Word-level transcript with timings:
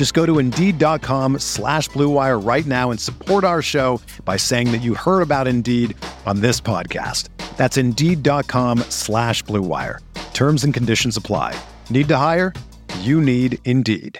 Just 0.00 0.14
go 0.14 0.24
to 0.24 0.38
Indeed.com 0.38 1.40
slash 1.40 1.90
BlueWire 1.90 2.42
right 2.42 2.64
now 2.64 2.90
and 2.90 2.98
support 2.98 3.44
our 3.44 3.60
show 3.60 4.00
by 4.24 4.38
saying 4.38 4.72
that 4.72 4.78
you 4.78 4.94
heard 4.94 5.20
about 5.20 5.46
Indeed 5.46 5.94
on 6.24 6.40
this 6.40 6.58
podcast. 6.58 7.28
That's 7.58 7.76
Indeed.com 7.76 8.78
slash 8.88 9.44
BlueWire. 9.44 9.98
Terms 10.32 10.64
and 10.64 10.72
conditions 10.72 11.18
apply. 11.18 11.54
Need 11.90 12.08
to 12.08 12.16
hire? 12.16 12.54
You 13.00 13.20
need 13.20 13.58
Indeed. 13.66 14.18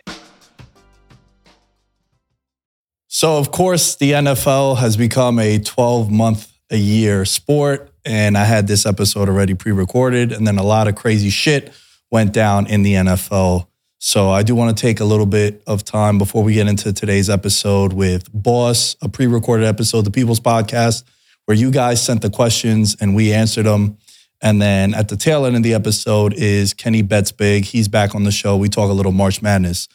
So, 3.08 3.38
of 3.38 3.50
course, 3.50 3.96
the 3.96 4.12
NFL 4.12 4.76
has 4.76 4.98
become 4.98 5.38
a 5.38 5.58
12 5.60 6.10
month 6.10 6.52
a 6.68 6.76
year 6.76 7.24
sport. 7.24 7.90
And 8.04 8.36
I 8.36 8.44
had 8.44 8.66
this 8.66 8.84
episode 8.84 9.30
already 9.30 9.54
pre 9.54 9.72
recorded. 9.72 10.30
And 10.30 10.46
then 10.46 10.58
a 10.58 10.62
lot 10.62 10.88
of 10.88 10.94
crazy 10.94 11.30
shit 11.30 11.72
went 12.10 12.34
down 12.34 12.66
in 12.66 12.82
the 12.82 12.96
NFL. 12.96 13.66
So, 14.02 14.30
I 14.30 14.42
do 14.42 14.54
want 14.54 14.74
to 14.74 14.80
take 14.80 15.00
a 15.00 15.04
little 15.04 15.26
bit 15.26 15.62
of 15.66 15.84
time 15.84 16.16
before 16.16 16.42
we 16.42 16.54
get 16.54 16.66
into 16.66 16.90
today's 16.90 17.28
episode 17.28 17.92
with 17.92 18.32
Boss, 18.32 18.96
a 19.02 19.10
pre 19.10 19.26
recorded 19.26 19.66
episode, 19.66 20.06
the 20.06 20.10
People's 20.10 20.40
Podcast, 20.40 21.04
where 21.44 21.54
you 21.54 21.70
guys 21.70 22.02
sent 22.02 22.22
the 22.22 22.30
questions 22.30 22.96
and 22.98 23.14
we 23.14 23.34
answered 23.34 23.66
them. 23.66 23.98
And 24.40 24.60
then 24.60 24.94
at 24.94 25.08
the 25.08 25.18
tail 25.18 25.44
end 25.44 25.54
of 25.54 25.62
the 25.62 25.74
episode 25.74 26.32
is 26.32 26.72
Kenny 26.72 27.02
Bets 27.02 27.30
Big. 27.30 27.66
He's 27.66 27.88
back 27.88 28.14
on 28.14 28.24
the 28.24 28.30
show. 28.30 28.56
We 28.56 28.70
talk 28.70 28.88
a 28.88 28.94
little 28.94 29.12
March 29.12 29.42
Madness. 29.42 29.86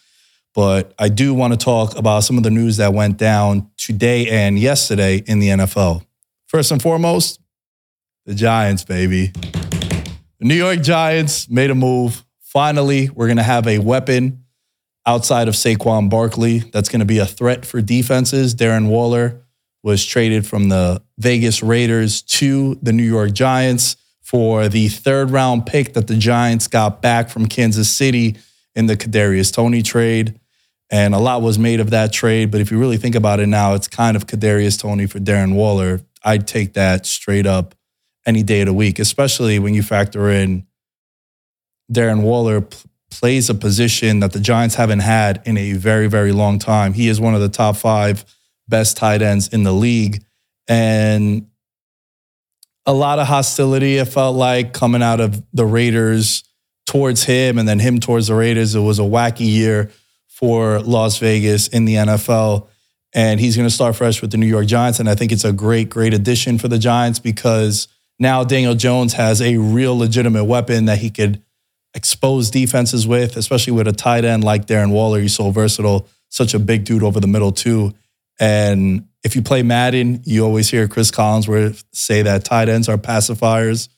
But 0.53 0.93
I 0.99 1.09
do 1.09 1.33
want 1.33 1.53
to 1.53 1.57
talk 1.57 1.97
about 1.97 2.19
some 2.23 2.37
of 2.37 2.43
the 2.43 2.51
news 2.51 2.77
that 2.77 2.93
went 2.93 3.17
down 3.17 3.71
today 3.75 4.27
and 4.27 4.59
yesterday 4.59 5.23
in 5.25 5.39
the 5.39 5.47
NFL. 5.47 6.05
First 6.45 6.71
and 6.71 6.79
foremost, 6.79 7.41
the 8.27 8.35
Giants, 8.35 8.83
baby. 8.83 9.31
The 9.33 10.45
New 10.45 10.53
York 10.53 10.81
Giants 10.81 11.49
made 11.49 11.71
a 11.71 11.75
move. 11.75 12.24
Finally, 12.55 13.09
we're 13.09 13.27
going 13.27 13.35
to 13.35 13.43
have 13.43 13.67
a 13.67 13.79
weapon 13.79 14.45
outside 15.05 15.49
of 15.49 15.55
Saquon 15.55 16.09
Barkley 16.09 16.59
that's 16.59 16.87
going 16.87 17.01
to 17.01 17.05
be 17.05 17.17
a 17.17 17.25
threat 17.25 17.65
for 17.65 17.81
defenses. 17.81 18.55
Darren 18.55 18.87
Waller 18.87 19.41
was 19.83 20.05
traded 20.05 20.47
from 20.47 20.69
the 20.69 21.03
Vegas 21.17 21.61
Raiders 21.61 22.21
to 22.21 22.75
the 22.81 22.93
New 22.93 23.03
York 23.03 23.33
Giants 23.33 23.97
for 24.21 24.69
the 24.69 24.87
third 24.87 25.31
round 25.31 25.65
pick 25.65 25.95
that 25.95 26.07
the 26.07 26.15
Giants 26.15 26.69
got 26.69 27.01
back 27.01 27.27
from 27.27 27.45
Kansas 27.47 27.91
City 27.91 28.37
in 28.73 28.85
the 28.85 28.95
Kadarius 28.95 29.53
Toney 29.53 29.81
trade. 29.81 30.39
And 30.89 31.13
a 31.13 31.19
lot 31.19 31.41
was 31.41 31.59
made 31.59 31.81
of 31.81 31.89
that 31.89 32.13
trade. 32.13 32.51
But 32.51 32.61
if 32.61 32.71
you 32.71 32.79
really 32.79 32.95
think 32.95 33.15
about 33.15 33.41
it 33.41 33.47
now, 33.47 33.73
it's 33.73 33.89
kind 33.89 34.15
of 34.15 34.27
Kadarius 34.27 34.79
Toney 34.79 35.07
for 35.07 35.19
Darren 35.19 35.55
Waller. 35.55 35.99
I'd 36.23 36.47
take 36.47 36.71
that 36.75 37.05
straight 37.05 37.45
up 37.45 37.75
any 38.25 38.43
day 38.43 38.61
of 38.61 38.67
the 38.67 38.73
week, 38.73 38.97
especially 38.97 39.59
when 39.59 39.73
you 39.73 39.83
factor 39.83 40.29
in 40.29 40.65
Darren 41.91 42.21
Waller 42.21 42.61
p- 42.61 42.77
plays 43.11 43.49
a 43.49 43.55
position 43.55 44.19
that 44.19 44.33
the 44.33 44.39
Giants 44.39 44.75
haven't 44.75 44.99
had 44.99 45.41
in 45.45 45.57
a 45.57 45.73
very, 45.73 46.07
very 46.07 46.31
long 46.31 46.59
time. 46.59 46.93
He 46.93 47.07
is 47.07 47.19
one 47.19 47.35
of 47.35 47.41
the 47.41 47.49
top 47.49 47.77
five 47.77 48.25
best 48.67 48.97
tight 48.97 49.21
ends 49.21 49.47
in 49.47 49.63
the 49.63 49.71
league. 49.71 50.23
And 50.67 51.47
a 52.85 52.93
lot 52.93 53.19
of 53.19 53.27
hostility, 53.27 53.97
it 53.97 54.05
felt 54.05 54.35
like, 54.35 54.73
coming 54.73 55.01
out 55.01 55.19
of 55.19 55.43
the 55.53 55.65
Raiders 55.65 56.43
towards 56.85 57.23
him 57.23 57.57
and 57.57 57.67
then 57.67 57.79
him 57.79 57.99
towards 57.99 58.27
the 58.27 58.35
Raiders. 58.35 58.75
It 58.75 58.79
was 58.79 58.99
a 58.99 59.03
wacky 59.03 59.47
year 59.47 59.91
for 60.27 60.79
Las 60.81 61.17
Vegas 61.17 61.67
in 61.67 61.85
the 61.85 61.95
NFL. 61.95 62.67
And 63.13 63.39
he's 63.39 63.55
going 63.55 63.67
to 63.67 63.73
start 63.73 63.95
fresh 63.95 64.21
with 64.21 64.31
the 64.31 64.37
New 64.37 64.45
York 64.45 64.65
Giants. 64.65 64.99
And 64.99 65.09
I 65.09 65.15
think 65.15 65.31
it's 65.31 65.45
a 65.45 65.53
great, 65.53 65.89
great 65.89 66.13
addition 66.13 66.57
for 66.57 66.67
the 66.67 66.77
Giants 66.77 67.17
because 67.17 67.87
now 68.19 68.43
Daniel 68.43 68.75
Jones 68.75 69.13
has 69.13 69.41
a 69.41 69.57
real 69.57 69.97
legitimate 69.97 70.43
weapon 70.45 70.85
that 70.85 70.99
he 70.99 71.09
could 71.09 71.41
expose 71.95 72.51
defenses 72.51 73.07
with, 73.07 73.37
especially 73.37 73.73
with 73.73 73.87
a 73.87 73.93
tight 73.93 74.25
end 74.25 74.43
like 74.43 74.67
Darren 74.67 74.91
Waller. 74.91 75.21
He's 75.21 75.35
so 75.35 75.49
versatile, 75.49 76.07
such 76.29 76.53
a 76.53 76.59
big 76.59 76.83
dude 76.83 77.03
over 77.03 77.19
the 77.19 77.27
middle, 77.27 77.51
too. 77.51 77.93
And 78.39 79.07
if 79.23 79.35
you 79.35 79.41
play 79.41 79.63
Madden, 79.63 80.21
you 80.25 80.43
always 80.43 80.69
hear 80.69 80.87
Chris 80.87 81.09
Collinsworth 81.09 81.83
say 81.93 82.21
that 82.21 82.43
tight 82.45 82.69
ends 82.69 82.89
are 82.89 82.97
pacifiers 82.97 83.89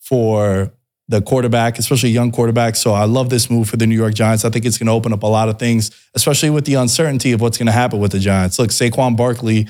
for 0.00 0.72
the 1.08 1.20
quarterback, 1.20 1.78
especially 1.78 2.10
young 2.10 2.30
quarterback. 2.30 2.76
So 2.76 2.92
I 2.92 3.04
love 3.04 3.28
this 3.28 3.50
move 3.50 3.68
for 3.68 3.76
the 3.76 3.86
New 3.86 3.96
York 3.96 4.14
Giants. 4.14 4.44
I 4.44 4.50
think 4.50 4.64
it's 4.64 4.78
going 4.78 4.86
to 4.86 4.92
open 4.92 5.12
up 5.12 5.22
a 5.22 5.26
lot 5.26 5.48
of 5.48 5.58
things, 5.58 5.90
especially 6.14 6.50
with 6.50 6.64
the 6.64 6.74
uncertainty 6.74 7.32
of 7.32 7.40
what's 7.40 7.58
going 7.58 7.66
to 7.66 7.72
happen 7.72 7.98
with 7.98 8.12
the 8.12 8.20
Giants. 8.20 8.58
Look, 8.58 8.70
Saquon 8.70 9.16
Barkley, 9.16 9.66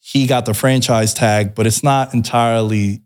he 0.00 0.26
got 0.26 0.44
the 0.44 0.52
franchise 0.52 1.14
tag, 1.14 1.54
but 1.54 1.66
it's 1.66 1.82
not 1.82 2.12
entirely 2.12 3.02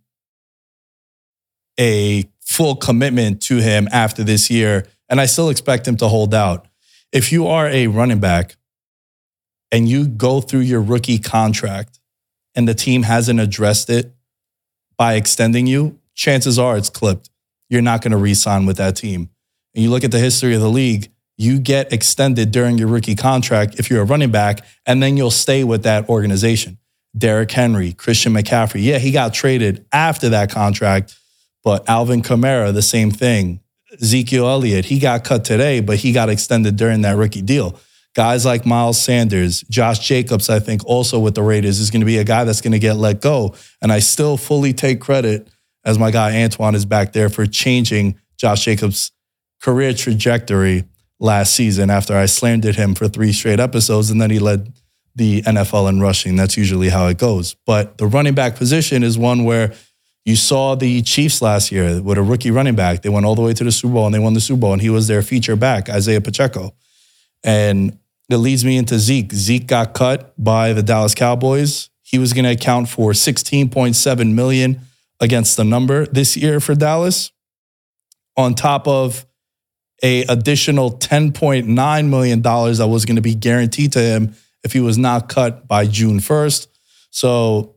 a 1.78 2.24
full 2.48 2.74
commitment 2.74 3.42
to 3.42 3.58
him 3.58 3.86
after 3.92 4.24
this 4.24 4.50
year. 4.50 4.86
And 5.10 5.20
I 5.20 5.26
still 5.26 5.50
expect 5.50 5.86
him 5.86 5.98
to 5.98 6.08
hold 6.08 6.32
out. 6.32 6.66
If 7.12 7.30
you 7.30 7.46
are 7.46 7.68
a 7.68 7.88
running 7.88 8.20
back 8.20 8.56
and 9.70 9.86
you 9.86 10.08
go 10.08 10.40
through 10.40 10.60
your 10.60 10.80
rookie 10.80 11.18
contract 11.18 12.00
and 12.54 12.66
the 12.66 12.74
team 12.74 13.02
hasn't 13.02 13.38
addressed 13.38 13.90
it 13.90 14.14
by 14.96 15.14
extending 15.14 15.66
you, 15.66 15.98
chances 16.14 16.58
are 16.58 16.78
it's 16.78 16.88
clipped. 16.88 17.28
You're 17.68 17.82
not 17.82 18.00
going 18.00 18.12
to 18.12 18.16
re 18.16 18.32
sign 18.32 18.64
with 18.64 18.78
that 18.78 18.96
team. 18.96 19.28
And 19.74 19.84
you 19.84 19.90
look 19.90 20.02
at 20.02 20.10
the 20.10 20.18
history 20.18 20.54
of 20.54 20.62
the 20.62 20.70
league, 20.70 21.12
you 21.36 21.58
get 21.58 21.92
extended 21.92 22.50
during 22.50 22.78
your 22.78 22.88
rookie 22.88 23.14
contract 23.14 23.78
if 23.78 23.90
you're 23.90 24.02
a 24.02 24.06
running 24.06 24.30
back, 24.30 24.64
and 24.86 25.02
then 25.02 25.18
you'll 25.18 25.30
stay 25.30 25.64
with 25.64 25.82
that 25.82 26.08
organization. 26.08 26.78
Derrick 27.16 27.50
Henry, 27.50 27.92
Christian 27.92 28.32
McCaffrey. 28.32 28.82
Yeah, 28.82 28.98
he 28.98 29.10
got 29.10 29.34
traded 29.34 29.84
after 29.92 30.30
that 30.30 30.50
contract, 30.50 31.17
but 31.64 31.88
Alvin 31.88 32.22
Kamara, 32.22 32.72
the 32.72 32.82
same 32.82 33.10
thing. 33.10 33.60
Ezekiel 34.00 34.48
Elliott, 34.48 34.86
he 34.86 34.98
got 34.98 35.24
cut 35.24 35.44
today, 35.44 35.80
but 35.80 35.98
he 35.98 36.12
got 36.12 36.28
extended 36.28 36.76
during 36.76 37.02
that 37.02 37.16
rookie 37.16 37.42
deal. 37.42 37.78
Guys 38.14 38.44
like 38.44 38.66
Miles 38.66 39.00
Sanders, 39.00 39.62
Josh 39.70 40.00
Jacobs, 40.00 40.50
I 40.50 40.58
think 40.58 40.84
also 40.84 41.18
with 41.18 41.34
the 41.34 41.42
Raiders 41.42 41.78
is 41.78 41.90
going 41.90 42.00
to 42.00 42.06
be 42.06 42.18
a 42.18 42.24
guy 42.24 42.44
that's 42.44 42.60
going 42.60 42.72
to 42.72 42.78
get 42.78 42.96
let 42.96 43.20
go. 43.20 43.54
And 43.80 43.92
I 43.92 44.00
still 44.00 44.36
fully 44.36 44.72
take 44.72 45.00
credit 45.00 45.48
as 45.84 45.98
my 45.98 46.10
guy 46.10 46.42
Antoine 46.42 46.74
is 46.74 46.84
back 46.84 47.12
there 47.12 47.28
for 47.28 47.46
changing 47.46 48.18
Josh 48.36 48.64
Jacobs' 48.64 49.12
career 49.62 49.92
trajectory 49.94 50.84
last 51.20 51.54
season 51.54 51.90
after 51.90 52.16
I 52.16 52.26
slandered 52.26 52.76
him 52.76 52.94
for 52.94 53.08
three 53.08 53.32
straight 53.32 53.60
episodes 53.60 54.10
and 54.10 54.20
then 54.20 54.30
he 54.30 54.38
led 54.38 54.72
the 55.14 55.42
NFL 55.42 55.88
in 55.88 56.00
rushing. 56.00 56.36
That's 56.36 56.56
usually 56.56 56.88
how 56.88 57.06
it 57.08 57.18
goes. 57.18 57.56
But 57.66 57.98
the 57.98 58.06
running 58.06 58.34
back 58.34 58.56
position 58.56 59.02
is 59.02 59.18
one 59.18 59.44
where 59.44 59.74
you 60.28 60.36
saw 60.36 60.74
the 60.74 61.00
Chiefs 61.00 61.40
last 61.40 61.72
year 61.72 62.02
with 62.02 62.18
a 62.18 62.22
rookie 62.22 62.50
running 62.50 62.74
back. 62.74 63.00
They 63.00 63.08
went 63.08 63.24
all 63.24 63.34
the 63.34 63.40
way 63.40 63.54
to 63.54 63.64
the 63.64 63.72
Super 63.72 63.94
Bowl 63.94 64.04
and 64.04 64.14
they 64.14 64.18
won 64.18 64.34
the 64.34 64.42
Super 64.42 64.60
Bowl, 64.60 64.74
and 64.74 64.82
he 64.82 64.90
was 64.90 65.08
their 65.08 65.22
feature 65.22 65.56
back, 65.56 65.88
Isaiah 65.88 66.20
Pacheco. 66.20 66.74
And 67.42 67.98
it 68.28 68.36
leads 68.36 68.62
me 68.62 68.76
into 68.76 68.98
Zeke. 68.98 69.32
Zeke 69.32 69.66
got 69.66 69.94
cut 69.94 70.34
by 70.36 70.74
the 70.74 70.82
Dallas 70.82 71.14
Cowboys. 71.14 71.88
He 72.02 72.18
was 72.18 72.34
going 72.34 72.44
to 72.44 72.50
account 72.50 72.90
for 72.90 73.12
16.7 73.12 74.34
million 74.34 74.82
against 75.18 75.56
the 75.56 75.64
number 75.64 76.04
this 76.04 76.36
year 76.36 76.60
for 76.60 76.74
Dallas, 76.74 77.32
on 78.36 78.54
top 78.54 78.86
of 78.86 79.24
a 80.02 80.24
additional 80.24 80.92
10.9 80.92 82.08
million 82.10 82.42
dollars 82.42 82.76
that 82.78 82.88
was 82.88 83.06
going 83.06 83.16
to 83.16 83.22
be 83.22 83.34
guaranteed 83.34 83.92
to 83.92 84.00
him 84.00 84.34
if 84.62 84.74
he 84.74 84.80
was 84.80 84.98
not 84.98 85.30
cut 85.30 85.66
by 85.66 85.86
June 85.86 86.18
1st. 86.18 86.66
So 87.10 87.76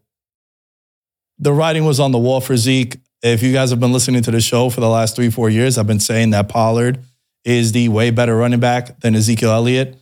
the 1.41 1.51
writing 1.51 1.83
was 1.83 1.99
on 1.99 2.11
the 2.11 2.19
wall 2.19 2.39
for 2.39 2.55
Zeke. 2.55 2.97
If 3.23 3.43
you 3.43 3.51
guys 3.51 3.71
have 3.71 3.79
been 3.79 3.91
listening 3.91 4.21
to 4.23 4.31
the 4.31 4.39
show 4.39 4.69
for 4.69 4.79
the 4.79 4.89
last 4.89 5.15
three, 5.15 5.29
four 5.29 5.49
years, 5.49 5.77
I've 5.77 5.87
been 5.87 5.99
saying 5.99 6.29
that 6.29 6.47
Pollard 6.47 7.03
is 7.43 7.71
the 7.71 7.89
way 7.89 8.11
better 8.11 8.35
running 8.37 8.59
back 8.59 8.99
than 9.01 9.15
Ezekiel 9.15 9.51
Elliott. 9.51 9.97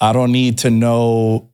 I 0.00 0.12
don't 0.12 0.30
need 0.30 0.58
to 0.58 0.70
know 0.70 1.50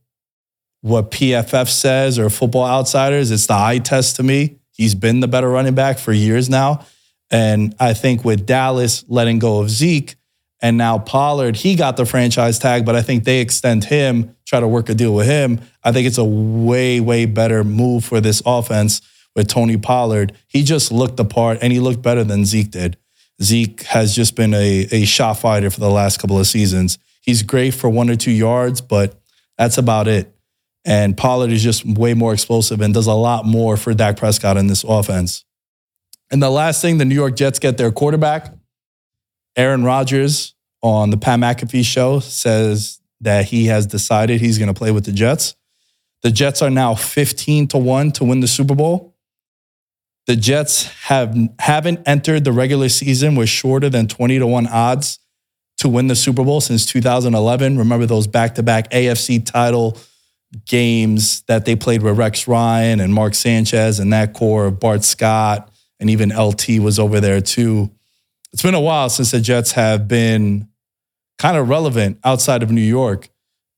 what 0.81 1.11
PFF 1.11 1.69
says 1.69 2.19
or 2.19 2.29
Football 2.29 2.65
Outsiders. 2.65 3.31
It's 3.31 3.47
the 3.47 3.55
eye 3.55 3.79
test 3.79 4.17
to 4.17 4.23
me. 4.23 4.59
He's 4.71 4.93
been 4.93 5.21
the 5.21 5.27
better 5.27 5.49
running 5.49 5.73
back 5.73 5.97
for 5.97 6.11
years 6.11 6.49
now. 6.49 6.85
And 7.31 7.73
I 7.79 7.93
think 7.93 8.23
with 8.23 8.45
Dallas 8.45 9.05
letting 9.07 9.39
go 9.39 9.61
of 9.61 9.69
Zeke 9.69 10.15
and 10.61 10.77
now 10.77 10.97
Pollard, 10.97 11.57
he 11.57 11.75
got 11.75 11.97
the 11.97 12.05
franchise 12.05 12.59
tag, 12.59 12.85
but 12.85 12.95
I 12.95 13.01
think 13.01 13.23
they 13.23 13.41
extend 13.41 13.85
him, 13.85 14.35
try 14.45 14.59
to 14.59 14.67
work 14.67 14.89
a 14.89 14.95
deal 14.95 15.13
with 15.13 15.27
him. 15.27 15.59
I 15.83 15.91
think 15.91 16.07
it's 16.07 16.17
a 16.17 16.23
way, 16.23 16.99
way 16.99 17.25
better 17.25 17.63
move 17.63 18.05
for 18.05 18.21
this 18.21 18.41
offense 18.45 19.01
with 19.35 19.47
Tony 19.47 19.77
Pollard. 19.77 20.33
He 20.47 20.63
just 20.63 20.91
looked 20.91 21.17
the 21.17 21.25
part 21.25 21.59
and 21.61 21.73
he 21.73 21.79
looked 21.79 22.01
better 22.01 22.23
than 22.23 22.45
Zeke 22.45 22.71
did. 22.71 22.97
Zeke 23.41 23.81
has 23.83 24.15
just 24.15 24.35
been 24.35 24.53
a, 24.53 24.87
a 24.91 25.05
shot 25.05 25.33
fighter 25.33 25.69
for 25.69 25.81
the 25.81 25.89
last 25.89 26.19
couple 26.19 26.39
of 26.39 26.47
seasons. 26.47 26.97
He's 27.21 27.43
great 27.43 27.73
for 27.73 27.89
one 27.89 28.09
or 28.09 28.15
two 28.15 28.31
yards, 28.31 28.79
but 28.79 29.19
that's 29.57 29.77
about 29.77 30.07
it. 30.07 30.33
And 30.85 31.17
Pollard 31.17 31.51
is 31.51 31.63
just 31.63 31.83
way 31.85 32.13
more 32.13 32.33
explosive 32.33 32.79
and 32.79 32.93
does 32.93 33.07
a 33.07 33.13
lot 33.13 33.45
more 33.45 33.75
for 33.75 33.93
Dak 33.93 34.17
Prescott 34.17 34.55
in 34.55 34.67
this 34.67 34.83
offense. 34.83 35.43
And 36.31 36.41
the 36.41 36.49
last 36.49 36.81
thing, 36.81 36.97
the 36.97 37.05
New 37.05 37.15
York 37.15 37.35
Jets 37.35 37.59
get 37.59 37.77
their 37.77 37.91
quarterback. 37.91 38.53
Aaron 39.55 39.83
Rodgers 39.83 40.53
on 40.81 41.09
the 41.09 41.17
Pat 41.17 41.39
McAfee 41.39 41.85
show 41.85 42.19
says 42.19 42.99
that 43.21 43.45
he 43.45 43.65
has 43.65 43.87
decided 43.87 44.41
he's 44.41 44.57
going 44.57 44.73
to 44.73 44.77
play 44.77 44.91
with 44.91 45.05
the 45.05 45.11
Jets. 45.11 45.55
The 46.21 46.31
Jets 46.31 46.61
are 46.61 46.69
now 46.69 46.95
15 46.95 47.67
to 47.69 47.77
1 47.77 48.11
to 48.13 48.23
win 48.23 48.39
the 48.39 48.47
Super 48.47 48.75
Bowl. 48.75 49.15
The 50.27 50.35
Jets 50.35 50.87
have 51.03 51.37
haven't 51.59 52.01
entered 52.07 52.43
the 52.43 52.51
regular 52.51 52.89
season 52.89 53.35
with 53.35 53.47
shorter 53.47 53.89
than 53.89 54.07
20 54.07 54.39
to 54.39 54.47
1 54.47 54.67
odds 54.67 55.19
to 55.77 55.89
win 55.89 56.07
the 56.07 56.15
Super 56.15 56.43
Bowl 56.43 56.61
since 56.61 56.85
2011. 56.85 57.77
Remember 57.77 58.05
those 58.05 58.27
back-to-back 58.27 58.89
AFC 58.91 59.45
title 59.45 59.97
games 60.65 61.41
that 61.43 61.65
they 61.65 61.75
played 61.75 62.01
with 62.01 62.17
Rex 62.17 62.47
Ryan 62.47 62.99
and 62.99 63.13
Mark 63.13 63.35
Sanchez 63.35 63.99
and 63.99 64.11
that 64.13 64.33
core 64.33 64.65
of 64.65 64.79
Bart 64.79 65.03
Scott 65.03 65.71
and 65.99 66.09
even 66.09 66.29
LT 66.29 66.79
was 66.79 66.97
over 66.97 67.19
there 67.19 67.41
too. 67.41 67.91
It's 68.55 68.63
been 68.63 68.73
a 68.73 68.79
while 68.79 69.09
since 69.09 69.31
the 69.31 69.41
Jets 69.41 69.73
have 69.73 70.07
been 70.07 70.69
kind 71.37 71.57
of 71.57 71.67
relevant 71.67 72.19
outside 72.23 72.63
of 72.63 72.71
New 72.71 72.79
York. 72.79 73.27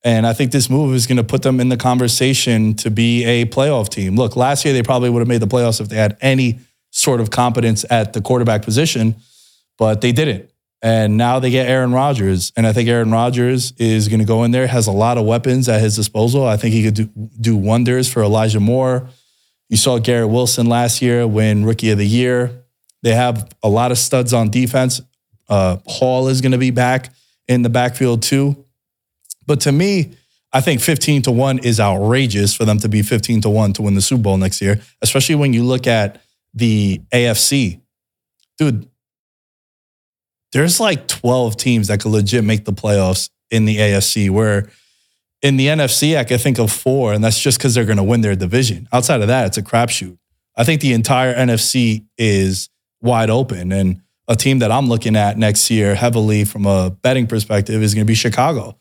And 0.03 0.27
I 0.27 0.33
think 0.33 0.51
this 0.51 0.69
move 0.69 0.93
is 0.93 1.07
going 1.07 1.17
to 1.17 1.23
put 1.23 1.41
them 1.41 1.59
in 1.59 1.69
the 1.69 1.77
conversation 1.77 2.75
to 2.75 2.91
be 2.91 3.25
a 3.25 3.45
playoff 3.45 3.89
team. 3.89 4.15
Look, 4.15 4.35
last 4.35 4.65
year 4.65 4.75
they 4.75 4.83
probably 4.83 5.09
would 5.09 5.17
have 5.17 5.27
made 5.27 5.41
the 5.41 5.47
playoffs 5.47 5.81
if 5.81 5.89
they 5.89 5.95
had 5.95 6.15
any 6.21 6.59
sort 6.91 7.21
of 7.21 7.31
competence 7.31 7.85
at 7.89 8.13
the 8.13 8.21
quarterback 8.21 8.61
position, 8.61 9.15
but 9.79 10.01
they 10.01 10.11
didn't. 10.11 10.51
And 10.83 11.17
now 11.17 11.39
they 11.39 11.49
get 11.49 11.67
Aaron 11.67 11.91
Rodgers. 11.91 12.53
And 12.55 12.67
I 12.67 12.71
think 12.71 12.87
Aaron 12.87 13.09
Rodgers 13.09 13.73
is 13.79 14.07
going 14.07 14.19
to 14.19 14.27
go 14.27 14.43
in 14.43 14.51
there, 14.51 14.67
has 14.67 14.85
a 14.85 14.91
lot 14.91 15.17
of 15.17 15.25
weapons 15.25 15.67
at 15.67 15.81
his 15.81 15.95
disposal. 15.95 16.45
I 16.45 16.55
think 16.55 16.75
he 16.75 16.83
could 16.83 16.93
do, 16.93 17.09
do 17.41 17.57
wonders 17.57 18.13
for 18.13 18.21
Elijah 18.21 18.59
Moore. 18.59 19.09
You 19.69 19.77
saw 19.77 19.97
Garrett 19.97 20.29
Wilson 20.29 20.67
last 20.67 21.01
year 21.01 21.25
win 21.25 21.65
Rookie 21.65 21.89
of 21.89 21.97
the 21.97 22.05
Year. 22.05 22.63
They 23.03 23.13
have 23.13 23.49
a 23.63 23.69
lot 23.69 23.91
of 23.91 23.97
studs 23.97 24.33
on 24.33 24.49
defense. 24.49 25.01
Uh, 25.47 25.77
Hall 25.85 26.27
is 26.27 26.41
going 26.41 26.51
to 26.51 26.57
be 26.57 26.71
back 26.71 27.13
in 27.47 27.61
the 27.61 27.69
backfield 27.69 28.23
too. 28.23 28.65
But 29.45 29.61
to 29.61 29.71
me, 29.71 30.13
I 30.51 30.61
think 30.61 30.81
15 30.81 31.23
to 31.23 31.31
1 31.31 31.59
is 31.59 31.79
outrageous 31.79 32.53
for 32.53 32.65
them 32.65 32.79
to 32.79 32.89
be 32.89 33.01
15 33.01 33.41
to 33.41 33.49
1 33.49 33.73
to 33.73 33.81
win 33.81 33.95
the 33.95 34.01
Super 34.01 34.23
Bowl 34.23 34.37
next 34.37 34.61
year, 34.61 34.81
especially 35.01 35.35
when 35.35 35.53
you 35.53 35.63
look 35.63 35.87
at 35.87 36.21
the 36.53 37.01
AFC. 37.13 37.81
Dude, 38.57 38.89
there's 40.53 40.79
like 40.79 41.07
12 41.07 41.57
teams 41.57 41.87
that 41.87 42.01
could 42.01 42.11
legit 42.11 42.43
make 42.43 42.65
the 42.65 42.73
playoffs 42.73 43.29
in 43.51 43.65
the 43.65 43.77
AFC, 43.77 44.29
where 44.29 44.69
in 45.41 45.57
the 45.57 45.67
NFC, 45.67 46.17
I 46.17 46.23
could 46.23 46.41
think 46.41 46.57
of 46.59 46.71
four, 46.71 47.13
and 47.13 47.23
that's 47.23 47.39
just 47.39 47.59
because 47.59 47.75
they're 47.75 47.85
going 47.85 47.97
to 47.97 48.03
win 48.03 48.21
their 48.21 48.35
division. 48.35 48.87
Outside 48.91 49.21
of 49.21 49.27
that, 49.27 49.47
it's 49.47 49.57
a 49.57 49.61
crapshoot. 49.61 50.17
I 50.55 50.63
think 50.63 50.81
the 50.81 50.93
entire 50.93 51.35
NFC 51.35 52.05
is 52.17 52.69
wide 53.01 53.29
open. 53.29 53.71
And 53.71 54.01
a 54.27 54.35
team 54.35 54.59
that 54.59 54.71
I'm 54.71 54.87
looking 54.87 55.15
at 55.15 55.37
next 55.37 55.69
year 55.71 55.95
heavily 55.95 56.43
from 56.43 56.65
a 56.65 56.89
betting 56.89 57.27
perspective 57.27 57.81
is 57.81 57.93
going 57.93 58.05
to 58.05 58.09
be 58.09 58.15
Chicago. 58.15 58.77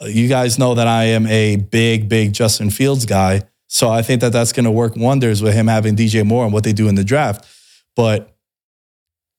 Uh, 0.00 0.06
you 0.06 0.28
guys 0.28 0.58
know 0.58 0.74
that 0.74 0.86
I 0.86 1.04
am 1.04 1.26
a 1.26 1.56
big, 1.56 2.08
big 2.08 2.32
Justin 2.32 2.70
Fields 2.70 3.06
guy. 3.06 3.42
So 3.68 3.88
I 3.88 4.02
think 4.02 4.20
that 4.20 4.32
that's 4.32 4.52
going 4.52 4.64
to 4.64 4.70
work 4.70 4.96
wonders 4.96 5.42
with 5.42 5.54
him 5.54 5.66
having 5.66 5.96
DJ 5.96 6.26
Moore 6.26 6.44
and 6.44 6.52
what 6.52 6.64
they 6.64 6.72
do 6.72 6.88
in 6.88 6.94
the 6.94 7.04
draft. 7.04 7.46
But 7.96 8.36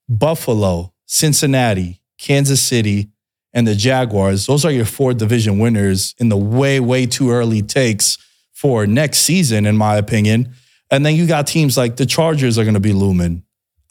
Buffalo, 0.10 0.94
Cincinnati, 1.06 2.02
Kansas 2.18 2.62
City, 2.62 3.10
and 3.54 3.68
the 3.68 3.76
Jaguars, 3.76 4.48
those 4.48 4.66
are 4.66 4.72
your 4.72 4.86
four 4.86 5.14
division 5.14 5.60
winners 5.60 6.16
in 6.18 6.30
the 6.30 6.38
way, 6.38 6.80
way 6.80 7.06
too 7.06 7.30
early 7.30 7.62
takes 7.62 8.18
for 8.52 8.88
next 8.88 9.20
season, 9.20 9.66
in 9.66 9.78
my 9.78 9.98
opinion. 9.98 10.54
And 10.90 11.06
then 11.06 11.16
you 11.16 11.28
got 11.28 11.46
teams 11.46 11.78
like 11.78 11.98
the 11.98 12.06
Chargers 12.06 12.58
are 12.58 12.64
going 12.64 12.74
to 12.74 12.80
be 12.80 12.94
looming. 12.94 13.44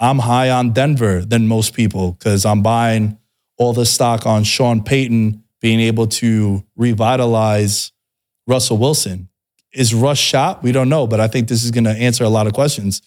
I'm 0.02 0.18
high 0.18 0.50
on 0.50 0.72
Denver 0.72 1.24
than 1.24 1.46
most 1.46 1.74
people 1.74 2.12
because 2.12 2.44
I'm 2.44 2.60
buying 2.60 3.18
all 3.56 3.72
the 3.72 3.86
stock 3.86 4.26
on 4.26 4.42
Sean 4.42 4.82
Payton 4.82 5.44
being 5.60 5.78
able 5.78 6.08
to 6.08 6.64
revitalize 6.74 7.92
Russell 8.48 8.78
Wilson. 8.78 9.28
Is 9.72 9.94
Russ 9.94 10.18
shot? 10.18 10.60
We 10.64 10.72
don't 10.72 10.88
know, 10.88 11.06
but 11.06 11.20
I 11.20 11.28
think 11.28 11.46
this 11.46 11.62
is 11.62 11.70
going 11.70 11.84
to 11.84 11.92
answer 11.92 12.24
a 12.24 12.28
lot 12.28 12.48
of 12.48 12.52
questions. 12.52 13.00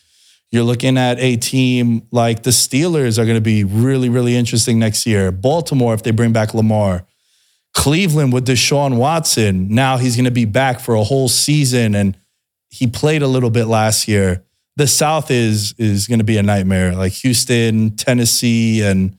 You're 0.51 0.63
looking 0.63 0.97
at 0.97 1.19
a 1.19 1.36
team 1.36 2.07
like 2.12 2.44
the 2.44 2.51
Steelers 2.51 3.19
are 3.19 3.25
going 3.25 3.36
to 3.36 3.41
be 3.41 3.65
really, 3.65 4.07
really 4.07 4.38
interesting 4.38 4.80
next 4.80 5.06
year. 5.06 5.33
Baltimore, 5.33 5.94
if 5.94 6.03
they 6.03 6.12
bring 6.12 6.31
back 6.31 6.53
Lamar. 6.53 7.06
Cleveland 7.74 8.31
with 8.31 8.48
Deshaun 8.48 8.95
Watson. 8.95 9.68
Now 9.68 9.98
he's 9.98 10.15
going 10.15 10.25
to 10.25 10.31
be 10.31 10.45
back 10.45 10.80
for 10.80 10.95
a 10.95 11.03
whole 11.03 11.27
season 11.27 11.94
and 11.94 12.18
he 12.69 12.88
played 12.88 13.21
a 13.21 13.27
little 13.27 13.50
bit 13.50 13.65
last 13.65 14.07
year. 14.07 14.45
The 14.77 14.88
South 14.88 15.31
is 15.31 15.74
is 15.77 16.07
going 16.07 16.19
to 16.19 16.25
be 16.25 16.38
a 16.38 16.44
nightmare. 16.44 16.94
Like 16.95 17.13
Houston, 17.13 17.95
Tennessee, 17.95 18.81
and 18.81 19.18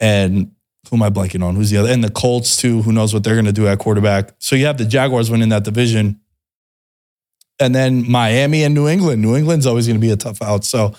and 0.00 0.52
who 0.88 0.96
am 0.96 1.02
I 1.02 1.10
blanking 1.10 1.42
on? 1.42 1.56
Who's 1.56 1.70
the 1.70 1.78
other? 1.78 1.90
And 1.90 2.04
the 2.04 2.10
Colts 2.10 2.56
too. 2.56 2.82
Who 2.82 2.92
knows 2.92 3.12
what 3.12 3.24
they're 3.24 3.34
going 3.34 3.46
to 3.46 3.52
do 3.52 3.66
at 3.66 3.78
quarterback? 3.78 4.34
So 4.38 4.54
you 4.56 4.66
have 4.66 4.78
the 4.78 4.84
Jaguars 4.84 5.30
winning 5.30 5.48
that 5.48 5.64
division 5.64 6.20
and 7.60 7.74
then 7.74 8.10
Miami 8.10 8.64
and 8.64 8.74
New 8.74 8.88
England. 8.88 9.22
New 9.22 9.36
England's 9.36 9.66
always 9.66 9.86
going 9.86 9.98
to 9.98 10.04
be 10.04 10.10
a 10.10 10.16
tough 10.16 10.42
out. 10.42 10.64
So 10.64 10.94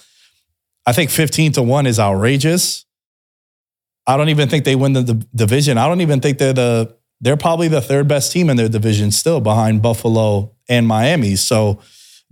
I 0.86 0.94
think 0.94 1.10
15 1.10 1.54
to 1.54 1.64
1 1.64 1.86
is 1.88 2.00
outrageous. 2.00 2.86
I 4.08 4.18
don't 4.18 4.30
even 4.30 4.50
think 4.50 4.66
they 4.66 4.76
win 4.76 4.94
the, 4.94 5.02
the 5.02 5.28
division. 5.34 5.78
I 5.78 5.88
don't 5.88 6.02
even 6.02 6.22
think 6.22 6.38
they're 6.38 6.54
the 6.54 6.96
they're 7.22 7.38
probably 7.38 7.70
the 7.70 7.82
third 7.82 8.08
best 8.08 8.32
team 8.32 8.50
in 8.50 8.58
their 8.58 8.70
division 8.70 9.10
still 9.10 9.40
behind 9.40 9.82
Buffalo 9.82 10.54
and 10.68 10.86
Miami. 10.86 11.38
So 11.38 11.80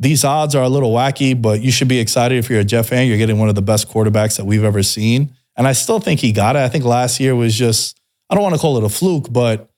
these 0.04 0.24
odds 0.24 0.56
are 0.56 0.64
a 0.64 0.70
little 0.70 0.92
wacky, 0.92 1.40
but 1.40 1.62
you 1.62 1.72
should 1.72 1.88
be 1.88 2.00
excited 2.00 2.38
if 2.38 2.50
you're 2.50 2.60
a 2.60 2.64
Jet 2.66 2.84
fan. 2.84 3.08
You're 3.08 3.18
getting 3.18 3.40
one 3.40 3.50
of 3.50 3.56
the 3.56 3.62
best 3.62 3.90
quarterbacks 3.90 4.38
that 4.38 4.46
we've 4.46 4.64
ever 4.64 4.84
seen. 4.84 5.36
And 5.56 5.68
I 5.68 5.74
still 5.74 6.00
think 6.00 6.20
he 6.20 6.32
got 6.32 6.56
it. 6.56 6.60
I 6.60 6.70
think 6.70 6.84
last 6.84 7.20
year 7.20 7.36
was 7.36 7.58
just, 7.58 8.00
I 8.30 8.36
don't 8.36 8.44
want 8.44 8.56
to 8.56 8.62
call 8.62 8.78
it 8.78 8.84
a 8.84 8.90
fluke, 8.90 9.32
but 9.32 9.70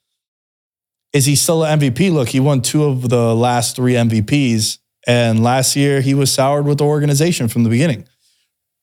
is 1.14 1.26
he 1.26 1.36
still 1.36 1.64
an 1.64 1.80
MVP? 1.80 2.12
Look, 2.12 2.30
he 2.30 2.40
won 2.40 2.62
two 2.62 2.84
of 2.84 3.10
the 3.10 3.34
last 3.34 3.76
three 3.76 3.94
MVPs. 3.94 4.80
And 5.08 5.44
last 5.44 5.76
year, 5.76 6.02
he 6.02 6.14
was 6.14 6.32
soured 6.32 6.66
with 6.66 6.80
the 6.80 6.86
organization 6.86 7.48
from 7.48 7.64
the 7.64 7.70
beginning. 7.70 8.08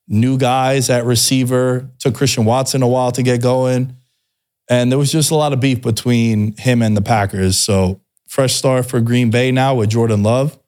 New 0.09 0.39
guys 0.39 0.89
at 0.89 1.05
receiver, 1.05 1.91
took 1.99 2.15
Christian 2.15 2.45
Watson 2.45 2.83
a 2.83 2.89
while 2.89 3.13
to 3.13 3.23
get 3.23 3.43
going. 3.43 3.97
And 4.71 4.91
there 4.91 4.99
was 4.99 5.11
just 5.11 5.31
a 5.31 5.35
lot 5.35 5.53
of 5.53 5.61
beef 5.61 5.83
between 5.83 6.57
him 6.57 6.83
and 6.83 6.97
the 6.97 7.03
Packers. 7.03 7.59
So, 7.59 8.01
fresh 8.29 8.55
start 8.55 8.87
for 8.87 9.01
Green 9.01 9.31
Bay 9.31 9.51
now 9.51 9.75
with 9.75 9.91
Jordan 9.91 10.23
Love. 10.23 10.59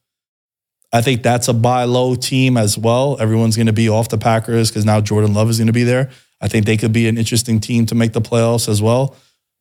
I 0.94 1.02
think 1.02 1.24
that's 1.24 1.48
a 1.48 1.52
buy 1.52 1.84
low 1.84 2.14
team 2.14 2.56
as 2.56 2.78
well. 2.78 3.16
Everyone's 3.18 3.56
going 3.56 3.66
to 3.66 3.72
be 3.72 3.88
off 3.88 4.10
the 4.10 4.16
Packers 4.16 4.70
because 4.70 4.84
now 4.84 5.00
Jordan 5.00 5.34
Love 5.34 5.50
is 5.50 5.58
going 5.58 5.66
to 5.66 5.72
be 5.72 5.82
there. 5.82 6.08
I 6.40 6.46
think 6.46 6.66
they 6.66 6.76
could 6.76 6.92
be 6.92 7.08
an 7.08 7.18
interesting 7.18 7.58
team 7.58 7.84
to 7.86 7.96
make 7.96 8.12
the 8.12 8.20
playoffs 8.20 8.68
as 8.68 8.80
well. 8.80 9.16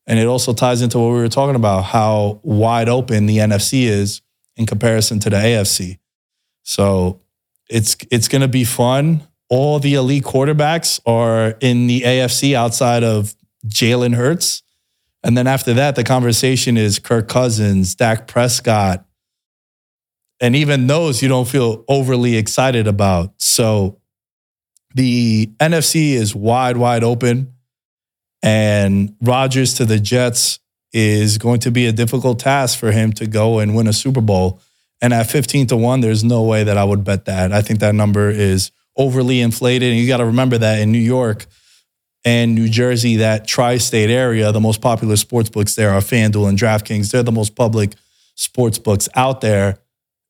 And 0.06 0.20
it 0.20 0.28
also 0.28 0.54
ties 0.54 0.84
into 0.84 1.00
what 1.00 1.08
we 1.08 1.16
were 1.16 1.30
talking 1.30 1.56
about, 1.56 1.86
how 1.86 2.40
wide 2.44 2.88
open 2.88 3.25
the 3.25 3.38
NFC 3.38 3.86
is 3.86 4.22
in 4.58 4.68
comparison 4.68 5.20
to 5.22 5.32
the 5.32 5.38
AFC. 5.38 5.98
So 6.62 7.22
it's 7.68 7.98
it's 8.12 8.28
gonna 8.28 8.48
be 8.48 8.63
fun. 8.63 9.25
All 9.50 9.80
the 9.80 9.96
elite 9.96 10.24
quarterbacks 10.24 11.00
are 11.08 11.56
in 11.62 11.88
the 11.88 12.02
AFC 12.02 12.54
outside 12.54 13.04
of 13.04 13.34
Jalen 13.66 14.13
Hurts. 14.13 14.62
And 15.24 15.36
then 15.36 15.48
after 15.48 15.74
that, 15.74 15.96
the 15.96 16.04
conversation 16.04 16.78
is 16.78 17.00
Kirk 17.00 17.28
Cousins, 17.28 17.96
Dak 17.96 18.28
Prescott. 18.28 19.04
And 20.40 20.56
even 20.56 20.88
those 20.88 21.22
you 21.22 21.30
don't 21.30 21.48
feel 21.48 21.86
overly 21.88 22.36
excited 22.36 22.88
about. 22.88 23.34
So 23.38 24.00
the 24.94 25.48
NFC 25.60 26.12
is 26.13 26.36
wide, 26.36 26.78
wide 26.78 27.04
open. 27.04 27.54
And 28.42 29.16
Rodgers 29.22 29.75
to 29.75 29.86
the 29.86 30.00
Jets 30.00 30.60
is 30.92 31.38
going 31.38 31.60
to 31.62 31.72
be 31.72 31.88
a 31.88 31.92
difficult 31.92 32.40
task 32.40 32.78
for 32.78 32.92
him 32.92 33.13
to 33.13 33.25
go 33.25 33.60
and 33.60 33.75
win 33.75 33.88
a 33.88 33.94
Super 33.94 34.22
Bowl. 34.22 34.62
And 35.02 35.13
at 35.13 35.30
15 35.30 35.68
to 35.68 35.78
1, 35.78 36.02
there's 36.02 36.24
no 36.24 36.44
way 36.44 36.63
that 36.63 36.78
I 36.78 36.84
would 36.84 37.04
bet 37.04 37.25
that. 37.25 37.52
I 37.52 37.62
think 37.62 37.80
that 37.80 37.96
number 37.96 38.30
is 38.30 38.72
overly 38.96 39.42
inflated. 39.42 39.92
And 39.92 40.00
you 40.00 40.08
got 40.08 40.18
to 40.18 40.25
remember 40.25 40.58
that 40.60 40.80
in 40.80 40.92
New 40.92 41.00
York 41.00 41.46
and 42.24 42.56
New 42.56 42.70
Jersey, 42.70 43.18
that 43.18 43.48
tri 43.48 43.78
state 43.78 44.10
area, 44.10 44.52
the 44.52 44.62
most 44.62 44.82
popular 44.82 45.16
sports 45.16 45.50
books 45.50 45.75
there 45.75 45.90
are 45.92 46.00
FanDuel 46.00 46.48
and 46.48 46.58
DraftKings. 46.58 47.12
They're 47.12 47.24
the 47.24 47.32
most 47.32 47.56
public 47.56 47.96
sports 48.36 48.78
books 48.78 49.10
out 49.16 49.42
there. 49.42 49.80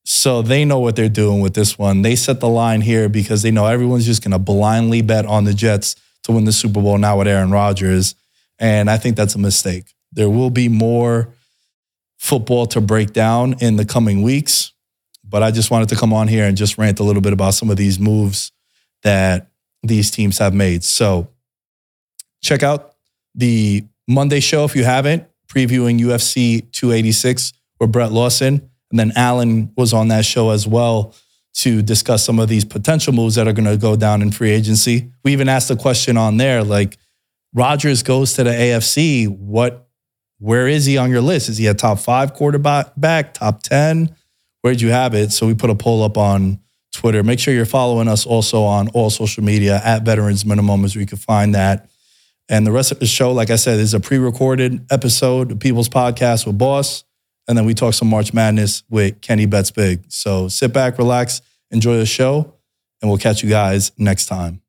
So 0.05 0.41
they 0.41 0.65
know 0.65 0.79
what 0.79 0.95
they're 0.95 1.09
doing 1.09 1.41
with 1.41 1.53
this 1.53 1.77
one. 1.77 2.01
They 2.01 2.15
set 2.15 2.39
the 2.39 2.49
line 2.49 2.81
here 2.81 3.07
because 3.07 3.41
they 3.41 3.51
know 3.51 3.65
everyone's 3.65 4.05
just 4.05 4.21
going 4.21 4.31
to 4.31 4.39
blindly 4.39 5.01
bet 5.01 5.25
on 5.25 5.45
the 5.45 5.53
Jets 5.53 5.95
to 6.23 6.33
win 6.33 6.45
the 6.45 6.51
Super 6.51 6.81
Bowl 6.81 6.97
now 6.97 7.17
with 7.17 7.27
Aaron 7.27 7.51
Rodgers. 7.51 8.15
And 8.59 8.89
I 8.89 8.97
think 8.97 9.15
that's 9.15 9.35
a 9.35 9.39
mistake. 9.39 9.93
There 10.11 10.29
will 10.29 10.49
be 10.49 10.67
more 10.67 11.29
football 12.17 12.65
to 12.67 12.81
break 12.81 13.13
down 13.13 13.55
in 13.59 13.77
the 13.77 13.85
coming 13.85 14.21
weeks. 14.21 14.71
But 15.23 15.41
I 15.41 15.51
just 15.51 15.71
wanted 15.71 15.89
to 15.89 15.95
come 15.95 16.13
on 16.13 16.27
here 16.27 16.45
and 16.45 16.55
just 16.55 16.77
rant 16.77 16.99
a 16.99 17.03
little 17.03 17.21
bit 17.21 17.33
about 17.33 17.53
some 17.53 17.69
of 17.69 17.77
these 17.77 17.97
moves 17.97 18.51
that 19.03 19.49
these 19.81 20.11
teams 20.11 20.37
have 20.37 20.53
made. 20.53 20.83
So 20.83 21.29
check 22.41 22.61
out 22.61 22.93
the 23.33 23.85
Monday 24.07 24.39
show 24.39 24.63
if 24.65 24.75
you 24.75 24.83
haven't, 24.83 25.25
previewing 25.47 25.99
UFC 25.99 26.71
286 26.71 27.53
with 27.79 27.91
Brett 27.91 28.11
Lawson. 28.11 28.69
And 28.93 28.99
then 28.99 29.11
Alan 29.15 29.73
was 29.75 29.91
on 29.91 30.09
that 30.09 30.23
show 30.23 30.51
as 30.51 30.67
well 30.67 31.15
to 31.55 31.81
discuss 31.81 32.23
some 32.23 32.37
of 32.37 32.47
these 32.47 32.63
potential 32.63 33.11
moves 33.11 33.33
that 33.33 33.47
are 33.47 33.51
going 33.51 33.65
to 33.65 33.75
go 33.75 33.95
down 33.95 34.21
in 34.21 34.31
free 34.31 34.51
agency. 34.51 35.11
We 35.23 35.31
even 35.31 35.49
asked 35.49 35.71
a 35.71 35.75
question 35.75 36.15
on 36.15 36.37
there 36.37 36.63
like, 36.63 36.99
Rodgers 37.55 38.03
goes 38.03 38.33
to 38.33 38.43
the 38.43 38.51
AFC. 38.51 39.27
What, 39.27 39.87
where 40.37 40.67
is 40.67 40.85
he 40.85 40.99
on 40.99 41.09
your 41.09 41.21
list? 41.21 41.49
Is 41.49 41.57
he 41.57 41.65
a 41.65 41.73
top 41.73 41.97
five 41.97 42.35
quarterback, 42.35 43.33
top 43.33 43.63
10? 43.63 44.15
Where'd 44.61 44.79
you 44.79 44.89
have 44.89 45.15
it? 45.15 45.31
So 45.31 45.47
we 45.47 45.55
put 45.55 45.71
a 45.71 45.75
poll 45.75 46.03
up 46.03 46.15
on 46.15 46.59
Twitter. 46.93 47.23
Make 47.23 47.39
sure 47.39 47.51
you're 47.51 47.65
following 47.65 48.07
us 48.07 48.27
also 48.27 48.61
on 48.61 48.89
all 48.89 49.09
social 49.09 49.43
media 49.43 49.81
at 49.83 50.03
Veterans 50.03 50.45
Minimum 50.45 50.85
as 50.85 50.95
we 50.95 51.07
can 51.07 51.17
find 51.17 51.55
that. 51.55 51.89
And 52.47 52.67
the 52.67 52.71
rest 52.71 52.91
of 52.91 52.99
the 52.99 53.07
show, 53.07 53.31
like 53.31 53.49
I 53.49 53.55
said, 53.55 53.79
is 53.79 53.95
a 53.95 53.99
pre 53.99 54.19
recorded 54.19 54.85
episode 54.91 55.51
of 55.51 55.59
People's 55.59 55.89
Podcast 55.89 56.45
with 56.45 56.59
Boss. 56.59 57.03
And 57.47 57.57
then 57.57 57.65
we 57.65 57.73
talk 57.73 57.93
some 57.93 58.09
March 58.09 58.33
Madness 58.33 58.83
with 58.89 59.21
Kenny 59.21 59.45
Bets 59.45 59.71
Big. 59.71 60.03
So 60.07 60.47
sit 60.47 60.73
back, 60.73 60.97
relax, 60.97 61.41
enjoy 61.71 61.97
the 61.97 62.05
show, 62.05 62.53
and 63.01 63.11
we'll 63.11 63.19
catch 63.19 63.43
you 63.43 63.49
guys 63.49 63.91
next 63.97 64.27
time. 64.27 64.62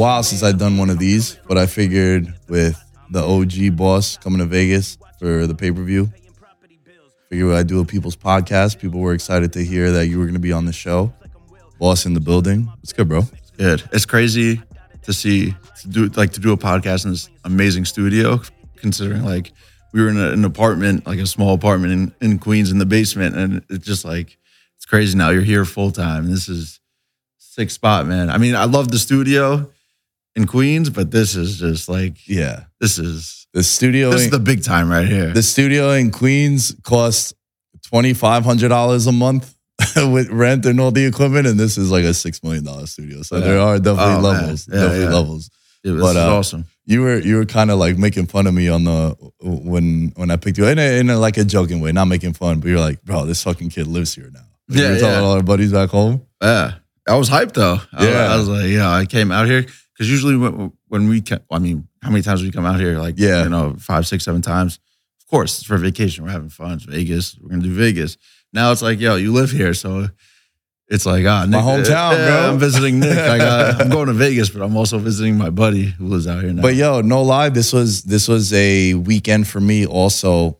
While 0.00 0.22
since 0.22 0.42
I've 0.42 0.56
done 0.56 0.78
one 0.78 0.88
of 0.88 0.98
these, 0.98 1.38
but 1.46 1.58
I 1.58 1.66
figured 1.66 2.32
with 2.48 2.82
the 3.10 3.22
OG 3.22 3.76
boss 3.76 4.16
coming 4.16 4.38
to 4.38 4.46
Vegas 4.46 4.96
for 5.18 5.46
the 5.46 5.54
pay 5.54 5.70
per 5.70 5.82
view, 5.82 6.10
figured 7.28 7.52
I'd 7.52 7.66
do 7.66 7.80
a 7.80 7.84
people's 7.84 8.16
podcast. 8.16 8.78
People 8.78 9.00
were 9.00 9.12
excited 9.12 9.52
to 9.52 9.62
hear 9.62 9.90
that 9.90 10.06
you 10.06 10.18
were 10.18 10.24
going 10.24 10.32
to 10.32 10.40
be 10.40 10.52
on 10.52 10.64
the 10.64 10.72
show. 10.72 11.12
Boss 11.78 12.06
in 12.06 12.14
the 12.14 12.20
building. 12.20 12.72
It's 12.82 12.94
good, 12.94 13.10
bro. 13.10 13.24
It's 13.34 13.50
good. 13.50 13.82
It's 13.92 14.06
crazy 14.06 14.62
to 15.02 15.12
see 15.12 15.54
to 15.82 15.88
do 15.88 16.06
like 16.16 16.32
to 16.32 16.40
do 16.40 16.52
a 16.52 16.56
podcast 16.56 17.04
in 17.04 17.10
this 17.10 17.28
amazing 17.44 17.84
studio, 17.84 18.40
considering 18.76 19.22
like 19.22 19.52
we 19.92 20.00
were 20.00 20.08
in 20.08 20.16
a, 20.16 20.30
an 20.30 20.46
apartment, 20.46 21.06
like 21.06 21.18
a 21.18 21.26
small 21.26 21.52
apartment 21.52 21.92
in, 21.92 22.30
in 22.30 22.38
Queens 22.38 22.70
in 22.70 22.78
the 22.78 22.86
basement, 22.86 23.36
and 23.36 23.62
it's 23.68 23.84
just 23.84 24.06
like 24.06 24.38
it's 24.76 24.86
crazy. 24.86 25.18
Now 25.18 25.28
you're 25.28 25.42
here 25.42 25.66
full 25.66 25.90
time. 25.90 26.30
This 26.30 26.48
is 26.48 26.80
sick 27.36 27.68
spot, 27.68 28.06
man. 28.06 28.30
I 28.30 28.38
mean, 28.38 28.56
I 28.56 28.64
love 28.64 28.90
the 28.90 28.98
studio 28.98 29.70
in 30.36 30.46
Queens, 30.46 30.90
but 30.90 31.10
this 31.10 31.34
is 31.34 31.58
just 31.58 31.88
like 31.88 32.16
Yeah. 32.28 32.64
this 32.80 32.98
is 32.98 33.46
The 33.52 33.62
studio, 33.62 34.10
this 34.10 34.20
in, 34.22 34.26
is 34.26 34.30
the 34.30 34.38
big 34.38 34.62
time 34.62 34.88
right 34.90 35.06
here. 35.08 35.32
the 35.32 35.42
studio 35.42 35.90
in 35.92 36.10
Queens 36.10 36.74
costs 36.82 37.34
twenty 37.82 38.14
five 38.14 38.44
hundred 38.44 38.68
dollars 38.68 39.06
a 39.06 39.12
month 39.12 39.56
with 39.96 40.28
rent 40.30 40.66
and 40.66 40.78
all 40.80 40.90
the 40.92 41.04
equipment, 41.06 41.46
and 41.46 41.58
this 41.58 41.76
is 41.78 41.90
like 41.90 42.04
a 42.04 42.14
six 42.14 42.42
million 42.42 42.64
dollar 42.64 42.86
studio. 42.86 43.22
So 43.22 43.36
Yeah. 43.38 43.44
there 43.44 43.58
are 43.60 43.78
definitely 43.78 44.14
Oh, 44.14 44.20
levels. 44.20 44.68
Yeah, 44.68 44.74
definitely 44.74 45.04
yeah. 45.04 45.10
levels. 45.14 45.50
This 45.82 46.00
but, 46.00 46.10
is 46.10 46.16
uh, 46.16 46.36
awesome. 46.36 46.64
You 46.84 47.00
were 47.02 47.18
you 47.18 47.36
were 47.36 47.46
kind 47.46 47.70
of 47.70 47.78
like 47.78 47.96
making 47.96 48.26
fun 48.26 48.46
of 48.46 48.52
me 48.54 48.68
on 48.68 48.84
the 48.84 49.16
when 49.42 50.12
when 50.16 50.30
I 50.30 50.36
picked 50.36 50.58
you 50.58 50.66
in 50.66 50.78
a, 50.78 50.98
in 51.00 51.08
a, 51.10 51.18
like 51.18 51.38
a 51.38 51.44
joking 51.44 51.80
way, 51.80 51.90
not 51.92 52.04
making 52.06 52.34
fun, 52.34 52.60
but 52.60 52.68
you're 52.68 52.78
like, 52.80 53.02
bro, 53.02 53.24
this 53.26 53.42
fucking 53.42 53.70
kid 53.70 53.86
lives 53.86 54.14
here 54.14 54.28
now. 54.32 54.40
Like, 54.68 54.78
you 54.78 54.84
Yeah, 54.84 54.90
were 54.92 54.98
telling 54.98 55.24
all 55.24 55.32
our 55.32 55.42
buddies 55.42 55.72
back 55.72 55.88
home. 55.88 56.22
Yeah, 56.42 56.74
I 57.08 57.16
was 57.16 57.30
hyped 57.30 57.54
though. 57.54 57.80
I, 57.94 58.08
Yeah. 58.08 58.32
I 58.32 58.36
was 58.36 58.48
like, 58.48 58.66
yeah, 58.68 58.90
I 58.90 59.06
came 59.06 59.32
out 59.32 59.46
here 59.46 59.64
because 60.00 60.10
usually 60.10 60.34
when, 60.34 60.72
when 60.88 61.08
we, 61.10 61.20
ca- 61.20 61.40
I 61.50 61.58
mean, 61.58 61.86
how 62.02 62.08
many 62.08 62.22
times 62.22 62.42
we 62.42 62.50
come 62.50 62.64
out 62.64 62.80
here? 62.80 62.98
Like, 62.98 63.16
Yeah. 63.18 63.42
you 63.42 63.50
know, 63.50 63.76
five, 63.78 64.06
six, 64.06 64.24
seven 64.24 64.40
times. 64.40 64.78
Of 65.20 65.26
course, 65.28 65.58
it's 65.58 65.66
for 65.66 65.76
vacation. 65.76 66.24
We're 66.24 66.30
having 66.30 66.48
fun. 66.48 66.72
It's 66.72 66.84
Vegas. 66.84 67.36
We're 67.38 67.50
gonna 67.50 67.62
do 67.64 67.74
Vegas. 67.74 68.16
Now 68.54 68.72
it's 68.72 68.80
like, 68.80 68.98
yo, 68.98 69.16
you 69.16 69.30
live 69.34 69.50
here, 69.50 69.74
so 69.74 70.08
it's 70.88 71.04
like, 71.04 71.26
ah, 71.26 71.44
Nick, 71.44 71.60
hometown, 71.60 72.12
yeah, 72.12 72.26
bro. 72.28 72.50
I'm 72.50 72.58
visiting 72.58 72.98
Nick. 72.98 73.18
I 73.34 73.36
got, 73.36 73.82
I'm 73.82 73.90
going 73.90 74.06
to 74.06 74.14
Vegas, 74.14 74.48
but 74.48 74.62
I'm 74.62 74.74
also 74.74 74.96
visiting 74.98 75.36
my 75.36 75.50
buddy 75.50 75.84
who 75.84 76.06
lives 76.06 76.26
out 76.26 76.42
here 76.42 76.52
now. 76.54 76.62
But 76.62 76.76
yo, 76.76 77.02
no 77.02 77.22
lie, 77.22 77.50
this 77.50 77.72
was 77.74 78.02
this 78.04 78.26
was 78.26 78.54
a 78.54 78.94
weekend 78.94 79.46
for 79.48 79.60
me 79.60 79.84
also 79.86 80.58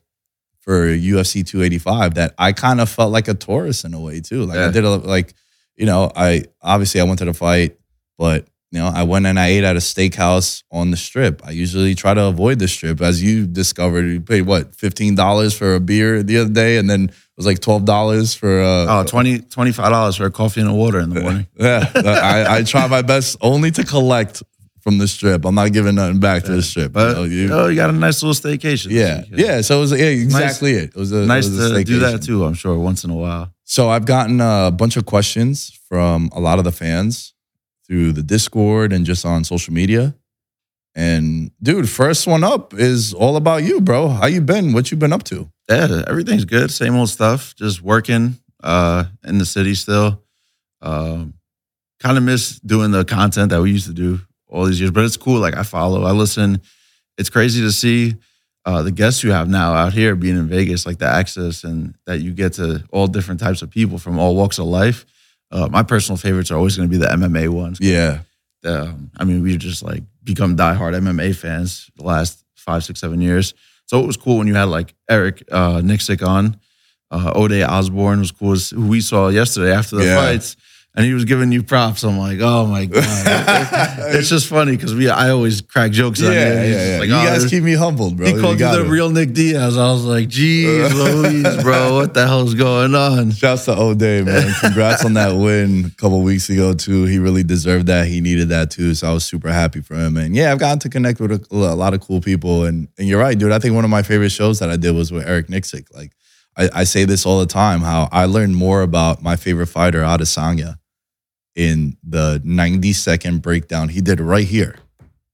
for 0.61 0.87
UFC 0.87 1.45
285 1.47 2.15
that 2.15 2.35
I 2.37 2.53
kind 2.53 2.81
of 2.83 2.91
felt 2.91 3.11
like 3.11 3.27
a 3.27 3.35
tourist 3.35 3.87
in 3.87 3.95
a 3.95 3.99
way 4.01 4.21
too. 4.21 4.45
Like 4.45 4.59
I 4.59 4.71
did 4.71 4.85
a 4.85 4.91
like, 4.97 5.33
you 5.77 5.87
know, 5.87 6.13
I 6.15 6.45
obviously 6.61 7.01
I 7.01 7.05
went 7.05 7.21
to 7.21 7.25
the 7.25 7.33
fight, 7.35 7.79
but 8.19 8.47
you 8.73 8.79
know, 8.79 8.87
I 8.87 9.03
went 9.03 9.27
and 9.27 9.39
I 9.39 9.49
ate 9.49 9.65
at 9.65 9.75
a 9.77 9.81
steakhouse 9.81 10.63
on 10.71 10.91
the 10.93 10.97
strip. 10.97 11.43
I 11.45 11.51
usually 11.51 11.95
try 11.95 12.15
to 12.15 12.25
avoid 12.25 12.59
the 12.61 12.69
strip. 12.69 13.01
As 13.01 13.21
you 13.23 13.47
discovered, 13.47 14.07
you 14.07 14.21
paid 14.21 14.43
what, 14.43 14.73
$15 14.77 15.57
for 15.57 15.75
a 15.75 15.81
beer 15.81 16.23
the 16.23 16.39
other 16.39 16.51
day, 16.51 16.77
and 16.79 16.89
then 16.89 17.05
it 17.09 17.15
was 17.37 17.47
like 17.47 17.59
$12 17.61 18.37
for 18.37 18.61
uh 18.63 19.01
oh, 19.01 19.05
20 19.05 19.39
$25 19.41 20.17
for 20.19 20.25
a 20.27 20.31
coffee 20.31 20.61
and 20.61 20.71
a 20.71 20.75
water 20.75 21.01
in 21.01 21.11
the 21.11 21.21
morning. 21.21 21.47
yeah. 21.57 21.91
I, 21.95 22.59
I 22.59 22.63
try 22.63 22.87
my 22.87 23.03
best 23.03 23.37
only 23.41 23.71
to 23.73 23.83
collect 23.85 24.43
from 24.83 24.99
the 24.99 25.09
strip. 25.09 25.45
I'm 25.45 25.55
not 25.57 25.73
giving 25.73 25.97
nothing 25.97 26.21
back 26.21 26.45
to 26.45 26.53
the 26.53 26.63
strip. 26.63 26.93
But 26.93 27.09
you 27.09 27.15
know, 27.17 27.25
you- 27.25 27.53
oh, 27.53 27.69
you 27.69 27.77
got 27.77 27.91
a 27.91 27.93
nice 27.93 28.23
little 28.23 28.35
staycation. 28.41 28.91
yeah, 28.91 29.25
yeah. 29.31 29.61
So 29.63 29.79
it 29.79 29.81
was 29.81 29.93
yeah, 29.93 30.07
exactly 30.07 30.73
it. 30.73 30.85
It 30.91 30.97
was 30.97 31.13
a, 31.13 31.27
Nice 31.27 31.47
was 31.49 31.71
a 31.73 31.75
to 31.75 31.85
do 31.85 31.99
that 32.01 32.23
too, 32.23 32.45
I'm 32.45 32.55
sure, 32.55 32.79
once 32.79 33.03
in 33.05 33.11
a 33.11 33.15
while. 33.17 33.53
So 33.65 33.89
I've 33.91 34.07
gotten 34.07 34.41
a 34.41 34.71
bunch 34.71 34.97
of 34.97 35.07
questions 35.07 35.79
from 35.89 36.31
a 36.33 36.41
lot 36.41 36.59
of 36.59 36.65
the 36.65 36.73
fans 36.73 37.35
through 37.91 38.13
the 38.13 38.23
Discord 38.23 38.93
and 38.93 39.05
just 39.05 39.27
on 39.27 39.43
social 39.43 39.75
media. 39.75 40.15
And 40.95 41.51
dude, 41.61 41.91
first 41.91 42.25
one 42.25 42.45
up 42.45 42.73
is 42.73 43.13
all 43.13 43.35
about 43.35 43.65
you, 43.65 43.81
bro. 43.81 44.09
How 44.09 44.27
you 44.27 44.41
been? 44.41 44.73
What 44.73 44.93
you 44.93 44.97
been 44.97 45.13
up 45.13 45.25
to? 45.25 45.51
Yeah, 45.69 46.05
everything's 46.07 46.45
good. 46.45 46.71
Same 46.71 46.95
old 46.95 47.09
stuff. 47.09 47.55
Just 47.57 47.83
working 47.83 48.39
uh, 48.63 49.05
in 49.25 49.39
the 49.39 49.45
city 49.45 49.75
still. 49.75 50.23
Um, 50.81 51.35
kind 51.99 52.17
of 52.17 52.23
miss 52.23 52.61
doing 52.61 52.93
the 52.93 53.05
content 53.05 53.51
that 53.51 53.61
we 53.61 53.73
used 53.73 53.87
to 53.89 53.93
do 53.93 54.21
all 54.47 54.67
these 54.67 54.81
years, 54.81 54.93
but 54.93 55.05
it's 55.05 55.17
cool. 55.17 55.41
Like 55.41 55.57
I 55.57 55.65
follow, 55.65 56.05
I 56.05 56.13
listen. 56.13 56.61
It's 57.19 57.31
crazy 57.31 57.61
to 57.61 57.73
see 57.73 58.15
uh, 58.65 58.83
the 58.83 58.93
guests 58.93 59.25
you 59.25 59.33
have 59.33 59.49
now 59.49 59.75
out 59.75 59.93
here 59.93 60.15
being 60.15 60.37
in 60.37 60.47
Vegas, 60.47 60.87
like 60.87 60.99
the 60.99 61.07
access 61.07 61.65
and 61.65 61.97
that 62.07 62.21
you 62.21 62.33
get 62.33 62.53
to 62.55 62.85
all 62.93 63.09
different 63.09 63.41
types 63.41 63.63
of 63.63 63.71
people 63.71 63.99
from 63.99 64.19
all 64.19 64.37
walks 64.37 64.59
of 64.59 64.67
life. 64.67 65.05
Uh, 65.51 65.69
my 65.71 65.83
personal 65.83 66.17
favorites 66.17 66.51
are 66.51 66.57
always 66.57 66.77
going 66.77 66.89
to 66.89 66.91
be 66.91 66.99
the 67.03 67.11
MMA 67.11 67.49
ones. 67.49 67.79
Yeah. 67.81 68.21
Um, 68.65 69.11
I 69.17 69.25
mean, 69.25 69.43
we 69.43 69.57
just 69.57 69.83
like 69.83 70.03
become 70.23 70.57
diehard 70.57 70.95
MMA 70.95 71.35
fans 71.35 71.91
the 71.97 72.05
last 72.05 72.45
five, 72.57 72.85
six, 72.85 73.01
seven 73.01 73.21
years. 73.21 73.55
So 73.87 74.01
it 74.01 74.07
was 74.07 74.17
cool 74.17 74.39
when 74.39 74.47
you 74.47 74.55
had 74.55 74.65
like 74.69 74.95
Eric 75.09 75.43
uh, 75.51 75.79
Nicksick 75.79 76.27
on. 76.27 76.57
Uh, 77.11 77.33
Ode 77.35 77.63
Osbourne 77.63 78.21
was 78.21 78.31
cool, 78.31 78.53
as- 78.53 78.71
who 78.71 78.87
we 78.87 79.01
saw 79.01 79.29
yesterday 79.29 79.73
after 79.73 79.97
the 79.97 80.05
Yeah. 80.05 80.17
fights, 80.17 80.57
and 81.01 81.07
he 81.07 81.15
was 81.15 81.25
giving 81.25 81.51
you 81.51 81.63
props. 81.63 82.03
I'm 82.05 82.19
like, 82.19 82.41
oh 82.43 82.67
my 82.67 82.85
god, 82.85 83.03
it's 84.15 84.29
just 84.29 84.47
funny 84.47 84.77
because 84.77 84.95
we 84.95 85.09
I 85.09 85.31
always 85.31 85.63
crack 85.63 85.93
jokes. 85.93 86.21
Yeah, 86.21 86.29
on 86.29 86.35
yeah. 86.35 86.65
Yeah. 86.65 86.99
like, 87.01 87.09
you 87.09 87.15
"Oh, 87.15 87.25
guys 87.25 87.47
keep 87.49 87.63
me 87.63 87.73
humbled, 87.73 88.19
bro. 88.19 88.27
he 88.27 88.39
called 88.39 88.53
you, 88.55 88.59
got 88.59 88.77
the 88.77 88.85
it. 88.85 88.89
real 88.89 89.09
Nick 89.09 89.33
Diaz. 89.33 89.79
I 89.79 89.91
was 89.91 90.05
like, 90.05 90.29
geez, 90.29 90.93
Louise, 90.93 91.57
bro, 91.63 91.95
what 91.95 92.13
the 92.13 92.27
hell's 92.27 92.53
going 92.55 92.95
on? 92.95 93.31
Shouts 93.31 93.65
to 93.65 93.79
O'Day, 93.79 94.23
man. 94.23 94.53
Congrats 94.61 95.05
on 95.05 95.15
that 95.15 95.33
win 95.33 95.87
a 95.87 95.91
couple 96.01 96.21
weeks 96.23 96.51
ago, 96.51 96.75
too. 96.75 97.05
He 97.05 97.19
really 97.19 97.43
deserved 97.43 97.87
that. 97.87 98.07
He 98.07 98.21
needed 98.21 98.51
that, 98.51 98.71
too. 98.71 98.95
So 98.95 99.09
I 99.09 99.13
was 99.15 99.25
super 99.25 99.51
happy 99.51 99.81
for 99.81 99.95
him. 99.95 100.19
And 100.19 100.37
yeah, 100.37 100.53
I've 100.53 100.59
gotten 100.59 100.81
to 100.81 100.91
connect 100.91 101.19
with 101.21 101.33
a, 101.33 101.47
a 101.51 101.75
lot 101.75 101.95
of 101.95 102.01
cool 102.01 102.21
people. 102.21 102.65
And, 102.65 102.89
and 102.99 103.09
you're 103.09 103.21
right, 103.21 103.39
dude. 103.39 103.53
I 103.53 103.59
think 103.59 103.75
one 103.75 103.85
of 103.85 103.91
my 103.91 104.03
favorite 104.03 104.33
shows 104.33 104.59
that 104.59 104.69
I 104.71 104.77
did 104.77 104.95
was 104.95 105.11
with 105.11 105.27
Eric 105.27 105.47
Nicksick. 105.47 105.87
Like, 105.95 106.13
I, 106.57 106.69
I 106.81 106.85
say 106.85 107.05
this 107.05 107.25
all 107.25 107.39
the 107.39 107.47
time 107.47 107.81
how 107.81 108.09
I 108.13 108.27
learned 108.27 108.57
more 108.57 108.83
about 108.83 109.23
my 109.23 109.37
favorite 109.37 109.69
fighter, 109.69 110.03
Adesanya, 110.03 110.79
in 111.57 111.97
the 112.05 112.41
90 112.45 112.93
second 112.93 113.43
breakdown 113.43 113.89
he 113.89 114.01
did 114.01 114.21
right 114.21 114.47
here. 114.47 114.77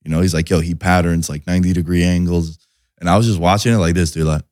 You 0.05 0.11
know, 0.11 0.21
he's 0.21 0.35
like, 0.35 0.49
yo, 0.51 0.61
he 0.61 0.75
patterns 0.75 1.29
like 1.29 1.47
90 1.47 1.73
degree 1.73 2.05
angles. 2.05 2.59
And 2.99 3.09
I 3.11 3.17
was 3.17 3.27
just 3.27 3.41
watching 3.41 3.73
it 3.73 3.79
like 3.79 3.95
this, 3.95 4.13
dude. 4.13 4.27
Like, 4.27 4.43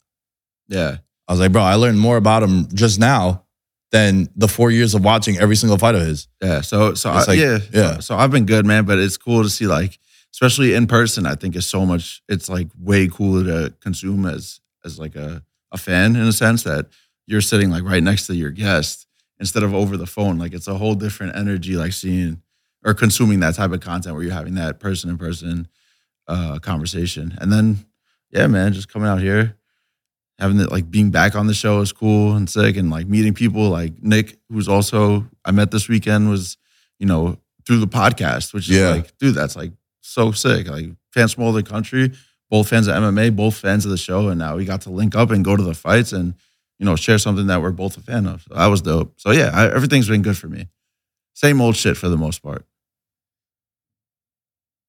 Yeah, 0.69 0.99
I 1.29 1.33
was 1.33 1.41
like, 1.41 1.53
bro, 1.53 1.63
I 1.63 1.75
learned 1.77 1.99
more 2.01 2.17
about 2.17 2.43
him 2.43 2.69
just 2.75 2.99
now 2.99 3.45
than 3.93 4.29
the 4.35 4.49
four 4.49 4.71
years 4.71 4.95
of 4.95 5.05
watching 5.05 5.39
every 5.39 5.57
single 5.57 5.79
fight 5.79 5.95
of 5.95 6.03
his. 6.03 6.27
Yeah. 6.43 6.61
So 6.61 6.95
so 6.95 7.11
I, 7.11 7.25
like- 7.25 7.39
yeah 7.39 7.59
yeah. 7.73 7.95
So, 7.95 8.01
so 8.01 8.17
I've 8.17 8.31
been 8.33 8.47
good, 8.47 8.67
man. 8.67 8.85
But 8.85 8.99
it's 8.99 9.17
cool 9.17 9.43
to 9.45 9.49
see 9.49 9.67
like, 9.67 9.99
especially 10.33 10.75
in 10.75 10.87
person. 10.87 11.25
I 11.27 11.37
think 11.37 11.55
it's 11.57 11.67
so 11.67 11.87
much. 11.87 12.23
It's 12.29 12.49
like 12.49 12.67
way 12.79 13.07
cooler 13.09 13.45
to 13.45 13.75
consume 13.81 14.27
as 14.27 14.61
as 14.85 14.99
like 14.99 15.15
a 15.17 15.43
a 15.73 15.79
fan 15.79 16.17
in 16.17 16.23
a 16.23 16.33
sense 16.33 16.65
that 16.65 16.87
you're 17.27 17.41
sitting 17.41 17.71
like 17.71 17.85
right 17.85 18.03
next 18.03 18.27
to 18.27 18.35
your 18.35 18.51
guest 18.51 19.07
instead 19.45 19.63
of 19.63 19.75
over 19.75 19.97
the 19.99 20.07
phone. 20.07 20.39
Like 20.39 20.55
it's 20.55 20.67
a 20.69 20.79
whole 20.79 20.95
different 20.95 21.37
energy. 21.37 21.77
Like 21.77 21.93
seeing 21.93 22.41
or 22.85 22.95
consuming 22.95 23.41
that 23.41 23.55
type 23.55 23.73
of 23.73 23.81
content 23.81 24.15
where 24.15 24.25
you're 24.25 24.33
having 24.33 24.55
that 24.55 24.81
person 24.81 25.11
in 25.11 25.19
person 25.19 25.69
uh 26.27 26.59
conversation. 26.61 27.37
And 27.41 27.53
then 27.53 27.85
yeah, 28.31 28.47
man, 28.47 28.73
just 28.73 28.89
coming 28.89 29.09
out 29.09 29.21
here. 29.21 29.57
Having 30.41 30.61
it 30.61 30.73
like 30.73 30.91
being 30.91 31.11
back 31.11 31.37
on 31.37 31.47
the 31.47 31.55
show 31.55 31.81
is 31.81 31.93
cool 31.93 32.35
and 32.35 32.49
sick, 32.51 32.77
and 32.77 32.91
like 32.91 33.07
meeting 33.07 33.35
people 33.35 33.69
like 33.69 34.03
Nick, 34.03 34.37
who's 34.51 34.67
also 34.67 35.27
I 35.45 35.51
met 35.53 35.71
this 35.71 35.89
weekend, 35.89 36.29
was 36.31 36.57
you 36.99 37.07
know 37.07 37.39
through 37.67 37.79
the 37.81 37.87
podcast, 37.87 38.53
which 38.55 38.69
is 38.69 38.77
Yeah. 38.77 38.89
like, 38.91 39.17
dude, 39.19 39.35
that's 39.37 39.55
like 39.57 39.73
so 40.01 40.33
sick. 40.33 40.67
Like 40.69 40.87
fans 41.13 41.35
from 41.35 41.45
all 41.45 41.53
the 41.53 41.63
country, 41.63 42.11
both 42.51 42.69
fans 42.69 42.89
of 42.89 42.95
MMA, 42.97 43.37
both 43.37 43.55
fans 43.57 43.85
of 43.85 43.91
the 43.93 43.97
show, 43.97 44.29
and 44.29 44.39
now 44.41 44.57
we 44.57 44.65
got 44.65 44.81
to 44.83 44.91
link 44.91 45.15
up 45.15 45.31
and 45.31 45.45
go 45.45 45.57
to 45.57 45.63
the 45.63 45.75
fights 45.75 46.13
and 46.13 46.35
you 46.79 46.87
know 46.87 46.97
share 46.97 47.19
something 47.19 47.47
that 47.47 47.63
we're 47.63 47.71
both 47.71 47.97
a 47.97 48.01
fan 48.01 48.27
of. 48.27 48.43
So 48.43 48.55
that 48.55 48.67
was 48.67 48.83
dope. 48.83 49.15
So 49.17 49.31
yeah, 49.31 49.51
I, 49.53 49.67
everything's 49.67 50.09
been 50.09 50.23
good 50.23 50.39
for 50.39 50.49
me. 50.49 50.69
Same 51.35 51.61
old 51.61 51.77
shit 51.77 51.97
for 51.97 52.09
the 52.09 52.17
most 52.17 52.43
part. 52.43 52.65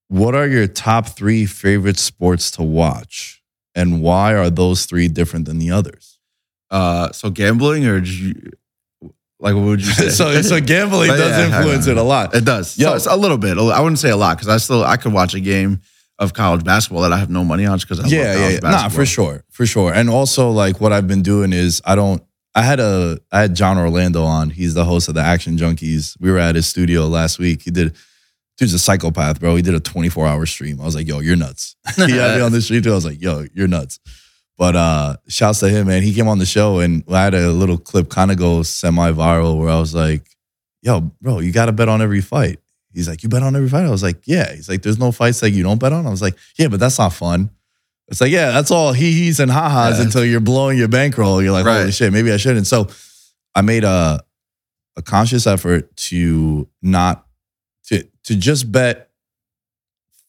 What 0.07 0.35
are 0.35 0.47
your 0.47 0.67
top 0.67 1.07
three 1.07 1.45
favorite 1.45 1.97
sports 1.97 2.51
to 2.51 2.63
watch? 2.63 3.41
And 3.73 4.01
why 4.01 4.35
are 4.35 4.49
those 4.49 4.85
three 4.85 5.07
different 5.07 5.45
than 5.45 5.57
the 5.57 5.71
others? 5.71 6.19
Uh, 6.69 7.11
so 7.11 7.29
gambling 7.29 7.85
or 7.85 7.97
you, 7.97 8.51
like 9.39 9.55
what 9.55 9.63
would 9.63 9.85
you 9.85 9.91
say? 9.91 10.09
so, 10.09 10.41
so 10.41 10.61
gambling 10.61 11.09
does 11.09 11.19
yeah, 11.19 11.57
influence 11.57 11.87
it 11.87 11.97
a 11.97 12.03
lot. 12.03 12.35
It 12.35 12.45
does. 12.45 12.77
Yo. 12.77 12.89
So 12.89 12.95
it's 12.95 13.05
a 13.07 13.15
little 13.15 13.37
bit. 13.37 13.57
I 13.57 13.81
wouldn't 13.81 13.99
say 13.99 14.11
a 14.11 14.15
lot 14.15 14.37
because 14.37 14.47
I 14.47 14.57
still 14.57 14.83
I 14.83 14.97
could 14.97 15.13
watch 15.13 15.33
a 15.33 15.39
game 15.39 15.81
of 16.19 16.33
college 16.33 16.63
basketball 16.63 17.01
that 17.01 17.11
I 17.11 17.17
have 17.17 17.29
no 17.29 17.43
money 17.43 17.65
on 17.65 17.77
just 17.77 17.89
because 17.89 18.03
I 18.03 18.07
yeah, 18.07 18.17
love 18.17 18.27
yeah, 18.27 18.33
college 18.35 18.53
yeah. 18.53 18.59
Nah, 18.59 18.71
basketball. 18.71 18.95
for 18.95 19.05
sure, 19.05 19.43
for 19.49 19.65
sure. 19.65 19.93
And 19.93 20.09
also, 20.09 20.49
like, 20.51 20.79
what 20.79 20.93
I've 20.93 21.07
been 21.07 21.21
doing 21.21 21.53
is 21.53 21.81
I 21.85 21.95
don't. 21.95 22.23
I 22.57 22.61
had 22.61 22.79
a 22.79 23.19
I 23.31 23.41
had 23.41 23.55
John 23.55 23.77
Orlando 23.77 24.23
on. 24.23 24.49
He's 24.49 24.73
the 24.73 24.85
host 24.85 25.09
of 25.09 25.15
the 25.15 25.21
Action 25.21 25.57
Junkies. 25.57 26.15
We 26.21 26.31
were 26.31 26.37
at 26.37 26.55
his 26.55 26.67
studio 26.67 27.07
last 27.07 27.37
week. 27.37 27.63
He 27.63 27.71
did. 27.71 27.95
Dude's 28.57 28.73
a 28.73 28.79
psychopath, 28.79 29.41
bro. 29.41 29.57
He 29.57 29.61
did 29.61 29.75
a 29.75 29.81
24 29.81 30.25
hour 30.27 30.45
stream. 30.45 30.79
I 30.79 30.85
was 30.85 30.95
like, 30.95 31.07
yo, 31.07 31.19
you're 31.19 31.35
nuts. 31.35 31.75
he 31.97 32.15
had 32.15 32.37
me 32.37 32.41
on 32.41 32.53
the 32.53 32.61
stream 32.61 32.81
too. 32.81 32.91
I 32.91 32.95
was 32.95 33.03
like, 33.03 33.21
yo, 33.21 33.45
you're 33.53 33.67
nuts. 33.67 33.99
But 34.57 34.77
uh 34.77 35.17
shouts 35.27 35.59
to 35.59 35.69
him, 35.69 35.87
man. 35.87 36.03
He 36.03 36.13
came 36.13 36.29
on 36.29 36.39
the 36.39 36.45
show 36.45 36.79
and 36.79 37.03
I 37.11 37.25
had 37.25 37.33
a 37.33 37.51
little 37.51 37.77
clip 37.77 38.09
kind 38.09 38.31
of 38.31 38.37
go 38.37 38.63
semi-viral 38.63 39.59
where 39.59 39.67
I 39.67 39.77
was 39.77 39.93
like, 39.93 40.23
yo, 40.81 41.01
bro, 41.21 41.39
you 41.39 41.51
gotta 41.51 41.73
bet 41.73 41.89
on 41.89 42.01
every 42.01 42.21
fight. 42.21 42.59
He's 42.95 43.07
like, 43.09 43.21
you 43.23 43.29
bet 43.29 43.43
on 43.43 43.55
every 43.55 43.69
fight? 43.69 43.85
I 43.85 43.89
was 43.89 44.01
like, 44.03 44.21
yeah. 44.25 44.53
He's 44.55 44.69
like, 44.69 44.81
there's 44.81 44.97
no 44.97 45.11
fights 45.11 45.41
that 45.41 45.51
you 45.51 45.63
don't 45.63 45.79
bet 45.79 45.91
on. 45.93 46.07
I 46.07 46.09
was 46.09 46.21
like, 46.21 46.35
yeah, 46.57 46.69
but 46.69 46.79
that's 46.79 46.97
not 46.97 47.13
fun. 47.13 47.49
It's 48.07 48.21
like, 48.21 48.31
yeah, 48.31 48.51
that's 48.51 48.71
all 48.71 48.93
hee 48.93 49.11
hees 49.11 49.39
and 49.39 49.51
ha 49.51 49.67
ha's 49.69 49.97
Yeah. 49.99 50.05
until 50.05 50.23
you're 50.25 50.39
blowing 50.39 50.77
your 50.77 50.87
bankroll. 50.87 51.41
You're 51.43 51.51
like, 51.51 51.65
holy 51.65 51.91
shit, 51.91 52.13
maybe 52.13 52.31
I 52.31 52.37
shouldn't. 52.37 52.67
So 52.67 52.87
I 53.53 53.61
made 53.61 53.83
a 53.83 54.23
a 54.97 55.01
conscious 55.01 55.45
effort 55.45 55.95
to 55.97 56.69
not 56.81 57.25
to 57.87 58.03
to 58.25 58.35
just 58.35 58.71
bet 58.71 59.09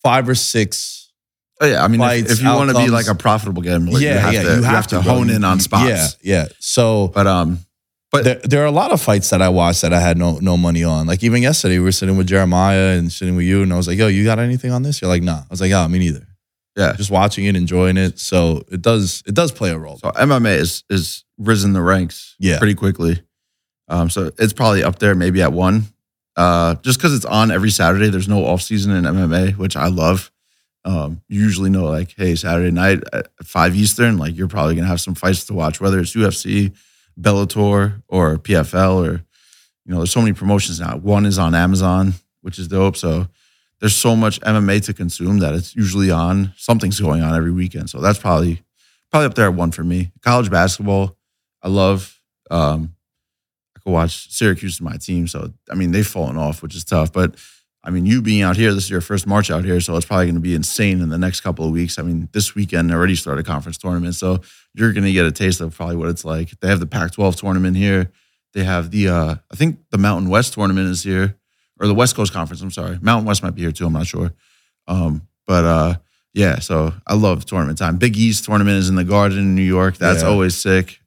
five 0.02 0.28
or 0.28 0.35
six. 0.35 1.12
Oh 1.61 1.66
yeah, 1.66 1.82
I 1.85 1.88
mean, 1.88 2.00
if, 2.00 2.06
Fights, 2.06 2.32
if 2.32 2.42
you 2.42 2.49
want 2.49 2.70
to 2.70 2.76
be 2.76 2.88
like 2.88 3.06
a 3.08 3.14
profitable 3.14 3.62
gambler, 3.62 3.99
yeah, 4.00 4.14
you 4.14 4.18
have 4.18 4.35
yeah, 4.35 4.42
to, 4.42 4.56
you 4.56 4.62
have 4.62 4.87
to 4.88 5.00
bro. 5.00 5.14
hone 5.14 5.30
in 5.30 5.44
on 5.44 5.61
spots. 5.61 5.88
Yeah, 5.88 6.08
yeah. 6.23 6.49
So 6.58 7.08
But 7.08 7.26
um, 7.26 7.61
but 8.16 8.25
there, 8.25 8.40
there 8.44 8.62
are 8.62 8.66
a 8.66 8.70
lot 8.70 8.92
of 8.92 9.00
fights 9.00 9.30
that 9.30 9.40
I 9.42 9.49
watched 9.49 9.82
that 9.82 9.92
I 9.92 10.00
had 10.00 10.16
no 10.18 10.38
no 10.40 10.56
money 10.56 10.85
on. 10.85 11.06
Like 11.06 11.23
even 11.23 11.42
yesterday, 11.42 11.78
we 11.78 11.85
were 11.85 11.92
sitting 11.92 12.16
with 12.16 12.26
Jeremiah 12.26 12.96
and 12.99 13.11
sitting 13.12 13.37
with 13.37 13.46
you, 13.46 13.62
and 13.62 13.73
I 13.73 13.76
was 13.76 13.87
like, 13.88 13.99
"Yo, 13.99 14.06
you 14.08 14.25
got 14.25 14.38
anything 14.38 14.70
on 14.73 14.82
this?" 14.82 15.00
You're 15.00 15.08
like, 15.10 15.23
"Nah." 15.23 15.38
I 15.40 15.47
was 15.50 15.60
like, 15.60 15.71
"Yeah, 15.71 15.86
me 15.88 15.99
neither." 15.99 16.26
yeah, 16.76 16.93
Just 16.95 17.10
watching 17.10 17.47
it, 17.47 17.56
enjoying 17.56 17.97
it. 17.97 18.19
So 18.19 18.62
it 18.71 18.82
does 18.82 19.23
it 19.26 19.34
does 19.34 19.50
play 19.52 19.71
a 19.71 19.78
role. 19.78 19.97
so 19.99 20.10
MMA 20.10 20.56
is 20.58 20.84
is 20.90 21.25
risen 21.38 21.73
the 21.73 21.80
ranks 21.82 22.34
Yeah. 22.38 22.58
pretty 22.58 22.75
quickly. 22.75 23.23
Um, 23.88 24.10
so 24.10 24.30
it's 24.38 24.52
probably 24.52 24.82
up 24.82 24.99
there, 24.99 25.14
maybe 25.14 25.40
at 25.43 25.52
one. 25.52 25.84
Uh, 26.36 26.75
just 26.82 26.99
because 26.99 27.14
it's 27.14 27.25
on 27.25 27.50
every 27.50 27.71
Saturday. 27.71 28.08
There's 28.10 28.28
no 28.28 28.45
off 28.45 28.60
season 28.60 28.93
in 28.93 29.04
MMA, 29.04 29.56
which 29.56 29.75
I 29.76 29.86
love. 29.88 30.30
Um, 30.84 31.23
you 31.28 31.40
usually 31.40 31.71
know 31.71 31.84
like, 31.86 32.14
hey, 32.17 32.34
Saturday 32.36 32.71
night 32.71 33.00
at 33.12 33.28
five 33.43 33.75
Eastern, 33.75 34.19
like 34.19 34.36
you're 34.36 34.47
probably 34.49 34.75
gonna 34.75 34.86
have 34.86 35.00
some 35.00 35.14
fights 35.14 35.45
to 35.47 35.54
watch, 35.54 35.80
whether 35.80 35.99
it's 35.99 36.14
UFC, 36.14 36.73
Bellator, 37.20 38.02
or 38.08 38.36
PFL, 38.36 39.08
or 39.08 39.12
you 39.84 39.92
know, 39.92 39.98
there's 39.98 40.10
so 40.10 40.20
many 40.20 40.32
promotions 40.32 40.80
now. 40.80 40.96
One 40.96 41.26
is 41.26 41.38
on 41.38 41.54
Amazon, 41.54 42.14
which 42.42 42.58
is 42.58 42.68
dope. 42.68 42.96
So 42.96 43.28
there's 43.80 43.94
so 43.94 44.16
much 44.16 44.40
MMA 44.40 44.84
to 44.86 44.94
consume 44.94 45.38
that 45.38 45.54
it's 45.54 45.76
usually 45.76 46.10
on. 46.10 46.52
Something's 46.56 47.00
going 47.00 47.22
on 47.22 47.34
every 47.34 47.52
weekend. 47.52 47.90
So 47.90 48.00
that's 48.00 48.18
probably 48.18 48.62
probably 49.10 49.26
up 49.26 49.34
there 49.34 49.46
at 49.46 49.54
one 49.54 49.70
for 49.70 49.84
me. 49.84 50.12
College 50.22 50.50
basketball, 50.50 51.16
I 51.62 51.68
love. 51.68 52.20
Um, 52.50 52.94
I 53.76 53.80
could 53.80 53.92
watch 53.92 54.32
Syracuse 54.32 54.74
is 54.74 54.80
my 54.80 54.96
team, 54.96 55.28
so 55.28 55.52
I 55.70 55.74
mean 55.74 55.92
they've 55.92 56.06
fallen 56.06 56.36
off, 56.36 56.62
which 56.62 56.74
is 56.74 56.84
tough. 56.84 57.12
But 57.12 57.36
I 57.86 57.90
mean, 57.90 58.04
you 58.04 58.20
being 58.20 58.42
out 58.42 58.56
here, 58.56 58.75
this 58.75 58.84
is 58.84 58.90
your 58.90 59.00
first 59.00 59.26
March 59.28 59.49
out 59.49 59.64
here, 59.64 59.80
so 59.80 59.96
it's 59.96 60.04
probably 60.04 60.26
going 60.26 60.34
to 60.34 60.40
be 60.40 60.54
insane 60.56 61.00
in 61.00 61.08
the 61.08 61.18
next 61.18 61.42
couple 61.42 61.64
of 61.64 61.70
weeks. 61.70 61.99
I 61.99 62.02
mean, 62.02 62.28
this 62.32 62.54
weekend 62.54 62.90
already 62.90 63.14
started 63.14 63.42
a 63.42 63.49
conference 63.49 63.78
tournament, 63.78 64.16
so 64.16 64.40
you're 64.75 64.92
going 64.92 65.04
to 65.04 65.12
get 65.12 65.25
a 65.25 65.30
taste 65.30 65.60
of 65.60 65.75
probably 65.76 65.94
what 65.94 66.08
it's 66.08 66.25
like. 66.25 66.58
They 66.60 66.66
have 66.68 66.80
the 66.80 66.86
Pac-12 66.86 67.36
tournament 67.36 67.76
here. 67.76 68.10
They 68.54 68.64
have 68.64 68.90
the, 68.90 69.08
uh, 69.08 69.34
I 69.52 69.56
think 69.56 69.78
the 69.90 69.99
Mountain 69.99 70.28
West 70.30 70.54
tournament 70.54 70.88
is 70.88 71.04
here, 71.04 71.36
or 71.80 71.86
the 71.86 71.94
West 71.94 72.16
Coast 72.16 72.32
Conference. 72.32 72.60
I'm 72.60 72.72
sorry, 72.72 72.99
Mountain 73.00 73.26
West 73.26 73.44
might 73.44 73.54
be 73.54 73.62
here 73.62 73.70
too. 73.72 73.86
I'm 73.86 73.92
not 73.92 74.06
sure. 74.08 74.32
Um, 74.88 75.28
but 75.46 75.64
uh, 75.64 75.94
yeah, 76.34 76.58
so 76.58 76.92
I 77.06 77.14
love 77.14 77.44
tournament 77.46 77.78
time. 77.78 77.99
Big 77.99 78.16
East 78.16 78.44
tournament 78.46 78.78
is 78.78 78.88
in 78.88 78.96
the 78.96 79.04
Garden 79.04 79.38
in 79.38 79.54
New 79.54 79.62
York. 79.62 79.96
That's 79.96 80.22
Yeah. 80.22 80.28
always 80.28 80.56
sick. 80.56 81.00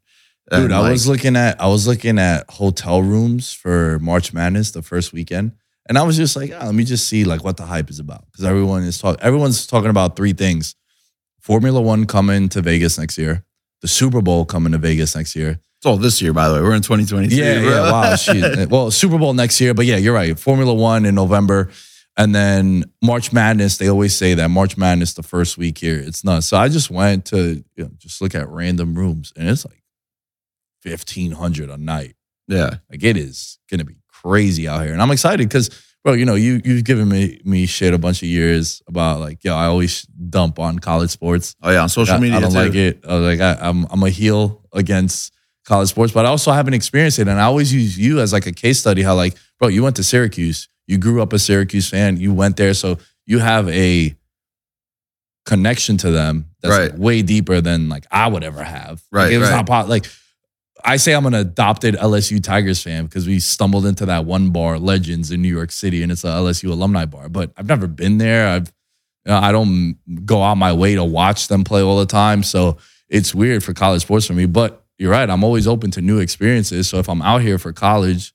Dude, 0.49 0.65
And, 0.65 0.73
I 0.73 0.79
like, 0.79 0.91
was 0.93 1.07
looking 1.07 1.35
at 1.35 1.61
I 1.61 1.67
was 1.67 1.85
looking 1.87 2.17
at 2.17 2.49
hotel 2.49 3.01
rooms 3.03 3.51
for 3.53 3.99
March 3.99 4.33
Madness 4.33 4.71
the 4.71 4.81
first 4.81 5.11
weekend, 5.13 5.51
and 5.89 5.97
I 5.97 6.04
was 6.04 6.15
just 6.15 6.36
like, 6.36 6.52
ah, 6.56 6.65
let 6.65 6.75
me 6.75 6.86
just 6.86 7.10
see 7.10 7.25
like 7.25 7.43
what 7.43 7.58
the 7.58 7.65
hype 7.65 7.89
is 7.89 7.99
about 7.99 8.25
because 8.28 8.45
everyone 8.45 8.84
is 8.84 8.97
talking. 8.99 9.21
Everyone's 9.21 9.67
talking 9.67 9.89
about 9.89 10.15
three 10.15 10.34
things: 10.34 10.75
Formula 11.41 11.82
One 11.82 12.06
coming 12.06 12.47
to 12.49 12.62
Vegas 12.62 12.97
next 12.97 13.17
year, 13.17 13.43
the 13.82 13.88
Super 13.88 14.21
Bowl 14.21 14.45
coming 14.45 14.71
to 14.71 14.78
Vegas 14.78 15.15
next 15.15 15.36
year. 15.36 15.60
It's 15.78 15.86
all 15.86 15.97
this 15.97 16.21
year, 16.21 16.34
by 16.34 16.47
the 16.49 16.56
way. 16.56 16.62
We're 16.62 16.75
in 16.75 16.82
2023. 16.82 17.38
Yeah, 17.38 17.60
bro. 17.62 17.69
yeah. 17.69 17.91
Wow. 17.91 18.15
Shit. 18.17 18.69
Well, 18.69 18.91
Super 18.91 19.17
Bowl 19.17 19.34
next 19.34 19.60
year, 19.62 19.73
but 19.73 19.86
yeah, 19.86 19.97
you're 19.97 20.13
right. 20.13 20.38
Formula 20.38 20.73
One 20.73 21.06
in 21.06 21.15
November, 21.15 21.69
and 22.17 22.36
then 22.36 22.84
March 23.02 23.32
Madness. 23.34 23.78
They 23.78 23.89
always 23.89 24.13
say 24.15 24.34
that 24.36 24.49
March 24.49 24.78
Madness 24.78 25.13
the 25.13 25.23
first 25.23 25.58
week 25.58 25.78
here. 25.78 25.97
It's 25.97 26.23
nuts. 26.23 26.47
So 26.47 26.58
I 26.58 26.67
just 26.69 26.91
went 26.91 27.25
to 27.28 27.63
you 27.75 27.84
know, 27.84 27.91
just 27.97 28.21
look 28.21 28.36
at 28.36 28.47
random 28.49 28.93
rooms, 28.93 29.34
and 29.36 29.49
it's 29.49 29.65
like 29.65 29.82
fifteen 30.82 31.32
hundred 31.32 31.69
a 31.69 31.78
night. 31.78 32.15
yeah. 32.47 32.75
Like 32.91 33.04
it 33.04 33.17
is 33.17 33.58
gonna 33.71 33.86
be 33.86 33.95
crazy 34.23 34.67
out 34.67 34.84
here, 34.84 34.93
and 34.93 35.01
I'm 35.01 35.12
excited 35.12 35.47
because, 35.49 35.69
bro, 36.03 36.13
you 36.13 36.25
know, 36.25 36.36
you 36.36 36.62
you've 36.63 36.84
given 36.84 37.08
me 37.10 37.39
me 37.43 37.65
shit 37.65 37.93
a 37.93 37.97
bunch 37.97 38.21
of 38.21 38.27
years 38.29 38.82
about 38.88 39.19
like, 39.19 39.43
yo, 39.43 39.55
I 39.55 39.65
always 39.65 40.03
dump 40.03 40.60
on 40.60 40.79
college 40.79 41.10
sports. 41.12 41.55
Oh 41.62 41.71
yeah, 41.71 41.82
on 41.82 41.89
social 41.89 42.15
I, 42.15 42.19
media. 42.19 42.38
I 42.38 42.41
don't 42.41 42.51
too. 42.51 42.58
like 42.58 42.75
it. 42.75 43.03
I 43.08 43.15
was 43.19 43.38
like, 43.38 43.39
I, 43.41 43.67
I'm 43.67 43.86
I'm 43.89 44.03
a 44.03 44.10
heel 44.10 44.62
against 44.73 45.34
college 45.65 45.89
sports, 45.89 46.12
but 46.13 46.25
I 46.25 46.29
also 46.29 46.51
haven't 46.51 46.73
experienced 46.73 47.19
it, 47.19 47.27
and 47.27 47.39
I 47.39 47.43
always 47.43 47.73
use 47.73 47.97
you 47.97 48.19
as 48.19 48.34
like 48.34 48.45
a 48.47 48.51
case 48.51 48.79
study. 48.79 49.01
How 49.03 49.15
like, 49.15 49.36
bro, 49.60 49.67
you 49.67 49.84
went 49.84 49.95
to 49.97 50.03
Syracuse, 50.03 50.67
you 50.88 50.97
grew 50.97 51.21
up 51.21 51.34
a 51.34 51.39
Syracuse 51.39 51.89
fan, 51.89 52.17
you 52.17 52.34
went 52.34 52.58
there, 52.58 52.73
so 52.73 52.97
you 53.25 53.39
have 53.39 53.69
a 53.69 54.15
connection 55.45 55.97
to 55.97 56.12
them 56.12 56.45
that's 56.62 56.77
like, 56.77 56.91
Right. 56.91 56.99
way 56.99 57.21
deeper 57.21 57.62
than 57.62 57.89
like 57.89 58.05
I 58.12 58.27
would 58.27 58.43
ever 58.43 58.63
have. 58.63 59.01
Like, 59.12 59.23
Right, 59.23 59.34
it 59.34 59.38
was 59.38 59.49
right. 59.49 59.65
not 59.65 59.67
po- 59.67 59.89
like 59.89 60.05
I 60.83 60.97
say 60.97 61.13
I'm 61.13 61.25
an 61.25 61.33
adopted 61.33 61.95
LSU 61.95 62.41
Tigers 62.41 62.81
fan 62.81 63.05
because 63.05 63.27
we 63.27 63.39
stumbled 63.39 63.85
into 63.85 64.05
that 64.05 64.25
one 64.25 64.51
bar, 64.51 64.79
Legends, 64.79 65.31
in 65.31 65.41
New 65.41 65.53
York 65.53 65.71
City, 65.71 66.03
and 66.03 66.11
it's 66.11 66.23
a 66.23 66.27
LSU 66.27 66.71
alumni 66.71 67.05
bar. 67.05 67.29
But 67.29 67.51
I've 67.57 67.67
never 67.67 67.87
been 67.87 68.17
there. 68.17 68.47
I've 68.47 68.71
you 69.25 69.31
know, 69.31 69.39
I 69.39 69.51
don't 69.51 69.97
go 70.25 70.41
out 70.41 70.55
my 70.55 70.73
way 70.73 70.95
to 70.95 71.03
watch 71.03 71.49
them 71.49 71.63
play 71.63 71.81
all 71.81 71.99
the 71.99 72.05
time, 72.05 72.43
so 72.43 72.77
it's 73.09 73.35
weird 73.35 73.63
for 73.63 73.73
college 73.73 74.03
sports 74.03 74.25
for 74.25 74.33
me. 74.33 74.45
But 74.45 74.83
you're 74.97 75.11
right. 75.11 75.29
I'm 75.29 75.43
always 75.43 75.67
open 75.67 75.91
to 75.91 76.01
new 76.01 76.19
experiences. 76.19 76.87
So 76.89 76.99
if 76.99 77.09
I'm 77.09 77.21
out 77.21 77.41
here 77.41 77.57
for 77.57 77.73
college, 77.73 78.33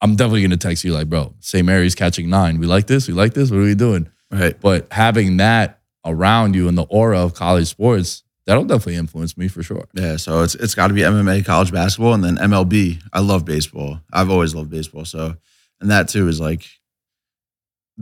I'm 0.00 0.16
definitely 0.16 0.42
gonna 0.42 0.56
text 0.56 0.84
you 0.84 0.92
like, 0.92 1.08
bro, 1.08 1.34
St. 1.40 1.64
Mary's 1.64 1.94
catching 1.94 2.28
nine. 2.28 2.58
We 2.58 2.66
like 2.66 2.86
this. 2.86 3.08
We 3.08 3.14
like 3.14 3.34
this. 3.34 3.50
What 3.50 3.58
are 3.58 3.62
we 3.62 3.74
doing? 3.74 4.08
Right. 4.30 4.60
But 4.60 4.92
having 4.92 5.36
that 5.36 5.80
around 6.04 6.54
you 6.54 6.68
and 6.68 6.76
the 6.76 6.82
aura 6.82 7.20
of 7.20 7.34
college 7.34 7.68
sports, 7.68 8.24
that'll 8.46 8.64
definitely 8.64 8.96
influence 8.96 9.36
me 9.36 9.48
for 9.48 9.62
sure. 9.62 9.86
Yeah. 9.94 10.16
So 10.16 10.42
it's 10.42 10.54
it's 10.54 10.74
got 10.74 10.88
to 10.88 10.94
be 10.94 11.02
MMA, 11.02 11.44
college 11.44 11.72
basketball, 11.72 12.14
and 12.14 12.24
then 12.24 12.36
MLB. 12.36 13.02
I 13.12 13.20
love 13.20 13.44
baseball. 13.44 14.00
I've 14.12 14.30
always 14.30 14.54
loved 14.54 14.70
baseball. 14.70 15.04
So, 15.04 15.36
and 15.80 15.90
that 15.90 16.08
too 16.08 16.28
is 16.28 16.40
like, 16.40 16.66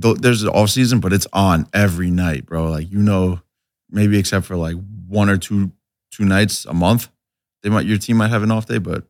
th- 0.00 0.18
there's 0.18 0.42
an 0.42 0.50
off 0.50 0.70
season, 0.70 1.00
but 1.00 1.12
it's 1.12 1.26
on 1.32 1.66
every 1.72 2.10
night, 2.10 2.46
bro. 2.46 2.70
Like 2.70 2.90
you 2.90 2.98
know, 2.98 3.40
maybe 3.90 4.18
except 4.18 4.46
for 4.46 4.56
like 4.56 4.76
one 5.08 5.28
or 5.28 5.36
two 5.36 5.72
two 6.10 6.24
nights 6.24 6.64
a 6.64 6.74
month, 6.74 7.08
they 7.62 7.70
might 7.70 7.86
your 7.86 7.98
team 7.98 8.16
might 8.18 8.30
have 8.30 8.42
an 8.42 8.50
off 8.50 8.66
day, 8.66 8.78
but 8.78 9.04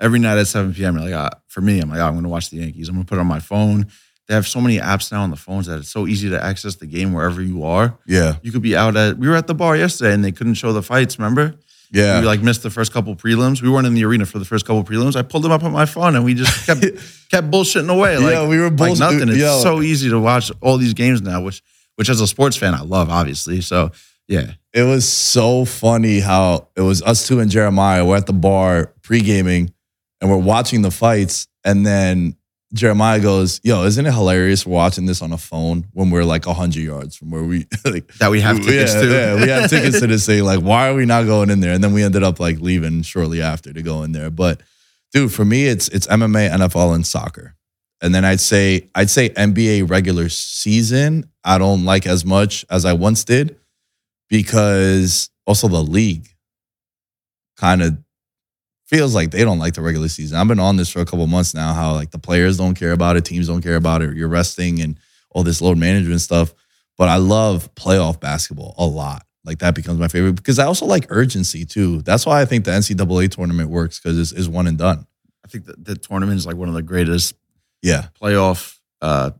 every 0.00 0.18
night 0.18 0.38
at 0.38 0.46
7 0.46 0.74
p.m. 0.74 0.96
You're 0.96 1.10
like, 1.10 1.14
ah, 1.14 1.38
for 1.46 1.60
me, 1.60 1.80
I'm 1.80 1.90
like, 1.90 1.98
oh, 1.98 2.06
I'm 2.06 2.22
to 2.22 2.28
watch 2.28 2.50
the 2.50 2.58
Yankees. 2.58 2.88
I'm 2.88 2.98
to 2.98 3.04
put 3.04 3.18
it 3.18 3.20
on 3.20 3.26
my 3.26 3.40
phone. 3.40 3.86
They 4.28 4.34
have 4.34 4.46
so 4.46 4.60
many 4.60 4.78
apps 4.78 5.10
now 5.10 5.22
on 5.22 5.30
the 5.30 5.36
phones 5.36 5.66
that 5.66 5.78
it's 5.78 5.88
so 5.88 6.06
easy 6.06 6.28
to 6.30 6.42
access 6.42 6.76
the 6.76 6.86
game 6.86 7.14
wherever 7.14 7.40
you 7.40 7.64
are. 7.64 7.98
Yeah. 8.06 8.36
You 8.42 8.52
could 8.52 8.60
be 8.62 8.76
out 8.76 8.94
at, 8.94 9.16
we 9.16 9.26
were 9.26 9.34
at 9.36 9.46
the 9.46 9.54
bar 9.54 9.74
yesterday 9.74 10.12
and 10.12 10.22
they 10.22 10.32
couldn't 10.32 10.54
show 10.54 10.72
the 10.74 10.82
fights, 10.82 11.18
remember? 11.18 11.54
Yeah. 11.90 12.20
We 12.20 12.26
like 12.26 12.42
missed 12.42 12.62
the 12.62 12.68
first 12.68 12.92
couple 12.92 13.16
prelims. 13.16 13.62
We 13.62 13.70
weren't 13.70 13.86
in 13.86 13.94
the 13.94 14.04
arena 14.04 14.26
for 14.26 14.38
the 14.38 14.44
first 14.44 14.66
couple 14.66 14.84
prelims. 14.84 15.16
I 15.16 15.22
pulled 15.22 15.44
them 15.44 15.52
up 15.52 15.64
on 15.64 15.72
my 15.72 15.86
phone 15.86 16.14
and 16.14 16.24
we 16.24 16.34
just 16.34 16.66
kept 16.66 16.82
kept 17.30 17.50
bullshitting 17.50 17.90
away. 17.90 18.18
Like, 18.18 18.32
Yeah, 18.32 18.46
we 18.46 18.58
were 18.58 18.68
like 18.68 18.98
nothing. 18.98 19.30
It's 19.30 19.38
yo. 19.38 19.60
so 19.62 19.80
easy 19.80 20.10
to 20.10 20.20
watch 20.20 20.52
all 20.60 20.76
these 20.76 20.92
games 20.92 21.22
now, 21.22 21.40
which 21.42 21.62
which 21.96 22.10
as 22.10 22.20
a 22.20 22.26
sports 22.26 22.56
fan 22.58 22.74
I 22.74 22.82
love, 22.82 23.08
obviously. 23.08 23.62
So 23.62 23.92
yeah, 24.26 24.52
it 24.74 24.82
was 24.82 25.08
so 25.08 25.64
funny 25.64 26.20
how 26.20 26.68
it 26.76 26.82
was 26.82 27.02
us 27.02 27.26
two 27.26 27.40
and 27.40 27.50
Jeremiah. 27.50 28.04
We're 28.04 28.18
at 28.18 28.26
the 28.26 28.34
bar 28.34 28.92
pre 29.00 29.22
gaming 29.22 29.72
and 30.20 30.30
we're 30.30 30.36
watching 30.36 30.82
the 30.82 30.90
fights. 30.90 31.48
And 31.64 31.86
then 31.86 32.36
Jeremiah 32.74 33.20
goes, 33.20 33.60
Yo, 33.64 33.84
isn't 33.84 34.04
it 34.04 34.12
hilarious 34.12 34.66
watching 34.66 35.06
this 35.06 35.22
on 35.22 35.32
a 35.32 35.38
phone 35.38 35.86
when 35.94 36.10
we're 36.10 36.24
like 36.24 36.46
100 36.46 36.80
yards 36.80 37.16
from 37.16 37.30
where 37.30 37.42
we 37.42 37.66
like, 37.84 38.06
that 38.18 38.30
we 38.30 38.40
have 38.40 38.58
tickets 38.58 38.94
yeah, 38.94 39.00
to. 39.00 39.08
Yeah, 39.10 39.34
we 39.36 39.48
have 39.48 39.70
tickets 39.70 40.00
to 40.00 40.06
this 40.06 40.26
thing. 40.26 40.44
Like, 40.44 40.60
why 40.60 40.88
are 40.88 40.94
we 40.94 41.06
not 41.06 41.24
going 41.24 41.50
in 41.50 41.60
there? 41.60 41.72
And 41.72 41.82
then 41.82 41.92
we 41.92 42.02
ended 42.02 42.22
up 42.22 42.40
like 42.40 42.60
leaving 42.60 43.02
shortly 43.02 43.40
after 43.40 43.72
to 43.72 43.82
go 43.82 44.02
in 44.02 44.12
there. 44.12 44.30
But 44.30 44.60
dude, 45.12 45.32
for 45.32 45.44
me, 45.44 45.66
it's 45.66 45.88
it's 45.88 46.06
MMA, 46.06 46.50
NFL, 46.50 46.94
and 46.94 47.06
soccer. 47.06 47.54
And 48.02 48.14
then 48.14 48.24
I'd 48.24 48.40
say 48.40 48.90
I'd 48.94 49.10
say 49.10 49.30
NBA 49.30 49.88
regular 49.88 50.28
season. 50.28 51.30
I 51.44 51.58
don't 51.58 51.84
like 51.84 52.06
as 52.06 52.24
much 52.24 52.66
as 52.70 52.84
I 52.84 52.92
once 52.92 53.24
did 53.24 53.56
because 54.28 55.30
also 55.46 55.68
the 55.68 55.82
league 55.82 56.28
kind 57.56 57.82
of 57.82 57.98
feels 58.88 59.14
like 59.14 59.30
they 59.30 59.44
don't 59.44 59.58
like 59.58 59.74
the 59.74 59.82
regular 59.82 60.08
season. 60.08 60.38
I've 60.38 60.48
been 60.48 60.58
on 60.60 60.76
this 60.76 60.88
for 60.88 61.00
a 61.00 61.04
couple 61.04 61.26
months 61.26 61.54
now. 61.54 61.74
How 61.74 61.92
like 61.94 62.10
the 62.10 62.18
players 62.18 62.56
don't 62.56 62.74
care 62.74 62.92
about 62.92 63.16
it, 63.16 63.24
teams 63.24 63.46
don't 63.46 63.62
care 63.62 63.76
about 63.76 64.02
it. 64.02 64.16
You're 64.16 64.28
resting 64.28 64.80
and 64.80 64.98
all 65.30 65.42
this 65.42 65.60
load 65.60 65.78
management 65.78 66.20
stuff. 66.20 66.54
But 66.96 67.08
I 67.08 67.16
love 67.16 67.72
playoff 67.74 68.18
basketball 68.20 68.74
a 68.78 68.86
lot. 68.86 69.24
Like 69.44 69.58
that 69.60 69.74
becomes 69.74 69.98
my 70.00 70.08
favorite 70.08 70.34
because 70.34 70.58
I 70.58 70.64
also 70.64 70.84
like 70.86 71.06
urgency 71.10 71.64
too. 71.64 72.02
That's 72.02 72.26
why 72.26 72.40
I 72.40 72.44
think 72.44 72.64
the 72.64 72.72
NCAA 72.72 73.30
tournament 73.30 73.70
works 73.70 74.00
because 74.00 74.18
it's, 74.18 74.32
it's 74.32 74.48
one 74.48 74.66
and 74.66 74.76
done. 74.76 75.06
I 75.44 75.48
think 75.48 75.66
that 75.66 75.84
the 75.84 75.94
tournament 75.94 76.36
is 76.38 76.46
like 76.46 76.56
one 76.56 76.68
of 76.68 76.74
the 76.74 76.82
greatest 76.82 77.34
Yeah, 77.82 78.08
playoff 78.20 78.76
uh 79.00 79.30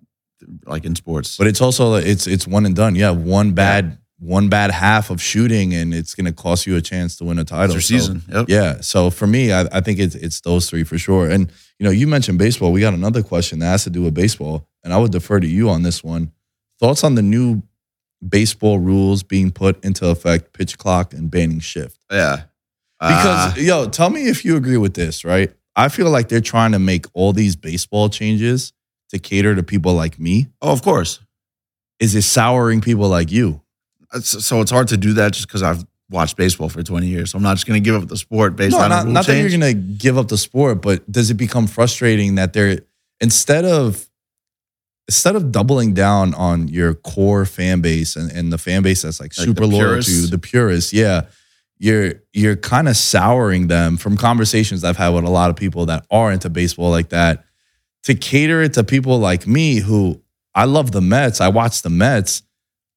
like 0.66 0.84
in 0.84 0.94
sports. 0.94 1.36
but 1.36 1.46
it's 1.48 1.60
also 1.60 1.94
it's 1.94 2.26
it's 2.26 2.46
one 2.46 2.64
and 2.64 2.76
done. 2.76 2.94
Yeah, 2.94 3.10
one 3.10 3.52
bad 3.52 3.98
one 4.20 4.48
bad 4.48 4.70
half 4.72 5.10
of 5.10 5.22
shooting 5.22 5.72
and 5.74 5.94
it's 5.94 6.14
going 6.14 6.24
to 6.26 6.32
cost 6.32 6.66
you 6.66 6.74
a 6.76 6.80
chance 6.80 7.14
to 7.16 7.24
win 7.24 7.38
a 7.38 7.44
title. 7.44 7.76
it's 7.76 7.88
your 7.90 8.00
So- 8.00 8.06
season. 8.06 8.22
Yep. 8.32 8.46
Yeah. 8.48 8.80
So 8.80 9.10
for 9.10 9.26
me, 9.26 9.52
I, 9.52 9.62
I 9.72 9.80
think 9.80 9.98
it's 10.00 10.14
it's 10.16 10.40
those 10.40 10.68
three 10.68 10.82
for 10.84 10.98
sure. 10.98 11.30
And 11.30 11.52
you 11.78 11.84
know, 11.84 11.90
you 11.90 12.06
mentioned 12.06 12.38
baseball. 12.38 12.72
We 12.72 12.80
got 12.80 12.94
another 12.94 13.22
question 13.22 13.60
that 13.60 13.66
has 13.66 13.84
to 13.84 13.90
do 13.90 14.02
with 14.02 14.14
baseball, 14.14 14.66
and 14.82 14.92
I 14.92 14.98
would 14.98 15.12
defer 15.12 15.38
to 15.38 15.46
you 15.46 15.70
on 15.70 15.82
this 15.84 16.02
one. 16.02 16.32
Thoughts 16.80 17.04
on 17.04 17.14
the 17.14 17.22
new 17.22 17.62
baseball 18.26 18.78
rules 18.80 19.22
being 19.22 19.50
put 19.52 19.84
into 19.84 20.08
effect, 20.08 20.52
pitch 20.52 20.76
clock 20.78 21.12
and 21.14 21.30
banning 21.30 21.60
shift? 21.60 21.98
Yeah. 22.10 22.42
Because 23.00 23.56
Uh, 23.56 23.60
yo, 23.60 23.88
tell 23.88 24.10
me 24.10 24.26
if 24.28 24.44
you 24.44 24.56
agree 24.56 24.76
with 24.76 24.94
this, 24.94 25.24
right? 25.24 25.52
I 25.76 25.88
feel 25.88 26.10
like 26.10 26.28
they're 26.28 26.40
trying 26.40 26.72
to 26.72 26.80
make 26.80 27.06
all 27.14 27.32
these 27.32 27.54
baseball 27.54 28.08
changes 28.08 28.72
to 29.10 29.20
cater 29.20 29.54
to 29.54 29.62
people 29.62 29.94
like 29.94 30.18
me. 30.18 30.48
oh, 30.60 30.72
of 30.72 30.82
course. 30.82 31.20
Is 32.00 32.14
it 32.16 32.22
souring 32.22 32.80
people 32.80 33.08
like 33.08 33.30
you? 33.30 33.60
Uh, 34.12 34.18
it's- 34.18 34.44
so 34.44 34.60
it's 34.60 34.70
hard 34.70 34.88
to 34.88 34.96
do 34.96 35.14
that 35.14 35.32
just 35.32 35.46
because 35.46 35.62
I've 35.62 35.84
watched 36.10 36.36
baseball 36.36 36.68
for 36.68 36.82
20 36.82 37.06
years. 37.06 37.30
So 37.30 37.36
I'm 37.36 37.42
not 37.42 37.54
just 37.56 37.66
going 37.66 37.82
to 37.82 37.84
give 37.84 38.00
up 38.00 38.08
the 38.08 38.16
sport 38.16 38.56
based 38.56 38.72
no, 38.72 38.78
on 38.78 38.86
a 38.86 38.88
not, 38.88 39.06
not 39.08 39.26
that 39.26 39.38
you're 39.38 39.50
gonna 39.50 39.74
give 39.74 40.16
up 40.16 40.28
the 40.28 40.38
sport, 40.38 40.80
but 40.80 41.10
does 41.10 41.30
it 41.30 41.34
become 41.34 41.66
frustrating 41.66 42.36
that 42.36 42.52
they're 42.52 42.80
instead 43.20 43.64
of 43.64 44.08
instead 45.06 45.36
of 45.36 45.50
doubling 45.52 45.94
down 45.94 46.34
on 46.34 46.68
your 46.68 46.94
core 46.94 47.44
fan 47.46 47.80
base 47.80 48.14
and, 48.16 48.30
and 48.32 48.52
the 48.52 48.58
fan 48.58 48.82
base 48.82 49.02
that's 49.02 49.20
like, 49.20 49.36
Like 49.36 49.46
super 49.46 49.66
loyal 49.66 50.02
to 50.02 50.10
you, 50.10 50.26
the 50.26 50.38
purists, 50.38 50.92
yeah, 50.92 51.22
you're 51.78 52.14
you're 52.32 52.56
kind 52.56 52.88
of 52.88 52.96
souring 52.96 53.68
them 53.68 53.96
from 53.96 54.16
conversations 54.16 54.84
I've 54.84 54.96
had 54.96 55.10
with 55.10 55.24
a 55.24 55.30
lot 55.30 55.50
of 55.50 55.56
people 55.56 55.86
that 55.86 56.06
are 56.10 56.32
into 56.32 56.48
baseball 56.50 56.90
like 56.90 57.10
that 57.10 57.44
to 58.04 58.14
cater 58.14 58.62
it 58.62 58.74
to 58.74 58.84
people 58.84 59.18
like 59.18 59.46
me 59.46 59.76
who 59.80 60.22
I 60.54 60.64
love 60.64 60.92
the 60.92 61.00
Mets, 61.00 61.40
I 61.40 61.48
watch 61.48 61.82
the 61.82 61.90
Mets, 61.90 62.42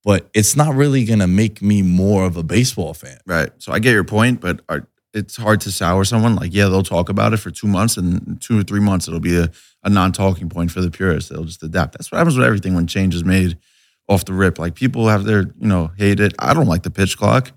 but 0.03 0.29
it's 0.33 0.55
not 0.55 0.75
really 0.75 1.05
gonna 1.05 1.27
make 1.27 1.61
me 1.61 1.81
more 1.81 2.25
of 2.25 2.37
a 2.37 2.43
baseball 2.43 2.93
fan. 2.93 3.19
Right. 3.25 3.51
So 3.59 3.71
I 3.71 3.79
get 3.79 3.93
your 3.93 4.03
point, 4.03 4.41
but 4.41 4.61
are, 4.69 4.87
it's 5.13 5.35
hard 5.35 5.61
to 5.61 5.71
sour 5.71 6.03
someone. 6.05 6.35
Like, 6.35 6.53
yeah, 6.53 6.65
they'll 6.65 6.83
talk 6.83 7.09
about 7.09 7.33
it 7.33 7.37
for 7.37 7.51
two 7.51 7.67
months, 7.67 7.97
and 7.97 8.41
two 8.41 8.59
or 8.59 8.63
three 8.63 8.79
months, 8.79 9.07
it'll 9.07 9.19
be 9.19 9.37
a, 9.37 9.49
a 9.83 9.89
non 9.89 10.11
talking 10.11 10.49
point 10.49 10.71
for 10.71 10.81
the 10.81 10.91
purists. 10.91 11.29
They'll 11.29 11.43
just 11.43 11.63
adapt. 11.63 11.97
That's 11.97 12.11
what 12.11 12.19
happens 12.19 12.37
with 12.37 12.45
everything 12.45 12.75
when 12.75 12.87
change 12.87 13.13
is 13.15 13.25
made 13.25 13.57
off 14.07 14.25
the 14.25 14.33
rip. 14.33 14.57
Like, 14.57 14.75
people 14.75 15.07
have 15.07 15.25
their, 15.25 15.41
you 15.41 15.67
know, 15.67 15.91
hate 15.97 16.19
it. 16.19 16.33
I 16.39 16.53
don't 16.53 16.67
like 16.67 16.83
the 16.83 16.91
pitch 16.91 17.17
clock, 17.17 17.51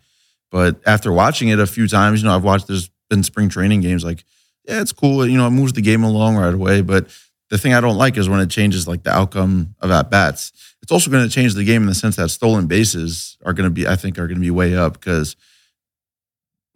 but 0.50 0.80
after 0.86 1.12
watching 1.12 1.48
it 1.48 1.60
a 1.60 1.66
few 1.66 1.86
times, 1.86 2.22
you 2.22 2.28
know, 2.28 2.34
I've 2.34 2.44
watched, 2.44 2.66
there's 2.66 2.90
been 3.08 3.22
spring 3.22 3.48
training 3.48 3.80
games. 3.80 4.04
Like, 4.04 4.24
yeah, 4.66 4.80
it's 4.80 4.92
cool. 4.92 5.26
You 5.26 5.36
know, 5.36 5.46
it 5.46 5.50
moves 5.50 5.74
the 5.74 5.82
game 5.82 6.02
along 6.02 6.36
right 6.36 6.54
away. 6.54 6.80
But 6.80 7.08
the 7.50 7.58
thing 7.58 7.74
I 7.74 7.80
don't 7.80 7.96
like 7.96 8.16
is 8.16 8.28
when 8.28 8.40
it 8.40 8.50
changes 8.50 8.88
like 8.88 9.02
the 9.02 9.10
outcome 9.10 9.74
of 9.80 9.90
at 9.90 10.10
bats. 10.10 10.52
It's 10.82 10.92
also 10.92 11.10
going 11.10 11.24
to 11.24 11.30
change 11.30 11.54
the 11.54 11.64
game 11.64 11.82
in 11.82 11.88
the 11.88 11.94
sense 11.94 12.16
that 12.16 12.28
stolen 12.30 12.66
bases 12.66 13.38
are 13.44 13.52
going 13.52 13.68
to 13.68 13.70
be, 13.70 13.86
I 13.86 13.96
think, 13.96 14.18
are 14.18 14.26
going 14.26 14.36
to 14.36 14.40
be 14.40 14.50
way 14.50 14.76
up 14.76 14.94
because 14.94 15.36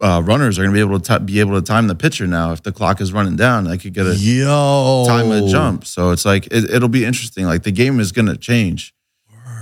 uh, 0.01 0.21
runners 0.23 0.57
are 0.57 0.63
going 0.63 0.73
to 0.73 0.75
be 0.75 0.79
able 0.79 0.99
to 0.99 1.19
t- 1.19 1.25
be 1.25 1.39
able 1.39 1.59
to 1.59 1.61
time 1.61 1.87
the 1.87 1.95
pitcher 1.95 2.25
now. 2.25 2.51
If 2.51 2.63
the 2.63 2.71
clock 2.71 3.01
is 3.01 3.11
running 3.11 3.35
down, 3.35 3.67
I 3.67 3.77
could 3.77 3.93
get 3.93 4.07
a 4.07 4.15
Yo, 4.15 5.05
time 5.07 5.31
a 5.31 5.47
jump. 5.47 5.85
So 5.85 6.11
it's 6.11 6.25
like 6.25 6.47
it, 6.47 6.69
it'll 6.69 6.89
be 6.89 7.05
interesting. 7.05 7.45
Like 7.45 7.63
the 7.63 7.71
game 7.71 7.99
is 7.99 8.11
going 8.11 8.27
to 8.27 8.37
change. 8.37 8.93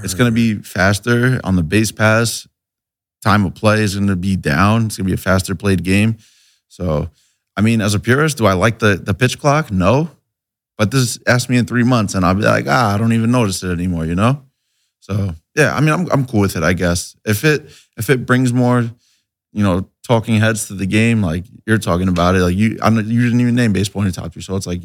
It's 0.03 0.13
going 0.13 0.31
to 0.31 0.35
be 0.35 0.61
faster 0.61 1.39
on 1.43 1.55
the 1.55 1.63
base 1.63 1.91
pass. 1.91 2.47
Time 3.23 3.45
of 3.45 3.55
play 3.55 3.81
is 3.81 3.95
going 3.95 4.07
to 4.07 4.15
be 4.15 4.35
down. 4.35 4.85
It's 4.85 4.97
going 4.97 5.05
to 5.05 5.09
be 5.09 5.15
a 5.15 5.17
faster 5.17 5.55
played 5.55 5.83
game. 5.83 6.17
So, 6.67 7.09
I 7.55 7.61
mean, 7.61 7.81
as 7.81 7.95
a 7.95 7.99
purist, 7.99 8.37
do 8.37 8.45
I 8.45 8.53
like 8.53 8.77
the 8.77 8.95
the 8.95 9.15
pitch 9.15 9.39
clock? 9.39 9.71
No, 9.71 10.11
but 10.77 10.91
this 10.91 11.19
ask 11.27 11.49
me 11.49 11.57
in 11.57 11.65
three 11.65 11.83
months, 11.83 12.13
and 12.15 12.25
I'll 12.25 12.35
be 12.35 12.41
like, 12.41 12.65
ah, 12.67 12.93
I 12.93 12.97
don't 12.97 13.13
even 13.13 13.31
notice 13.31 13.63
it 13.63 13.71
anymore. 13.71 14.05
You 14.05 14.15
know. 14.15 14.43
So 14.99 15.33
yeah, 15.55 15.75
I 15.75 15.79
mean, 15.79 15.89
I'm 15.89 16.11
I'm 16.11 16.25
cool 16.25 16.41
with 16.41 16.55
it. 16.55 16.63
I 16.63 16.73
guess 16.73 17.15
if 17.25 17.43
it 17.43 17.69
if 17.97 18.09
it 18.09 18.25
brings 18.25 18.53
more, 18.53 18.81
you 19.53 19.63
know, 19.63 19.89
talking 20.05 20.39
heads 20.39 20.67
to 20.67 20.73
the 20.73 20.85
game, 20.85 21.21
like 21.21 21.45
you're 21.65 21.77
talking 21.77 22.07
about 22.07 22.35
it, 22.35 22.39
like 22.39 22.55
you 22.55 22.77
I'm 22.81 22.95
not, 22.95 23.05
you 23.05 23.23
didn't 23.23 23.41
even 23.41 23.55
name 23.55 23.73
baseball 23.73 24.01
in 24.03 24.07
your 24.07 24.13
top 24.13 24.33
three, 24.33 24.41
so 24.41 24.55
it's 24.55 24.67
like, 24.67 24.81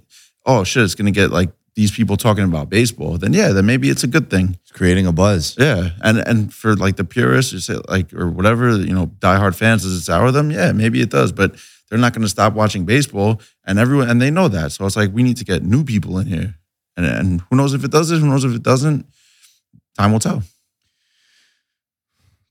oh 0.47 0.65
shit, 0.65 0.85
it's 0.85 0.95
gonna 0.95 1.11
get 1.11 1.31
like 1.31 1.51
these 1.75 1.91
people 1.91 2.17
talking 2.17 2.45
about 2.45 2.71
baseball. 2.71 3.19
Then 3.19 3.33
yeah, 3.33 3.49
then 3.49 3.67
maybe 3.67 3.91
it's 3.91 4.05
a 4.05 4.07
good 4.07 4.31
thing. 4.31 4.59
It's 4.63 4.73
creating 4.73 5.07
a 5.07 5.13
buzz. 5.13 5.57
Yeah, 5.59 5.91
and 6.03 6.19
and 6.19 6.55
for 6.55 6.77
like 6.77 6.97
the 6.97 7.05
purists, 7.05 7.53
or 7.53 7.61
say 7.61 7.79
like 7.89 8.13
or 8.15 8.29
whatever, 8.29 8.77
you 8.77 8.95
know, 8.95 9.07
diehard 9.19 9.57
fans, 9.57 9.83
does 9.83 9.93
it 9.93 10.03
sour 10.03 10.31
them? 10.31 10.51
Yeah, 10.51 10.73
maybe 10.73 11.01
it 11.01 11.11
does, 11.11 11.33
but 11.33 11.57
they're 11.93 12.01
not 12.01 12.15
going 12.15 12.23
to 12.23 12.29
stop 12.29 12.55
watching 12.55 12.87
baseball, 12.87 13.39
and 13.67 13.79
everyone 13.79 14.09
and 14.09 14.19
they 14.19 14.31
know 14.31 14.49
that. 14.49 14.73
So 14.73 14.87
it's 14.87 14.97
like 14.97 15.13
we 15.13 15.23
need 15.23 15.37
to 15.37 15.45
get 15.45 15.63
new 15.63 15.85
people 15.85 16.19
in 16.19 16.27
here, 16.27 16.55
and 16.97 17.05
and 17.05 17.43
who 17.51 17.57
knows 17.57 17.75
if 17.75 17.85
it 17.85 17.91
does 17.91 18.11
it? 18.11 18.21
Who 18.21 18.29
knows 18.29 18.45
if 18.45 18.55
it 18.55 18.63
doesn't? 18.63 19.05
Time 19.99 20.11
will 20.13 20.19
tell. 20.19 20.43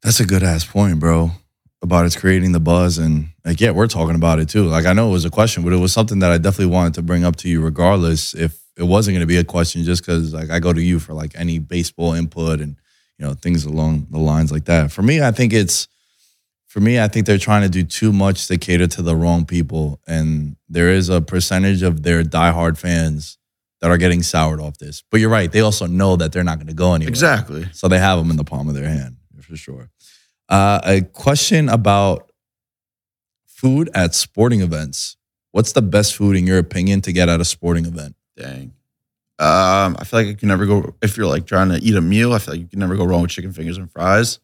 That's 0.04 0.20
a 0.20 0.28
good 0.28 0.44
ass 0.44 0.64
point, 0.64 1.00
bro. 1.00 1.32
About 1.82 2.06
it's 2.06 2.16
creating 2.16 2.52
the 2.52 2.60
buzz 2.60 3.00
and 3.00 3.30
like 3.44 3.60
yeah, 3.60 3.72
we're 3.72 3.88
talking 3.88 4.14
about 4.14 4.38
it 4.38 4.48
too. 4.48 4.66
Like 4.66 4.86
I 4.86 4.94
know 4.94 5.10
it 5.10 5.14
was 5.14 5.26
a 5.26 5.32
question, 5.32 5.64
but 5.64 5.74
it 5.74 5.78
was 5.78 5.92
something 5.92 6.20
that 6.20 6.32
I 6.32 6.38
definitely 6.38 6.76
wanted 6.76 6.94
to 6.94 7.02
bring 7.02 7.24
up 7.24 7.36
to 7.38 7.50
you 7.50 7.62
regardless 7.62 8.36
if 8.36 8.62
it 8.78 8.84
wasn't 8.84 9.16
going 9.16 9.22
to 9.22 9.28
be 9.28 9.38
a 9.38 9.44
question 9.44 9.84
just 9.84 10.06
cuz 10.06 10.36
like 10.36 10.52
I 10.52 10.60
go 10.60 10.72
to 10.72 10.82
you 10.82 11.00
for 11.00 11.16
like 11.16 11.32
any 11.34 11.58
baseball 11.58 12.14
input 12.14 12.62
and 12.62 12.76
you 13.18 13.26
know 13.26 13.34
things 13.34 13.66
along 13.66 14.06
the 14.12 14.20
lines 14.20 14.52
like 14.52 14.66
that. 14.66 14.92
For 14.92 15.02
me, 15.02 15.20
I 15.20 15.32
think 15.32 15.52
it's 15.52 15.88
for 16.72 16.80
me, 16.80 17.02
I 17.02 17.10
think 17.10 17.26
they're 17.26 17.38
trying 17.38 17.64
to 17.64 17.70
do 17.70 17.84
too 17.84 18.14
much 18.14 18.48
to 18.48 18.58
cater 18.58 18.88
to 18.88 19.02
the 19.02 19.14
wrong 19.14 19.44
people 19.44 20.00
and 20.08 20.56
there 20.70 20.90
is 20.90 21.10
a 21.10 21.20
percentage 21.20 21.84
of 21.84 22.04
their 22.04 22.24
diehard 22.24 22.78
fans 22.78 23.38
that 23.82 23.92
are 23.92 23.98
getting 23.98 24.24
soured 24.24 24.62
off 24.62 24.78
this. 24.78 25.04
But 25.12 25.20
you're 25.20 25.30
right, 25.30 25.52
they 25.52 25.60
also 25.60 25.86
know 25.86 26.16
that 26.16 26.32
they're 26.32 26.46
not 26.46 26.60
going 26.60 26.70
to 26.70 26.74
go 26.74 26.94
anywhere. 26.94 27.10
Exactly. 27.10 27.68
So 27.74 27.90
they 27.90 28.00
have 28.00 28.20
them 28.20 28.32
in 28.32 28.38
the 28.38 28.46
palm 28.46 28.70
of 28.70 28.74
their 28.74 28.88
hand 28.88 29.18
for 29.42 29.58
sure. 29.58 29.90
Uh, 30.48 30.80
a 30.86 31.02
question 31.02 31.68
about 31.68 32.32
food 33.48 33.90
at 33.94 34.16
sporting 34.16 34.62
events. 34.62 35.18
What's 35.52 35.74
the 35.74 35.82
best 35.82 36.16
food 36.16 36.38
in 36.38 36.48
your 36.48 36.58
opinion 36.58 37.02
to 37.02 37.12
get 37.12 37.28
at 37.28 37.42
a 37.42 37.46
sporting 37.46 37.86
event? 37.86 38.16
Dang. 38.38 38.72
Um, 39.40 39.98
I 40.00 40.06
feel 40.06 40.22
like 40.22 40.28
you 40.28 40.38
can 40.38 40.48
never 40.48 40.66
go 40.66 40.96
if 41.02 41.18
you're 41.18 41.28
like 41.28 41.46
trying 41.46 41.68
to 41.68 41.80
eat 41.80 41.96
a 41.98 42.02
meal. 42.02 42.32
I 42.32 42.40
feel 42.40 42.54
like 42.54 42.62
you 42.62 42.68
can 42.68 42.80
never 42.80 42.96
go 42.96 43.04
wrong 43.04 43.24
with 43.24 43.32
chicken 43.32 43.52
fingers 43.52 43.78
and 43.78 43.92
fries. 43.92 44.40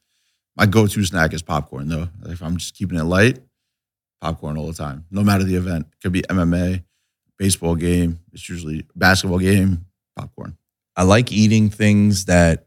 My 0.58 0.66
go-to 0.66 1.06
snack 1.06 1.34
is 1.34 1.44
popcorn, 1.44 1.88
though. 1.88 2.10
If 2.26 2.42
I'm 2.42 2.58
just 2.58 2.76
keeping 2.76 2.98
it 2.98 3.04
light, 3.04 3.40
popcorn 4.22 4.58
all 4.58 4.68
the 4.68 4.74
time, 4.74 5.06
no 5.12 5.24
matter 5.24 5.44
the 5.44 5.56
event. 5.56 5.86
It 5.94 6.02
could 6.02 6.12
be 6.12 6.24
MMA, 6.24 6.84
baseball 7.38 7.76
game. 7.76 8.20
It's 8.34 8.50
usually 8.50 8.86
basketball 8.96 9.40
game, 9.40 9.86
popcorn. 10.18 10.58
I 10.96 11.04
like 11.04 11.32
eating 11.32 11.70
things 11.70 12.26
that 12.26 12.67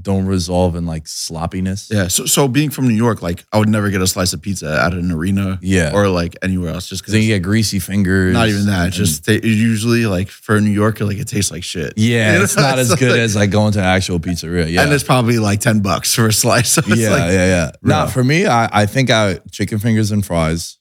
don't 0.00 0.24
resolve 0.24 0.74
in 0.74 0.86
like 0.86 1.06
sloppiness. 1.06 1.88
Yeah. 1.90 2.08
So 2.08 2.24
so 2.24 2.48
being 2.48 2.70
from 2.70 2.88
New 2.88 2.94
York, 2.94 3.20
like 3.20 3.44
I 3.52 3.58
would 3.58 3.68
never 3.68 3.90
get 3.90 4.00
a 4.00 4.06
slice 4.06 4.32
of 4.32 4.40
pizza 4.40 4.80
at 4.82 4.94
an 4.94 5.10
arena. 5.12 5.58
Yeah. 5.60 5.92
Or 5.92 6.08
like 6.08 6.34
anywhere 6.42 6.70
else, 6.72 6.88
just 6.88 7.06
Then 7.06 7.20
you 7.20 7.28
get 7.28 7.42
greasy 7.42 7.78
fingers. 7.78 8.32
Not 8.32 8.48
even 8.48 8.64
that. 8.66 8.84
and- 8.86 8.92
Just 8.94 9.26
ta- 9.26 9.32
usually 9.42 10.06
like 10.06 10.28
for 10.30 10.60
New 10.62 10.70
Yorker, 10.70 11.04
like 11.04 11.18
it 11.18 11.28
tastes 11.28 11.50
like 11.50 11.62
shit. 11.62 11.92
yeah, 11.96 12.32
You 12.32 12.38
know? 12.38 12.44
it's 12.44 12.56
not 12.56 12.78
as 12.78 12.94
good 12.94 13.10
like- 13.10 13.20
as 13.20 13.36
like 13.36 13.50
going 13.50 13.72
to 13.74 13.80
an 13.80 13.84
actual 13.84 14.18
pizzeria. 14.18 14.70
Yeah, 14.70 14.82
And 14.82 14.92
it's 14.94 15.04
probably 15.04 15.38
like 15.38 15.60
ten 15.60 15.80
bucks 15.80 16.14
for 16.14 16.26
a 16.26 16.32
slice. 16.32 16.72
So 16.82 16.94
yeah, 16.94 17.10
like, 17.10 17.20
yeah, 17.30 17.46
yeah. 17.46 17.70
Nah, 17.82 18.04
Yeah. 18.04 18.06
for 18.10 18.24
me, 18.24 18.46
I, 18.46 18.82
I 18.82 18.86
think 18.86 19.10
I 19.10 19.40
chicken 19.50 19.78
fingers 19.78 20.10
and 20.10 20.24
fries. 20.24 20.78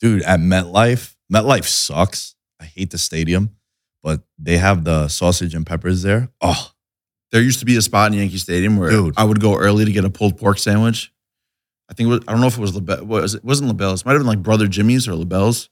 Dude, 0.00 0.22
at 0.24 0.40
MetLife, 0.40 1.14
MetLife 1.32 1.64
sucks. 1.64 2.34
I 2.60 2.64
hate 2.66 2.90
the 2.90 2.98
stadium, 2.98 3.56
but 4.02 4.20
they 4.38 4.58
have 4.58 4.84
the 4.84 5.08
sausage 5.08 5.54
and 5.54 5.64
peppers 5.64 6.02
there. 6.02 6.28
Oh, 6.42 6.70
There 7.32 7.42
used 7.42 7.60
to 7.60 7.64
be 7.64 7.76
a 7.76 7.82
spot 7.82 8.12
in 8.12 8.18
Yankee 8.18 8.36
Stadium 8.38 8.76
where 8.76 8.90
Dude. 8.90 9.14
I 9.16 9.24
would 9.24 9.40
go 9.40 9.56
early 9.56 9.84
to 9.84 9.92
get 9.92 10.04
a 10.04 10.10
pulled 10.10 10.38
pork 10.38 10.58
sandwich. 10.58 11.12
I 11.88 11.94
think 11.94 12.06
it 12.06 12.10
was, 12.10 12.20
I 12.28 12.32
don't 12.32 12.40
know 12.40 12.46
if 12.46 12.58
it 12.58 12.60
was 12.60 12.74
Lobel. 12.74 13.04
Was 13.04 13.34
it 13.34 13.44
wasn't 13.44 13.68
Lobel's. 13.68 14.02
It 14.02 14.06
might 14.06 14.12
have 14.12 14.20
been 14.20 14.26
like 14.26 14.42
Brother 14.42 14.68
Jimmy's 14.68 15.08
or 15.08 15.14
Lobel's. 15.14 15.68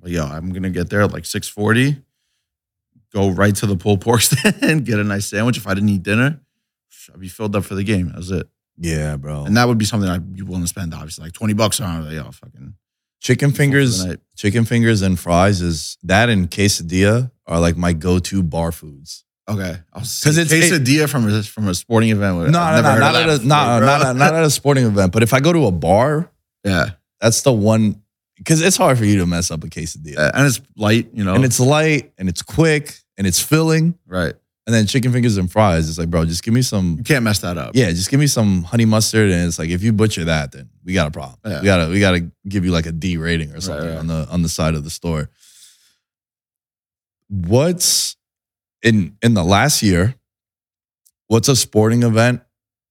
But 0.00 0.10
yo, 0.10 0.24
I'm 0.24 0.52
gonna 0.52 0.70
get 0.70 0.90
there 0.90 1.02
at 1.02 1.12
like 1.12 1.24
6:40. 1.24 2.02
Go 3.12 3.30
right 3.30 3.54
to 3.56 3.66
the 3.66 3.76
pulled 3.76 4.00
pork 4.00 4.20
stand, 4.22 4.86
get 4.86 4.98
a 4.98 5.04
nice 5.04 5.26
sandwich. 5.26 5.58
If 5.58 5.66
I 5.66 5.74
didn't 5.74 5.90
eat 5.90 6.02
dinner, 6.02 6.40
I'd 7.12 7.20
be 7.20 7.28
filled 7.28 7.54
up 7.54 7.64
for 7.64 7.74
the 7.74 7.84
game. 7.84 8.08
That 8.08 8.16
was 8.16 8.30
it. 8.30 8.48
yeah, 8.78 9.16
bro. 9.16 9.44
And 9.44 9.56
that 9.56 9.68
would 9.68 9.78
be 9.78 9.84
something 9.84 10.08
I'd 10.08 10.34
be 10.34 10.42
willing 10.42 10.62
to 10.62 10.68
spend, 10.68 10.94
obviously, 10.94 11.24
like 11.24 11.32
20 11.32 11.52
bucks 11.54 11.80
on. 11.80 12.04
Like, 12.06 12.14
yo, 12.14 12.30
fucking 12.30 12.74
chicken 13.20 13.52
fingers, 13.52 14.04
chicken 14.36 14.64
fingers 14.64 15.02
and 15.02 15.18
fries 15.18 15.60
is 15.60 15.98
that 16.02 16.28
and 16.28 16.50
quesadilla 16.50 17.30
are 17.46 17.60
like 17.60 17.76
my 17.76 17.92
go-to 17.92 18.42
bar 18.42 18.72
foods. 18.72 19.24
Okay, 19.48 19.76
because 19.92 20.38
it's 20.38 20.52
quesadilla 20.52 21.08
from 21.08 21.28
a, 21.28 21.42
from 21.42 21.68
a 21.68 21.74
sporting 21.74 22.10
event. 22.10 22.36
No, 22.36 22.44
no, 22.50 22.50
no, 22.50 22.98
not 22.98 23.16
at 23.16 23.28
a 23.28 23.46
not, 23.46 23.82
not, 23.82 24.16
not 24.16 24.34
at 24.34 24.44
a 24.44 24.50
sporting 24.50 24.86
event. 24.86 25.12
But 25.12 25.22
if 25.22 25.34
I 25.34 25.40
go 25.40 25.52
to 25.52 25.66
a 25.66 25.72
bar, 25.72 26.30
yeah, 26.64 26.90
that's 27.20 27.42
the 27.42 27.52
one 27.52 28.02
because 28.38 28.60
it's 28.62 28.76
hard 28.76 28.98
for 28.98 29.04
you 29.04 29.18
to 29.18 29.26
mess 29.26 29.50
up 29.50 29.64
a 29.64 29.66
quesadilla. 29.68 30.14
yeah, 30.16 30.30
and 30.34 30.46
it's 30.46 30.60
light, 30.76 31.08
you 31.12 31.24
know, 31.24 31.34
And 31.34 31.44
it's 31.44 31.60
light 31.60 32.12
and 32.18 32.28
it's 32.28 32.42
quick 32.42 32.94
and 33.16 33.26
it's 33.26 33.40
filling. 33.40 33.98
right. 34.06 34.34
And 34.64 34.72
then 34.72 34.86
chicken 34.86 35.10
fingers 35.10 35.38
and 35.38 35.50
fries. 35.50 35.88
It's 35.88 35.98
like, 35.98 36.08
bro, 36.08 36.24
just 36.24 36.44
give 36.44 36.54
me 36.54 36.62
some. 36.62 36.94
You 36.96 37.02
can't 37.02 37.24
mess 37.24 37.40
that 37.40 37.58
up. 37.58 37.72
Yeah, 37.74 37.90
just 37.90 38.08
give 38.10 38.20
me 38.20 38.28
some 38.28 38.62
honey 38.62 38.84
mustard. 38.84 39.28
And 39.32 39.48
it's 39.48 39.58
like, 39.58 39.70
if 39.70 39.82
you 39.82 39.92
butcher 39.92 40.26
that, 40.26 40.52
then 40.52 40.70
we 40.84 40.94
got 40.94 41.08
a 41.08 41.10
problem. 41.10 41.36
Yeah. 41.44 41.60
We 41.60 41.64
gotta 41.64 41.88
we 41.88 41.98
gotta 41.98 42.30
give 42.46 42.64
you 42.64 42.70
like 42.70 42.86
a 42.86 42.92
D 42.92 43.16
rating 43.16 43.52
or 43.56 43.60
something 43.60 43.88
right. 43.88 43.98
on 43.98 44.06
the 44.06 44.28
on 44.30 44.42
the 44.42 44.48
side 44.48 44.76
of 44.76 44.84
the 44.84 44.90
store. 44.90 45.30
What's 47.28 48.16
in 48.82 49.16
in 49.22 49.34
the 49.34 49.44
last 49.44 49.82
year? 49.82 50.14
What's 51.28 51.48
a 51.48 51.56
sporting 51.56 52.02
event 52.02 52.42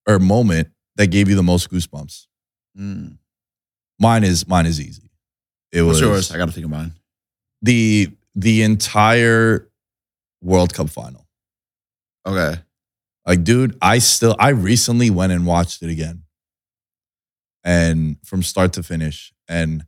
or 0.07 0.17
moment 0.19 0.69
that 0.95 1.07
gave 1.07 1.29
you 1.29 1.35
the 1.35 1.43
most 1.43 1.69
goosebumps? 1.69 2.27
Mm. 2.77 3.17
Mine 3.99 4.23
is 4.23 4.47
mine 4.47 4.65
is 4.65 4.79
easy. 4.81 5.09
It 5.71 5.83
What's 5.83 6.01
was 6.01 6.01
yours? 6.01 6.31
I 6.31 6.37
got 6.37 6.45
to 6.47 6.51
think 6.51 6.65
of 6.65 6.71
mine. 6.71 6.93
the 7.61 8.11
the 8.35 8.63
entire 8.63 9.69
World 10.41 10.73
Cup 10.73 10.89
final. 10.89 11.27
Okay. 12.25 12.59
Like, 13.25 13.43
dude, 13.43 13.77
I 13.81 13.99
still 13.99 14.35
I 14.39 14.49
recently 14.49 15.09
went 15.09 15.31
and 15.31 15.45
watched 15.45 15.83
it 15.83 15.89
again. 15.89 16.23
And 17.63 18.17
from 18.25 18.41
start 18.41 18.73
to 18.73 18.83
finish. 18.83 19.31
And 19.47 19.85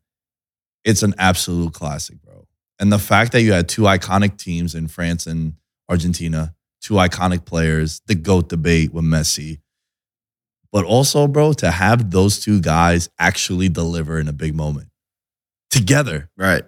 it's 0.86 1.02
an 1.02 1.16
absolute 1.18 1.74
classic, 1.74 2.22
bro. 2.22 2.46
And 2.80 2.92
the 2.92 3.00
fact 3.00 3.32
that 3.32 3.42
you 3.42 3.54
had 3.54 3.68
two 3.68 3.84
iconic 3.84 4.38
teams 4.38 4.76
in 4.76 4.88
France 4.88 5.26
and 5.26 5.54
Argentina, 5.93 6.56
two 6.82 6.95
iconic 6.95 7.45
players, 7.45 8.01
the 8.08 8.15
GOAT 8.15 8.49
debate 8.49 8.91
with 8.91 9.06
Messi. 9.06 9.60
But 10.71 10.86
also, 10.86 11.27
bro, 11.27 11.53
to 11.53 11.69
have 11.69 12.10
those 12.10 12.39
two 12.39 12.60
guys 12.60 13.10
actually 13.19 13.69
deliver 13.69 14.19
in 14.19 14.27
a 14.27 14.34
big 14.34 14.56
moment 14.56 14.89
together. 15.69 16.32
Right. 16.36 16.63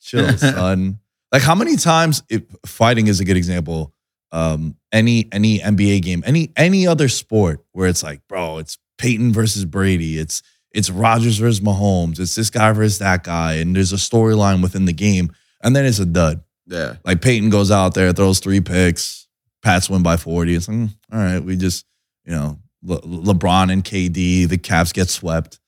Chill, 0.00 0.38
son. 0.38 1.00
Like 1.32 1.42
how 1.42 1.56
many 1.56 1.74
times 1.76 2.22
if 2.28 2.44
fighting 2.64 3.08
is 3.08 3.18
a 3.18 3.24
good 3.24 3.36
example. 3.36 3.92
Um, 4.30 4.76
any 4.92 5.28
any 5.32 5.58
NBA 5.58 6.02
game, 6.02 6.22
any 6.24 6.52
any 6.56 6.86
other 6.86 7.08
sport 7.08 7.64
where 7.72 7.88
it's 7.88 8.04
like, 8.04 8.20
bro, 8.28 8.58
it's 8.58 8.78
Peyton 8.98 9.32
versus 9.32 9.64
Brady, 9.64 10.18
it's 10.18 10.42
it's 10.70 10.90
Rodgers 10.90 11.38
versus 11.38 11.60
Mahomes, 11.60 12.20
it's 12.20 12.34
this 12.36 12.50
guy 12.50 12.70
versus 12.72 12.98
that 12.98 13.24
guy, 13.24 13.54
and 13.54 13.74
there's 13.74 13.92
a 13.92 13.96
storyline 13.96 14.62
within 14.62 14.84
the 14.84 14.92
game, 14.92 15.32
and 15.62 15.74
then 15.74 15.84
it's 15.84 15.98
a 15.98 16.06
dud. 16.06 16.42
Yeah. 16.66 16.96
Like 17.04 17.20
Peyton 17.20 17.50
goes 17.50 17.70
out 17.70 17.94
there, 17.94 18.12
throws 18.12 18.40
three 18.40 18.60
picks, 18.60 19.28
Pats 19.62 19.88
win 19.90 20.02
by 20.02 20.16
40. 20.16 20.54
It's 20.54 20.68
like, 20.68 20.76
mm, 20.76 20.94
all 21.12 21.18
right, 21.18 21.40
we 21.40 21.56
just, 21.56 21.86
you 22.24 22.32
know, 22.32 22.58
Le- 22.82 23.00
LeBron 23.00 23.72
and 23.72 23.84
KD, 23.84 24.48
the 24.48 24.58
Cavs 24.58 24.92
get 24.92 25.08
swept. 25.08 25.58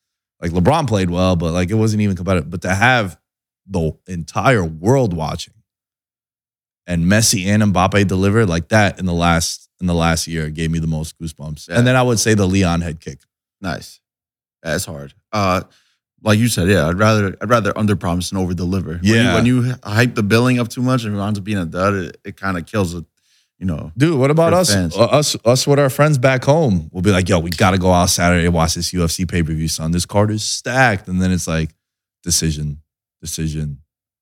Like 0.40 0.52
LeBron 0.52 0.86
played 0.86 1.10
well, 1.10 1.36
but 1.36 1.52
like 1.52 1.70
it 1.70 1.74
wasn't 1.74 2.02
even 2.02 2.16
competitive. 2.16 2.50
But 2.50 2.62
to 2.62 2.74
have 2.74 3.18
the 3.66 3.92
entire 4.06 4.64
world 4.64 5.14
watching 5.14 5.54
and 6.86 7.04
Messi 7.04 7.46
and 7.46 7.62
Mbappe 7.62 8.06
deliver 8.08 8.46
like 8.46 8.68
that 8.68 8.98
in 8.98 9.06
the 9.06 9.12
last 9.12 9.68
in 9.80 9.86
the 9.86 9.94
last 9.94 10.26
year 10.26 10.50
gave 10.50 10.70
me 10.70 10.80
the 10.80 10.86
most 10.86 11.18
goosebumps. 11.18 11.68
Yeah. 11.68 11.78
And 11.78 11.86
then 11.86 11.94
I 11.94 12.02
would 12.02 12.18
say 12.18 12.34
the 12.34 12.46
Leon 12.46 12.80
head 12.80 13.00
kick. 13.00 13.20
Nice. 13.60 14.00
That's 14.62 14.84
hard. 14.84 15.14
Uh, 15.32 15.62
like 16.22 16.38
you 16.38 16.48
said, 16.48 16.68
yeah, 16.68 16.88
I'd 16.88 16.98
rather 16.98 17.36
I'd 17.40 17.48
rather 17.48 17.76
under 17.76 17.96
promise 17.96 18.30
and 18.30 18.38
over 18.40 18.54
deliver. 18.54 18.98
Yeah. 19.02 19.34
When 19.34 19.46
you, 19.46 19.60
when 19.60 19.66
you 19.68 19.74
hype 19.84 20.14
the 20.14 20.22
billing 20.22 20.58
up 20.58 20.68
too 20.68 20.82
much 20.82 21.04
and 21.04 21.16
it 21.16 21.20
ends 21.20 21.38
up 21.38 21.44
being 21.44 21.58
a 21.58 21.66
dud, 21.66 21.94
it, 21.94 22.20
it 22.24 22.36
kind 22.36 22.56
of 22.56 22.66
kills 22.66 22.94
it. 22.94 23.04
You 23.58 23.66
know. 23.66 23.90
Dude, 23.96 24.16
what 24.16 24.30
about 24.30 24.52
us? 24.52 24.72
fans. 24.72 24.96
Uh, 24.96 25.04
Us 25.06 25.36
us 25.44 25.66
with 25.66 25.80
our 25.80 25.90
friends 25.90 26.16
back 26.16 26.44
home. 26.44 26.88
We'll 26.92 27.02
be 27.02 27.10
like, 27.10 27.28
yo, 27.28 27.40
we 27.40 27.50
gotta 27.50 27.78
go 27.78 27.92
out 27.92 28.08
Saturday 28.08 28.44
and 28.44 28.54
watch 28.54 28.74
this 28.74 28.92
UFC 28.92 29.28
pay-per-view, 29.28 29.66
son. 29.66 29.90
This 29.90 30.06
card 30.06 30.30
is 30.30 30.44
stacked. 30.44 31.08
And 31.08 31.20
then 31.20 31.32
it's 31.32 31.48
like 31.48 31.70
decision, 32.22 32.82
decision, 33.20 33.78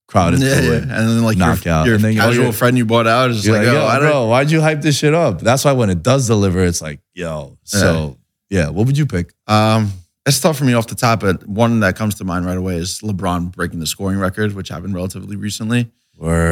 crowded 0.09 0.41
yeah, 0.41 0.61
yeah. 0.61 0.77
And 0.77 0.91
then 0.91 1.23
like 1.23 1.37
your, 1.37 1.49
Knockout. 1.49 1.87
your 1.87 1.97
And 1.97 2.05
then, 2.05 2.15
casual 2.17 2.53
friend 2.53 2.79
you 2.79 2.87
bought 2.87 3.07
out 3.07 3.31
is 3.31 3.43
just 3.43 3.49
like, 3.49 3.67
like, 3.67 3.67
yo, 3.67 3.81
yo, 3.81 3.87
I 3.87 3.99
don't, 3.99 4.11
bro, 4.11 4.27
why'd 4.27 4.51
you 4.51 4.61
hype 4.63 4.81
this 4.81 4.97
shit 4.97 5.13
up? 5.13 5.41
That's 5.41 5.65
why 5.65 5.73
when 5.73 5.91
it 5.91 6.03
does 6.03 6.27
deliver, 6.27 6.65
it's 6.65 6.81
like, 6.81 7.01
yo. 7.13 7.59
So 7.65 8.17
yeah, 8.49 8.71
what 8.71 8.87
would 8.87 8.97
you 8.97 9.07
pick? 9.07 9.35
Um, 9.47 9.93
it's 10.27 10.41
tough 10.41 10.59
for 10.59 10.65
me 10.65 10.73
off 10.75 10.87
the 10.89 10.95
top, 10.95 11.21
but 11.21 11.47
one 11.47 11.81
that 11.81 11.97
comes 11.97 12.17
to 12.17 12.25
mind 12.25 12.45
right 12.47 12.57
away 12.59 12.77
is 12.77 13.01
LeBron 13.01 13.53
breaking 13.53 13.79
the 13.81 13.87
scoring 13.87 14.19
record, 14.19 14.55
which 14.55 14.69
happened 14.69 14.95
relatively 14.95 15.37
recently. 15.37 15.91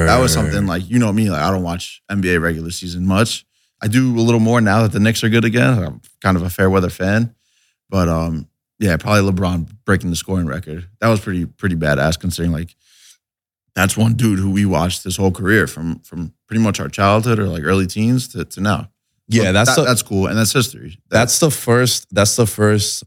That 0.06 0.18
was 0.20 0.32
something 0.32 0.66
like 0.66 0.88
you 0.88 0.98
know 0.98 1.12
me, 1.12 1.30
like 1.30 1.40
I 1.42 1.50
don't 1.50 1.62
watch 1.62 2.02
NBA 2.10 2.40
regular 2.40 2.70
season 2.70 3.06
much. 3.06 3.44
I 3.82 3.88
do 3.88 4.18
a 4.18 4.20
little 4.22 4.40
more 4.40 4.60
now 4.60 4.82
that 4.82 4.92
the 4.92 5.00
Knicks 5.00 5.24
are 5.24 5.28
good 5.28 5.44
again. 5.44 5.82
I'm 5.82 6.00
kind 6.22 6.36
of 6.36 6.42
a 6.42 6.50
fair 6.50 6.70
weather 6.70 6.90
fan, 6.90 7.34
but 7.90 8.08
um, 8.08 8.48
yeah, 8.78 8.96
probably 8.96 9.30
LeBron 9.32 9.68
breaking 9.84 10.10
the 10.10 10.16
scoring 10.16 10.46
record. 10.46 10.86
That 11.00 11.08
was 11.08 11.20
pretty 11.20 11.46
pretty 11.46 11.76
badass 11.76 12.18
considering 12.20 12.52
like 12.52 12.74
that's 13.74 13.96
one 13.96 14.14
dude 14.14 14.38
who 14.38 14.50
we 14.50 14.64
watched 14.66 15.02
his 15.02 15.16
whole 15.16 15.32
career 15.32 15.66
from 15.66 15.98
from 16.00 16.32
pretty 16.46 16.62
much 16.62 16.78
our 16.78 16.88
childhood 16.88 17.38
or 17.38 17.46
like 17.48 17.64
early 17.64 17.86
teens 17.86 18.28
to, 18.28 18.44
to 18.44 18.60
now. 18.60 18.90
Yeah, 19.28 19.52
that's 19.52 19.70
that- 19.74 19.82
the- 19.82 19.86
that's 19.88 20.02
cool 20.02 20.26
and 20.26 20.38
that's 20.38 20.52
history. 20.52 20.98
That's 21.08 21.38
the 21.40 21.50
first. 21.50 22.06
That's 22.14 22.36
the 22.36 22.46
first 22.46 23.02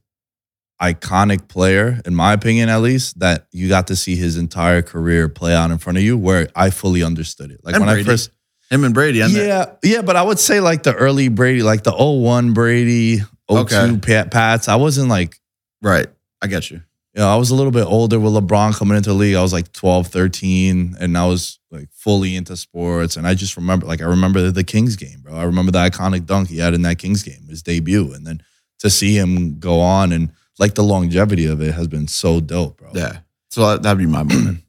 iconic 0.81 1.47
player, 1.47 2.01
in 2.05 2.15
my 2.15 2.33
opinion, 2.33 2.69
at 2.69 2.81
least, 2.81 3.19
that 3.19 3.47
you 3.51 3.67
got 3.67 3.87
to 3.87 3.95
see 3.95 4.15
his 4.15 4.37
entire 4.37 4.81
career 4.81 5.27
play 5.27 5.53
out 5.53 5.71
in 5.71 5.77
front 5.77 5.97
of 5.97 6.03
you. 6.03 6.17
Where 6.17 6.47
I 6.55 6.69
fully 6.69 7.03
understood 7.03 7.51
it. 7.51 7.61
Like 7.63 7.75
And 7.75 7.85
when 7.85 7.93
Brady. 7.95 8.09
I 8.09 8.11
first, 8.13 8.31
him 8.69 8.83
and 8.83 8.93
Brady. 8.93 9.19
Yeah, 9.19 9.73
yeah, 9.83 10.01
but 10.01 10.15
I 10.15 10.21
would 10.21 10.39
say 10.39 10.59
like 10.59 10.83
the 10.83 10.93
early 10.93 11.29
Brady, 11.29 11.63
like 11.63 11.83
the 11.83 11.93
01 11.93 12.53
Brady, 12.53 13.17
02 13.19 13.25
Okay. 13.49 13.97
Pat, 13.97 14.31
Pats. 14.31 14.67
I 14.67 14.75
wasn't 14.75 15.09
like, 15.09 15.39
right. 15.81 16.07
I 16.41 16.47
get 16.47 16.69
you. 16.69 16.81
you 17.13 17.21
know, 17.21 17.29
I 17.33 17.37
was 17.37 17.49
a 17.49 17.55
little 17.55 17.71
bit 17.71 17.85
older 17.85 18.19
with 18.19 18.33
LeBron 18.33 18.75
coming 18.75 18.97
into 18.97 19.09
the 19.09 19.15
league. 19.15 19.35
I 19.35 19.41
was 19.41 19.53
like 19.53 19.71
12, 19.71 20.07
13, 20.07 20.97
and 20.99 21.17
I 21.17 21.25
was 21.25 21.57
like 21.71 21.89
fully 21.91 22.35
into 22.35 22.55
sports. 22.55 23.15
And 23.17 23.25
I 23.25 23.33
just 23.33 23.55
remember, 23.57 23.87
like, 23.87 24.01
I 24.01 24.05
remember 24.05 24.51
the 24.51 24.63
Kings 24.63 24.95
game, 24.97 25.21
bro. 25.21 25.33
I 25.33 25.43
remember 25.45 25.71
the 25.71 25.79
iconic 25.79 26.25
dunk 26.25 26.49
he 26.49 26.59
had 26.59 26.73
in 26.75 26.83
that 26.83 26.99
Kings 26.99 27.23
game, 27.23 27.47
his 27.49 27.63
debut. 27.63 28.13
And 28.13 28.27
then 28.27 28.43
to 28.79 28.89
see 28.89 29.17
him 29.17 29.57
go 29.59 29.79
on 29.79 30.11
and 30.11 30.29
like 30.59 30.75
the 30.75 30.83
longevity 30.83 31.45
of 31.45 31.61
it 31.61 31.73
has 31.73 31.87
been 31.87 32.07
so 32.07 32.39
dope, 32.39 32.77
bro. 32.77 32.91
Yeah. 32.93 33.19
So 33.49 33.67
that, 33.67 33.83
that'd 33.83 33.97
be 33.97 34.05
my 34.05 34.23
moment. 34.23 34.63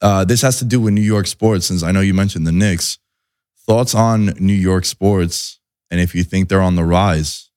Uh, 0.00 0.24
this 0.24 0.42
has 0.42 0.58
to 0.58 0.64
do 0.64 0.80
with 0.80 0.94
New 0.94 1.00
York 1.02 1.26
sports, 1.26 1.66
since 1.66 1.82
I 1.82 1.92
know 1.92 2.00
you 2.00 2.14
mentioned 2.14 2.46
the 2.46 2.52
Knicks. 2.52 2.98
Thoughts 3.64 3.94
on 3.94 4.26
New 4.40 4.52
York 4.52 4.84
sports, 4.84 5.60
and 5.90 6.00
if 6.00 6.14
you 6.14 6.24
think 6.24 6.48
they're 6.48 6.60
on 6.60 6.74
the 6.74 6.84
rise? 6.84 7.50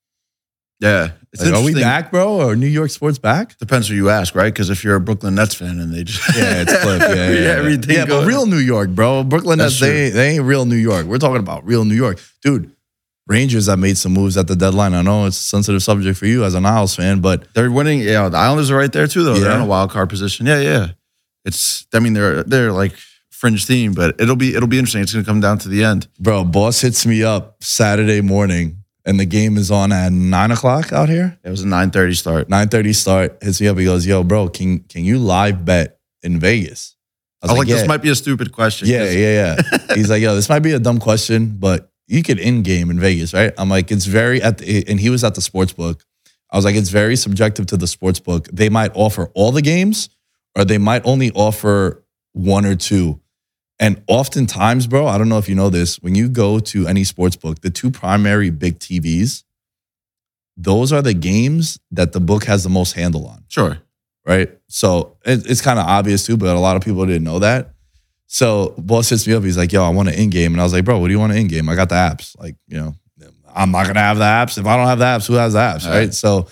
Yeah. 0.79 1.11
Like, 1.39 1.53
are 1.53 1.63
we 1.63 1.73
back, 1.73 2.11
bro? 2.11 2.47
Are 2.47 2.55
New 2.55 2.67
York 2.67 2.91
sports 2.91 3.17
back? 3.17 3.57
Depends 3.57 3.87
who 3.87 3.95
you 3.95 4.09
ask, 4.09 4.35
right? 4.35 4.53
Because 4.53 4.69
if 4.69 4.83
you're 4.83 4.95
a 4.95 5.01
Brooklyn 5.01 5.35
Nets 5.35 5.55
fan 5.55 5.79
and 5.79 5.93
they 5.93 6.03
just 6.03 6.21
Yeah, 6.37 6.61
it's 6.61 6.81
clip. 6.81 7.01
Yeah, 7.01 7.07
yeah, 7.15 7.29
yeah. 7.31 7.49
everything 7.49 7.95
yeah 7.95 8.05
but 8.05 8.27
real 8.27 8.45
New 8.45 8.57
York, 8.57 8.89
bro. 8.89 9.23
Brooklyn 9.23 9.57
That's 9.57 9.81
Nets, 9.81 9.93
they, 9.93 10.09
they 10.09 10.29
ain't 10.35 10.43
real 10.43 10.65
New 10.65 10.75
York. 10.75 11.05
We're 11.07 11.17
talking 11.17 11.39
about 11.39 11.65
real 11.65 11.85
New 11.85 11.95
York. 11.95 12.21
Dude, 12.43 12.74
Rangers 13.27 13.67
have 13.67 13.79
made 13.79 13.97
some 13.97 14.13
moves 14.13 14.37
at 14.37 14.47
the 14.47 14.55
deadline. 14.55 14.93
I 14.93 15.01
know 15.01 15.25
it's 15.25 15.39
a 15.39 15.43
sensitive 15.43 15.81
subject 15.81 16.17
for 16.17 16.27
you 16.27 16.43
as 16.43 16.53
an 16.53 16.65
Isles 16.65 16.95
fan, 16.95 17.21
but 17.21 17.51
they're 17.53 17.71
winning. 17.71 18.01
Yeah, 18.01 18.29
the 18.29 18.37
Islanders 18.37 18.69
are 18.69 18.77
right 18.77 18.91
there 18.91 19.07
too, 19.07 19.23
though. 19.23 19.33
They're 19.33 19.55
in 19.55 19.61
a 19.61 19.65
wild 19.65 19.91
card 19.91 20.09
position. 20.09 20.45
Yeah, 20.45 20.59
yeah. 20.59 20.87
It's. 21.43 21.87
I 21.93 21.99
mean, 21.99 22.13
they're 22.13 22.43
they're 22.43 22.71
like 22.71 22.93
fringe 23.31 23.65
team, 23.65 23.93
but 23.93 24.19
it'll 24.19 24.35
be 24.35 24.55
it'll 24.55 24.67
be 24.67 24.77
interesting. 24.77 25.01
It's 25.01 25.13
gonna 25.13 25.25
come 25.25 25.41
down 25.41 25.57
to 25.59 25.69
the 25.69 25.83
end. 25.83 26.07
Bro, 26.19 26.45
boss 26.45 26.81
hits 26.81 27.05
me 27.05 27.23
up 27.23 27.63
Saturday 27.63 28.21
morning 28.21 28.83
and 29.05 29.19
the 29.19 29.25
game 29.25 29.57
is 29.57 29.71
on 29.71 29.91
at 29.91 30.11
nine 30.11 30.51
o'clock 30.51 30.91
out 30.91 31.09
here. 31.09 31.37
It 31.43 31.49
was 31.49 31.61
a 31.61 31.67
nine 31.67 31.91
thirty 31.91 32.13
start. 32.13 32.49
Nine 32.49 32.67
thirty 32.67 32.93
start. 32.93 33.37
Hits 33.41 33.61
me 33.61 33.67
up. 33.67 33.77
He 33.77 33.85
goes, 33.85 34.05
"Yo, 34.05 34.23
bro, 34.23 34.49
can 34.49 34.79
can 34.79 35.05
you 35.05 35.19
live 35.19 35.63
bet 35.63 35.99
in 36.23 36.39
Vegas?" 36.39 36.95
I 37.41 37.47
was, 37.47 37.59
like, 37.59 37.67
this 37.67 37.87
might 37.87 38.01
be 38.01 38.09
a 38.09 38.15
stupid 38.15 38.51
question. 38.51 38.87
Yeah, 38.87 39.07
yeah, 39.11 39.55
yeah. 39.61 39.95
He's 39.95 40.09
like, 40.09 40.21
"Yo, 40.21 40.33
this 40.35 40.49
might 40.49 40.59
be 40.59 40.71
a 40.71 40.79
dumb 40.79 40.99
question, 40.99 41.57
but 41.59 41.91
you 42.07 42.23
could 42.23 42.39
in 42.39 42.63
game 42.63 42.89
in 42.89 42.99
Vegas, 42.99 43.33
right?" 43.33 43.53
I'm 43.57 43.69
like, 43.69 43.91
"It's 43.91 44.05
very 44.05 44.41
at 44.41 44.57
the," 44.59 44.87
and 44.87 44.99
he 44.99 45.09
was 45.09 45.23
at 45.23 45.35
the 45.35 45.41
sports 45.41 45.73
book. 45.73 46.03
I 46.51 46.57
was 46.57 46.65
like, 46.65 46.75
"It's 46.75 46.89
very 46.89 47.15
subjective 47.15 47.65
to 47.67 47.77
the 47.77 47.87
sports 47.87 48.19
book. 48.19 48.47
They 48.51 48.69
might 48.69 48.91
offer 48.93 49.29
all 49.33 49.51
the 49.51 49.61
games, 49.61 50.09
or 50.55 50.65
they 50.65 50.77
might 50.77 51.01
only 51.05 51.31
offer 51.31 52.03
one 52.33 52.65
or 52.65 52.75
two. 52.75 53.19
And 53.79 54.01
oftentimes, 54.07 54.87
bro, 54.87 55.05
I 55.07 55.17
don't 55.17 55.27
know 55.27 55.37
if 55.37 55.49
you 55.49 55.55
know 55.55 55.69
this, 55.69 55.97
when 55.97 56.15
you 56.15 56.29
go 56.29 56.59
to 56.59 56.87
any 56.87 57.03
sports 57.03 57.35
book, 57.35 57.59
the 57.61 57.69
two 57.69 57.91
primary 57.91 58.49
big 58.49 58.79
TVs, 58.79 59.43
those 60.57 60.93
are 60.93 61.01
the 61.01 61.13
games 61.13 61.79
that 61.91 62.13
the 62.13 62.21
book 62.21 62.45
has 62.45 62.63
the 62.63 62.69
most 62.69 62.93
handle 62.93 63.27
on 63.27 63.43
Sure. 63.49 63.79
right? 64.25 64.49
So 64.67 65.17
it, 65.25 65.49
it's 65.49 65.61
kind 65.61 65.77
of 65.77 65.85
obvious 65.85 66.25
too, 66.25 66.37
but 66.37 66.55
a 66.55 66.59
lot 66.59 66.77
of 66.77 66.83
people 66.83 67.05
didn't 67.05 67.25
know 67.25 67.39
that. 67.39 67.74
So 68.27 68.73
boss 68.77 69.09
hits 69.09 69.27
me 69.27 69.33
up. 69.33 69.43
He's 69.43 69.57
like, 69.57 69.71
"Yo, 69.71 69.83
I 69.83 69.89
want 69.89 70.09
an 70.09 70.15
in 70.15 70.29
game," 70.29 70.53
and 70.53 70.61
I 70.61 70.63
was 70.63 70.73
like, 70.73 70.83
"Bro, 70.85 70.99
what 70.99 71.07
do 71.07 71.13
you 71.13 71.19
want 71.19 71.31
an 71.33 71.37
in 71.39 71.47
game? 71.47 71.69
I 71.69 71.75
got 71.75 71.89
the 71.89 71.95
apps. 71.95 72.37
Like, 72.39 72.55
you 72.67 72.77
know, 72.77 72.95
I'm 73.55 73.71
not 73.71 73.87
gonna 73.87 73.99
have 73.99 74.17
the 74.17 74.23
apps. 74.23 74.57
If 74.57 74.65
I 74.65 74.75
don't 74.77 74.87
have 74.87 74.99
the 74.99 75.05
apps, 75.05 75.27
who 75.27 75.33
has 75.35 75.53
the 75.53 75.59
apps, 75.59 75.85
All 75.85 75.91
right?" 75.91 75.99
right. 75.99 76.13
So 76.13 76.47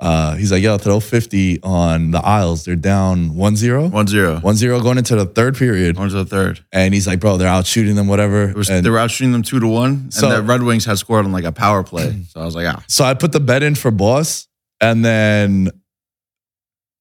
uh, 0.00 0.34
he's 0.36 0.50
like, 0.50 0.62
"Yo, 0.62 0.78
throw 0.78 1.00
50 1.00 1.62
on 1.62 2.12
the 2.12 2.18
Isles. 2.24 2.64
They're 2.64 2.76
down 2.76 3.30
1-0. 3.30 3.90
1 3.90 4.06
0. 4.06 4.40
1-0 4.40 4.82
going 4.82 4.96
into 4.98 5.16
the 5.16 5.26
third 5.26 5.56
period." 5.56 5.96
To 5.96 6.08
the 6.08 6.24
third. 6.24 6.64
And 6.72 6.94
he's 6.94 7.06
like, 7.06 7.20
"Bro, 7.20 7.36
they're 7.36 7.48
out 7.48 7.66
shooting 7.66 7.94
them, 7.94 8.06
whatever." 8.06 8.52
Was, 8.56 8.70
And 8.70 8.84
they 8.84 8.90
were 8.90 8.98
out 8.98 9.10
shooting 9.10 9.32
them 9.32 9.42
two 9.42 9.60
to 9.60 9.66
one, 9.66 9.90
and 9.90 10.14
So- 10.14 10.30
the 10.30 10.42
Red 10.42 10.62
Wings 10.62 10.84
had 10.86 10.98
scored 10.98 11.24
on 11.26 11.32
like 11.32 11.44
a 11.44 11.52
power 11.52 11.82
play. 11.84 12.24
So 12.32 12.40
I 12.40 12.44
was 12.44 12.54
like, 12.54 12.66
ah, 12.66 12.82
So 12.88 13.04
I 13.04 13.14
put 13.14 13.32
the 13.32 13.40
bet 13.40 13.62
in 13.62 13.74
for 13.74 13.90
boss, 13.90 14.46
and 14.80 15.04
then 15.04 15.70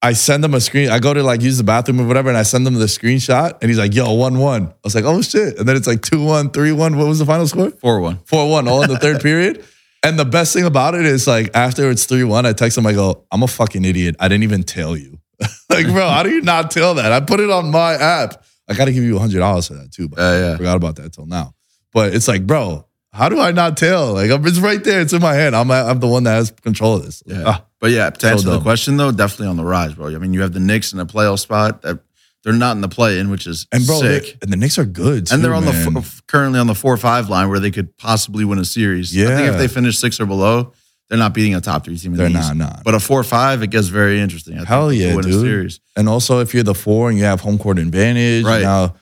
I 0.02 0.14
send 0.14 0.46
him 0.46 0.54
a 0.54 0.62
screen. 0.62 0.90
I 0.90 1.00
go 1.00 1.14
to 1.14 1.24
like 1.24 1.42
use 1.42 1.58
the 1.58 1.64
bathroom 1.64 2.00
or 2.00 2.06
whatever, 2.08 2.30
and 2.30 2.38
I 2.38 2.44
send 2.44 2.68
him 2.68 2.76
the 2.76 2.86
screenshot, 2.86 3.58
and 3.62 3.70
he's 3.70 3.80
like, 3.80 3.96
"Yo, 3.96 4.14
one 4.14 4.38
one." 4.38 4.68
I 4.68 4.74
was 4.84 4.94
like, 4.94 5.06
"Oh 5.06 5.22
shit!" 5.22 5.58
And 5.58 5.68
then 5.68 5.76
it's 5.76 5.88
like 5.88 6.02
two 6.02 6.24
one, 6.24 6.52
three 6.52 6.72
one. 6.72 6.98
What 6.98 7.08
was 7.08 7.20
the 7.20 7.26
final 7.26 7.48
score? 7.48 7.72
four 7.72 8.00
one. 8.00 8.20
Four 8.26 8.50
one, 8.50 8.68
all 8.68 8.84
in 8.84 8.90
the 8.90 9.00
third 9.00 9.22
period. 9.30 9.66
And 10.04 10.20
the 10.20 10.26
best 10.26 10.54
thing 10.54 10.66
about 10.66 10.94
it 10.94 11.06
is 11.06 11.26
like 11.26 11.50
after 11.56 11.90
it's 11.90 12.06
three 12.06 12.24
one, 12.24 12.46
I 12.46 12.54
text 12.54 12.78
him. 12.78 12.86
I 12.86 12.94
go, 12.94 13.26
"I'm 13.32 13.42
a 13.42 13.48
fucking 13.48 13.84
idiot. 13.86 14.16
I 14.20 14.28
didn't 14.28 14.44
even 14.44 14.64
tell 14.64 14.96
you." 14.96 15.20
like, 15.70 15.88
bro, 15.88 16.08
how 16.08 16.24
do 16.24 16.30
you 16.30 16.42
not 16.42 16.70
tell 16.72 16.96
that? 16.96 17.12
I 17.12 17.20
put 17.20 17.40
it 17.40 17.50
on 17.50 17.72
my 17.72 17.94
app. 17.94 18.44
I 18.70 18.74
got 18.74 18.86
to 18.86 18.94
give 18.94 19.04
you 19.04 19.18
hundred 19.18 19.40
dollars 19.40 19.68
for 19.68 19.76
that 19.76 19.92
too. 19.92 20.10
But 20.10 20.20
Yeah, 20.20 20.40
yeah. 20.40 20.54
I 20.54 20.58
forgot 20.58 20.76
about 20.78 20.96
that 20.98 21.14
till 21.14 21.26
now. 21.26 21.54
But 21.94 22.14
it's 22.14 22.28
like, 22.28 22.46
bro, 22.46 22.86
how 23.14 23.30
do 23.30 23.40
I 23.40 23.52
not 23.52 23.78
tell? 23.78 24.14
Like, 24.14 24.30
it's 24.30 24.60
right 24.60 24.84
there. 24.84 25.02
It's 25.02 25.14
in 25.14 25.22
my 25.22 25.34
hand. 25.34 25.56
I'm, 25.56 25.72
I'm 25.72 26.00
the 26.00 26.08
one 26.08 26.24
that 26.26 26.36
has 26.36 26.52
control 26.52 26.98
of 26.98 27.04
this. 27.06 27.24
Yeah. 27.26 27.44
Ah, 27.46 27.66
but 27.80 27.92
yeah, 27.92 28.10
to 28.10 28.20
so 28.20 28.28
answer 28.30 28.50
the 28.50 28.62
question 28.62 28.98
though, 28.98 29.12
definitely 29.12 29.48
on 29.48 29.58
the 29.58 29.66
rise, 29.66 29.94
bro. 29.94 30.08
I 30.08 30.18
mean, 30.18 30.34
you 30.34 30.42
have 30.42 30.54
the 30.54 30.60
Knicks 30.60 30.94
in 30.94 31.00
a 31.00 31.06
playoff 31.06 31.40
spot 31.40 31.82
that 31.84 32.00
they're 32.44 32.54
not 32.54 32.76
in 32.76 32.82
the 32.82 32.88
play 32.90 33.20
in, 33.20 33.30
which 33.30 33.46
is 33.48 33.68
and 33.72 33.86
bro, 33.86 34.00
sick. 34.00 34.38
and 34.42 34.52
the 34.52 34.58
Knicks 34.58 34.78
are 34.78 34.86
good. 34.86 35.32
and 35.32 35.44
they're 35.44 35.54
on 35.54 35.66
man. 35.66 35.94
the 35.94 36.00
f- 36.00 36.22
currently 36.28 36.60
on 36.60 36.68
the 36.68 36.76
four 36.76 36.96
five 36.98 37.30
line 37.30 37.50
where 37.50 37.60
they 37.60 37.72
could 37.72 37.98
possibly 37.98 38.46
win 38.46 38.58
a 38.60 38.66
series. 38.66 39.16
Yeah, 39.16 39.26
I 39.34 39.36
think 39.36 39.48
if 39.50 39.58
they 39.58 39.68
finish 39.68 39.98
six 39.98 40.20
or 40.20 40.26
below, 40.26 40.74
they're 41.10 41.18
not 41.20 41.34
beating 41.34 41.56
a 41.56 41.62
top 41.62 41.86
three 41.86 41.98
team. 41.98 42.13
In 42.13 42.18
They're 42.18 42.28
the 42.28 42.34
not, 42.34 42.56
not. 42.58 42.84
But 42.84 42.94
a 42.96 43.00
four 43.00 43.24
five, 43.24 43.63
it 43.63 43.68
gets 43.68 43.88
very 43.88 44.20
interesting. 44.20 44.60
I 44.60 44.66
Hell 44.66 44.92
yeah, 44.94 45.16
win 45.16 45.26
a 45.26 45.30
dude. 45.30 45.42
series, 45.42 45.80
And 45.96 46.08
also, 46.10 46.40
if 46.40 46.54
you're 46.54 46.63
the 46.63 46.76
four 46.76 47.10
and 47.10 47.18
you 47.18 47.24
have 47.26 47.42
home 47.42 47.58
court 47.58 47.80
advantage, 47.80 48.44
Right. 48.44 48.62
Now, 48.62 48.96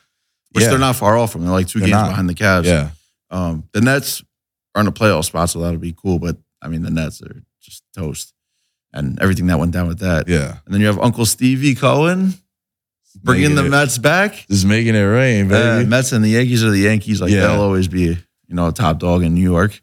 which 0.52 0.64
yeah, 0.64 0.70
they're 0.70 0.80
not 0.80 0.96
far 0.96 1.18
off 1.18 1.32
from. 1.34 1.42
They're 1.44 1.52
like 1.52 1.68
2 1.68 1.80
They're 1.80 1.88
games 1.90 1.98
not. 1.98 2.10
behind 2.10 2.30
the 2.30 2.34
Cavs. 2.36 2.64
Yeah, 2.66 2.90
Um, 3.32 3.64
the 3.74 3.82
Nets 3.82 4.24
are 4.76 4.82
in 4.82 4.88
a 4.88 4.92
playoff 4.92 5.26
spot, 5.26 5.50
so 5.50 5.60
that'll 5.60 5.80
be 5.80 5.94
cool. 5.98 6.18
But 6.20 6.38
I 6.62 6.68
mean, 6.70 6.82
the 6.84 6.92
Nets 6.92 7.22
are 7.24 7.42
just 7.62 7.84
toast, 7.96 8.34
and 8.96 9.20
everything 9.22 9.48
that 9.48 9.60
went 9.60 9.72
down 9.72 9.88
with 9.88 10.00
that. 10.00 10.28
yeah. 10.28 10.58
And 10.66 10.74
then 10.74 10.82
you 10.82 10.88
have 10.88 11.00
Uncle 11.00 11.26
Stevie 11.26 11.76
Cohen 11.76 12.34
bringing 13.24 13.44
Making 13.44 13.56
the 13.56 13.66
it- 13.66 13.70
Mets 13.70 13.98
back. 13.98 14.46
Just 14.50 14.66
making 14.66 14.96
it 14.96 15.00
rain, 15.00 15.46
Uh, 15.52 15.78
baby. 15.78 15.90
Mets 15.90 16.12
and 16.12 16.24
the 16.24 16.30
Yankees 16.30 16.64
are 16.64 16.70
the 16.72 16.80
Yankees. 16.80 17.22
Like 17.22 17.32
Yeah. 17.32 17.48
they'll 17.48 17.62
always 17.62 17.88
be, 17.88 18.04
you 18.48 18.56
know, 18.56 18.68
a 18.68 18.72
top 18.72 19.00
dog 19.00 19.24
in 19.24 19.34
New 19.34 19.42
York. 19.44 19.82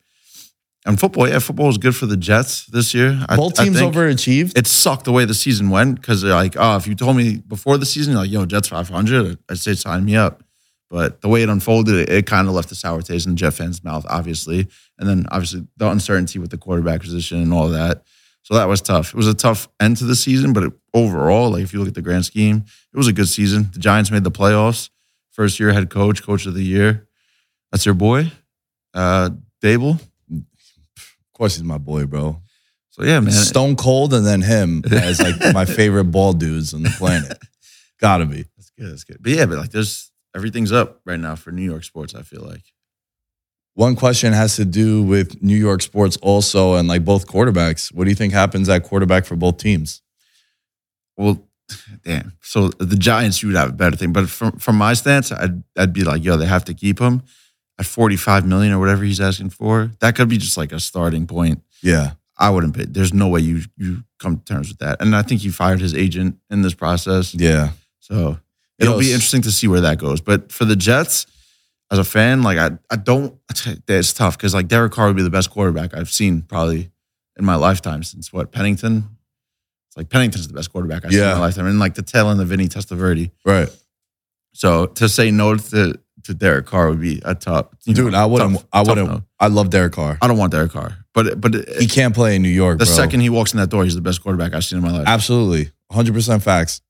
And 0.85 0.99
football, 0.99 1.29
yeah, 1.29 1.39
football 1.39 1.69
was 1.69 1.79
good 1.79 1.95
for 1.95 2.07
the 2.07 2.17
Jets 2.17 2.67
this 2.67 2.93
year. 2.93 3.25
Both 3.37 3.61
I 3.61 3.65
teams 3.65 3.79
think 3.79 3.95
overachieved. 3.95 4.59
It 4.59 4.67
sucked 4.67 5.05
the 5.05 5.13
way 5.13 5.25
the 5.25 5.35
season 5.35 5.71
went 5.71 5.95
because 6.01 6.25
like, 6.25 6.57
oh, 6.59 6.77
if 6.77 6.89
you 6.89 6.95
told 6.97 7.17
me 7.17 7.37
before 7.37 7.79
the 7.79 7.87
season, 7.87 8.15
like, 8.15 8.31
yo, 8.31 8.47
Jets 8.47 8.67
500, 8.69 9.39
I'd 9.49 9.59
say 9.59 9.75
sign 9.75 10.05
me 10.05 10.17
up. 10.17 10.43
But 10.91 11.21
the 11.23 11.29
way 11.29 11.43
it 11.43 11.49
unfolded, 11.49 11.95
it, 11.95 12.09
it 12.11 12.27
kind 12.27 12.49
of 12.49 12.55
left 12.55 12.71
a 12.73 12.75
sour 12.75 13.01
taste 13.01 13.27
in 13.27 13.37
Jet 13.37 13.55
fans' 13.55 13.83
mouth, 13.83 14.05
obviously. 14.11 14.67
And 14.99 15.09
then 15.09 15.27
obviously 15.31 15.67
the 15.79 15.89
uncertainty 15.89 16.39
with 16.39 16.51
the 16.51 16.59
quarterback 16.59 17.01
position 17.01 17.41
and 17.41 17.53
all 17.55 17.69
that. 17.71 18.03
So 18.43 18.55
that 18.55 18.69
was 18.69 18.81
tough. 18.81 19.11
It 19.11 19.17
was 19.17 19.29
a 19.29 19.35
tough 19.35 19.69
end 19.81 19.99
to 19.99 20.05
the 20.05 20.17
season, 20.17 20.53
but 20.53 20.65
it, 20.65 20.73
overall, 20.93 21.51
like 21.51 21.63
if 21.63 21.73
you 21.73 21.79
look 21.79 21.89
at 21.89 21.95
the 21.95 22.03
grand 22.03 22.25
scheme, 22.25 22.65
it 22.93 22.97
was 22.97 23.09
a 23.09 23.13
good 23.13 23.29
season. 23.29 23.71
The 23.73 23.79
Giants 23.79 24.11
made 24.11 24.25
the 24.25 24.31
playoffs. 24.31 24.91
First 25.31 25.59
year 25.61 25.73
head 25.73 25.89
coach, 25.91 26.23
coach 26.23 26.45
of 26.47 26.55
the 26.55 26.63
year. 26.63 27.07
That's 27.71 27.87
your 27.87 27.95
boy, 27.95 28.31
uh, 28.93 29.31
Daboll. 29.63 29.99
of 30.31 31.33
course, 31.33 31.55
he's 31.55 31.65
my 31.65 31.79
boy, 31.79 32.05
bro. 32.05 32.43
So 32.91 33.05
yeah, 33.05 33.21
man. 33.21 33.33
Stone 33.33 33.77
Cold, 33.77 34.13
and 34.13 34.27
then 34.27 34.43
him 34.43 34.83
as 34.93 35.23
like 35.23 35.55
my 35.55 35.65
favorite 35.65 36.05
ball 36.05 36.35
dudes 36.35 36.75
on 36.75 36.83
the 36.83 36.91
planet. 36.91 37.39
Gotta 37.99 38.27
be. 38.27 38.45
That's 38.57 38.71
good. 38.71 38.91
That's 38.91 39.05
good. 39.05 39.19
But 39.21 39.33
yeah, 39.33 39.47
but 39.47 39.57
like 39.59 39.71
there's 39.71 40.11
everything's 40.37 40.73
up 40.73 41.01
right 41.07 41.19
now 41.19 41.37
for 41.37 41.53
New 41.53 41.63
York 41.63 41.85
sports. 41.85 42.15
I 42.15 42.23
feel 42.23 42.43
like. 42.43 42.65
One 43.75 43.97
question 43.97 44.33
has 44.35 44.57
to 44.57 44.65
do 44.65 45.03
with 45.03 45.43
New 45.43 45.57
York 45.57 45.81
sports 45.83 46.19
also, 46.19 46.75
and 46.75 46.89
like 46.89 47.05
both 47.05 47.27
quarterbacks. 47.27 47.93
What 47.93 48.05
do 48.05 48.11
you 48.11 48.17
think 48.17 48.33
happens 48.33 48.69
at 48.69 48.85
quarterback 48.85 49.25
for 49.25 49.35
both 49.37 49.57
teams? 49.57 50.03
Well, 51.17 51.47
damn. 52.05 52.33
So 52.43 52.69
the 52.69 52.97
Giants, 52.97 53.43
you 53.43 53.49
would 53.49 53.57
have 53.57 53.71
a 53.71 53.73
better 53.73 53.97
thing. 53.97 54.13
But 54.13 54.29
from 54.29 54.59
from 54.59 54.77
my 54.77 54.93
stance, 54.95 55.33
I'd 55.33 55.63
I'd 55.79 55.93
be 55.93 56.05
like, 56.05 56.23
yo, 56.23 56.37
they 56.37 56.47
have 56.47 56.65
to 56.67 56.75
keep 56.75 56.99
him 56.99 57.23
at 57.79 57.87
45 57.87 58.47
million 58.47 58.73
or 58.73 58.79
whatever 58.79 59.05
he's 59.05 59.21
asking 59.21 59.51
for. 59.51 59.91
That 60.01 60.15
could 60.17 60.29
be 60.29 60.37
just 60.37 60.57
like 60.57 60.73
a 60.73 60.81
starting 60.81 61.27
point. 61.27 61.63
Yeah, 61.83 62.13
I 62.37 62.51
wouldn't 62.51 62.77
pay. 62.77 62.85
There's 62.85 63.15
no 63.15 63.29
way 63.29 63.41
you 63.41 63.63
you 63.79 64.05
come 64.19 64.37
to 64.37 64.45
terms 64.45 64.69
with 64.69 64.79
that. 64.79 65.01
And 65.01 65.17
I 65.17 65.23
think 65.23 65.41
he 65.41 65.49
fired 65.49 65.81
his 65.81 65.95
agent 65.95 66.37
in 66.51 66.63
this 66.63 66.75
process. 66.75 67.35
yeah. 67.35 67.71
So 68.01 68.39
it'll 68.79 68.99
be 68.99 69.13
interesting 69.13 69.43
to 69.43 69.53
see 69.53 69.69
where 69.69 69.81
that 69.81 69.99
goes. 69.99 70.21
But 70.21 70.53
for 70.53 70.65
the 70.67 70.77
Jets, 70.77 71.27
as 71.93 71.99
a 71.99 72.05
fan, 72.05 72.43
like 72.43 72.59
I, 72.59 72.71
I 72.91 72.97
don't. 72.97 73.39
It's 73.87 74.13
tough 74.13 74.37
because 74.37 74.55
like 74.55 74.67
Derek 74.67 74.93
Carr 74.93 75.07
would 75.07 75.17
be 75.17 75.23
the 75.23 75.31
best 75.31 75.51
quarterback 75.51 75.95
I've 75.97 76.11
seen 76.11 76.43
probably 76.43 76.91
in 77.39 77.45
my 77.45 77.55
lifetime 77.55 78.03
since 78.03 78.33
what 78.33 78.51
Pennington. 78.51 79.09
It's 79.89 79.97
like 79.97 80.09
Pennington's 80.09 80.49
the 80.49 80.55
best 80.55 80.73
quarterback 80.73 81.05
I've 81.05 81.13
seen 81.13 81.21
in 81.21 81.29
Yeah. 81.29 81.35
my 81.35 81.41
lifetime, 81.41 81.67
and 81.67 81.79
like 81.79 81.95
the 81.95 82.03
tail 82.03 82.31
end 82.31 82.41
of 82.41 82.49
Vinny 82.49 82.67
Testaverde. 82.67 83.31
Right. 83.45 83.69
So 84.55 84.87
to 84.87 85.09
say 85.09 85.31
no 85.31 85.55
to 85.57 85.99
to 86.25 86.35
Derek 86.35 86.67
Carr 86.67 86.89
would 86.91 87.01
be 87.01 87.21
a 87.25 87.35
tough. 87.35 87.67
Dude, 87.85 88.13
know, 88.13 88.19
I 88.19 88.25
wouldn't. 88.27 88.55
tough- 88.55 88.67
I 88.73 88.83
wouldn't. 88.83 89.09
no. 89.11 89.23
I 89.41 89.49
love 89.49 89.71
Derek 89.71 89.93
Carr. 89.93 90.19
I 90.23 90.29
don't 90.29 90.39
want 90.39 90.53
Derek 90.53 90.73
Carr, 90.73 90.97
but 91.15 91.41
but 91.41 91.55
He 91.79 91.87
can't 91.87 92.15
play 92.15 92.37
in 92.37 92.43
New 92.43 92.49
York. 92.49 92.79
the 92.79 92.85
bro. 92.87 92.95
second 92.95 93.21
he 93.21 93.29
walks 93.29 93.53
in 93.53 93.59
that 93.61 93.71
door, 93.71 93.85
he's 93.85 93.95
the 93.95 94.01
best 94.01 94.23
quarterback 94.23 94.55
I've 94.55 94.65
seen 94.65 94.79
in 94.79 94.85
my 94.85 94.93
life. 94.93 95.07
absolutely, 95.09 95.73
hundred 95.91 96.15
percent 96.15 96.43
facts. 96.43 96.81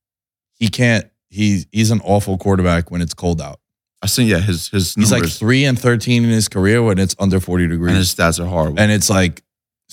He 0.53 0.67
can't. 0.69 1.05
He's 1.29 1.65
he's 1.71 1.89
an 1.91 1.99
awful 2.03 2.37
quarterback 2.37 2.91
when 2.91 3.01
it's 3.01 3.13
cold 3.15 3.41
out. 3.41 3.59
I've 4.03 4.11
seen 4.11 4.27
yeah 4.27 4.39
his 4.39 4.67
his 4.67 4.93
He's 4.95 5.11
like 5.11 5.25
three 5.25 5.63
and 5.65 5.79
thirteen 5.79 6.23
in 6.25 6.29
his 6.29 6.49
career 6.49 6.83
when 6.83 6.99
it's 6.99 7.15
under 7.19 7.39
forty 7.39 7.67
degrees, 7.67 7.91
and 7.91 7.97
his 7.97 8.13
stats 8.13 8.39
are 8.39 8.45
horrible. 8.45 8.79
and 8.79 8.91
it's 8.91 9.09
like 9.09 9.41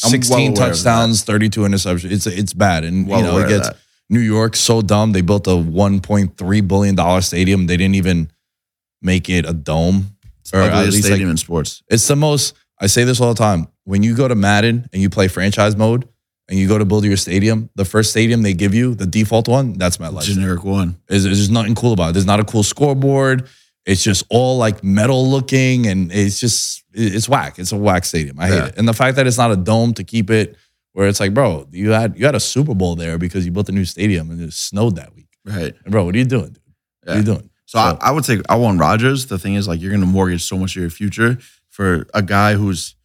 I'm 0.03 0.09
well 0.09 0.11
sixteen 0.11 0.51
aware 0.57 0.71
of 0.71 0.75
touchdowns, 0.75 1.23
thirty-two 1.23 1.61
interceptions. 1.61 2.11
It's 2.11 2.27
it's 2.27 2.53
bad, 2.53 2.85
and 2.85 3.07
well 3.07 3.21
you 3.21 3.25
know 3.25 3.33
aware 3.33 3.43
it 3.43 3.53
of 3.53 3.59
gets 3.59 3.69
that. 3.69 3.77
New 4.09 4.21
York 4.21 4.57
so 4.57 4.83
dumb. 4.83 5.13
They 5.13 5.21
built 5.21 5.47
a 5.47 5.57
one 5.57 6.01
point 6.01 6.37
three 6.37 6.61
billion 6.61 6.97
dollar 6.97 7.21
stadium. 7.21 7.67
They 7.69 7.77
didn't 7.77 7.95
even 7.95 8.31
make 9.01 9.31
it 9.31 9.49
a 9.49 9.53
dome. 9.53 10.17
Or 10.53 10.61
at 10.61 10.73
ugliest 10.73 10.95
least, 10.95 11.05
like, 11.05 11.11
stadium 11.13 11.31
in 11.31 11.37
sports. 11.37 11.83
It's 11.89 12.09
the 12.09 12.17
most. 12.17 12.57
I 12.81 12.89
say 12.89 13.05
this 13.05 13.21
all 13.21 13.33
the 13.33 13.39
time. 13.39 13.69
When 13.85 14.03
you 14.03 14.17
go 14.17 14.27
to 14.27 14.35
Madden 14.35 14.89
and 14.93 15.01
you 15.01 15.09
play 15.09 15.29
franchise 15.29 15.77
mode, 15.77 16.09
and 16.49 16.59
you 16.59 16.67
go 16.67 16.77
to 16.77 16.85
build 16.85 17.05
your 17.05 17.17
stadium, 17.17 17.71
the 17.77 17.85
first 17.85 18.11
stadium 18.11 18.43
they 18.43 18.53
give 18.53 18.75
you, 18.75 18.97
the 18.97 19.07
default 19.07 19.47
one, 19.47 19.75
that's 19.75 19.99
MetLife. 19.99 20.25
Generic 20.25 20.65
one. 20.65 20.97
There's, 21.07 21.23
there's 21.23 21.49
nothing 21.49 21.77
cool 21.77 21.93
about 21.93 22.11
it. 22.11 22.13
There's 22.15 22.27
not 22.27 22.41
a 22.41 22.45
cool 22.45 22.65
scoreboard. 22.65 23.49
It's 23.91 24.03
just 24.05 24.25
all 24.31 24.57
like 24.57 24.83
metal 24.85 25.29
looking, 25.29 25.87
and 25.87 26.13
it's 26.13 26.39
just 26.41 26.85
it's 26.93 27.29
whack. 27.29 27.59
It's 27.59 27.73
a 27.73 27.77
whack 27.77 28.05
stadium. 28.05 28.39
I 28.39 28.47
hate 28.49 28.55
Yeah. 28.57 28.67
it. 28.67 28.75
And 28.79 28.87
the 28.89 28.93
fact 28.95 29.17
that 29.17 29.27
it's 29.27 29.39
not 29.39 29.51
a 29.51 29.57
dome 29.57 29.95
to 29.95 30.05
keep 30.05 30.31
it, 30.31 30.57
where 30.93 31.09
it's 31.09 31.21
like, 31.21 31.35
bro, 31.35 31.67
you 31.73 31.91
had 31.91 32.17
you 32.19 32.25
had 32.27 32.35
a 32.35 32.41
Super 32.41 32.75
Bowl 32.75 32.95
there 32.97 33.19
because 33.19 33.45
you 33.45 33.53
built 33.53 33.69
a 33.69 33.73
new 33.73 33.85
stadium 33.85 34.31
and 34.31 34.41
it 34.41 34.53
snowed 34.53 34.97
that 34.97 35.15
week. 35.15 35.29
Right. 35.45 35.75
And 35.85 35.91
bro, 35.93 36.05
what 36.05 36.15
are 36.15 36.19
you 36.19 36.25
doing, 36.25 36.51
dude? 36.53 36.61
What 37.05 37.15
are 37.15 37.19
you 37.19 37.25
doing? 37.25 37.51
So 37.67 37.79
I, 37.79 37.97
I 38.01 38.11
would 38.11 38.25
say 38.25 38.41
I 38.49 38.57
want 38.57 38.81
Rodgers. 38.81 39.27
The 39.27 39.39
thing 39.39 39.55
is, 39.55 39.69
like, 39.69 39.81
you're 39.81 39.91
going 39.93 40.01
to 40.03 40.07
mortgage 40.07 40.43
so 40.45 40.57
much 40.59 40.75
of 40.77 40.81
your 40.83 40.91
future 40.91 41.39
for 41.69 42.07
a 42.15 42.23
guy 42.23 42.55
who's 42.55 42.97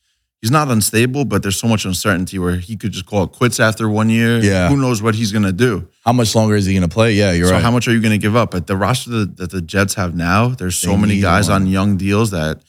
he's 0.45 0.51
not 0.51 0.69
unstable, 0.69 1.25
but 1.25 1.41
there's 1.41 1.57
so 1.57 1.67
much 1.67 1.85
uncertainty 1.85 2.37
where 2.37 2.57
he 2.57 2.77
could 2.77 2.91
just 2.91 3.07
call 3.07 3.23
it 3.23 3.31
quits 3.31 3.59
after 3.59 3.89
one 3.89 4.11
year. 4.11 4.37
Yeah. 4.37 4.69
Who 4.69 4.77
knows 4.77 5.01
what 5.01 5.15
he's 5.15 5.31
gonna 5.31 5.51
do? 5.51 5.87
How 6.05 6.13
much 6.13 6.35
longer 6.35 6.55
is 6.55 6.67
he 6.67 6.73
going 6.75 6.87
to 6.87 6.93
play? 6.93 7.13
Yeah, 7.13 7.31
you're 7.31 7.47
so 7.47 7.53
right. 7.53 7.63
how 7.63 7.71
much 7.71 7.87
are 7.87 7.93
you 7.93 7.99
gonna 7.99 8.19
give 8.19 8.35
up? 8.35 8.51
But 8.51 8.67
the 8.67 8.77
roster 8.77 9.09
that, 9.09 9.37
that 9.37 9.49
the 9.49 9.61
Jets 9.61 9.95
have 9.95 10.13
now, 10.15 10.49
there's 10.49 10.75
so 10.77 10.91
They 10.91 10.97
many 10.97 11.19
guys 11.19 11.49
one. 11.49 11.63
on 11.63 11.67
young 11.67 11.97
deals 11.97 12.29
that 12.29 12.61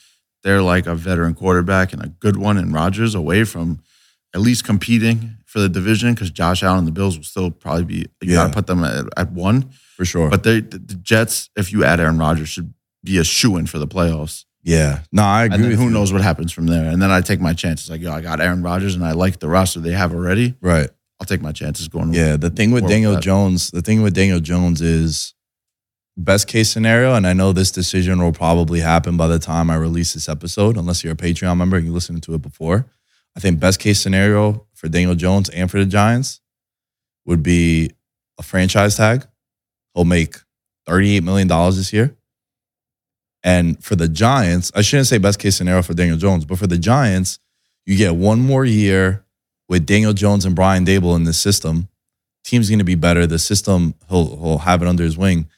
they're 0.43 0.63
like 0.63 0.87
a 0.87 0.95
veteran 0.95 1.35
quarterback 1.35 1.93
and 1.93 2.03
a 2.03 2.09
good 2.09 2.37
one 2.39 2.57
in 2.57 2.73
Rodgers 2.73 3.15
away 3.15 3.45
from 3.45 3.81
at 4.35 4.41
least 4.41 4.65
competing 4.65 5.37
for 5.45 5.59
the 5.61 5.69
division 5.69 6.15
because 6.15 6.31
Josh 6.31 6.63
Allen 6.63 6.79
and 6.79 6.87
the 6.89 6.93
Bills 6.93 7.19
will 7.19 7.25
still 7.25 7.51
probably 7.51 7.85
be 7.85 7.95
you 8.23 8.33
Yeah. 8.33 8.37
gotta 8.37 8.55
put 8.55 8.67
them 8.67 8.83
at, 8.85 9.05
at 9.19 9.33
one. 9.33 9.69
for 9.99 10.07
sure. 10.07 10.31
But 10.31 10.43
they 10.45 10.61
the 10.61 10.79
Jets, 11.03 11.51
if 11.57 11.73
you 11.73 11.85
add 11.85 12.01
Aaron 12.01 12.17
Rodgers, 12.19 12.49
should 12.49 12.73
be 13.05 13.19
a 13.19 13.25
shoe 13.25 13.57
in 13.59 13.67
for 13.67 13.79
the 13.79 13.87
playoffs. 13.87 14.46
Yeah, 14.67 15.03
no, 15.13 15.23
I 15.23 15.45
agree. 15.45 15.69
With 15.69 15.79
who 15.79 15.91
knows 15.91 16.13
what 16.13 16.23
happens 16.23 16.51
from 16.51 16.67
there? 16.67 16.91
And 16.91 17.01
then 17.01 17.13
I 17.13 17.21
take 17.21 17.41
my 17.41 17.53
chances. 17.53 17.89
Like, 17.89 18.01
yo, 18.01 18.11
I 18.13 18.21
got 18.21 18.41
Aaron 18.41 18.63
Rodgers 18.63 18.97
and 18.97 19.05
I 19.05 19.13
like 19.13 19.39
the 19.39 19.49
roster 19.49 19.79
they 19.79 19.93
have 19.93 20.13
already. 20.13 20.57
Right. 20.61 20.91
I'll 21.21 21.27
take 21.27 21.41
my 21.41 21.53
chances 21.53 21.87
going. 21.87 22.13
Yeah, 22.13 22.37
the 22.37 22.51
thing 22.51 22.73
with 22.73 22.89
Daniel 22.89 23.13
that. 23.13 23.23
Jones, 23.23 23.71
the 23.71 23.81
thing 23.81 24.03
with 24.03 24.15
Daniel 24.15 24.41
Jones 24.41 24.83
is 24.83 25.35
best 26.17 26.49
case 26.49 26.69
scenario, 26.69 27.15
and 27.15 27.29
I 27.29 27.33
know 27.33 27.53
this 27.53 27.71
decision 27.71 28.21
will 28.21 28.33
probably 28.33 28.81
happen 28.81 29.17
by 29.17 29.29
the 29.29 29.39
time 29.39 29.71
I 29.71 29.77
release 29.77 30.15
this 30.15 30.29
episode, 30.29 30.77
unless 30.77 31.05
you're 31.05 31.13
a 31.13 31.17
Patreon 31.17 31.57
member 31.57 31.77
and 31.77 31.87
you 31.87 31.93
listened 31.93 32.25
to 32.25 32.35
it 32.35 32.43
before. 32.43 32.87
I 33.37 33.41
think 33.41 33.61
best 33.61 33.79
case 33.79 34.01
scenario 34.01 34.67
for 34.75 34.89
Daniel 34.89 35.15
Jones 35.15 35.49
and 35.51 35.71
for 35.71 35.79
the 35.79 35.87
Giants 35.87 36.41
would 37.25 37.45
be 37.45 37.93
a 38.37 38.43
franchise 38.43 38.97
tag. 38.97 39.29
He'll 39.95 40.05
make 40.05 40.39
$38 40.89 41.23
million 41.23 41.47
this 41.47 41.93
year. 41.93 42.17
And 43.43 43.83
for 43.83 43.97
the 43.97 44.09
Giants, 44.09 44.73
I 44.75 44.83
shouldn't 44.83 45.07
say 45.07 45.19
best 45.19 45.39
case 45.39 45.57
scenario 45.57 45.83
for 45.83 45.95
Daniel 45.95 46.17
Jones, 46.17 46.45
but 46.45 46.59
for 46.59 46.67
the 46.67 46.79
Giants, 46.79 47.39
you 47.85 47.97
get 47.97 48.17
one 48.17 48.41
more 48.41 48.65
year 48.65 49.25
with 49.69 49.87
Daniel 49.87 50.13
Jones 50.13 50.45
and 50.45 50.55
Brian 50.55 50.85
Daboll 50.85 51.17
in 51.17 51.25
the 51.25 51.33
system. 51.33 51.89
Team's 52.45 52.69
going 52.69 52.79
to 52.79 52.85
be 52.85 52.95
better. 52.95 53.27
The 53.27 53.39
system, 53.39 53.95
he'll, 54.09 54.37
he'll 54.37 54.59
have 54.59 54.83
it 54.83 54.89
under 54.89 55.05
his 55.05 55.17
wing. 55.17 55.49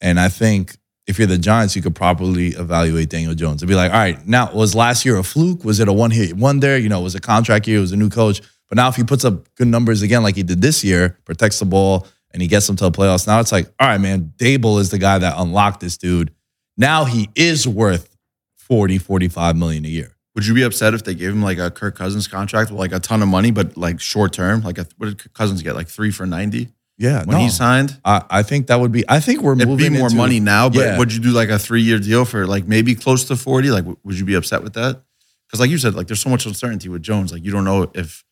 And 0.00 0.20
I 0.20 0.28
think 0.28 0.76
if 1.06 1.18
you're 1.18 1.26
the 1.26 1.38
Giants, 1.38 1.76
you 1.76 1.82
could 1.82 1.94
properly 1.94 2.48
evaluate 2.48 3.10
Daniel 3.10 3.34
Jones 3.34 3.62
and 3.62 3.68
be 3.68 3.74
like, 3.74 3.92
all 3.92 3.98
right, 3.98 4.26
now 4.26 4.52
was 4.52 4.74
last 4.74 5.04
year 5.04 5.16
a 5.16 5.22
fluke? 5.22 5.64
Was 5.64 5.80
it 5.80 5.88
a 5.88 5.92
one 5.92 6.10
hit 6.10 6.36
wonder? 6.36 6.78
You 6.78 6.88
know, 6.88 7.00
was 7.00 7.14
a 7.14 7.20
contract 7.20 7.66
year? 7.66 7.78
It 7.78 7.82
was 7.82 7.92
a 7.92 7.96
new 7.96 8.10
coach. 8.10 8.40
But 8.68 8.76
now 8.76 8.88
if 8.88 8.96
he 8.96 9.04
puts 9.04 9.24
up 9.24 9.54
good 9.56 9.68
numbers 9.68 10.02
again, 10.02 10.22
like 10.22 10.36
he 10.36 10.42
did 10.42 10.62
this 10.62 10.82
year, 10.82 11.18
protects 11.24 11.58
the 11.58 11.66
ball 11.66 12.06
and 12.30 12.40
he 12.40 12.48
gets 12.48 12.66
them 12.66 12.76
to 12.76 12.84
the 12.84 12.90
playoffs, 12.90 13.26
now 13.26 13.40
it's 13.40 13.52
like, 13.52 13.66
all 13.78 13.88
right, 13.88 14.00
man, 14.00 14.32
Daboll 14.36 14.80
is 14.80 14.90
the 14.90 14.98
guy 14.98 15.18
that 15.18 15.34
unlocked 15.36 15.80
this 15.80 15.96
dude. 15.96 16.32
Now 16.76 17.04
he 17.04 17.28
is 17.34 17.66
worth 17.68 18.16
40, 18.56 18.98
45 18.98 19.56
million 19.56 19.84
a 19.84 19.88
year. 19.88 20.16
Would 20.34 20.46
you 20.46 20.54
be 20.54 20.62
upset 20.62 20.94
if 20.94 21.04
they 21.04 21.14
gave 21.14 21.30
him 21.30 21.42
like 21.42 21.58
a 21.58 21.70
Kirk 21.70 21.96
Cousins 21.96 22.26
contract 22.26 22.70
with 22.70 22.78
like 22.80 22.92
a 22.92 22.98
ton 22.98 23.22
of 23.22 23.28
money, 23.28 23.52
but 23.52 23.76
like 23.76 24.00
short 24.00 24.32
term? 24.32 24.62
Like, 24.62 24.78
a, 24.78 24.86
what 24.96 25.06
did 25.06 25.18
Kirk 25.18 25.32
Cousins 25.32 25.62
get? 25.62 25.76
Like 25.76 25.86
three 25.86 26.10
for 26.10 26.26
ninety 26.26 26.70
Yeah. 26.98 27.22
when 27.24 27.38
he 27.38 27.48
signed. 27.48 28.00
I, 28.04 28.22
I 28.28 28.42
think 28.42 28.66
that 28.66 28.80
would 28.80 28.90
be, 28.90 29.04
I 29.08 29.20
think 29.20 29.42
we're 29.42 29.54
It'd 29.54 29.68
moving 29.68 29.92
be 29.92 29.98
more 29.98 30.06
into- 30.08 30.16
money 30.16 30.40
now, 30.40 30.68
but 30.68 30.80
Yeah. 30.80 30.98
would 30.98 31.12
you 31.12 31.20
do 31.20 31.30
like 31.30 31.50
a 31.50 31.58
three 31.58 31.82
year 31.82 32.00
deal 32.00 32.24
for 32.24 32.46
like 32.48 32.66
maybe 32.66 32.96
close 32.96 33.24
to 33.26 33.36
forty? 33.36 33.70
Like, 33.70 33.84
would 34.02 34.18
you 34.18 34.24
be 34.24 34.34
upset 34.34 34.64
with 34.64 34.72
that? 34.74 35.02
Because 35.46 35.60
like 35.60 35.70
you 35.70 35.78
said, 35.78 35.94
like 35.94 36.08
there's 36.08 36.20
so 36.20 36.30
much 36.30 36.46
uncertainty 36.46 36.88
with 36.88 37.02
Jones. 37.02 37.32
Like 37.32 37.44
you 37.44 37.52
don't 37.52 37.64
know 37.64 37.88
if 37.94 38.24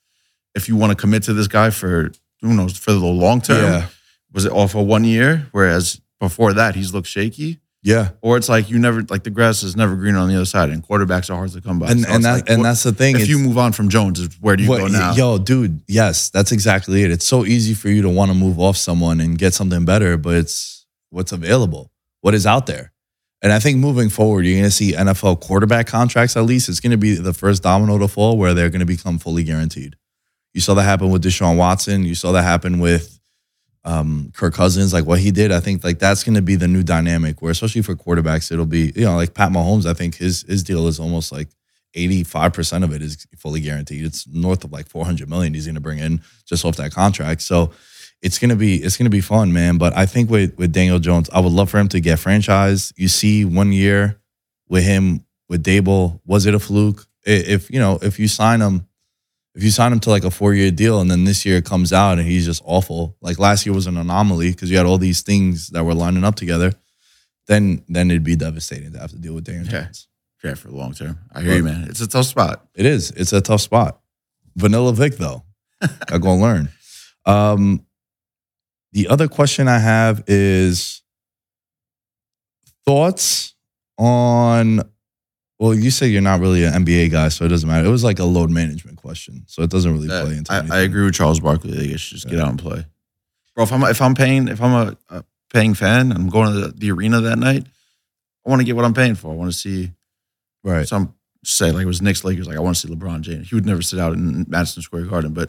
if 0.56 0.68
you 0.68 0.74
want 0.74 0.90
to 0.90 0.96
commit 0.96 1.22
to 1.24 1.32
this 1.34 1.46
guy 1.46 1.70
for 1.70 2.10
who 2.40 2.52
knows 2.54 2.76
for 2.76 2.90
the 2.92 2.98
long 2.98 3.40
term. 3.40 3.62
Yeah. 3.64 3.86
Was 4.32 4.44
it 4.44 4.50
all 4.50 4.66
for 4.66 4.84
one 4.84 5.04
year? 5.04 5.46
Whereas 5.52 6.00
before 6.18 6.52
that, 6.54 6.74
he's 6.74 6.92
looked 6.92 7.06
shaky. 7.06 7.60
Yeah. 7.84 8.10
Or 8.20 8.36
it's 8.36 8.48
like 8.48 8.70
you 8.70 8.78
never 8.78 9.02
like 9.08 9.24
the 9.24 9.30
grass 9.30 9.62
is 9.64 9.74
never 9.74 9.96
green 9.96 10.14
on 10.14 10.28
the 10.28 10.36
other 10.36 10.44
side, 10.44 10.70
and 10.70 10.86
quarterbacks 10.86 11.30
are 11.30 11.34
hard 11.34 11.50
to 11.50 11.60
come 11.60 11.80
by. 11.80 11.90
And, 11.90 12.02
So 12.02 12.12
and, 12.12 12.24
that, 12.24 12.32
like, 12.32 12.48
and 12.48 12.58
what- 12.58 12.64
that's 12.68 12.82
the 12.84 12.92
thing. 12.92 13.16
if 13.18 13.28
you 13.28 13.38
move 13.38 13.58
on 13.58 13.72
from 13.72 13.88
Jones, 13.88 14.20
is 14.20 14.28
where 14.40 14.54
do 14.56 14.62
you 14.62 14.68
What- 14.68 14.78
go 14.78 14.86
now? 14.86 15.14
Yo, 15.14 15.38
dude, 15.38 15.80
yes, 15.88 16.30
that's 16.30 16.52
exactly 16.52 17.02
it. 17.02 17.10
It's 17.10 17.26
so 17.26 17.44
easy 17.44 17.74
for 17.74 17.88
you 17.88 18.02
to 18.02 18.08
want 18.08 18.30
to 18.30 18.36
move 18.36 18.60
off 18.60 18.76
someone 18.76 19.20
and 19.20 19.36
get 19.36 19.52
something 19.54 19.84
better, 19.84 20.16
but 20.16 20.36
it's 20.36 20.86
what's 21.10 21.32
available, 21.32 21.90
what 22.20 22.34
is 22.34 22.46
out 22.46 22.66
there. 22.66 22.92
And 23.42 23.52
I 23.52 23.58
think 23.58 23.78
moving 23.78 24.08
forward, 24.08 24.46
you're 24.46 24.54
going 24.54 24.64
to 24.64 24.70
see 24.70 24.92
NFL 24.94 25.40
quarterback 25.40 25.88
contracts 25.88 26.36
at 26.36 26.44
least. 26.44 26.68
It's 26.68 26.78
going 26.78 26.92
to 26.92 26.96
be 26.96 27.16
the 27.16 27.32
first 27.34 27.64
domino 27.64 27.98
to 27.98 28.06
fall 28.06 28.38
where 28.38 28.54
they're 28.54 28.70
going 28.70 28.78
to 28.80 28.86
become 28.86 29.18
fully 29.18 29.42
guaranteed. 29.42 29.96
You 30.54 30.60
saw 30.60 30.74
that 30.74 30.84
happen 30.84 31.10
with 31.10 31.24
Deshaun 31.24 31.56
Watson. 31.56 32.04
You 32.04 32.14
saw 32.14 32.30
that 32.32 32.42
happen 32.44 32.78
with 32.78 33.18
um, 33.84 34.32
Kirk 34.34 34.54
Cousins, 34.54 34.92
like 34.92 35.06
what 35.06 35.18
he 35.18 35.30
did. 35.30 35.50
I 35.50 35.60
think 35.60 35.82
like 35.84 35.98
that's 35.98 36.22
going 36.24 36.36
to 36.36 36.42
be 36.42 36.54
the 36.54 36.68
new 36.68 36.82
dynamic 36.82 37.42
where, 37.42 37.50
especially 37.50 37.82
for 37.82 37.96
quarterbacks, 37.96 38.52
it'll 38.52 38.66
be, 38.66 38.92
you 38.94 39.04
know, 39.04 39.16
like 39.16 39.34
Pat 39.34 39.50
Mahomes, 39.50 39.86
I 39.86 39.94
think 39.94 40.16
his 40.16 40.42
his 40.42 40.62
deal 40.62 40.86
is 40.86 41.00
almost 41.00 41.32
like 41.32 41.48
85% 41.96 42.84
of 42.84 42.92
it 42.92 43.02
is 43.02 43.26
fully 43.36 43.60
guaranteed. 43.60 44.04
It's 44.04 44.26
north 44.26 44.64
of 44.64 44.72
like 44.72 44.88
400 44.88 45.28
million 45.28 45.52
he's 45.52 45.66
going 45.66 45.74
to 45.74 45.80
bring 45.80 45.98
in 45.98 46.22
just 46.46 46.64
off 46.64 46.76
that 46.76 46.92
contract. 46.92 47.42
So 47.42 47.72
it's 48.22 48.38
to 48.38 48.56
be 48.56 48.76
it's 48.76 48.96
to 48.96 49.10
be 49.10 49.20
fun, 49.20 49.52
man, 49.52 49.78
but 49.78 49.96
I 49.96 50.06
think 50.06 50.30
with 50.30 50.56
with 50.56 50.72
Daniel 50.72 51.00
Jones, 51.00 51.28
I 51.30 51.40
would 51.40 51.52
love 51.52 51.70
for 51.70 51.78
him 51.78 51.88
to 51.88 52.00
get 52.00 52.20
franchise. 52.20 52.92
You 52.96 53.08
see 53.08 53.44
one 53.44 53.72
year 53.72 54.20
with 54.68 54.84
him 54.84 55.26
with 55.48 55.64
Daboll, 55.64 56.20
was 56.24 56.46
it 56.46 56.54
a 56.54 56.58
fluke? 56.58 57.04
If, 57.24 57.70
you 57.70 57.78
know, 57.78 57.98
if 58.02 58.18
you 58.18 58.26
sign 58.26 58.60
him 58.60 58.86
if 59.54 59.62
you 59.62 59.70
sign 59.70 59.92
him 59.92 60.00
to 60.00 60.10
like 60.10 60.24
a 60.24 60.30
four-year 60.30 60.70
deal 60.70 61.00
and 61.00 61.10
then 61.10 61.24
this 61.24 61.44
year 61.44 61.58
it 61.58 61.64
comes 61.64 61.92
out 61.92 62.18
and 62.18 62.26
he's 62.26 62.46
just 62.46 62.62
awful, 62.64 63.16
like 63.20 63.38
last 63.38 63.66
year 63.66 63.74
was 63.74 63.86
an 63.86 63.96
anomaly 63.96 64.50
because 64.50 64.70
you 64.70 64.76
had 64.78 64.86
all 64.86 64.98
these 64.98 65.20
things 65.22 65.68
that 65.68 65.84
were 65.84 65.94
lining 65.94 66.24
up 66.24 66.34
together, 66.36 66.72
then 67.48 67.84
then 67.88 68.10
it'd 68.10 68.24
be 68.24 68.36
devastating 68.36 68.92
to 68.92 68.98
have 68.98 69.10
to 69.10 69.18
deal 69.18 69.34
with 69.34 69.44
Daniel 69.44 69.64
Yeah. 69.66 69.82
Jones. 69.84 70.08
Yeah, 70.42 70.54
for 70.54 70.68
the 70.68 70.76
long 70.76 70.92
term. 70.94 71.18
I 71.32 71.42
hear 71.42 71.56
you, 71.56 71.62
man. 71.62 71.84
It's 71.88 72.00
a 72.00 72.08
tough 72.08 72.26
spot. 72.26 72.66
It 72.74 72.84
is. 72.86 73.10
It's 73.12 73.32
a 73.32 73.40
tough 73.40 73.60
spot. 73.60 74.00
Vanilla 74.56 74.92
Vic, 74.92 75.16
though. 75.16 75.44
I 75.82 76.18
gonna 76.18 76.40
learn. 76.40 76.68
Um, 77.26 77.86
the 78.92 79.06
other 79.08 79.28
question 79.28 79.68
I 79.68 79.78
have 79.78 80.24
is 80.26 81.02
thoughts 82.84 83.54
on. 83.98 84.80
Well, 85.62 85.74
you 85.76 85.92
say 85.92 86.08
you're 86.08 86.22
not 86.22 86.40
really 86.40 86.64
an 86.64 86.84
NBA 86.84 87.12
guy, 87.12 87.28
so 87.28 87.44
it 87.44 87.48
doesn't 87.48 87.68
matter. 87.68 87.86
It 87.86 87.90
was 87.90 88.02
like 88.02 88.18
a 88.18 88.24
load 88.24 88.50
management 88.50 88.96
question, 88.96 89.44
so 89.46 89.62
it 89.62 89.70
doesn't 89.70 89.92
really 89.92 90.08
play 90.08 90.36
into. 90.38 90.52
I. 90.52 90.78
I 90.78 90.80
agree 90.80 91.04
with 91.04 91.14
Charles 91.14 91.38
Barkley. 91.38 91.70
They 91.70 91.96
should 91.96 92.16
just 92.18 92.28
get 92.28 92.40
out 92.40 92.48
and 92.48 92.58
play, 92.58 92.84
bro. 93.54 93.62
If 93.62 93.72
I'm 93.72 93.84
if 93.84 94.02
I'm 94.02 94.14
paying 94.16 94.48
if 94.48 94.60
I'm 94.60 94.72
a, 94.88 94.96
a 95.18 95.24
paying 95.54 95.74
fan, 95.74 96.10
I'm 96.10 96.28
going 96.28 96.52
to 96.52 96.60
the, 96.62 96.68
the 96.72 96.90
arena 96.90 97.20
that 97.20 97.38
night. 97.38 97.64
I 98.44 98.50
want 98.50 98.58
to 98.60 98.64
get 98.64 98.74
what 98.74 98.84
I'm 98.84 98.92
paying 98.92 99.14
for. 99.14 99.30
I 99.30 99.36
want 99.36 99.52
to 99.52 99.56
see 99.56 99.92
Right. 100.64 100.88
some 100.88 101.14
say 101.44 101.70
like 101.70 101.84
it 101.84 101.86
was 101.86 102.02
Knicks 102.02 102.24
Lakers. 102.24 102.48
Like 102.48 102.56
I 102.56 102.60
want 102.60 102.74
to 102.76 102.88
see 102.88 102.92
LeBron 102.92 103.20
James. 103.20 103.48
He 103.48 103.54
would 103.54 103.64
never 103.64 103.82
sit 103.82 104.00
out 104.00 104.14
in 104.14 104.44
Madison 104.48 104.82
Square 104.82 105.04
Garden, 105.04 105.32
but 105.32 105.48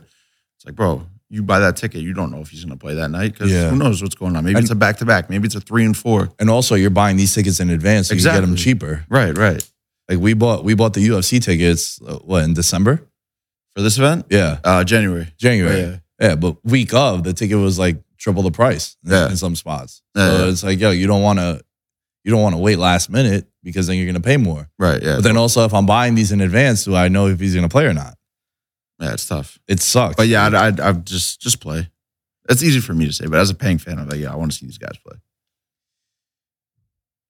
it's 0.58 0.66
like, 0.66 0.76
bro, 0.76 1.08
you 1.30 1.42
buy 1.42 1.58
that 1.58 1.76
ticket, 1.76 2.02
you 2.02 2.14
don't 2.14 2.30
know 2.32 2.42
if 2.42 2.50
he's 2.50 2.64
going 2.64 2.78
to 2.78 2.80
play 2.80 2.94
that 2.94 3.10
night 3.10 3.34
because 3.34 3.52
Yeah. 3.52 3.70
who 3.70 3.78
knows 3.78 4.04
what's 4.04 4.14
going 4.14 4.36
on. 4.36 4.44
Maybe 4.44 4.58
And- 4.58 4.64
it's 4.64 4.72
a 4.72 4.76
back 4.76 4.98
to 4.98 5.06
back. 5.06 5.32
Maybe 5.32 5.48
it's 5.48 5.56
a 5.56 5.60
three 5.62 5.86
and 5.86 5.98
four. 5.98 6.30
And 6.40 6.52
also, 6.52 6.76
you're 6.76 6.92
buying 6.92 7.18
these 7.18 7.34
tickets 7.34 7.60
in 7.60 7.72
advance, 7.72 8.10
so 8.10 8.14
you 8.14 8.22
get 8.22 8.42
them 8.42 8.56
cheaper. 8.56 9.06
Right, 9.10 9.36
right. 9.36 9.68
Like 10.10 10.20
we 10.20 10.34
bought, 10.34 10.64
we 10.64 10.74
bought 10.76 10.94
the 10.94 11.08
UFC 11.08 11.42
tickets. 11.42 12.00
Uh, 12.02 12.16
what 12.18 12.44
in 12.44 12.54
December? 12.54 13.08
For 13.76 13.82
this 13.82 13.98
event, 13.98 14.28
Yeah, 14.30 14.60
uh, 14.64 14.84
January. 14.84 15.34
January. 15.38 15.80
Yeah. 15.82 15.98
Yeah, 16.22 16.36
but 16.36 16.64
week 16.64 16.94
of 16.94 17.24
the 17.24 17.34
ticket 17.34 17.58
was 17.58 17.80
like 17.80 17.98
triple 18.18 18.44
the 18.44 18.52
price 18.52 18.96
in- 19.04 19.12
Yeah. 19.12 19.30
in 19.30 19.36
some 19.38 19.56
spots. 19.56 20.02
Yeah, 20.16 20.30
so 20.30 20.44
yeah. 20.46 20.52
it's 20.52 20.64
like, 20.64 20.80
yo, 20.80 20.92
you 20.92 21.08
don't 21.08 21.24
want 21.24 21.40
to, 21.40 21.62
you 22.24 22.32
don't 22.32 22.42
want 22.42 22.54
to 22.54 22.60
wait 22.60 22.78
last 22.78 23.10
minute 23.10 23.48
because 23.64 23.88
then 23.88 23.98
you're 23.98 24.06
gonna 24.06 24.20
pay 24.22 24.38
more. 24.38 24.70
Right, 24.78 25.02
yeah. 25.02 25.16
But 25.16 25.24
then 25.24 25.38
also, 25.38 25.66
if 25.66 25.74
I'm 25.74 25.86
buying 25.88 26.14
these 26.16 26.32
in 26.32 26.40
advance, 26.42 26.86
do 26.86 26.96
I 26.96 27.08
know 27.08 27.28
if 27.28 27.40
he's 27.40 27.56
gonna 27.56 27.68
play 27.70 27.86
or 27.86 27.94
not? 27.94 28.16
yeah, 29.02 29.14
it's 29.14 29.26
tough. 29.28 29.58
It 29.68 29.82
sucks. 29.82 30.16
But 30.16 30.28
yeah, 30.28 30.46
I'd, 30.46 30.54
I'd, 30.54 30.80
I'd 30.80 31.06
just 31.06 31.42
just 31.42 31.60
play. 31.60 31.90
It's 32.50 32.62
easy 32.64 32.80
for 32.80 32.94
me 32.94 33.06
to 33.06 33.12
say, 33.14 33.26
but 33.26 33.40
as 33.40 33.50
a 33.50 33.56
paying 33.56 33.78
fan, 33.80 33.98
I'm 34.00 34.08
like, 34.08 34.20
yeah, 34.20 34.32
I 34.32 34.36
want 34.36 34.52
to 34.52 34.58
see 34.58 34.66
these 34.68 34.78
guys 34.78 34.98
play. 35.06 35.18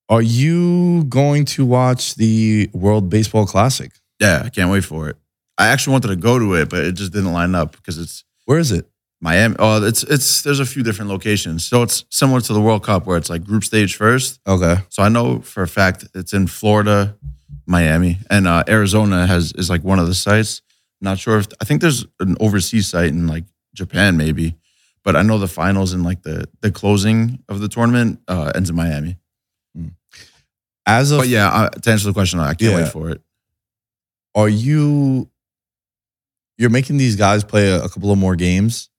Are 0.10 0.22
you 0.22 1.06
going 1.06 1.46
to 1.46 1.66
watch 1.66 2.16
the 2.16 2.70
World 2.74 3.10
Baseball 3.10 3.46
Classic? 3.46 3.92
Yeah, 4.20 4.44
I 4.46 4.50
can't 4.50 4.72
wait 4.72 4.84
for 4.84 5.10
it. 5.10 5.18
I 5.58 5.68
actually 5.68 5.94
wanted 5.94 6.08
to 6.10 6.16
go 6.16 6.40
to 6.40 6.56
it, 6.56 6.70
but 6.70 6.84
it 6.84 6.94
just 6.94 7.14
didn't 7.14 7.34
line 7.34 7.56
up 7.56 7.74
because 7.74 7.98
it's 7.98 8.24
Where 8.46 8.60
is 8.60 8.72
it? 8.72 8.88
Miami. 9.24 9.56
Oh, 9.58 9.82
it's 9.82 10.04
it's 10.04 10.42
there's 10.42 10.60
a 10.60 10.66
few 10.66 10.84
different 10.84 11.10
locations. 11.10 11.66
So 11.66 11.82
it's 11.82 12.04
similar 12.10 12.42
to 12.42 12.54
the 12.54 12.60
World 12.60 12.84
Cup 12.84 13.06
where 13.06 13.18
it's 13.18 13.30
like 13.30 13.46
group 13.46 13.64
stage 13.64 13.96
first. 13.96 14.42
Okay. 14.46 14.76
So 14.90 15.02
I 15.02 15.08
know 15.08 15.40
for 15.40 15.64
a 15.64 15.68
fact 15.68 16.06
it's 16.14 16.34
in 16.34 16.46
Florida, 16.48 17.18
Miami, 17.66 18.18
and 18.30 18.48
uh, 18.48 18.64
Arizona 18.68 19.26
has 19.26 19.54
is 19.54 19.70
like 19.70 19.82
one 19.84 19.98
of 19.98 20.08
the 20.08 20.14
sites. 20.14 20.62
Not 21.00 21.20
sure 21.20 21.38
if 21.40 21.48
I 21.62 21.66
think 21.66 21.80
there's 21.80 22.06
an 22.20 22.36
overseas 22.42 22.88
site 22.88 23.10
in 23.10 23.28
like 23.28 23.46
Japan 23.74 24.18
maybe, 24.18 24.58
but 25.06 25.16
I 25.16 25.22
know 25.22 25.38
the 25.38 25.48
finals 25.48 25.94
and 25.94 26.04
like 26.04 26.24
the 26.24 26.50
the 26.60 26.72
closing 26.72 27.40
of 27.48 27.62
the 27.62 27.70
tournament 27.70 28.20
uh, 28.28 28.52
ends 28.54 28.70
in 28.70 28.76
Miami. 28.76 29.18
As 30.86 31.12
of 31.12 31.20
But 31.20 31.28
yeah, 31.30 31.48
uh, 31.48 31.70
to 31.70 31.92
answer 31.92 32.08
the 32.08 32.14
question, 32.14 32.40
I 32.40 32.54
can't 32.54 32.62
Yeah. 32.72 32.76
wait 32.84 32.92
for 32.92 33.10
it. 33.10 33.22
are 34.36 34.50
you 34.50 35.30
you're 36.58 36.70
making 36.70 36.98
these 36.98 37.16
guys 37.16 37.44
play 37.44 37.70
a, 37.70 37.84
a 37.84 37.90
couple 37.90 38.12
of 38.12 38.18
more 38.18 38.36
games? 38.36 38.90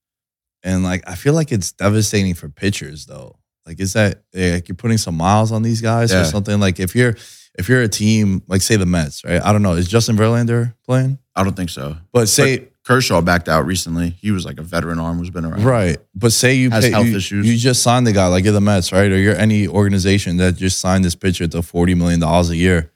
And 0.62 0.82
like 0.82 1.02
i 1.06 1.14
feel 1.14 1.34
like 1.34 1.52
it's 1.52 1.72
devastating 1.72 2.34
for 2.34 2.48
pitchers 2.48 3.06
though. 3.06 3.36
Like 3.66 3.80
is 3.80 3.92
that 3.94 4.22
eh, 4.34 4.54
like 4.54 4.68
you're 4.68 4.76
putting 4.76 4.98
some 4.98 5.16
miles 5.16 5.52
on 5.52 5.62
these 5.62 5.80
guys 5.80 6.12
or 6.12 6.24
something? 6.24 6.58
Like 6.60 6.80
if 6.80 6.94
you're 6.94 7.16
if 7.58 7.68
you're 7.68 7.82
a 7.82 7.88
team 7.88 8.42
like 8.48 8.62
say 8.62 8.76
the 8.76 8.86
mets 8.86 9.24
right? 9.24 9.42
I 9.42 9.52
don't 9.52 9.62
know. 9.62 9.74
Is 9.74 9.88
justin 9.88 10.16
verlander 10.16 10.74
playing? 10.86 11.18
I 11.36 11.42
don't 11.44 11.54
think 11.56 11.70
so. 11.70 11.96
But 12.12 12.28
say 12.28 12.68
Kershaw 12.84 13.20
backed 13.22 13.48
out 13.48 13.64
recently. 13.66 14.10
He 14.20 14.30
was 14.30 14.44
like 14.44 14.58
a 14.58 14.62
veteran 14.62 14.98
arm 14.98 15.18
who's 15.18 15.30
been 15.30 15.44
around. 15.44 15.64
right, 15.64 15.96
but 16.14 16.32
say 16.32 16.54
you 16.54 16.70
Has 16.70 16.84
pay, 16.84 16.90
health 16.90 17.06
you, 17.06 17.16
issues. 17.16 17.46
you 17.46 17.56
just 17.56 17.82
signed 17.82 18.06
the 18.06 18.12
guy 18.12 18.26
like 18.26 18.44
you're 18.44 18.52
the 18.52 18.60
Mets, 18.60 18.92
right? 18.92 19.10
Or 19.10 19.16
you're 19.18 19.36
any 19.36 19.66
organization 19.66 20.36
that 20.36 20.56
just 20.56 20.80
signed 20.80 21.04
this 21.04 21.14
pitcher 21.14 21.46
to 21.48 21.62
forty 21.62 21.94
million 21.94 22.20
dollars 22.20 22.50
a 22.50 22.56
year. 22.56 22.90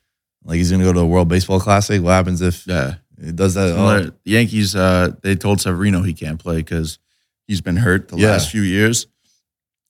Like 0.44 0.56
he's 0.56 0.70
gonna 0.70 0.84
go 0.84 0.92
to 0.92 0.98
the 0.98 1.06
World 1.06 1.28
Baseball 1.28 1.58
Classic. 1.60 2.02
What 2.02 2.10
happens 2.12 2.42
if 2.42 2.66
Yeah. 2.66 2.96
it 3.18 3.34
does 3.36 3.54
that? 3.54 3.72
Oh, 3.76 4.00
The 4.04 4.12
Yankees, 4.24 4.76
uh, 4.76 5.12
they 5.22 5.34
told 5.34 5.60
Severino 5.60 6.02
he 6.02 6.12
can't 6.14 6.38
play 6.38 6.56
because 6.58 6.98
he's 7.46 7.60
been 7.62 7.76
hurt 7.76 8.08
the 8.08 8.18
Yeah. 8.18 8.30
last 8.32 8.50
few 8.50 8.62
years. 8.62 9.06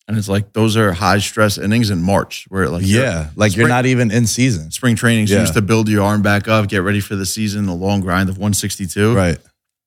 And 0.07 0.17
it's 0.17 0.29
like 0.29 0.55
those 0.55 0.75
are 0.77 0.93
high 0.93 1.19
stress 1.19 1.59
innings 1.59 1.91
in 1.91 2.03
March 2.03 2.47
where 2.49 2.69
like 2.71 2.83
yeah, 2.87 3.29
like 3.37 3.57
you're 3.57 3.69
not 3.69 3.85
even 3.85 4.11
in 4.11 4.27
season, 4.27 4.71
spring 4.71 4.97
training's 4.97 5.31
Yeah. 5.31 5.41
used 5.41 5.53
to 5.55 5.61
build 5.61 5.89
your 5.89 6.03
arm 6.03 6.23
back 6.23 6.49
up, 6.49 6.69
get 6.69 6.79
ready 6.79 7.01
for 7.01 7.15
the 7.17 7.27
season, 7.27 7.67
the 7.67 7.75
long 7.75 8.01
grind 8.01 8.29
of 8.31 8.39
162. 8.39 9.13
right? 9.15 9.39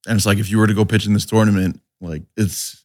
And 0.07 0.17
it's 0.17 0.25
like 0.25 0.39
if 0.39 0.49
you 0.49 0.57
were 0.57 0.67
to 0.67 0.73
go 0.73 0.85
pitch 0.85 1.05
in 1.05 1.13
this 1.13 1.25
tournament, 1.25 1.79
like 2.01 2.23
it's 2.37 2.83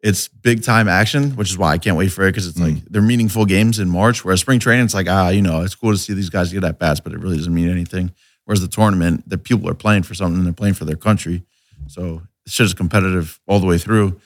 it's 0.00 0.28
big 0.28 0.62
time 0.62 0.86
action, 0.88 1.32
which 1.32 1.50
is 1.50 1.58
why 1.58 1.72
I 1.72 1.78
can't 1.78 1.96
wait 1.96 2.12
for 2.12 2.22
it 2.26 2.30
because 2.32 2.46
it's 2.46 2.58
like 2.58 2.74
Mm. 2.74 2.84
they're 2.90 3.02
meaningful 3.02 3.44
games 3.46 3.78
in 3.80 3.88
March. 3.88 4.24
Whereas 4.24 4.40
spring 4.40 4.60
training, 4.60 4.84
it's 4.84 4.94
like 4.94 5.08
ah, 5.08 5.28
you 5.28 5.42
know, 5.42 5.62
it's 5.62 5.74
cool 5.74 5.92
to 5.92 5.98
see 5.98 6.14
these 6.14 6.30
guys 6.30 6.52
get 6.52 6.64
at 6.64 6.78
bats, 6.78 7.00
but 7.00 7.12
it 7.12 7.18
really 7.18 7.36
doesn't 7.36 7.52
mean 7.54 7.68
anything. 7.68 8.12
Whereas 8.44 8.60
the 8.60 8.68
tournament, 8.68 9.28
the 9.28 9.36
people 9.38 9.68
are 9.68 9.74
playing 9.74 10.04
for 10.04 10.14
something, 10.14 10.38
and 10.38 10.46
they're 10.46 10.52
playing 10.54 10.74
for 10.74 10.84
their 10.86 10.96
country, 10.96 11.42
so 11.86 12.22
it's 12.46 12.54
just 12.54 12.76
competitive 12.76 13.38
all 13.46 13.60
the 13.60 13.66
way 13.66 13.76
through. 13.76 14.18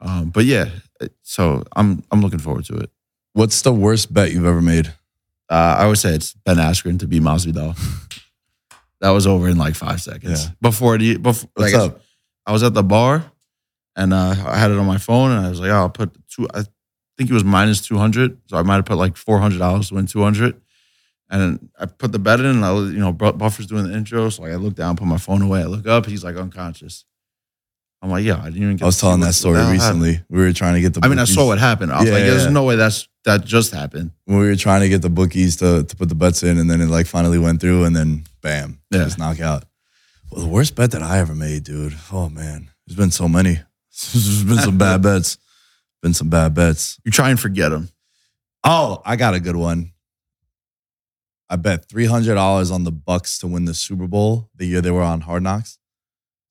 Um, 0.00 0.30
but 0.30 0.44
yeah, 0.46 0.70
so 1.22 1.64
I'm 1.74 2.02
I'm 2.10 2.20
looking 2.22 2.38
forward 2.38 2.64
to 2.66 2.76
it. 2.76 2.90
What's 3.34 3.60
the 3.62 3.72
worst 3.72 4.14
bet 4.14 4.32
you've 4.32 4.46
ever 4.46 4.62
made? 4.62 4.94
Uh, 5.50 5.76
I 5.78 5.86
would 5.86 5.98
say 5.98 6.14
it's 6.14 6.32
Ben 6.32 6.56
Askren 6.56 6.98
to 7.00 7.06
beat 7.06 7.22
Masvidal. 7.22 7.76
that 9.00 9.10
was 9.10 9.26
over 9.26 9.48
in 9.48 9.58
like 9.58 9.74
five 9.74 10.00
seconds 10.00 10.44
Yeah. 10.46 10.50
before 10.60 10.96
the 10.98 11.16
before. 11.18 11.50
What's 11.54 11.72
like, 11.72 11.82
up? 11.82 12.00
I 12.46 12.52
was 12.52 12.62
at 12.62 12.74
the 12.74 12.82
bar 12.82 13.24
and 13.96 14.12
uh, 14.12 14.34
I 14.46 14.56
had 14.58 14.70
it 14.70 14.78
on 14.78 14.86
my 14.86 14.98
phone 14.98 15.30
and 15.32 15.44
I 15.46 15.50
was 15.50 15.60
like, 15.60 15.70
oh, 15.70 15.74
I'll 15.74 15.90
put 15.90 16.16
two, 16.28 16.46
I 16.54 16.62
think 17.18 17.30
it 17.30 17.32
was 17.34 17.44
minus 17.44 17.86
200. 17.86 18.38
So 18.46 18.56
I 18.56 18.62
might 18.62 18.76
have 18.76 18.84
put 18.84 18.96
like 18.98 19.14
$400 19.14 19.88
to 19.88 19.94
win 19.94 20.06
200. 20.06 20.60
And 21.28 21.70
I 21.78 21.86
put 21.86 22.12
the 22.12 22.18
bet 22.20 22.38
in 22.38 22.46
and 22.46 22.64
I 22.64 22.70
was, 22.72 22.92
you 22.92 22.98
know, 23.00 23.12
Bu- 23.12 23.32
Buffer's 23.32 23.66
doing 23.66 23.84
the 23.88 23.94
intro. 23.96 24.28
So 24.28 24.42
like 24.42 24.52
I 24.52 24.56
look 24.56 24.74
down, 24.74 24.96
put 24.96 25.08
my 25.08 25.18
phone 25.18 25.42
away. 25.42 25.62
I 25.62 25.64
look 25.64 25.86
up, 25.86 26.06
he's 26.06 26.22
like 26.22 26.36
unconscious. 26.36 27.04
I'm 28.02 28.10
like, 28.10 28.24
yeah, 28.24 28.40
I 28.40 28.44
didn't 28.50 28.62
even 28.62 28.76
get 28.76 28.84
I 28.84 28.86
was 28.86 29.00
telling 29.00 29.20
that 29.20 29.32
story 29.34 29.56
hell 29.56 29.66
happened. 29.66 30.02
recently. 30.02 30.24
We 30.28 30.38
were 30.42 30.52
trying 30.52 30.74
to 30.74 30.80
get 30.80 30.94
the. 30.94 31.00
I 31.02 31.08
mean, 31.08 31.18
I 31.18 31.24
saw 31.24 31.46
what 31.46 31.58
happened. 31.58 31.92
I 31.92 32.00
was 32.00 32.08
Yeah, 32.08 32.14
like, 32.14 32.24
there's 32.24 32.44
yeah. 32.44 32.50
no 32.50 32.64
way 32.64 32.76
that's 32.76 33.08
that 33.24 33.44
just 33.44 33.72
happened. 33.72 34.10
when 34.26 34.38
we 34.38 34.46
were 34.46 34.54
trying 34.56 34.82
to 34.82 34.88
get 34.88 35.02
the 35.02 35.08
bookies 35.10 35.56
to, 35.56 35.82
to 35.84 35.96
put 35.96 36.08
the 36.08 36.14
bets 36.14 36.42
in, 36.42 36.58
and 36.58 36.70
then 36.70 36.80
it 36.80 36.86
like 36.88 37.06
finally 37.06 37.38
went 37.38 37.60
through, 37.60 37.84
and 37.84 37.96
then 37.96 38.24
bam, 38.42 38.78
Yeah. 38.90 39.04
just 39.04 39.18
knockout. 39.18 39.64
Well, 40.30 40.42
the 40.44 40.48
worst 40.50 40.74
bet 40.76 40.90
that 40.92 41.02
I 41.02 41.18
ever 41.18 41.34
made, 41.34 41.64
dude. 41.64 41.96
Oh 42.12 42.28
man, 42.28 42.70
there's 42.86 42.96
been 42.96 43.10
so 43.10 43.28
many. 43.28 43.54
There's 44.12 44.44
been 44.44 44.58
some 44.58 44.76
bad 44.78 45.00
bets. 45.08 45.38
Been 46.02 46.12
some 46.14 46.28
bad 46.28 46.52
bets. 46.54 47.00
You 47.04 47.10
try 47.10 47.30
and 47.30 47.40
forget 47.40 47.70
them. 47.70 47.88
Oh, 48.62 49.00
I 49.06 49.16
got 49.16 49.32
a 49.34 49.40
good 49.40 49.56
one. 49.56 49.92
I 51.48 51.56
bet 51.56 51.88
three 51.88 52.06
hundred 52.06 52.34
dollars 52.34 52.70
on 52.70 52.84
the 52.84 52.92
Bucs 52.92 53.40
to 53.40 53.46
win 53.46 53.64
the 53.64 53.72
Super 53.74 54.06
Bowl 54.06 54.50
the 54.54 54.66
year 54.66 54.80
they 54.82 54.90
were 54.90 55.02
on 55.02 55.22
Hard 55.22 55.42
Knocks. 55.44 55.78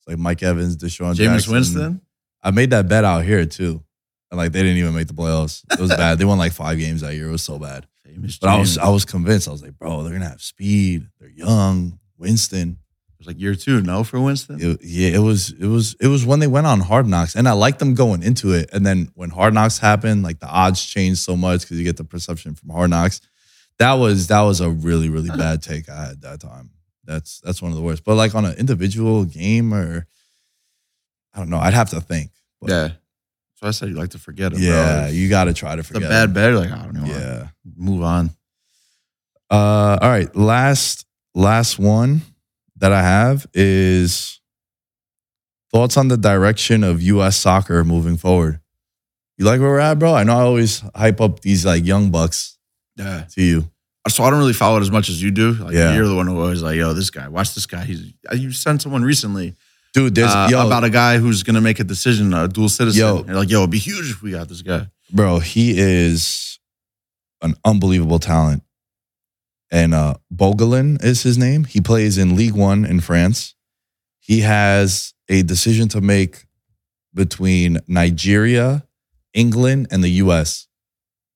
Like 0.08 0.18
Mike 0.18 0.44
Evans, 0.44 0.78
DeSean 0.78 1.14
Jameis 1.16 1.18
Jackson. 1.18 1.54
Winston. 1.54 2.02
I 2.44 2.52
made 2.52 2.70
that 2.72 2.88
bet 2.88 3.04
out 3.04 3.24
here 3.24 3.46
too, 3.46 3.84
and 4.30 4.38
like 4.38 4.52
they 4.52 4.62
didn't 4.62 4.78
even 4.78 4.94
make 4.94 5.08
the 5.08 5.14
playoffs. 5.14 5.64
It 5.72 5.80
was 5.80 5.90
bad. 5.90 6.20
They 6.20 6.26
won 6.26 6.38
like 6.38 6.52
five 6.54 6.78
games 6.78 7.02
that 7.02 7.16
year. 7.16 7.30
It 7.30 7.32
was 7.32 7.42
so 7.44 7.58
bad. 7.58 7.88
Jameis 8.08 8.40
But 8.40 8.50
I 8.50 8.60
was 8.60 8.78
I 8.78 8.90
was 8.90 9.04
convinced. 9.06 9.48
I 9.48 9.52
was 9.52 9.64
like, 9.64 9.78
bro, 9.78 10.04
they're 10.04 10.14
gonna 10.14 10.30
have 10.30 10.42
speed. 10.42 11.08
They're 11.20 11.30
young. 11.30 12.00
Winston. 12.18 12.78
It 13.14 13.18
was 13.20 13.28
like 13.28 13.40
year 13.40 13.56
two, 13.56 13.82
no, 13.82 14.04
for 14.04 14.20
Winston. 14.22 14.60
It- 14.62 14.84
yeah, 14.84 15.10
it 15.10 15.20
was 15.20 15.52
it 15.60 15.66
was 15.66 15.96
it 16.00 16.08
was 16.08 16.26
when 16.26 16.40
they 16.40 16.48
went 16.48 16.68
on 16.68 16.82
Hard 16.82 17.08
Knocks, 17.08 17.36
and 17.36 17.48
I 17.48 17.54
liked 17.54 17.80
them 17.80 17.96
going 17.96 18.22
into 18.24 18.54
it. 18.54 18.70
And 18.72 18.86
then 18.86 19.10
when 19.16 19.32
Hard 19.32 19.54
Knocks 19.54 19.80
happened, 19.80 20.22
like 20.24 20.40
the 20.40 20.48
odds 20.48 20.86
changed 20.86 21.22
so 21.22 21.36
much 21.36 21.62
because 21.62 21.78
you 21.80 21.84
get 21.84 21.98
the 21.98 22.04
perception 22.04 22.54
from 22.56 22.70
Hard 22.70 22.92
Knocks. 22.92 23.22
That 23.80 23.94
was 23.94 24.28
that 24.28 24.42
was 24.42 24.62
a 24.62 24.70
really 24.70 25.10
really 25.10 25.30
bad 25.38 25.64
take 25.64 25.90
I 25.90 26.06
had 26.08 26.22
that 26.22 26.42
time. 26.42 26.70
That's 27.06 27.40
that's 27.42 27.62
one 27.62 27.72
of 27.72 27.78
the 27.78 27.84
worst. 27.84 28.04
But 28.04 28.16
like 28.16 28.34
on 28.36 28.46
an 28.46 28.56
individual 28.58 29.26
game 29.26 29.74
or 29.74 30.08
I 31.34 31.40
don't 31.40 31.50
know, 31.50 31.60
I'd 31.60 31.74
have 31.74 31.90
to 31.92 32.02
think. 32.02 32.32
But 32.62 32.70
yeah. 32.72 32.90
So 33.56 33.68
I 33.68 33.72
said 33.72 33.90
you 33.90 33.96
like 33.96 34.10
to 34.12 34.20
forget 34.20 34.52
it. 34.54 34.60
yeah, 34.60 35.08
you 35.08 35.30
got 35.30 35.46
to 35.46 35.54
try 35.54 35.76
to 35.76 35.84
forget. 35.84 36.02
the 36.04 36.08
bad 36.10 36.34
bet. 36.34 36.54
Like 36.54 36.72
I 36.72 36.84
don't 36.84 36.94
know. 36.94 37.06
Yeah. 37.06 37.48
Move 37.76 38.04
on. 38.04 38.32
Uh, 39.50 39.98
all 40.02 40.10
right. 40.10 40.34
Last 40.36 41.06
last 41.34 41.80
one 41.80 42.22
that 42.78 42.92
I 42.92 43.02
have 43.02 43.46
is 43.54 44.42
thoughts 45.72 45.98
on 45.98 46.08
the 46.10 46.18
direction 46.18 46.84
of 46.84 47.02
U.S. 47.02 47.38
soccer 47.38 47.84
moving 47.84 48.18
forward. 48.18 48.60
You 49.38 49.46
like 49.46 49.60
where 49.60 49.70
we're 49.70 49.80
at, 49.80 50.00
bro? 50.00 50.14
I 50.14 50.24
know 50.24 50.34
I 50.38 50.42
always 50.42 50.82
hype 50.96 51.20
up 51.22 51.42
these 51.42 51.66
like 51.66 51.86
young 51.86 52.10
bucks 52.12 52.58
Yeah. 52.98 53.26
to 53.32 53.42
you. 53.42 53.70
So 54.08 54.24
I 54.24 54.30
don't 54.30 54.40
really 54.40 54.54
follow 54.54 54.78
it 54.78 54.82
as 54.82 54.92
much 54.92 55.10
as 55.10 55.22
you 55.22 55.32
do. 55.32 55.54
Like 55.54 55.74
Yeah. 55.74 55.96
you're 55.96 56.08
the 56.08 56.16
one 56.16 56.28
who 56.28 56.40
always 56.40 56.62
like, 56.62 56.76
yo, 56.78 56.94
this 56.94 57.10
guy, 57.10 57.28
watch 57.28 57.56
this 57.56 57.66
guy. 57.66 57.86
He's 57.86 58.14
you 58.34 58.52
sent 58.52 58.82
someone 58.82 59.04
recently 59.04 59.56
Dude, 59.96 60.14
there's 60.14 60.30
uh, 60.36 60.50
yo, 60.52 60.68
about 60.68 60.84
a 60.84 60.90
guy 60.90 61.20
who's 61.20 61.42
gonna 61.44 61.62
make 61.62 61.80
a 61.80 61.84
decision, 61.86 62.34
a 62.34 62.50
dual 62.50 62.68
citizen. 62.68 63.00
Yo. 63.00 63.24
You're 63.24 63.36
like, 63.36 63.50
yo, 63.50 63.60
it'd 63.60 63.70
be 63.70 63.78
huge 63.78 64.12
if 64.12 64.22
we 64.22 64.32
got 64.32 64.50
this 64.50 64.62
guy. 64.62 64.88
bro, 65.10 65.40
he 65.40 65.80
is 65.80 66.60
an 67.42 67.56
unbelievable 67.64 68.20
talent. 68.20 68.62
And 69.72 69.94
uh 69.94 70.16
is 70.38 71.24
his 71.24 71.38
name. 71.38 71.64
He 71.64 71.80
plays 71.80 72.18
in 72.18 72.36
League 72.36 72.56
One 72.56 72.84
in 72.84 73.00
France. 73.00 73.56
He 74.20 74.42
has 74.42 75.14
a 75.30 75.44
decision 75.44 75.88
to 75.90 76.02
make 76.02 76.46
between 77.14 77.80
Nigeria, 77.88 78.86
England, 79.34 79.88
and 79.92 80.04
the 80.04 80.10
US. 80.24 80.68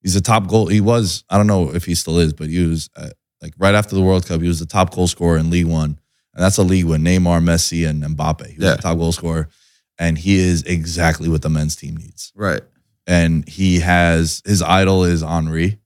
He's 0.01 0.15
a 0.15 0.21
top 0.21 0.47
goal. 0.47 0.67
He 0.67 0.81
was, 0.81 1.23
I 1.29 1.37
don't 1.37 1.47
know 1.47 1.73
if 1.75 1.85
he 1.85 1.95
still 1.95 2.19
is, 2.19 2.33
but 2.33 2.47
he 2.49 2.65
was 2.65 2.89
uh, 2.95 3.09
like 3.41 3.53
right 3.57 3.75
after 3.75 3.95
the 3.95 4.01
World 4.01 4.25
Cup, 4.25 4.41
he 4.41 4.47
was 4.47 4.59
the 4.59 4.65
top 4.65 4.93
goal 4.95 5.07
scorer 5.07 5.37
in 5.37 5.49
League 5.49 5.65
One. 5.67 5.99
And 6.33 6.43
that's 6.43 6.57
a 6.57 6.63
league 6.63 6.85
with 6.85 7.01
Neymar, 7.01 7.41
Messi, 7.43 7.87
and 7.89 8.01
Mbappe. 8.03 8.45
He 8.47 8.55
was 8.55 8.63
Yeah. 8.63 8.75
the 8.75 8.81
top 8.81 8.97
goal 8.97 9.11
scorer. 9.11 9.49
And 9.97 10.17
he 10.17 10.37
is 10.39 10.63
exactly 10.63 11.27
what 11.27 11.41
the 11.41 11.49
men's 11.49 11.75
team 11.75 11.97
needs 11.97 12.31
Right. 12.35 12.61
and 13.05 13.45
he 13.49 13.79
has 13.81 14.41
his 14.45 14.61
idol 14.61 15.03
is 15.03 15.21
Henry. 15.21 15.79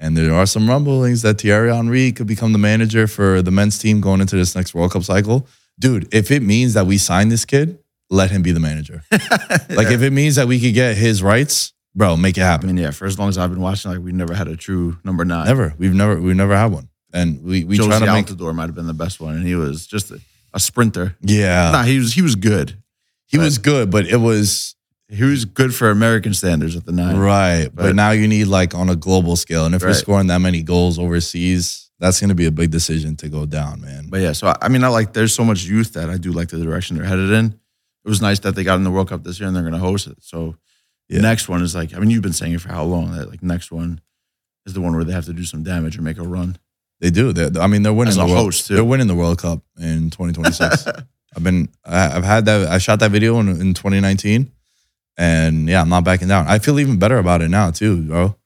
And 0.00 0.16
there 0.16 0.32
are 0.34 0.46
some 0.46 0.68
rumblings 0.68 1.22
that 1.22 1.40
Thierry 1.40 1.72
Henry 1.74 2.10
could 2.10 2.26
become 2.26 2.52
the 2.52 2.58
manager 2.58 3.06
for 3.06 3.42
the 3.42 3.50
men's 3.50 3.78
team 3.78 4.00
going 4.00 4.20
into 4.22 4.34
this 4.36 4.56
next 4.56 4.74
World 4.74 4.92
Cup 4.92 5.04
cycle. 5.04 5.46
Dude, 5.78 6.08
if 6.12 6.30
it 6.30 6.42
means 6.42 6.74
that 6.74 6.86
we 6.86 6.96
sign 6.98 7.28
this 7.28 7.44
kid, 7.44 7.78
let 8.08 8.30
him 8.30 8.42
be 8.42 8.50
the 8.52 8.60
manager. 8.60 9.02
Like 9.70 9.90
if 9.92 10.02
it 10.02 10.10
means 10.12 10.34
that 10.36 10.48
we 10.48 10.58
could 10.60 10.74
get 10.74 10.96
his 10.96 11.22
rights, 11.22 11.72
bro, 11.94 12.16
make 12.16 12.36
it 12.38 12.42
happen. 12.42 12.68
I 12.68 12.72
mean, 12.72 12.82
yeah, 12.82 12.90
for 12.90 13.06
as 13.06 13.18
long 13.18 13.28
as 13.28 13.38
I've 13.38 13.50
been 13.50 13.60
watching, 13.60 13.90
like 13.90 14.00
we 14.00 14.12
never 14.12 14.34
had 14.34 14.48
a 14.48 14.56
true 14.56 14.98
number 15.04 15.24
nine. 15.24 15.46
Never. 15.46 15.74
We've 15.78 15.94
never 15.94 16.20
we've 16.20 16.36
never 16.36 16.56
had 16.56 16.66
one. 16.72 16.88
And 17.12 17.42
we 17.42 17.64
we 17.64 17.76
Jozy 17.78 17.88
try 17.88 17.98
to 18.00 18.12
make 18.12 18.26
Altidore 18.26 18.54
might 18.54 18.66
have 18.66 18.74
been 18.74 18.86
the 18.86 18.94
best 18.94 19.20
one, 19.20 19.34
and 19.36 19.46
he 19.46 19.54
was 19.56 19.86
just 19.86 20.10
a, 20.10 20.20
a 20.54 20.60
sprinter. 20.60 21.16
Yeah. 21.20 21.70
nah, 21.72 21.82
he 21.82 21.98
was 21.98 22.12
he 22.14 22.22
was 22.22 22.36
good. 22.36 22.76
he 23.26 23.38
was 23.38 23.58
good, 23.58 23.90
but 23.90 24.06
it 24.06 24.18
was 24.18 24.76
He 25.08 25.24
was 25.24 25.44
good 25.44 25.74
for 25.74 25.90
American 25.90 26.34
standards 26.34 26.76
at 26.76 26.84
the 26.84 26.92
nine. 26.92 27.16
right. 27.16 27.68
But, 27.74 27.82
But- 27.82 27.94
now 27.96 28.12
you 28.12 28.28
need 28.28 28.44
like 28.46 28.74
on 28.76 28.88
a 28.88 28.94
global 28.96 29.34
scale. 29.36 29.66
And 29.66 29.74
if 29.74 29.82
you're 29.82 29.92
scoring 29.94 30.28
that 30.28 30.38
many 30.40 30.62
goals 30.62 30.98
overseas, 31.00 31.90
that's 31.98 32.20
gonna 32.20 32.34
be 32.36 32.46
a 32.46 32.52
big 32.52 32.70
decision 32.70 33.16
to 33.16 33.28
go 33.28 33.44
down, 33.44 33.80
man. 33.80 34.06
But 34.08 34.20
yeah, 34.20 34.32
so 34.32 34.46
I- 34.48 34.58
I 34.62 34.68
mean, 34.68 34.84
I 34.84 34.88
like 34.88 35.12
there's 35.12 35.34
so 35.34 35.44
much 35.44 35.64
youth 35.64 35.94
that 35.94 36.08
I 36.10 36.16
do 36.16 36.30
like 36.32 36.48
the 36.48 36.58
direction 36.62 36.96
they're 36.96 37.04
headed 37.06 37.30
in. 37.32 37.46
It 38.04 38.08
was 38.08 38.22
nice 38.22 38.38
that 38.40 38.54
they 38.54 38.62
got 38.64 38.76
in 38.76 38.84
the 38.84 38.90
World 38.90 39.08
Cup 39.08 39.24
this 39.24 39.38
year 39.40 39.46
and 39.48 39.54
they're 39.56 39.62
going 39.64 39.74
to 39.74 39.80
host 39.80 40.06
it. 40.06 40.16
So 40.22 40.54
Yeah. 41.10 41.20
next 41.22 41.48
one 41.48 41.62
is 41.62 41.74
like, 41.74 41.94
I 41.94 41.98
mean, 41.98 42.10
you've 42.10 42.22
been 42.22 42.32
saying 42.32 42.52
it 42.54 42.60
for 42.60 42.68
how 42.70 42.84
long? 42.84 43.12
That 43.12 43.28
like 43.30 43.42
next 43.42 43.70
one 43.72 44.00
is 44.66 44.74
the 44.74 44.80
one 44.80 44.94
where 44.94 45.04
they 45.04 45.12
have 45.12 45.24
to 45.26 45.32
do 45.32 45.44
some 45.44 45.62
damage 45.62 45.98
or 45.98 46.02
make 46.02 46.18
a 46.18 46.22
run. 46.22 46.58
They 47.00 47.10
do. 47.10 47.32
They're, 47.32 47.50
I 47.62 47.66
mean, 47.66 47.82
they're 47.82 47.92
winning 47.94 48.10
As 48.10 48.16
the 48.16 48.24
world. 48.26 48.36
host, 48.36 48.66
too. 48.66 48.74
They're 48.74 48.84
winning 48.84 49.06
the 49.06 49.14
World 49.14 49.38
Cup 49.38 49.62
in 49.78 50.10
2026. 50.10 50.86
I've 51.36 51.42
been. 51.42 51.68
I- 51.84 52.16
I've 52.16 52.24
had 52.24 52.44
that. 52.46 52.68
I 52.68 52.78
shot 52.78 53.00
that 53.00 53.10
video 53.10 53.38
in, 53.40 53.48
in 53.48 53.72
2019, 53.74 54.50
and 55.16 55.68
yeah, 55.68 55.80
I'm 55.80 55.88
not 55.88 56.04
backing 56.04 56.28
down. 56.28 56.46
I 56.46 56.58
feel 56.58 56.78
even 56.78 56.98
better 56.98 57.18
about 57.18 57.40
it 57.42 57.48
now 57.48 57.70
too, 57.70 58.02
bro. 58.02 58.36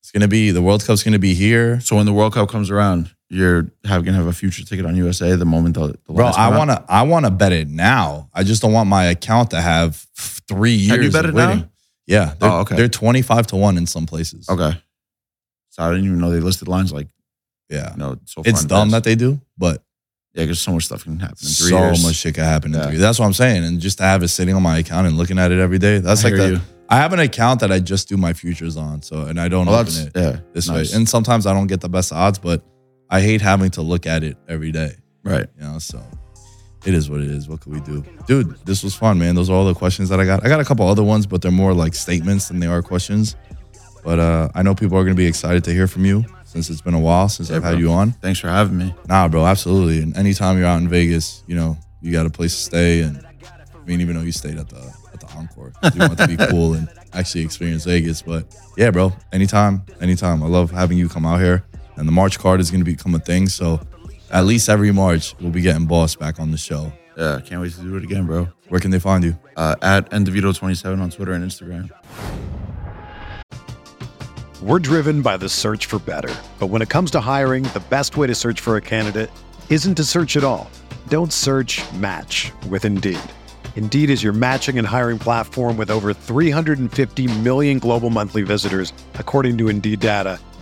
It's 0.00 0.10
gonna 0.10 0.28
be 0.28 0.50
the 0.50 0.62
World 0.62 0.84
Cup's 0.84 1.02
gonna 1.02 1.18
be 1.18 1.34
here, 1.34 1.80
So 1.80 1.96
when 1.96 2.06
the 2.06 2.12
World 2.12 2.34
Cup 2.34 2.48
comes 2.48 2.70
around, 2.70 3.14
you're 3.30 3.70
have, 3.84 4.04
gonna 4.04 4.16
have 4.16 4.26
a 4.26 4.32
future 4.32 4.64
ticket 4.64 4.84
on 4.84 4.94
USA 4.96 5.34
the 5.36 5.44
moment 5.44 5.74
the, 5.74 5.88
the 6.06 6.12
bro. 6.12 6.26
I 6.26 6.56
want 6.56 6.70
to. 6.70 6.84
I 6.88 7.02
want 7.02 7.24
to 7.24 7.30
bet 7.30 7.52
it 7.52 7.68
now. 7.68 8.28
I 8.34 8.42
just 8.44 8.62
don't 8.62 8.72
want 8.72 8.88
my 8.88 9.04
account 9.04 9.50
to 9.50 9.60
have 9.60 10.06
three 10.48 10.72
years. 10.74 10.96
Can 10.96 11.02
you 11.04 11.10
bet 11.10 11.24
it 11.26 11.34
now? 11.34 11.68
Yeah. 12.06 12.34
They're, 12.38 12.50
Oh, 12.50 12.60
okay. 12.60 12.76
They're 12.76 12.88
25 12.88 13.46
to 13.48 13.56
one 13.56 13.76
in 13.78 13.86
some 13.86 14.06
places. 14.06 14.48
Okay. 14.48 14.72
So 15.70 15.82
I 15.82 15.90
didn't 15.90 16.04
even 16.06 16.18
know 16.18 16.30
they 16.30 16.40
listed 16.40 16.68
lines 16.68 16.92
like 16.92 17.08
Yeah. 17.70 17.92
you 17.92 17.98
know 17.98 18.16
so 18.24 18.42
far. 18.42 18.50
It's 18.50 18.64
dumb 18.64 18.90
that 18.90 19.04
they 19.04 19.14
do, 19.14 19.40
but 19.56 19.82
yeah, 20.34 20.44
because 20.44 20.58
so 20.60 20.72
much 20.72 20.86
stuff 20.86 21.04
can 21.04 21.18
happen 21.20 21.36
in 21.42 21.46
three 21.48 21.70
so 21.70 21.78
years. 21.78 22.02
much 22.02 22.16
shit 22.16 22.34
can 22.34 22.44
happen 22.44 22.74
in 22.74 22.80
Yeah. 22.80 22.86
three. 22.88 22.96
That's 22.98 23.18
what 23.18 23.26
I'm 23.26 23.32
saying. 23.32 23.64
And 23.64 23.80
just 23.80 23.98
to 23.98 24.04
have 24.04 24.22
it 24.22 24.28
sitting 24.28 24.54
on 24.54 24.62
my 24.62 24.78
account 24.78 25.06
and 25.06 25.16
looking 25.16 25.38
at 25.38 25.50
it 25.52 25.58
every 25.58 25.78
day, 25.78 25.98
that's 25.98 26.24
I 26.24 26.28
like 26.28 26.36
the, 26.38 26.48
you. 26.50 26.60
I 26.88 26.96
have 26.96 27.12
an 27.14 27.20
account 27.20 27.60
that 27.60 27.72
I 27.72 27.78
just 27.80 28.08
do 28.08 28.16
my 28.18 28.32
futures 28.34 28.76
on. 28.76 29.00
So 29.02 29.22
and 29.22 29.40
I 29.40 29.48
don't 29.48 29.66
Well, 29.66 29.78
open 29.80 29.94
it 29.94 30.12
yeah, 30.14 30.40
this 30.52 30.68
nice. 30.68 30.90
way. 30.90 30.96
And 30.96 31.08
sometimes 31.08 31.46
I 31.46 31.54
don't 31.54 31.66
get 31.66 31.80
the 31.80 31.88
best 31.88 32.12
odds, 32.12 32.38
but 32.38 32.62
I 33.08 33.20
hate 33.22 33.40
having 33.40 33.70
to 33.72 33.82
look 33.82 34.06
at 34.06 34.22
it 34.24 34.36
every 34.48 34.72
day. 34.72 34.96
right. 35.24 35.46
You 35.58 35.64
know, 35.64 35.78
so 35.78 36.02
it 36.84 36.94
is 36.94 37.08
what 37.08 37.20
it 37.20 37.30
is. 37.30 37.48
What 37.48 37.60
can 37.60 37.72
we 37.72 37.80
do? 37.80 38.04
Dude, 38.26 38.56
this 38.64 38.82
was 38.82 38.94
fun, 38.94 39.18
man. 39.18 39.34
Those 39.34 39.50
are 39.50 39.54
all 39.54 39.64
the 39.64 39.74
questions 39.74 40.08
that 40.08 40.20
I 40.20 40.24
got. 40.24 40.44
I 40.44 40.48
got 40.48 40.60
a 40.60 40.64
couple 40.64 40.86
other 40.86 41.04
ones, 41.04 41.26
but 41.26 41.42
they're 41.42 41.50
more 41.52 41.74
like 41.74 41.94
statements 41.94 42.48
than 42.48 42.60
they 42.60 42.66
are 42.66 42.82
questions. 42.82 43.36
But 44.04 44.18
uh, 44.18 44.48
I 44.54 44.62
know 44.62 44.74
people 44.74 44.98
are 44.98 45.04
going 45.04 45.14
to 45.14 45.20
be 45.20 45.26
excited 45.26 45.62
to 45.64 45.72
hear 45.72 45.86
from 45.86 46.04
you 46.04 46.24
since 46.44 46.68
it's 46.68 46.80
been 46.80 46.94
a 46.94 47.00
while 47.00 47.28
since 47.28 47.50
Yeah, 47.50 47.56
I've 47.56 47.64
had 47.64 47.78
you 47.78 47.90
on. 47.92 48.12
Thanks 48.12 48.40
for 48.40 48.48
having 48.48 48.76
me. 48.76 48.94
Nah, 49.08 49.28
bro, 49.28 49.46
absolutely. 49.46 50.02
And 50.02 50.16
anytime 50.16 50.58
you're 50.58 50.66
out 50.66 50.80
in 50.80 50.88
Vegas, 50.88 51.42
you 51.46 51.54
know, 51.54 51.78
you 52.00 52.12
got 52.12 52.26
a 52.26 52.30
place 52.30 52.54
to 52.54 52.62
stay. 52.62 53.00
And 53.02 53.24
I 53.24 53.84
mean, 53.86 54.00
even 54.00 54.16
though 54.16 54.22
you 54.22 54.32
stayed 54.32 54.58
at 54.58 54.68
the 54.68 54.92
at 55.12 55.20
the 55.20 55.28
Encore, 55.36 55.72
you 55.94 56.00
want 56.00 56.18
to 56.18 56.26
be 56.26 56.36
cool 56.50 56.74
and 56.74 56.88
actually 57.12 57.42
experience 57.42 57.84
Vegas. 57.84 58.22
But 58.22 58.46
yeah, 58.76 58.90
bro, 58.90 59.12
anytime, 59.32 59.82
anytime. 60.00 60.42
I 60.42 60.46
love 60.46 60.70
having 60.70 60.98
you 60.98 61.08
come 61.08 61.24
out 61.24 61.40
here. 61.40 61.64
And 61.96 62.08
the 62.08 62.12
March 62.12 62.38
card 62.38 62.58
is 62.58 62.70
going 62.70 62.80
to 62.84 62.90
become 62.90 63.14
a 63.14 63.18
thing. 63.18 63.48
So 63.48 63.78
at 64.32 64.46
least 64.46 64.68
every 64.68 64.90
March, 64.90 65.34
we'll 65.40 65.50
be 65.50 65.60
getting 65.60 65.86
Boss 65.86 66.16
back 66.16 66.40
on 66.40 66.50
the 66.50 66.58
show. 66.58 66.92
Yeah, 67.16 67.40
can't 67.44 67.60
wait 67.60 67.72
to 67.72 67.82
do 67.82 67.96
it 67.96 68.04
again, 68.04 68.26
bro. 68.26 68.48
Where 68.68 68.80
can 68.80 68.90
they 68.90 68.98
find 68.98 69.22
you? 69.22 69.38
Uh, 69.56 69.76
at 69.82 70.10
ndevito27 70.10 71.00
on 71.00 71.10
Twitter 71.10 71.32
and 71.32 71.44
Instagram. 71.44 71.90
We're 74.62 74.78
driven 74.78 75.22
by 75.22 75.36
the 75.36 75.48
search 75.48 75.86
for 75.86 75.98
better. 75.98 76.34
But 76.58 76.68
when 76.68 76.82
it 76.82 76.88
comes 76.88 77.10
to 77.12 77.20
hiring, 77.20 77.64
the 77.64 77.82
best 77.90 78.16
way 78.16 78.26
to 78.28 78.34
search 78.34 78.60
for 78.60 78.76
a 78.76 78.80
candidate 78.80 79.30
isn't 79.68 79.96
to 79.96 80.04
search 80.04 80.36
at 80.36 80.44
all. 80.44 80.70
Don't 81.08 81.32
search 81.32 81.82
match 81.94 82.52
with 82.68 82.84
Indeed. 82.84 83.18
Indeed 83.74 84.08
is 84.08 84.22
your 84.22 84.32
matching 84.32 84.78
and 84.78 84.86
hiring 84.86 85.18
platform 85.18 85.76
with 85.76 85.90
over 85.90 86.14
350 86.14 87.26
million 87.40 87.78
global 87.80 88.08
monthly 88.08 88.42
visitors, 88.42 88.92
according 89.14 89.58
to 89.58 89.68
Indeed 89.68 89.98
data, 89.98 90.38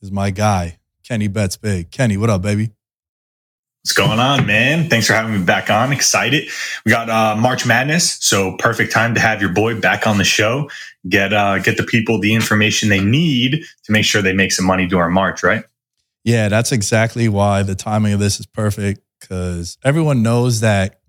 is 0.00 0.12
my 0.12 0.30
guy, 0.30 0.78
Kenny 1.02 1.28
Bets 1.28 1.56
Big. 1.56 1.90
Kenny, 1.90 2.16
what 2.16 2.30
up, 2.30 2.42
baby? 2.42 2.70
What's 3.82 3.92
going 3.92 4.18
on, 4.18 4.44
man? 4.44 4.90
Thanks 4.90 5.06
for 5.06 5.14
having 5.14 5.32
me 5.32 5.44
back 5.44 5.70
on. 5.70 5.92
Excited. 5.92 6.48
We 6.84 6.92
got 6.92 7.08
uh, 7.08 7.36
March 7.36 7.64
Madness, 7.64 8.18
so 8.20 8.56
perfect 8.58 8.92
time 8.92 9.14
to 9.14 9.20
have 9.20 9.40
your 9.40 9.52
boy 9.52 9.80
back 9.80 10.06
on 10.06 10.18
the 10.18 10.24
show. 10.24 10.68
Get 11.08 11.32
uh, 11.32 11.58
get 11.60 11.76
the 11.76 11.84
people 11.84 12.20
the 12.20 12.34
information 12.34 12.88
they 12.88 13.00
need 13.00 13.64
to 13.84 13.92
make 13.92 14.04
sure 14.04 14.20
they 14.20 14.34
make 14.34 14.52
some 14.52 14.66
money 14.66 14.86
during 14.86 15.14
March, 15.14 15.42
right? 15.42 15.64
Yeah, 16.24 16.48
that's 16.48 16.72
exactly 16.72 17.28
why 17.28 17.62
the 17.62 17.74
timing 17.74 18.12
of 18.12 18.20
this 18.20 18.40
is 18.40 18.46
perfect 18.46 19.00
because 19.20 19.78
everyone 19.84 20.22
knows 20.22 20.60
that 20.60 21.00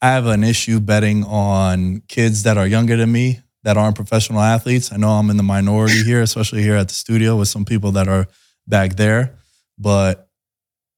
I 0.00 0.08
have 0.08 0.26
an 0.26 0.42
issue 0.42 0.80
betting 0.80 1.24
on 1.24 2.02
kids 2.08 2.42
that 2.44 2.56
are 2.58 2.66
younger 2.66 2.96
than 2.96 3.12
me 3.12 3.40
that 3.68 3.76
aren't 3.76 3.96
professional 3.96 4.40
athletes. 4.40 4.90
I 4.94 4.96
know 4.96 5.10
I'm 5.10 5.28
in 5.28 5.36
the 5.36 5.42
minority 5.42 6.02
here, 6.02 6.22
especially 6.22 6.62
here 6.62 6.76
at 6.76 6.88
the 6.88 6.94
studio 6.94 7.36
with 7.36 7.48
some 7.48 7.66
people 7.66 7.92
that 7.92 8.08
are 8.08 8.26
back 8.66 8.96
there, 8.96 9.34
but 9.78 10.30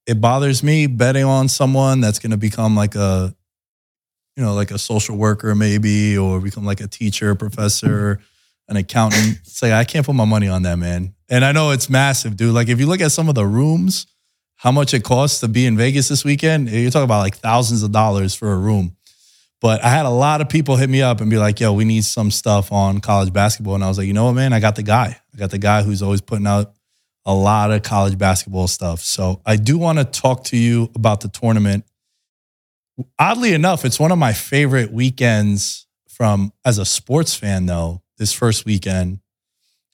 it 0.07 0.21
bothers 0.21 0.63
me 0.63 0.87
betting 0.87 1.25
on 1.25 1.49
someone 1.49 2.01
that's 2.01 2.21
going 2.21 2.31
to 2.31 2.37
become 2.37 2.77
like 2.77 2.95
a 2.95 3.35
you 4.37 4.45
know, 4.45 4.55
like 4.55 4.71
a 4.71 4.79
social 4.79 5.17
worker 5.17 5.57
maybe 5.57 6.17
or 6.17 6.39
become 6.39 6.65
like 6.65 6.81
a 6.81 6.87
teacher, 6.87 7.35
professor, 7.35 8.21
an 8.69 8.77
accountant. 8.77 9.41
It's 9.43 9.61
like 9.61 9.73
I 9.73 9.83
can't 9.83 10.07
put 10.07 10.15
my 10.15 10.25
money 10.25 10.47
on 10.47 10.63
that, 10.63 10.79
man. 10.79 11.13
And 11.29 11.45
I 11.45 11.51
know 11.51 11.73
it's 11.73 11.91
massive, 11.91 12.37
dude. 12.37 12.55
Like 12.55 12.69
if 12.69 12.79
you 12.79 12.87
look 12.87 13.01
at 13.01 13.11
some 13.11 13.29
of 13.29 13.35
the 13.35 13.47
rooms, 13.47 14.07
how 14.55 14.71
much 14.71 14.95
it 14.95 15.03
costs 15.03 15.41
to 15.41 15.49
be 15.49 15.67
in 15.67 15.77
Vegas 15.77 16.07
this 16.07 16.25
weekend, 16.25 16.71
you're 16.71 16.93
talking 16.93 17.03
about 17.03 17.19
like 17.19 17.35
thousands 17.35 17.83
of 17.83 17.91
dollars 17.91 18.33
for 18.33 18.53
a 18.53 18.57
room. 18.57 18.97
But 19.61 19.85
I 19.85 19.91
had 19.91 20.07
a 20.07 20.11
lot 20.11 20.41
of 20.41 20.49
people 20.49 20.77
hit 20.77 20.89
me 20.89 21.03
up 21.03 21.21
and 21.21 21.31
be 21.31 21.37
like, 21.37 21.61
yo, 21.61 21.73
we 21.73 21.85
need 21.85 22.05
some 22.05 22.31
stuff 22.31 22.73
on 22.73 23.01
college 23.01 23.33
basketball. 23.33 23.75
And 23.75 23.85
I 23.85 23.89
was 23.89 23.99
like, 23.99 24.07
you 24.07 24.15
know 24.15 24.25
what, 24.25 24.33
man? 24.33 24.53
I 24.55 24.61
got 24.61 24.77
the 24.77 24.83
guy. 24.83 25.19
I 25.35 25.37
got 25.37 25.51
the 25.51 25.59
guy 25.59 25.83
who's 25.83 26.03
always 26.03 26.23
putting 26.23 26.47
out 26.47 26.73
a 27.27 27.35
lot 27.35 27.71
of 27.71 27.83
college 27.83 28.17
basketball 28.17 28.69
stuff. 28.69 29.01
So 29.01 29.43
I 29.45 29.57
do 29.57 29.77
want 29.77 29.99
to 29.99 30.05
talk 30.05 30.45
to 30.45 30.57
you 30.57 30.91
about 30.95 31.21
the 31.21 31.29
tournament. 31.29 31.85
Oddly 33.19 33.53
enough, 33.53 33.85
it's 33.85 34.01
one 34.01 34.13
of 34.13 34.19
my 34.19 34.33
favorite 34.33 34.93
weekends 34.93 35.87
from 36.09 36.53
as 36.65 36.79
a 36.79 36.85
sports 36.87 37.35
fan, 37.35 37.67
though, 37.67 38.03
this 38.17 38.33
first 38.33 38.65
weekend, 38.65 39.21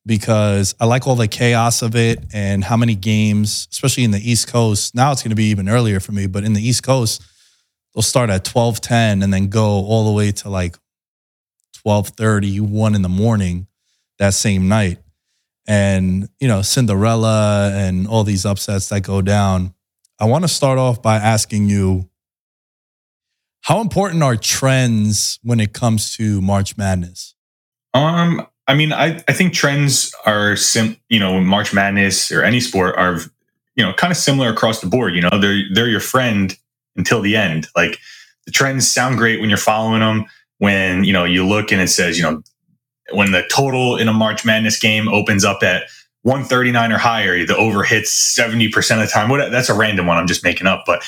because 0.05 0.77
I 0.81 0.85
like 0.87 1.09
all 1.09 1.17
the 1.17 1.29
chaos 1.29 1.83
of 1.83 1.97
it 1.97 2.25
and 2.33 2.63
how 2.63 2.77
many 2.77 2.95
games, 2.95 3.67
especially 3.73 4.05
in 4.05 4.13
the 4.13 4.31
East 4.31 4.47
Coast. 4.47 4.95
Now 4.95 5.11
it's 5.11 5.23
going 5.23 5.31
to 5.31 5.37
be 5.37 5.51
even 5.51 5.69
earlier 5.69 5.99
for 5.99 6.13
me, 6.13 6.29
but 6.29 6.45
in 6.45 6.53
the 6.53 6.67
East 6.67 6.85
Coast, 6.85 7.23
they'll 7.97 8.03
start 8.03 8.29
at 8.29 8.45
12:10 8.45 9.25
and 9.25 9.33
then 9.33 9.49
go 9.49 9.65
all 9.65 10.05
the 10.05 10.13
way 10.13 10.31
to 10.31 10.51
like 10.51 10.77
12 11.83 12.09
30, 12.09 12.61
1 12.61 12.95
in 12.95 13.03
the 13.03 13.09
morning 13.09 13.67
that 14.19 14.35
same 14.35 14.69
night. 14.69 14.99
And, 15.67 16.29
you 16.39 16.47
know, 16.47 16.63
Cinderella 16.63 17.73
and 17.75 18.07
all 18.07 18.23
these 18.23 18.45
upsets 18.45 18.91
that 18.91 19.01
go 19.01 19.23
down. 19.23 19.75
I 20.21 20.27
want 20.27 20.45
to 20.45 20.49
start 20.49 20.79
off 20.79 21.03
by 21.03 21.17
asking 21.17 21.69
you 21.69 22.09
how 23.63 23.81
important 23.81 24.23
are 24.23 24.37
trends 24.37 25.41
when 25.43 25.59
it 25.59 25.73
comes 25.73 26.15
to 26.17 26.41
March 26.41 26.77
Madness? 26.77 27.35
Um, 27.95 28.47
I 28.69 28.75
mean, 28.75 28.93
I, 28.93 29.25
I 29.27 29.33
think 29.33 29.55
trends 29.55 30.15
are 30.25 30.55
sim 30.55 30.97
you 31.09 31.19
know, 31.19 31.41
March 31.41 31.73
Madness 31.75 32.31
or 32.31 32.45
any 32.45 32.61
sport 32.61 32.95
are 32.97 33.19
you 33.75 33.85
know 33.85 33.93
kind 33.95 34.13
of 34.13 34.17
similar 34.17 34.51
across 34.51 34.81
the 34.81 34.87
board. 34.87 35.17
You 35.17 35.23
know, 35.23 35.41
they're 35.41 35.63
they're 35.75 35.89
your 35.89 36.01
friend 36.01 36.57
until 36.97 37.21
the 37.21 37.37
end. 37.37 37.69
Like 37.77 37.99
the 38.45 38.53
trends 38.53 38.91
sound 38.91 39.19
great 39.19 39.41
when 39.41 39.49
you're 39.49 39.59
following 39.59 40.01
them. 40.01 40.25
When 40.59 41.05
you 41.05 41.13
know 41.13 41.25
you 41.25 41.47
look 41.47 41.71
and 41.71 41.81
it 41.81 41.89
says 41.89 42.17
you 42.17 42.25
know 42.25 42.43
when 43.13 43.33
the 43.33 43.45
total 43.51 43.97
in 43.97 44.09
a 44.09 44.13
March 44.13 44.45
Madness 44.45 44.79
game 44.79 45.09
opens 45.09 45.45
up 45.45 45.63
at 45.63 45.85
139 46.27 46.91
or 46.91 46.99
higher, 46.99 47.47
the 47.47 47.57
over 47.57 47.85
hits 47.85 48.37
70% 48.37 48.67
of 48.95 48.99
the 48.99 49.07
time. 49.07 49.29
What, 49.29 49.53
that's 49.53 49.69
a 49.69 49.75
random 49.75 50.07
one 50.07 50.17
I'm 50.17 50.27
just 50.27 50.43
making 50.43 50.67
up. 50.67 50.83
But 50.85 51.05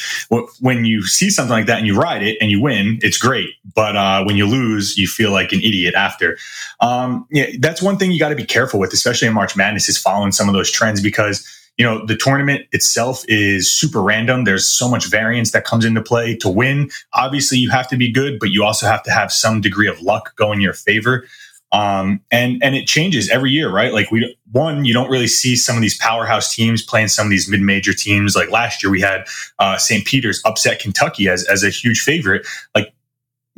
when 0.61 0.84
you 0.84 1.03
see 1.03 1.28
something 1.28 1.51
like 1.51 1.66
that 1.66 1.78
and 1.78 1.89
you 1.89 1.99
ride 1.99 2.22
it 2.22 2.39
and 2.41 2.53
you 2.53 2.62
win, 2.62 3.01
it's 3.03 3.18
great. 3.18 3.51
But 3.74 3.97
uh, 3.97 4.22
when 4.22 4.36
you 4.36 4.47
lose, 4.47 4.97
you 4.97 5.09
feel 5.09 5.32
like 5.32 5.51
an 5.51 5.59
idiot 5.59 5.97
after. 5.97 6.39
Um, 6.78 7.26
yeah, 7.32 7.47
that's 7.59 7.82
one 7.82 7.97
thing 7.97 8.12
you 8.12 8.20
got 8.20 8.28
to 8.28 8.36
be 8.36 8.45
careful 8.45 8.78
with, 8.78 8.93
especially 8.93 9.26
in 9.26 9.34
March 9.34 9.57
Madness, 9.57 9.89
is 9.89 9.99
following 9.99 10.30
some 10.30 10.49
of 10.49 10.55
those 10.55 10.70
trends 10.70 11.03
because 11.03 11.45
you 11.79 11.85
know 11.85 12.05
the 12.05 12.16
tournament 12.16 12.66
itself 12.72 13.24
is 13.29 13.70
super 13.70 14.03
random. 14.03 14.45
There's 14.45 14.68
so 14.68 14.89
much 14.89 15.07
variance 15.07 15.53
that 15.53 15.64
comes 15.64 15.85
into 15.85 16.03
play 16.03 16.37
to 16.37 16.49
win. 16.49 16.91
Obviously 17.14 17.59
you 17.59 17.70
have 17.70 17.89
to 17.89 17.97
be 17.97 18.11
good 18.11 18.39
but 18.39 18.51
you 18.51 18.64
also 18.64 18.87
have 18.87 19.03
to 19.05 19.11
have 19.11 19.33
some 19.33 19.61
degree 19.61 19.89
of 19.89 20.01
luck 20.03 20.37
go 20.37 20.53
in 20.53 20.61
your 20.61 20.74
favor. 20.74 21.26
Um, 21.70 22.20
and 22.31 22.62
and 22.62 22.74
it 22.74 22.87
changes 22.87 23.31
every 23.31 23.51
year 23.51 23.70
right? 23.70 23.93
Like 23.93 24.11
we 24.11 24.37
one 24.51 24.85
you 24.85 24.93
don't 24.93 25.11
really 25.11 25.26
see 25.26 25.55
some 25.55 25.76
of 25.76 25.83
these 25.83 25.97
powerhouse 25.99 26.55
teams 26.55 26.83
playing 26.83 27.09
some 27.09 27.26
of 27.26 27.31
these 27.31 27.49
mid-major 27.49 27.95
teams. 27.95 28.35
Like 28.35 28.51
last 28.51 28.83
year 28.83 28.91
we 28.91 29.01
had 29.01 29.26
uh, 29.59 29.79
st 29.79 30.05
peter's 30.05 30.43
upset 30.45 30.81
kentucky 30.81 31.29
as, 31.29 31.45
as 31.45 31.62
a 31.62 31.70
huge 31.70 32.01
favorite. 32.01 32.47
Like 32.74 32.93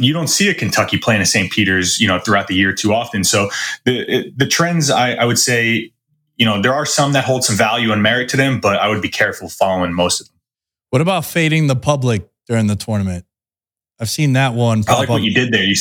you 0.01 0.13
don't 0.13 0.29
see 0.29 0.49
a 0.49 0.55
Kentucky 0.55 0.99
playing 0.99 1.21
a 1.21 1.27
St. 1.27 1.53
Peter's, 1.53 2.01
you 2.01 2.09
know, 2.09 2.19
throughout 2.19 2.49
the 2.49 2.55
year 2.55 2.73
too 2.73 2.95
often. 2.95 3.23
So 3.23 3.51
the 3.85 4.33
the 4.35 4.47
trends, 4.47 4.91
I, 4.91 5.13
I 5.13 5.25
would 5.25 5.39
say, 5.39 5.93
you 6.41 6.47
know, 6.47 6.63
there 6.63 6.73
are 6.73 6.87
some 6.87 7.13
that 7.13 7.25
hold 7.25 7.45
some 7.45 7.55
value 7.55 7.93
and 7.93 8.03
merit 8.03 8.31
to 8.31 8.37
them, 8.39 8.61
but 8.61 8.77
I 8.77 8.89
would 8.89 9.03
be 9.03 9.11
careful 9.11 9.51
following 9.51 9.93
most 9.93 10.23
of 10.23 10.27
them. 10.29 10.37
What 10.89 11.03
about 11.03 11.27
fading 11.27 11.67
the 11.67 11.77
public 11.77 12.27
during 12.49 12.67
the 12.67 12.77
tournament? 12.77 13.27
I've 14.01 14.09
seen 14.09 14.33
that 14.33 14.55
one. 14.55 14.83
I 14.89 14.97
like 14.97 15.11
what 15.11 15.21
you 15.21 15.35
did 15.35 15.53
there. 15.53 15.63
You, 15.63 15.75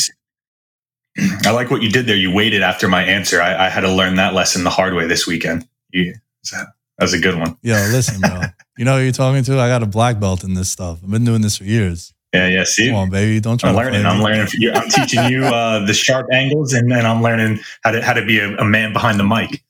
I 1.45 1.51
like 1.51 1.71
what 1.71 1.81
you 1.81 1.89
did 1.89 2.07
there. 2.07 2.17
You 2.17 2.33
waited 2.33 2.61
after 2.61 2.89
my 2.89 3.01
answer. 3.03 3.41
I, 3.41 3.67
I 3.67 3.69
had 3.69 3.81
to 3.81 3.91
learn 3.91 4.15
that 4.15 4.33
lesson 4.33 4.65
the 4.65 4.69
hard 4.69 4.95
way 4.95 5.07
this 5.07 5.25
weekend. 5.25 5.65
You, 5.91 6.13
that 6.51 6.67
was 6.99 7.13
a 7.13 7.19
good 7.19 7.39
one. 7.39 7.57
Yo, 7.61 7.75
listen, 7.91 8.19
bro. 8.19 8.41
you 8.77 8.83
know 8.83 8.97
who 8.97 9.03
you're 9.03 9.13
talking 9.13 9.43
to? 9.45 9.57
I 9.61 9.69
got 9.69 9.81
a 9.81 9.87
black 9.87 10.19
belt 10.19 10.43
in 10.43 10.55
this 10.55 10.69
stuff. 10.69 10.99
I've 11.01 11.09
been 11.09 11.23
doing 11.23 11.41
this 11.41 11.55
for 11.55 11.63
years. 11.63 12.13
Yeah, 12.33 12.49
yeah. 12.49 12.63
See, 12.65 12.87
Come 12.87 12.97
on, 12.97 13.09
baby. 13.09 13.39
Don't 13.39 13.57
try 13.59 13.69
I'm 13.69 13.75
to 13.75 13.81
learning. 13.81 14.05
I'm 14.05 14.21
learning. 14.21 14.47
from 14.47 14.59
you. 14.59 14.73
I'm 14.73 14.89
teaching 14.89 15.23
you 15.29 15.45
uh, 15.45 15.85
the 15.85 15.93
sharp 15.93 16.27
angles, 16.33 16.73
and 16.73 16.91
then 16.91 17.05
I'm 17.05 17.23
learning 17.23 17.61
how 17.81 17.91
to 17.91 18.03
how 18.03 18.11
to 18.11 18.25
be 18.25 18.39
a, 18.39 18.57
a 18.57 18.65
man 18.65 18.91
behind 18.91 19.17
the 19.17 19.23
mic. 19.23 19.63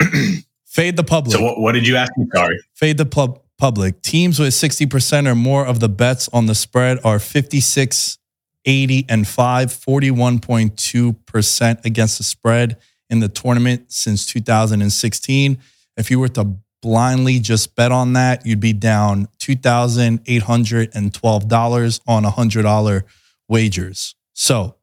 Fade 0.66 0.96
the 0.96 1.04
public. 1.04 1.36
So, 1.36 1.42
what, 1.42 1.60
what 1.60 1.72
did 1.72 1.86
you 1.86 1.96
ask 1.96 2.12
me? 2.16 2.26
Sorry. 2.34 2.58
Fade 2.74 2.96
the 2.98 3.06
pub- 3.06 3.40
public. 3.58 4.00
Teams 4.02 4.38
with 4.38 4.54
60% 4.54 5.26
or 5.28 5.34
more 5.34 5.66
of 5.66 5.80
the 5.80 5.88
bets 5.88 6.28
on 6.32 6.46
the 6.46 6.54
spread 6.54 7.00
are 7.04 7.18
56, 7.18 8.18
80, 8.64 9.04
and 9.08 9.26
5, 9.28 9.68
41.2% 9.68 11.84
against 11.84 12.18
the 12.18 12.24
spread 12.24 12.76
in 13.08 13.20
the 13.20 13.28
tournament 13.28 13.92
since 13.92 14.26
2016. 14.26 15.58
If 15.96 16.10
you 16.10 16.18
were 16.18 16.26
to 16.28 16.56
blindly 16.82 17.38
just 17.38 17.76
bet 17.76 17.92
on 17.92 18.14
that, 18.14 18.44
you'd 18.44 18.58
be 18.60 18.72
down 18.72 19.28
$2,812 19.38 22.00
on 22.06 22.24
$100 22.24 23.02
wagers. 23.48 24.16
So, 24.32 24.74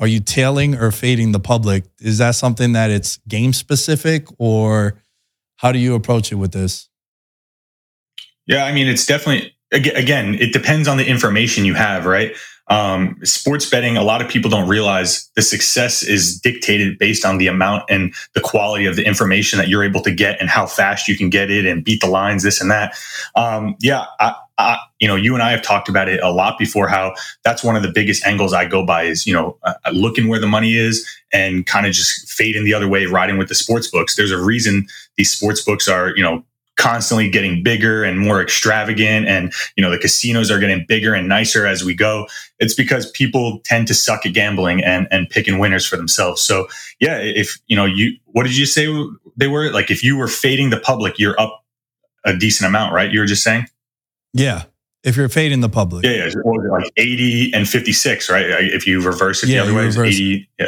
are 0.00 0.06
you 0.06 0.18
tailing 0.18 0.74
or 0.74 0.90
fading 0.90 1.32
the 1.32 1.38
public? 1.38 1.84
Is 2.00 2.18
that 2.18 2.34
something 2.34 2.72
that 2.72 2.90
it's 2.90 3.18
game 3.28 3.52
specific 3.52 4.26
or 4.38 4.98
how 5.56 5.72
do 5.72 5.78
you 5.78 5.94
approach 5.94 6.32
it 6.32 6.36
with 6.36 6.52
this? 6.52 6.88
Yeah, 8.46 8.64
I 8.64 8.72
mean, 8.72 8.88
it's 8.88 9.06
definitely 9.06 9.54
again, 9.72 10.34
it 10.34 10.52
depends 10.52 10.88
on 10.88 10.96
the 10.96 11.06
information 11.06 11.64
you 11.64 11.74
have, 11.74 12.06
right? 12.06 12.34
Um, 12.70 13.18
sports 13.24 13.68
betting, 13.68 13.96
a 13.96 14.02
lot 14.02 14.22
of 14.22 14.28
people 14.28 14.48
don't 14.48 14.68
realize 14.68 15.28
the 15.34 15.42
success 15.42 16.04
is 16.04 16.38
dictated 16.38 16.98
based 16.98 17.24
on 17.24 17.38
the 17.38 17.48
amount 17.48 17.82
and 17.90 18.14
the 18.34 18.40
quality 18.40 18.86
of 18.86 18.94
the 18.94 19.04
information 19.04 19.58
that 19.58 19.68
you're 19.68 19.82
able 19.82 20.00
to 20.02 20.12
get 20.12 20.40
and 20.40 20.48
how 20.48 20.66
fast 20.66 21.08
you 21.08 21.16
can 21.16 21.30
get 21.30 21.50
it 21.50 21.66
and 21.66 21.84
beat 21.84 22.00
the 22.00 22.06
lines, 22.06 22.44
this 22.44 22.60
and 22.60 22.70
that. 22.70 22.96
Um, 23.34 23.74
yeah, 23.80 24.04
I, 24.20 24.36
I, 24.56 24.78
you 25.00 25.08
know, 25.08 25.16
you 25.16 25.34
and 25.34 25.42
I 25.42 25.50
have 25.50 25.62
talked 25.62 25.88
about 25.88 26.08
it 26.08 26.22
a 26.22 26.30
lot 26.30 26.58
before. 26.58 26.86
How 26.86 27.14
that's 27.42 27.64
one 27.64 27.74
of 27.74 27.82
the 27.82 27.90
biggest 27.90 28.24
angles 28.24 28.52
I 28.52 28.66
go 28.66 28.86
by 28.86 29.04
is 29.04 29.26
you 29.26 29.34
know 29.34 29.58
uh, 29.64 29.74
looking 29.92 30.28
where 30.28 30.38
the 30.38 30.46
money 30.46 30.76
is 30.76 31.08
and 31.32 31.66
kind 31.66 31.86
of 31.86 31.92
just 31.92 32.30
fading 32.30 32.64
the 32.64 32.74
other 32.74 32.86
way, 32.86 33.06
riding 33.06 33.36
with 33.36 33.48
the 33.48 33.54
sports 33.54 33.88
books. 33.88 34.14
There's 34.14 34.32
a 34.32 34.40
reason 34.40 34.86
these 35.16 35.32
sports 35.32 35.60
books 35.60 35.88
are 35.88 36.14
you 36.14 36.22
know 36.22 36.44
constantly 36.76 37.28
getting 37.28 37.62
bigger 37.62 38.04
and 38.04 38.18
more 38.18 38.40
extravagant 38.40 39.28
and 39.28 39.52
you 39.76 39.82
know 39.82 39.90
the 39.90 39.98
casinos 39.98 40.50
are 40.50 40.58
getting 40.58 40.84
bigger 40.88 41.12
and 41.12 41.28
nicer 41.28 41.66
as 41.66 41.84
we 41.84 41.94
go 41.94 42.26
it's 42.58 42.74
because 42.74 43.10
people 43.10 43.60
tend 43.64 43.86
to 43.86 43.92
suck 43.92 44.24
at 44.24 44.32
gambling 44.32 44.82
and 44.82 45.06
and 45.10 45.28
picking 45.28 45.58
winners 45.58 45.84
for 45.86 45.96
themselves. 45.96 46.40
So 46.40 46.68
yeah 46.98 47.18
if 47.18 47.58
you 47.66 47.76
know 47.76 47.84
you 47.84 48.16
what 48.26 48.44
did 48.44 48.56
you 48.56 48.64
say 48.66 48.86
they 49.36 49.48
were? 49.48 49.70
Like 49.70 49.90
if 49.90 50.02
you 50.02 50.16
were 50.16 50.28
fading 50.28 50.70
the 50.70 50.80
public 50.80 51.18
you're 51.18 51.38
up 51.38 51.64
a 52.24 52.34
decent 52.36 52.68
amount 52.68 52.94
right? 52.94 53.10
You 53.10 53.20
were 53.20 53.26
just 53.26 53.42
saying? 53.42 53.66
Yeah. 54.32 54.64
If 55.02 55.16
you're 55.16 55.28
fading 55.28 55.60
the 55.60 55.68
public. 55.68 56.04
yeah 56.04 56.28
yeah. 56.28 56.70
Like 56.70 56.90
80 56.96 57.52
and 57.54 57.68
56 57.68 58.30
right? 58.30 58.46
If 58.48 58.86
you 58.86 59.02
reverse 59.02 59.42
it 59.42 59.48
Yeah, 59.50 59.64
the 59.64 59.70
other 59.70 59.74
way 59.74 59.86
it's 59.86 59.98
80 59.98 60.48
yeah. 60.58 60.66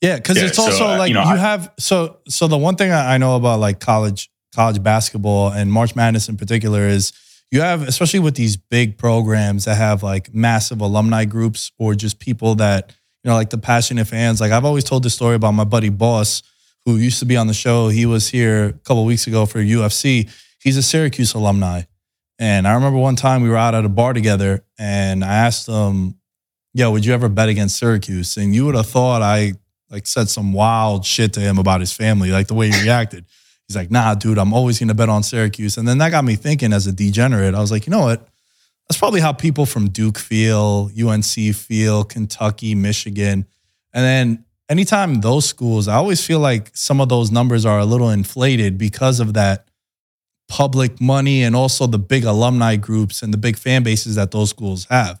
Yeah, 0.00 0.16
because 0.16 0.36
Yeah, 0.38 0.44
it's 0.44 0.58
also 0.58 0.86
uh, 0.86 0.98
like 0.98 1.10
you 1.10 1.18
you, 1.18 1.24
know, 1.24 1.28
I- 1.28 1.36
have 1.36 1.72
so 1.78 2.18
so 2.28 2.46
the 2.46 2.56
one 2.56 2.76
thing 2.76 2.92
I 2.92 3.18
know 3.18 3.36
about 3.36 3.60
like 3.60 3.80
college 3.80 4.30
college 4.54 4.82
basketball 4.82 5.50
and 5.50 5.70
March 5.72 5.94
Madness 5.94 6.28
in 6.28 6.36
particular 6.36 6.86
is 6.86 7.12
you 7.50 7.60
have 7.60 7.82
especially 7.82 8.20
with 8.20 8.34
these 8.34 8.56
big 8.56 8.98
programs 8.98 9.64
that 9.64 9.76
have 9.76 10.02
like 10.02 10.34
massive 10.34 10.80
alumni 10.80 11.24
groups 11.24 11.72
or 11.78 11.94
just 11.94 12.18
people 12.18 12.54
that 12.56 12.92
you 13.22 13.30
know 13.30 13.34
like 13.34 13.50
the 13.50 13.58
passionate 13.58 14.06
fans. 14.06 14.40
Like 14.40 14.52
I've 14.52 14.64
always 14.64 14.84
told 14.84 15.02
this 15.02 15.14
story 15.14 15.34
about 15.34 15.52
my 15.52 15.64
buddy 15.64 15.88
Boss 15.88 16.42
who 16.84 16.96
used 16.96 17.18
to 17.18 17.26
be 17.26 17.36
on 17.36 17.46
the 17.46 17.54
show. 17.54 17.88
He 17.88 18.06
was 18.06 18.28
here 18.28 18.66
a 18.66 18.72
couple 18.72 19.04
weeks 19.04 19.26
ago 19.26 19.46
for 19.46 19.58
UFC. 19.58 20.30
He's 20.62 20.76
a 20.76 20.82
Syracuse 20.82 21.34
alumni. 21.34 21.82
And 22.38 22.68
I 22.68 22.74
remember 22.74 22.98
one 22.98 23.16
time 23.16 23.42
we 23.42 23.48
were 23.48 23.56
out 23.56 23.74
at 23.74 23.84
a 23.84 23.88
bar 23.88 24.12
together 24.12 24.64
and 24.78 25.24
I 25.24 25.34
asked 25.34 25.68
him, 25.68 26.14
Yo, 26.74 26.90
would 26.92 27.04
you 27.04 27.12
ever 27.12 27.28
bet 27.28 27.48
against 27.48 27.78
Syracuse? 27.78 28.36
And 28.36 28.54
you 28.54 28.66
would 28.66 28.74
have 28.74 28.86
thought 28.86 29.22
I 29.22 29.54
like 29.90 30.06
said 30.06 30.28
some 30.28 30.52
wild 30.52 31.04
shit 31.04 31.32
to 31.32 31.40
him 31.40 31.58
about 31.58 31.80
his 31.80 31.92
family, 31.92 32.30
like 32.30 32.46
the 32.46 32.54
way 32.54 32.70
he 32.70 32.82
reacted. 32.82 33.24
He's 33.68 33.76
like, 33.76 33.90
nah, 33.90 34.14
dude, 34.14 34.38
I'm 34.38 34.54
always 34.54 34.78
gonna 34.78 34.94
bet 34.94 35.08
on 35.08 35.22
Syracuse. 35.22 35.76
And 35.76 35.86
then 35.86 35.98
that 35.98 36.10
got 36.10 36.24
me 36.24 36.36
thinking 36.36 36.72
as 36.72 36.86
a 36.86 36.92
degenerate. 36.92 37.54
I 37.54 37.60
was 37.60 37.70
like, 37.70 37.86
you 37.86 37.90
know 37.90 38.00
what? 38.00 38.26
That's 38.88 38.98
probably 38.98 39.20
how 39.20 39.32
people 39.32 39.66
from 39.66 39.90
Duke 39.90 40.18
feel, 40.18 40.90
UNC 40.98 41.54
feel, 41.54 42.04
Kentucky, 42.04 42.74
Michigan. 42.74 43.46
And 43.92 44.04
then 44.04 44.44
anytime 44.70 45.20
those 45.20 45.46
schools, 45.46 45.88
I 45.88 45.96
always 45.96 46.24
feel 46.24 46.40
like 46.40 46.70
some 46.74 47.00
of 47.00 47.10
those 47.10 47.30
numbers 47.30 47.66
are 47.66 47.78
a 47.78 47.84
little 47.84 48.08
inflated 48.08 48.78
because 48.78 49.20
of 49.20 49.34
that 49.34 49.68
public 50.48 51.00
money 51.00 51.42
and 51.42 51.54
also 51.54 51.86
the 51.86 51.98
big 51.98 52.24
alumni 52.24 52.76
groups 52.76 53.22
and 53.22 53.32
the 53.32 53.38
big 53.38 53.56
fan 53.58 53.82
bases 53.82 54.14
that 54.14 54.30
those 54.30 54.48
schools 54.48 54.86
have. 54.86 55.20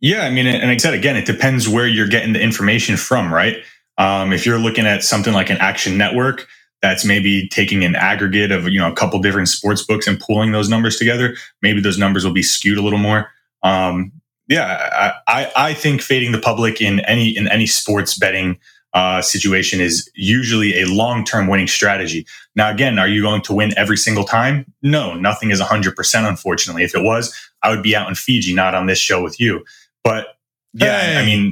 Yeah, 0.00 0.22
I 0.22 0.30
mean, 0.30 0.46
and 0.46 0.70
I 0.70 0.76
said 0.76 0.94
again, 0.94 1.16
it 1.16 1.26
depends 1.26 1.68
where 1.68 1.86
you're 1.86 2.08
getting 2.08 2.32
the 2.32 2.40
information 2.40 2.96
from, 2.96 3.32
right? 3.32 3.56
Um, 3.98 4.32
if 4.32 4.44
you're 4.44 4.58
looking 4.58 4.86
at 4.86 5.02
something 5.02 5.32
like 5.32 5.50
an 5.50 5.56
Action 5.58 5.96
Network, 5.96 6.46
that's 6.86 7.04
maybe 7.04 7.48
taking 7.48 7.84
an 7.84 7.96
aggregate 7.96 8.52
of 8.52 8.68
you 8.68 8.78
know 8.78 8.90
a 8.90 8.94
couple 8.94 9.18
different 9.18 9.48
sports 9.48 9.82
books 9.82 10.06
and 10.06 10.20
pulling 10.20 10.52
those 10.52 10.68
numbers 10.68 10.96
together. 10.96 11.34
Maybe 11.60 11.80
those 11.80 11.98
numbers 11.98 12.24
will 12.24 12.32
be 12.32 12.44
skewed 12.44 12.78
a 12.78 12.82
little 12.82 13.00
more. 13.00 13.28
Um, 13.64 14.12
yeah, 14.46 15.12
I, 15.26 15.40
I, 15.42 15.52
I 15.56 15.74
think 15.74 16.00
fading 16.00 16.30
the 16.30 16.38
public 16.38 16.80
in 16.80 17.00
any 17.00 17.36
in 17.36 17.48
any 17.48 17.66
sports 17.66 18.16
betting 18.16 18.58
uh, 18.94 19.20
situation 19.20 19.80
is 19.80 20.08
usually 20.14 20.80
a 20.80 20.86
long 20.86 21.24
term 21.24 21.48
winning 21.48 21.66
strategy. 21.66 22.24
Now, 22.54 22.70
again, 22.70 23.00
are 23.00 23.08
you 23.08 23.20
going 23.20 23.42
to 23.42 23.52
win 23.52 23.76
every 23.76 23.96
single 23.96 24.24
time? 24.24 24.72
No, 24.80 25.12
nothing 25.14 25.50
is 25.50 25.60
100%, 25.60 26.28
unfortunately. 26.28 26.84
If 26.84 26.94
it 26.94 27.02
was, 27.02 27.34
I 27.62 27.70
would 27.70 27.82
be 27.82 27.96
out 27.96 28.08
in 28.08 28.14
Fiji, 28.14 28.54
not 28.54 28.74
on 28.74 28.86
this 28.86 28.98
show 28.98 29.22
with 29.22 29.40
you. 29.40 29.64
But 30.04 30.28
yeah, 30.72 31.20
I 31.20 31.26
mean, 31.26 31.50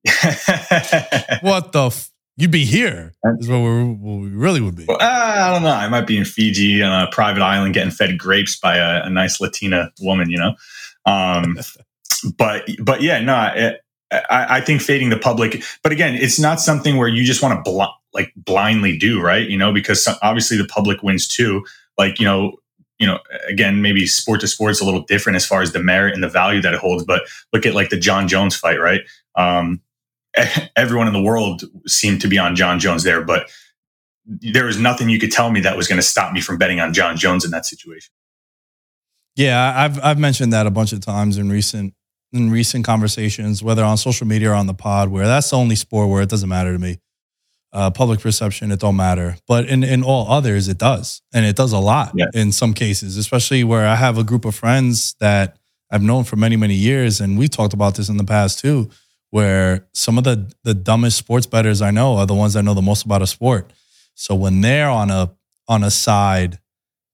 What 1.42 1.72
the? 1.72 1.86
F- 1.86 2.09
You'd 2.40 2.50
be 2.50 2.64
here. 2.64 3.12
Is 3.38 3.50
what 3.50 3.58
we, 3.58 3.84
what 3.84 4.22
we 4.22 4.28
really 4.28 4.62
would 4.62 4.74
be. 4.74 4.86
Well, 4.88 4.96
uh, 4.98 5.04
I 5.04 5.52
don't 5.52 5.62
know. 5.62 5.74
I 5.74 5.88
might 5.88 6.06
be 6.06 6.16
in 6.16 6.24
Fiji 6.24 6.82
on 6.82 7.06
a 7.06 7.10
private 7.10 7.42
island 7.42 7.74
getting 7.74 7.90
fed 7.90 8.18
grapes 8.18 8.58
by 8.58 8.76
a, 8.76 9.04
a 9.04 9.10
nice 9.10 9.42
Latina 9.42 9.92
woman, 10.00 10.30
you 10.30 10.38
know. 10.38 10.54
Um, 11.04 11.58
but 12.38 12.66
but 12.82 13.02
yeah, 13.02 13.20
no, 13.20 13.34
I, 13.34 13.76
I, 14.10 14.56
I 14.56 14.60
think 14.62 14.80
fading 14.80 15.10
the 15.10 15.18
public. 15.18 15.62
But 15.82 15.92
again, 15.92 16.14
it's 16.14 16.40
not 16.40 16.60
something 16.60 16.96
where 16.96 17.08
you 17.08 17.24
just 17.24 17.42
want 17.42 17.62
to 17.62 17.70
bl- 17.70 17.82
like 18.14 18.32
blindly 18.36 18.96
do 18.96 19.20
right, 19.20 19.46
you 19.46 19.58
know, 19.58 19.70
because 19.70 20.02
some, 20.02 20.16
obviously 20.22 20.56
the 20.56 20.66
public 20.66 21.02
wins 21.02 21.28
too. 21.28 21.62
Like 21.98 22.18
you 22.18 22.24
know, 22.24 22.56
you 22.98 23.06
know, 23.06 23.18
again, 23.48 23.82
maybe 23.82 24.06
sport 24.06 24.40
to 24.40 24.48
sport 24.48 24.70
is 24.70 24.80
a 24.80 24.86
little 24.86 25.02
different 25.02 25.36
as 25.36 25.44
far 25.44 25.60
as 25.60 25.72
the 25.72 25.82
merit 25.82 26.14
and 26.14 26.22
the 26.22 26.28
value 26.28 26.62
that 26.62 26.72
it 26.72 26.80
holds. 26.80 27.04
But 27.04 27.20
look 27.52 27.66
at 27.66 27.74
like 27.74 27.90
the 27.90 27.98
Jon 27.98 28.28
Jones 28.28 28.56
fight, 28.56 28.80
right? 28.80 29.02
Um, 29.36 29.82
everyone 30.76 31.06
in 31.06 31.12
the 31.12 31.22
world 31.22 31.62
seemed 31.86 32.20
to 32.22 32.28
be 32.28 32.38
on 32.38 32.54
Jon 32.56 32.78
Jones 32.78 33.02
there, 33.02 33.22
but 33.24 33.50
there 34.26 34.66
was 34.66 34.78
nothing 34.78 35.08
you 35.08 35.18
could 35.18 35.32
tell 35.32 35.50
me 35.50 35.60
that 35.60 35.76
was 35.76 35.88
going 35.88 36.00
to 36.00 36.06
stop 36.06 36.32
me 36.32 36.40
from 36.40 36.58
betting 36.58 36.78
on 36.80 36.92
Jon 36.92 37.16
Jones 37.16 37.44
in 37.44 37.50
that 37.50 37.66
situation. 37.66 38.12
Yeah, 39.36 39.72
I've 39.76 40.02
I've 40.04 40.18
mentioned 40.18 40.52
that 40.52 40.66
a 40.66 40.70
bunch 40.70 40.92
of 40.92 41.00
times 41.00 41.38
in 41.38 41.48
recent 41.50 41.94
in 42.32 42.50
recent 42.50 42.84
conversations, 42.84 43.62
whether 43.62 43.82
on 43.84 43.96
social 43.96 44.26
media 44.26 44.50
or 44.50 44.54
on 44.54 44.66
the 44.66 44.74
pod, 44.74 45.08
where 45.08 45.26
that's 45.26 45.50
the 45.50 45.56
only 45.56 45.74
sport 45.76 46.08
where 46.08 46.22
it 46.22 46.28
doesn't 46.28 46.48
matter 46.48 46.72
to 46.72 46.78
me. 46.78 46.98
Uh, 47.72 47.88
public 47.90 48.18
perception, 48.20 48.72
it 48.72 48.80
don't 48.80 48.96
matter, 48.96 49.36
but 49.46 49.66
in 49.68 49.84
in 49.84 50.02
all 50.02 50.28
others, 50.30 50.66
it 50.68 50.76
does, 50.78 51.22
and 51.32 51.46
it 51.46 51.54
does 51.54 51.72
a 51.72 51.78
lot 51.78 52.12
Yeah. 52.16 52.26
in 52.34 52.50
some 52.50 52.74
cases, 52.74 53.16
especially 53.16 53.62
where 53.62 53.86
I 53.86 53.94
have 53.94 54.18
a 54.18 54.24
group 54.24 54.44
of 54.44 54.56
friends 54.56 55.14
that 55.20 55.56
I've 55.90 56.02
known 56.02 56.24
for 56.24 56.34
many 56.36 56.56
many 56.56 56.74
years, 56.74 57.20
and 57.20 57.38
we 57.38 57.46
talked 57.48 57.72
about 57.72 57.94
this 57.94 58.08
in 58.08 58.16
the 58.16 58.24
past 58.24 58.58
too, 58.58 58.90
where 59.30 59.86
some 59.94 60.18
of 60.18 60.24
the 60.24 60.52
the 60.64 60.74
dumbest 60.74 61.16
sports 61.16 61.46
bettors 61.46 61.80
I 61.80 61.90
know 61.90 62.16
are 62.16 62.26
the 62.26 62.34
ones 62.34 62.54
that 62.54 62.62
know 62.62 62.74
the 62.74 62.82
most 62.82 63.04
about 63.04 63.22
a 63.22 63.26
sport. 63.26 63.72
So 64.14 64.34
when 64.34 64.60
they're 64.60 64.90
on 64.90 65.10
a 65.10 65.32
on 65.68 65.84
a 65.84 65.90
side 65.90 66.58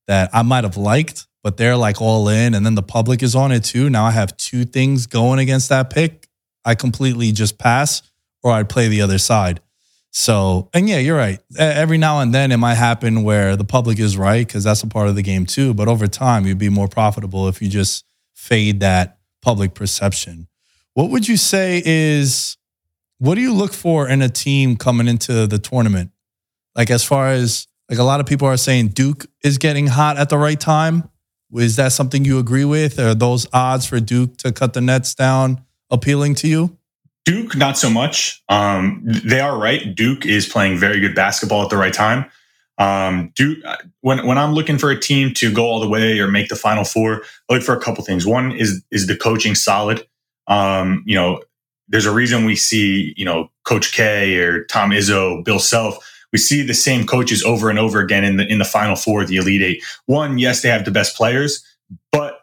that 0.06 0.30
I 0.32 0.42
might 0.42 0.64
have 0.64 0.76
liked, 0.76 1.26
but 1.42 1.56
they're 1.56 1.76
like 1.76 2.00
all 2.00 2.28
in, 2.28 2.54
and 2.54 2.64
then 2.64 2.74
the 2.74 2.82
public 2.82 3.22
is 3.22 3.34
on 3.36 3.52
it 3.52 3.64
too. 3.64 3.90
Now 3.90 4.04
I 4.04 4.10
have 4.10 4.36
two 4.36 4.64
things 4.64 5.06
going 5.06 5.38
against 5.38 5.68
that 5.68 5.90
pick. 5.90 6.28
I 6.64 6.74
completely 6.74 7.32
just 7.32 7.58
pass, 7.58 8.02
or 8.42 8.50
I'd 8.52 8.68
play 8.68 8.88
the 8.88 9.02
other 9.02 9.18
side. 9.18 9.60
So, 10.10 10.70
and 10.72 10.88
yeah, 10.88 10.96
you're 10.96 11.16
right. 11.16 11.38
Every 11.58 11.98
now 11.98 12.20
and 12.20 12.34
then 12.34 12.50
it 12.50 12.56
might 12.56 12.76
happen 12.76 13.22
where 13.22 13.54
the 13.54 13.64
public 13.64 13.98
is 13.98 14.16
right 14.16 14.46
because 14.46 14.64
that's 14.64 14.82
a 14.82 14.86
part 14.86 15.08
of 15.08 15.14
the 15.14 15.22
game 15.22 15.44
too. 15.44 15.74
But 15.74 15.88
over 15.88 16.06
time, 16.06 16.46
you'd 16.46 16.56
be 16.56 16.70
more 16.70 16.88
profitable 16.88 17.48
if 17.48 17.60
you 17.60 17.68
just 17.68 18.06
fade 18.34 18.80
that 18.80 19.18
public 19.42 19.74
perception. 19.74 20.48
What 20.96 21.10
would 21.10 21.28
you 21.28 21.36
say 21.36 21.82
is 21.84 22.56
what 23.18 23.34
do 23.34 23.42
you 23.42 23.52
look 23.52 23.74
for 23.74 24.08
in 24.08 24.22
a 24.22 24.30
team 24.30 24.76
coming 24.76 25.08
into 25.08 25.46
the 25.46 25.58
tournament? 25.58 26.10
Like 26.74 26.90
as 26.90 27.04
far 27.04 27.28
as 27.28 27.68
like 27.90 27.98
a 27.98 28.02
lot 28.02 28.18
of 28.18 28.24
people 28.24 28.48
are 28.48 28.56
saying 28.56 28.88
Duke 28.88 29.26
is 29.44 29.58
getting 29.58 29.88
hot 29.88 30.16
at 30.16 30.30
the 30.30 30.38
right 30.38 30.58
time. 30.58 31.10
Is 31.52 31.76
that 31.76 31.92
something 31.92 32.24
you 32.24 32.38
agree 32.38 32.64
with? 32.64 32.98
Are 32.98 33.14
those 33.14 33.46
odds 33.52 33.84
for 33.84 34.00
Duke 34.00 34.38
to 34.38 34.52
cut 34.52 34.72
the 34.72 34.80
nets 34.80 35.14
down 35.14 35.62
appealing 35.90 36.34
to 36.36 36.48
you? 36.48 36.78
Duke, 37.26 37.54
not 37.56 37.76
so 37.76 37.90
much. 37.90 38.42
Um, 38.48 39.02
they 39.04 39.40
are 39.40 39.58
right. 39.58 39.94
Duke 39.94 40.24
is 40.24 40.48
playing 40.48 40.78
very 40.78 40.98
good 40.98 41.14
basketball 41.14 41.62
at 41.62 41.68
the 41.68 41.76
right 41.76 41.92
time. 41.92 42.24
Um, 42.78 43.32
do 43.36 43.62
when 44.00 44.26
when 44.26 44.38
I'm 44.38 44.54
looking 44.54 44.78
for 44.78 44.90
a 44.90 44.98
team 44.98 45.34
to 45.34 45.52
go 45.52 45.66
all 45.66 45.78
the 45.78 45.88
way 45.88 46.20
or 46.20 46.28
make 46.28 46.48
the 46.48 46.56
Final 46.56 46.84
Four, 46.84 47.22
I 47.50 47.54
look 47.54 47.62
for 47.62 47.76
a 47.76 47.80
couple 47.80 48.02
things. 48.02 48.26
One 48.26 48.52
is 48.52 48.82
is 48.90 49.06
the 49.06 49.16
coaching 49.16 49.54
solid. 49.54 50.06
Um, 50.48 51.02
you 51.06 51.14
know, 51.14 51.42
there's 51.88 52.06
a 52.06 52.12
reason 52.12 52.44
we 52.44 52.56
see 52.56 53.14
you 53.16 53.24
know 53.24 53.50
Coach 53.64 53.92
K 53.92 54.38
or 54.38 54.64
Tom 54.64 54.90
Izzo, 54.90 55.44
Bill 55.44 55.58
Self. 55.58 55.98
We 56.32 56.38
see 56.38 56.62
the 56.62 56.74
same 56.74 57.06
coaches 57.06 57.42
over 57.44 57.70
and 57.70 57.78
over 57.78 58.00
again 58.00 58.24
in 58.24 58.36
the 58.36 58.46
in 58.46 58.58
the 58.58 58.64
Final 58.64 58.96
Four, 58.96 59.24
the 59.24 59.36
Elite 59.36 59.62
Eight. 59.62 59.82
One, 60.06 60.38
yes, 60.38 60.62
they 60.62 60.68
have 60.68 60.84
the 60.84 60.90
best 60.90 61.16
players, 61.16 61.64
but 62.12 62.40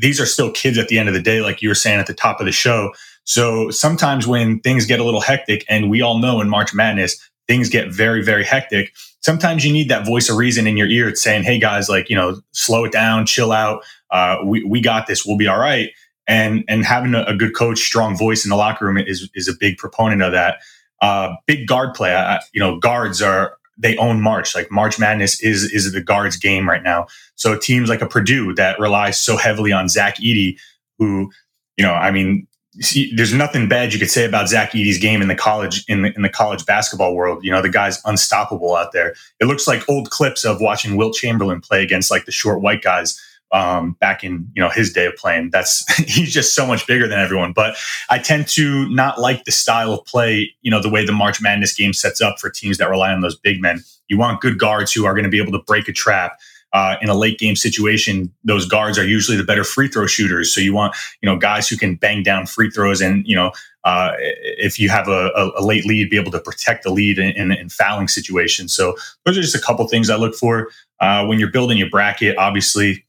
these 0.00 0.20
are 0.20 0.26
still 0.26 0.50
kids 0.50 0.78
at 0.78 0.88
the 0.88 0.98
end 0.98 1.08
of 1.08 1.14
the 1.14 1.22
day, 1.22 1.40
like 1.40 1.62
you 1.62 1.68
were 1.68 1.74
saying 1.74 2.00
at 2.00 2.06
the 2.06 2.14
top 2.14 2.40
of 2.40 2.46
the 2.46 2.52
show. 2.52 2.92
So 3.24 3.70
sometimes 3.70 4.26
when 4.26 4.60
things 4.60 4.86
get 4.86 5.00
a 5.00 5.04
little 5.04 5.20
hectic, 5.20 5.64
and 5.68 5.90
we 5.90 6.00
all 6.00 6.18
know 6.18 6.40
in 6.40 6.48
March 6.48 6.72
Madness, 6.72 7.18
things 7.48 7.68
get 7.68 7.92
very, 7.92 8.22
very 8.22 8.44
hectic. 8.44 8.94
Sometimes 9.20 9.64
you 9.64 9.72
need 9.72 9.88
that 9.88 10.06
voice 10.06 10.28
of 10.28 10.36
reason 10.36 10.66
in 10.66 10.76
your 10.76 10.88
ear 10.88 11.14
saying, 11.14 11.42
Hey 11.42 11.58
guys, 11.58 11.88
like, 11.88 12.08
you 12.08 12.16
know, 12.16 12.40
slow 12.52 12.84
it 12.84 12.92
down, 12.92 13.26
chill 13.26 13.52
out. 13.52 13.82
Uh, 14.10 14.38
we, 14.44 14.62
we 14.64 14.80
got 14.80 15.06
this. 15.06 15.26
We'll 15.26 15.36
be 15.36 15.48
all 15.48 15.58
right. 15.58 15.90
And, 16.28 16.64
and 16.68 16.84
having 16.84 17.14
a, 17.14 17.22
a, 17.24 17.36
good 17.36 17.54
coach, 17.54 17.78
strong 17.78 18.16
voice 18.16 18.44
in 18.44 18.48
the 18.48 18.56
locker 18.56 18.84
room 18.84 18.98
is, 18.98 19.30
is 19.34 19.46
a 19.46 19.52
big 19.58 19.78
proponent 19.78 20.22
of 20.22 20.32
that. 20.32 20.58
Uh, 21.00 21.34
big 21.46 21.68
guard 21.68 21.94
play. 21.94 22.14
I, 22.14 22.40
you 22.52 22.58
know, 22.58 22.78
guards 22.78 23.22
are, 23.22 23.56
they 23.78 23.96
own 23.98 24.20
March. 24.20 24.54
Like 24.54 24.70
March 24.70 24.98
Madness 24.98 25.40
is, 25.42 25.70
is 25.72 25.92
the 25.92 26.00
guards 26.00 26.36
game 26.36 26.68
right 26.68 26.82
now. 26.82 27.06
So 27.34 27.58
teams 27.58 27.88
like 27.88 28.00
a 28.00 28.06
Purdue 28.06 28.54
that 28.54 28.80
relies 28.80 29.20
so 29.20 29.36
heavily 29.36 29.72
on 29.72 29.88
Zach 29.88 30.16
Edey, 30.16 30.58
who, 30.98 31.30
you 31.76 31.84
know, 31.84 31.92
I 31.92 32.10
mean, 32.10 32.46
see, 32.80 33.14
there's 33.14 33.34
nothing 33.34 33.68
bad 33.68 33.92
you 33.92 33.98
could 33.98 34.10
say 34.10 34.24
about 34.24 34.48
Zach 34.48 34.72
Edey's 34.72 34.98
game 34.98 35.22
in 35.22 35.28
the 35.28 35.34
college 35.34 35.84
in 35.88 36.02
the, 36.02 36.12
in 36.14 36.22
the 36.22 36.28
college 36.28 36.64
basketball 36.66 37.14
world. 37.14 37.44
You 37.44 37.50
know, 37.50 37.62
the 37.62 37.68
guy's 37.68 38.00
unstoppable 38.04 38.74
out 38.74 38.92
there. 38.92 39.14
It 39.40 39.46
looks 39.46 39.66
like 39.66 39.88
old 39.88 40.10
clips 40.10 40.44
of 40.44 40.60
watching 40.60 40.96
Wilt 40.96 41.14
Chamberlain 41.14 41.60
play 41.60 41.82
against 41.82 42.10
like 42.10 42.24
the 42.24 42.32
short 42.32 42.60
white 42.62 42.82
guys 42.82 43.20
um, 43.56 43.92
back 44.00 44.22
in 44.22 44.46
you 44.54 44.62
know 44.62 44.68
his 44.68 44.92
day 44.92 45.06
of 45.06 45.16
playing. 45.16 45.50
That's 45.50 45.90
he's 46.04 46.32
just 46.32 46.54
so 46.54 46.66
much 46.66 46.86
bigger 46.86 47.08
than 47.08 47.18
everyone. 47.18 47.52
But 47.52 47.76
I 48.10 48.18
tend 48.18 48.48
to 48.48 48.88
not 48.90 49.18
like 49.18 49.44
the 49.44 49.52
style 49.52 49.92
of 49.94 50.04
play. 50.04 50.54
You 50.60 50.70
know, 50.70 50.82
the 50.82 50.90
way 50.90 51.04
the 51.06 51.12
March 51.12 51.40
Madness 51.40 51.74
game 51.74 51.92
sets 51.92 52.20
up 52.20 52.38
for 52.38 52.50
teams 52.50 52.78
that 52.78 52.90
rely 52.90 53.12
on 53.12 53.22
those 53.22 53.36
big 53.36 53.60
men. 53.60 53.82
You 54.08 54.18
want 54.18 54.40
good 54.40 54.58
guards 54.58 54.92
who 54.92 55.06
are 55.06 55.14
going 55.14 55.24
to 55.24 55.30
be 55.30 55.40
able 55.40 55.52
to 55.52 55.64
break 55.64 55.88
a 55.88 55.92
trap 55.92 56.38
uh, 56.76 56.96
in 57.00 57.08
a 57.08 57.14
late 57.14 57.38
game 57.38 57.56
situation, 57.56 58.30
those 58.44 58.66
guards 58.66 58.98
are 58.98 59.06
usually 59.06 59.36
the 59.36 59.44
better 59.44 59.64
free 59.64 59.88
throw 59.88 60.06
shooters. 60.06 60.54
So 60.54 60.60
you 60.60 60.74
want, 60.74 60.94
you 61.22 61.26
know, 61.26 61.38
guys 61.38 61.68
who 61.68 61.76
can 61.78 61.94
bang 61.94 62.22
down 62.22 62.44
free 62.44 62.70
throws 62.70 63.00
and, 63.00 63.26
you 63.26 63.34
know, 63.34 63.52
uh, 63.84 64.12
if 64.18 64.78
you 64.78 64.90
have 64.90 65.08
a, 65.08 65.30
a, 65.56 65.62
late 65.62 65.86
lead, 65.86 66.10
be 66.10 66.18
able 66.18 66.32
to 66.32 66.40
protect 66.40 66.82
the 66.82 66.90
lead 66.90 67.18
in, 67.18 67.30
in, 67.30 67.52
in, 67.52 67.68
fouling 67.70 68.08
situations. 68.08 68.74
So 68.74 68.94
those 69.24 69.38
are 69.38 69.40
just 69.40 69.54
a 69.54 69.60
couple 69.60 69.86
things 69.88 70.10
I 70.10 70.16
look 70.16 70.34
for 70.34 70.68
uh, 71.00 71.24
when 71.24 71.38
you're 71.38 71.50
building 71.50 71.78
your 71.78 71.88
bracket. 71.88 72.36
Obviously, 72.36 73.05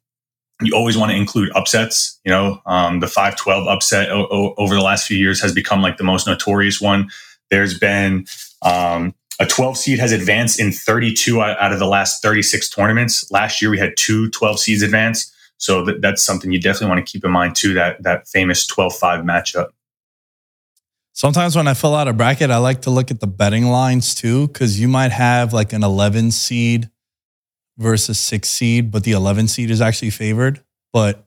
you 0.61 0.73
always 0.73 0.97
want 0.97 1.11
to 1.11 1.17
include 1.17 1.51
upsets. 1.55 2.19
You 2.23 2.31
know, 2.31 2.61
um, 2.65 2.99
the 2.99 3.07
5-12 3.07 3.67
upset 3.67 4.09
o- 4.09 4.27
o- 4.31 4.55
over 4.57 4.75
the 4.75 4.81
last 4.81 5.07
few 5.07 5.17
years 5.17 5.41
has 5.41 5.53
become 5.53 5.81
like 5.81 5.97
the 5.97 6.03
most 6.03 6.27
notorious 6.27 6.81
one. 6.81 7.09
There's 7.49 7.77
been 7.77 8.25
um, 8.63 9.13
a 9.39 9.45
12 9.45 9.77
seed 9.77 9.99
has 9.99 10.11
advanced 10.11 10.59
in 10.59 10.71
32 10.71 11.41
out 11.41 11.71
of 11.71 11.79
the 11.79 11.85
last 11.85 12.21
36 12.21 12.69
tournaments. 12.69 13.29
Last 13.31 13.61
year 13.61 13.69
we 13.69 13.77
had 13.77 13.93
two 13.97 14.29
12 14.31 14.59
seeds 14.59 14.81
advance. 14.81 15.31
So 15.57 15.85
that, 15.85 16.01
that's 16.01 16.23
something 16.23 16.51
you 16.51 16.59
definitely 16.59 16.89
want 16.89 17.05
to 17.05 17.11
keep 17.11 17.23
in 17.23 17.31
mind 17.31 17.55
too, 17.55 17.73
that, 17.75 18.01
that 18.03 18.27
famous 18.27 18.65
12-5 18.67 19.23
matchup. 19.23 19.69
Sometimes 21.13 21.55
when 21.55 21.67
I 21.67 21.73
fill 21.73 21.95
out 21.95 22.07
a 22.07 22.13
bracket, 22.13 22.51
I 22.51 22.57
like 22.57 22.83
to 22.83 22.91
look 22.91 23.09
at 23.09 23.19
the 23.19 23.27
betting 23.27 23.65
lines 23.65 24.13
too, 24.13 24.47
because 24.47 24.79
you 24.79 24.87
might 24.87 25.11
have 25.11 25.51
like 25.51 25.73
an 25.73 25.83
11 25.83 26.29
seed 26.31 26.89
versus 27.77 28.19
six 28.19 28.49
seed, 28.49 28.91
but 28.91 29.03
the 29.03 29.11
11 29.11 29.47
seed 29.47 29.69
is 29.69 29.81
actually 29.81 30.09
favored. 30.09 30.61
But 30.91 31.25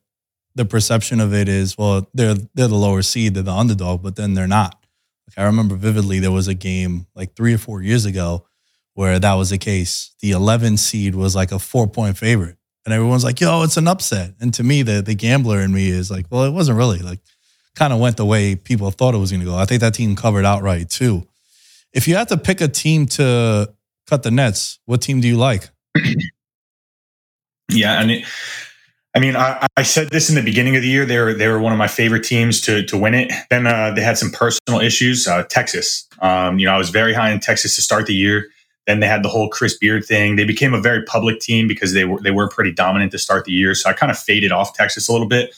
the 0.55 0.65
perception 0.65 1.21
of 1.21 1.33
it 1.33 1.49
is, 1.49 1.79
well, 1.79 2.09
they're 2.13 2.35
they're 2.55 2.69
the 2.69 2.75
lower 2.75 3.03
seed, 3.03 3.35
they're 3.35 3.43
the 3.43 3.53
underdog, 3.53 4.03
but 4.03 4.17
then 4.17 4.35
they're 4.35 4.49
not. 4.49 4.77
Like 5.29 5.39
I 5.39 5.47
remember 5.47 5.77
vividly, 5.77 6.19
there 6.19 6.33
was 6.33 6.49
a 6.49 6.55
game 6.55 7.07
like 7.15 7.35
three 7.37 7.55
or 7.55 7.59
four 7.59 7.83
years 7.83 8.05
ago 8.05 8.47
where 8.95 9.19
that 9.19 9.35
was 9.35 9.51
the 9.51 9.59
case. 9.59 10.15
The 10.21 10.33
11 10.33 10.77
seed 10.77 11.15
was 11.15 11.37
like 11.37 11.53
a 11.53 11.59
four 11.59 11.87
point 11.87 12.19
favorite, 12.19 12.57
and 12.85 12.93
everyone's 12.93 13.25
like, 13.25 13.41
"Yo, 13.41 13.63
it's 13.63 13.77
an 13.77 13.87
upset." 13.87 14.35
And 14.41 14.53
to 14.55 14.65
me, 14.65 14.83
the 14.83 15.03
the 15.03 15.15
gambler 15.15 15.61
in 15.61 15.73
me 15.73 15.89
is 15.89 16.11
like, 16.11 16.27
"Well, 16.31 16.45
it 16.45 16.51
wasn't 16.51 16.79
really 16.79 16.99
like." 16.99 17.21
Kind 17.77 17.93
of 17.93 18.01
went 18.01 18.17
the 18.17 18.27
way 18.27 18.57
people 18.57 18.91
thought 18.91 19.15
it 19.15 19.19
was 19.19 19.31
going 19.31 19.41
to 19.41 19.47
go. 19.47 19.57
I 19.57 19.65
think 19.65 19.81
that 19.81 19.95
team 19.95 20.17
covered 20.17 20.45
outright 20.45 20.91
too. 20.91 21.27
If 21.93 22.09
you 22.09 22.17
had 22.17 22.29
to 22.29 22.37
pick 22.37 22.61
a 22.61 22.67
team 22.67 23.07
to 23.07 23.73
cut 24.09 24.25
the 24.25 24.33
nets, 24.33 24.81
what 24.87 25.01
team 25.01 25.21
do 25.21 25.29
you 25.29 25.37
like? 25.37 25.71
yeah, 27.73 28.01
and 28.01 28.11
it, 28.11 28.25
I 29.15 29.19
mean, 29.19 29.35
I, 29.35 29.67
I, 29.77 29.83
said 29.83 30.11
this 30.11 30.29
in 30.29 30.37
the 30.37 30.43
beginning 30.43 30.77
of 30.77 30.83
the 30.83 30.89
year. 30.89 31.05
They 31.05 31.19
were 31.19 31.35
they 31.35 31.49
were 31.49 31.59
one 31.59 31.73
of 31.73 31.79
my 31.79 31.89
favorite 31.89 32.23
teams 32.23 32.61
to 32.63 32.85
to 32.85 32.97
win 32.97 33.15
it. 33.15 33.33
Then 33.51 33.67
uh, 33.67 33.93
they 33.93 34.03
had 34.03 34.17
some 34.17 34.31
personal 34.31 34.81
issues. 34.81 35.27
Uh, 35.27 35.43
Texas, 35.45 36.07
um, 36.21 36.59
you 36.59 36.67
know, 36.67 36.73
I 36.73 36.79
was 36.79 36.91
very 36.91 37.13
high 37.13 37.31
in 37.31 37.41
Texas 37.41 37.75
to 37.77 37.83
start 37.83 38.07
the 38.07 38.15
year. 38.15 38.47
Then 38.87 39.01
they 39.01 39.09
had 39.09 39.25
the 39.25 39.29
whole 39.29 39.49
Chris 39.49 39.77
Beard 39.77 40.05
thing. 40.05 40.37
They 40.37 40.45
became 40.45 40.75
a 40.75 40.81
very 40.81 41.05
public 41.05 41.41
team 41.41 41.67
because 41.67 41.93
they 41.93 42.05
were 42.05 42.21
they 42.21 42.31
were 42.31 42.49
pretty 42.49 42.73
dominant 42.73 43.11
to 43.13 43.19
start 43.19 43.45
the 43.47 43.53
year. 43.53 43.75
So 43.75 43.91
I 43.91 43.95
kind 43.95 44.13
of 44.13 44.19
faded 44.19 44.53
off 44.53 44.75
Texas 44.75 45.09
a 45.09 45.13
little 45.13 45.29
bit. 45.29 45.55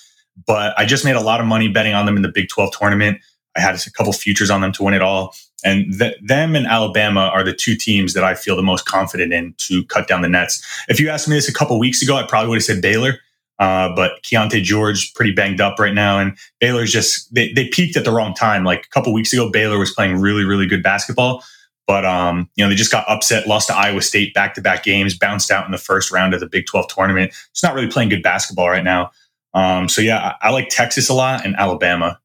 But 0.46 0.72
I 0.78 0.86
just 0.86 1.04
made 1.04 1.16
a 1.16 1.20
lot 1.20 1.40
of 1.40 1.46
money 1.46 1.68
betting 1.68 1.92
on 1.92 2.06
them 2.06 2.16
in 2.16 2.22
the 2.22 2.32
Big 2.32 2.48
Twelve 2.48 2.72
tournament. 2.72 3.18
I 3.54 3.60
had 3.60 3.74
a 3.74 3.90
couple 3.90 4.14
futures 4.14 4.48
on 4.48 4.62
them 4.62 4.72
to 4.72 4.82
win 4.82 4.94
it 4.94 5.02
all. 5.02 5.34
And 5.64 5.98
th- 5.98 6.16
them 6.22 6.56
and 6.56 6.66
Alabama 6.66 7.30
are 7.32 7.44
the 7.44 7.52
two 7.52 7.76
teams 7.76 8.14
that 8.14 8.24
I 8.24 8.34
feel 8.34 8.56
the 8.56 8.62
most 8.62 8.84
confident 8.86 9.32
in 9.32 9.54
to 9.58 9.84
cut 9.84 10.08
down 10.08 10.22
the 10.22 10.28
nets. 10.28 10.64
If 10.88 10.98
you 10.98 11.08
asked 11.08 11.28
me 11.28 11.36
this 11.36 11.48
a 11.48 11.52
couple 11.52 11.78
weeks 11.78 12.02
ago, 12.02 12.16
I 12.16 12.24
probably 12.24 12.48
would 12.48 12.56
have 12.56 12.64
said 12.64 12.82
Baylor 12.82 13.20
uh, 13.62 13.94
but 13.94 14.20
Keyonte 14.24 14.60
George 14.64 15.14
pretty 15.14 15.30
banged 15.30 15.60
up 15.60 15.78
right 15.78 15.94
now, 15.94 16.18
and 16.18 16.36
Baylor's 16.58 16.90
just 16.90 17.32
they, 17.32 17.52
they 17.52 17.68
peaked 17.68 17.96
at 17.96 18.04
the 18.04 18.10
wrong 18.10 18.34
time. 18.34 18.64
Like 18.64 18.86
a 18.86 18.88
couple 18.88 19.12
weeks 19.12 19.32
ago, 19.32 19.50
Baylor 19.50 19.78
was 19.78 19.92
playing 19.92 20.16
really 20.16 20.42
really 20.42 20.66
good 20.66 20.82
basketball, 20.82 21.44
but 21.86 22.04
um, 22.04 22.50
you 22.56 22.64
know 22.64 22.68
they 22.68 22.74
just 22.74 22.90
got 22.90 23.08
upset, 23.08 23.46
lost 23.46 23.68
to 23.68 23.76
Iowa 23.76 24.02
State 24.02 24.34
back 24.34 24.54
to 24.54 24.60
back 24.60 24.82
games, 24.82 25.16
bounced 25.16 25.52
out 25.52 25.64
in 25.64 25.70
the 25.70 25.78
first 25.78 26.10
round 26.10 26.34
of 26.34 26.40
the 26.40 26.48
Big 26.48 26.66
Twelve 26.66 26.88
tournament. 26.88 27.32
It's 27.52 27.62
not 27.62 27.74
really 27.74 27.86
playing 27.86 28.08
good 28.08 28.22
basketball 28.22 28.68
right 28.68 28.82
now. 28.82 29.12
Um, 29.54 29.88
so 29.88 30.02
yeah, 30.02 30.34
I, 30.42 30.48
I 30.48 30.50
like 30.50 30.68
Texas 30.68 31.08
a 31.08 31.14
lot 31.14 31.44
and 31.44 31.54
Alabama. 31.54 32.18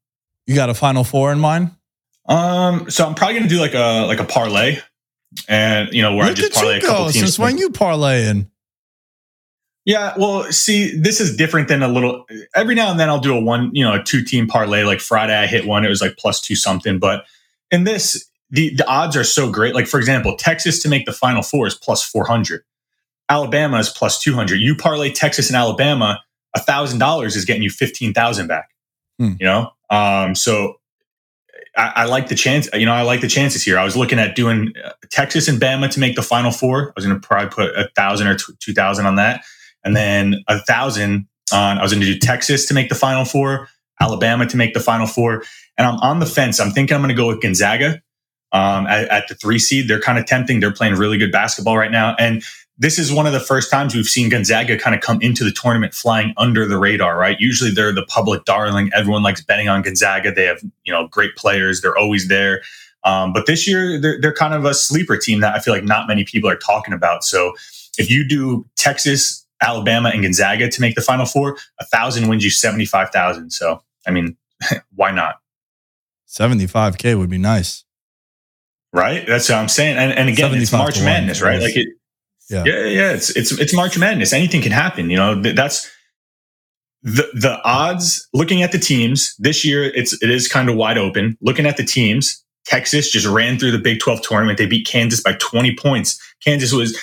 You 0.48 0.56
got 0.56 0.70
a 0.70 0.74
Final 0.74 1.04
Four 1.04 1.30
in 1.30 1.38
mind? 1.38 1.70
Um, 2.28 2.90
so 2.90 3.06
I'm 3.06 3.14
probably 3.14 3.36
gonna 3.36 3.48
do 3.48 3.58
like 3.58 3.74
a 3.74 4.06
like 4.06 4.20
a 4.20 4.24
parlay, 4.24 4.78
and 5.48 5.92
you 5.92 6.02
know 6.02 6.14
where 6.14 6.26
Look 6.26 6.38
I 6.38 6.40
just 6.40 6.54
parlay 6.54 6.78
a 6.78 6.80
couple 6.80 7.04
teams. 7.04 7.18
Since 7.18 7.38
when 7.38 7.58
you 7.58 7.70
parlaying? 7.70 8.48
Yeah, 9.86 10.12
well, 10.18 10.44
see, 10.52 10.94
this 10.94 11.18
is 11.18 11.34
different 11.34 11.68
than 11.68 11.82
a 11.82 11.88
little. 11.88 12.26
Every 12.54 12.74
now 12.74 12.90
and 12.90 13.00
then, 13.00 13.08
I'll 13.08 13.20
do 13.20 13.34
a 13.34 13.40
one, 13.40 13.70
you 13.72 13.82
know, 13.82 13.94
a 13.94 14.02
two 14.02 14.22
team 14.22 14.46
parlay. 14.46 14.82
Like 14.82 15.00
Friday, 15.00 15.34
I 15.34 15.46
hit 15.46 15.66
one; 15.66 15.82
it 15.82 15.88
was 15.88 16.02
like 16.02 16.18
plus 16.18 16.42
two 16.42 16.54
something. 16.54 16.98
But 16.98 17.24
in 17.70 17.84
this, 17.84 18.28
the 18.50 18.74
the 18.74 18.86
odds 18.86 19.16
are 19.16 19.24
so 19.24 19.50
great. 19.50 19.74
Like 19.74 19.86
for 19.86 19.98
example, 19.98 20.36
Texas 20.36 20.82
to 20.82 20.90
make 20.90 21.06
the 21.06 21.12
Final 21.12 21.42
Four 21.42 21.66
is 21.66 21.74
plus 21.74 22.04
four 22.04 22.26
hundred. 22.26 22.64
Alabama 23.30 23.78
is 23.78 23.88
plus 23.88 24.20
two 24.20 24.34
hundred. 24.34 24.56
You 24.56 24.76
parlay 24.76 25.10
Texas 25.10 25.48
and 25.48 25.56
Alabama, 25.56 26.20
a 26.54 26.60
thousand 26.60 26.98
dollars 26.98 27.34
is 27.34 27.46
getting 27.46 27.62
you 27.62 27.70
fifteen 27.70 28.12
thousand 28.12 28.46
back. 28.46 28.68
Hmm. 29.18 29.32
You 29.40 29.46
know, 29.46 29.70
um, 29.88 30.34
so 30.34 30.74
I, 31.78 31.92
I, 31.94 32.04
like 32.06 32.28
the 32.28 32.34
chance. 32.34 32.68
You 32.74 32.84
know, 32.84 32.92
I 32.92 33.02
like 33.02 33.20
the 33.20 33.28
chances 33.28 33.62
here. 33.62 33.78
I 33.78 33.84
was 33.84 33.96
looking 33.96 34.18
at 34.18 34.34
doing 34.34 34.72
uh, 34.84 34.90
Texas 35.10 35.48
and 35.48 35.60
Bama 35.60 35.88
to 35.90 36.00
make 36.00 36.16
the 36.16 36.22
Final 36.22 36.50
Four. 36.50 36.88
I 36.88 36.92
was 36.96 37.06
going 37.06 37.18
to 37.18 37.26
probably 37.26 37.50
put 37.50 37.70
a 37.76 37.88
thousand 37.94 38.26
or 38.26 38.36
two 38.36 38.74
thousand 38.74 39.06
on 39.06 39.14
that 39.14 39.44
and 39.84 39.96
then 39.96 40.42
a 40.48 40.58
thousand 40.58 41.26
on. 41.52 41.78
I 41.78 41.82
was 41.82 41.92
going 41.92 42.04
to 42.04 42.12
do 42.12 42.18
Texas 42.18 42.66
to 42.66 42.74
make 42.74 42.88
the 42.88 42.94
Final 42.94 43.24
Four, 43.24 43.68
Alabama 44.00 44.46
to 44.46 44.56
make 44.56 44.74
the 44.74 44.80
Final 44.80 45.06
Four, 45.06 45.44
and 45.76 45.86
I'm 45.86 45.98
on 46.00 46.18
the 46.18 46.26
fence. 46.26 46.60
I'm 46.60 46.72
thinking 46.72 46.94
I'm 46.94 47.00
going 47.00 47.14
to 47.14 47.14
go 47.14 47.28
with 47.28 47.40
Gonzaga 47.40 48.02
um, 48.52 48.86
at, 48.86 49.08
at, 49.08 49.28
the 49.28 49.34
three 49.34 49.58
seed. 49.58 49.88
They're 49.88 50.00
kind 50.00 50.18
of 50.18 50.26
tempting. 50.26 50.60
They're 50.60 50.72
playing 50.72 50.94
really 50.94 51.18
good 51.18 51.32
basketball 51.32 51.76
right 51.76 51.92
now, 51.92 52.14
and 52.18 52.42
this 52.78 52.98
is 52.98 53.12
one 53.12 53.26
of 53.26 53.32
the 53.32 53.40
first 53.40 53.70
times 53.70 53.94
we've 53.94 54.06
seen 54.06 54.28
Gonzaga 54.28 54.78
kind 54.78 54.94
of 54.94 55.02
come 55.02 55.20
into 55.20 55.42
the 55.42 55.50
tournament 55.50 55.94
flying 55.94 56.32
under 56.36 56.66
the 56.66 56.78
radar. 56.78 57.18
Right? 57.18 57.36
Usually 57.40 57.70
they're 57.70 57.92
the 57.92 58.04
public 58.06 58.44
darling. 58.44 58.90
Everyone 58.94 59.22
likes 59.22 59.42
betting 59.42 59.68
on 59.68 59.82
Gonzaga. 59.82 60.32
They 60.32 60.44
have 60.44 60.62
you 60.84 60.92
know 60.92 61.08
great 61.08 61.36
players. 61.36 61.80
They're 61.80 61.96
always 61.96 62.28
there. 62.28 62.62
Um, 63.04 63.32
but 63.32 63.46
this 63.46 63.66
year 63.66 64.00
they're, 64.00 64.20
they're 64.20 64.34
kind 64.34 64.54
of 64.54 64.64
a 64.64 64.74
sleeper 64.74 65.16
team 65.16 65.40
that 65.40 65.54
I 65.54 65.60
feel 65.60 65.72
like 65.72 65.84
not 65.84 66.08
many 66.08 66.24
people 66.24 66.50
are 66.50 66.56
talking 66.56 66.92
about. 66.92 67.24
So 67.24 67.54
if 67.96 68.10
you 68.10 68.26
do 68.26 68.66
Texas 68.76 69.46
Alabama 69.60 70.10
and 70.10 70.22
Gonzaga 70.22 70.68
to 70.68 70.80
make 70.80 70.94
the 70.94 71.00
Final 71.00 71.26
Four, 71.26 71.58
a 71.80 71.84
thousand 71.86 72.28
wins 72.28 72.44
you 72.44 72.50
seventy 72.50 72.84
five 72.84 73.10
thousand. 73.10 73.50
So 73.50 73.82
I 74.06 74.10
mean, 74.10 74.36
why 74.94 75.10
not? 75.10 75.36
Seventy 76.26 76.66
five 76.66 76.98
k 76.98 77.14
would 77.14 77.30
be 77.30 77.38
nice, 77.38 77.84
right? 78.92 79.26
That's 79.26 79.48
what 79.48 79.58
I'm 79.58 79.68
saying. 79.68 79.96
And, 79.96 80.12
and 80.12 80.28
again, 80.28 80.54
it's 80.54 80.72
March 80.72 81.00
Madness, 81.00 81.40
right? 81.42 81.60
Like 81.60 81.76
it, 81.76 81.88
yeah, 82.50 82.64
yeah, 82.64 82.84
yeah. 82.84 83.12
It's 83.12 83.30
it's 83.30 83.52
it's 83.52 83.74
March 83.74 83.98
Madness. 83.98 84.32
Anything 84.32 84.62
can 84.62 84.72
happen. 84.72 85.10
You 85.10 85.16
know, 85.16 85.40
that's 85.40 85.90
the 87.02 87.28
the 87.34 87.60
odds. 87.64 88.28
Looking 88.32 88.62
at 88.62 88.72
the 88.72 88.78
teams 88.78 89.34
this 89.38 89.64
year, 89.64 89.84
it's 89.84 90.20
it 90.22 90.30
is 90.30 90.48
kind 90.48 90.68
of 90.68 90.76
wide 90.76 90.98
open. 90.98 91.36
Looking 91.40 91.66
at 91.66 91.76
the 91.76 91.84
teams, 91.84 92.42
Texas 92.64 93.10
just 93.10 93.26
ran 93.26 93.58
through 93.58 93.72
the 93.72 93.78
Big 93.78 94.00
12 94.00 94.22
tournament. 94.22 94.58
They 94.58 94.66
beat 94.66 94.86
Kansas 94.86 95.22
by 95.22 95.32
20 95.34 95.74
points. 95.76 96.20
Kansas 96.44 96.72
was, 96.72 96.98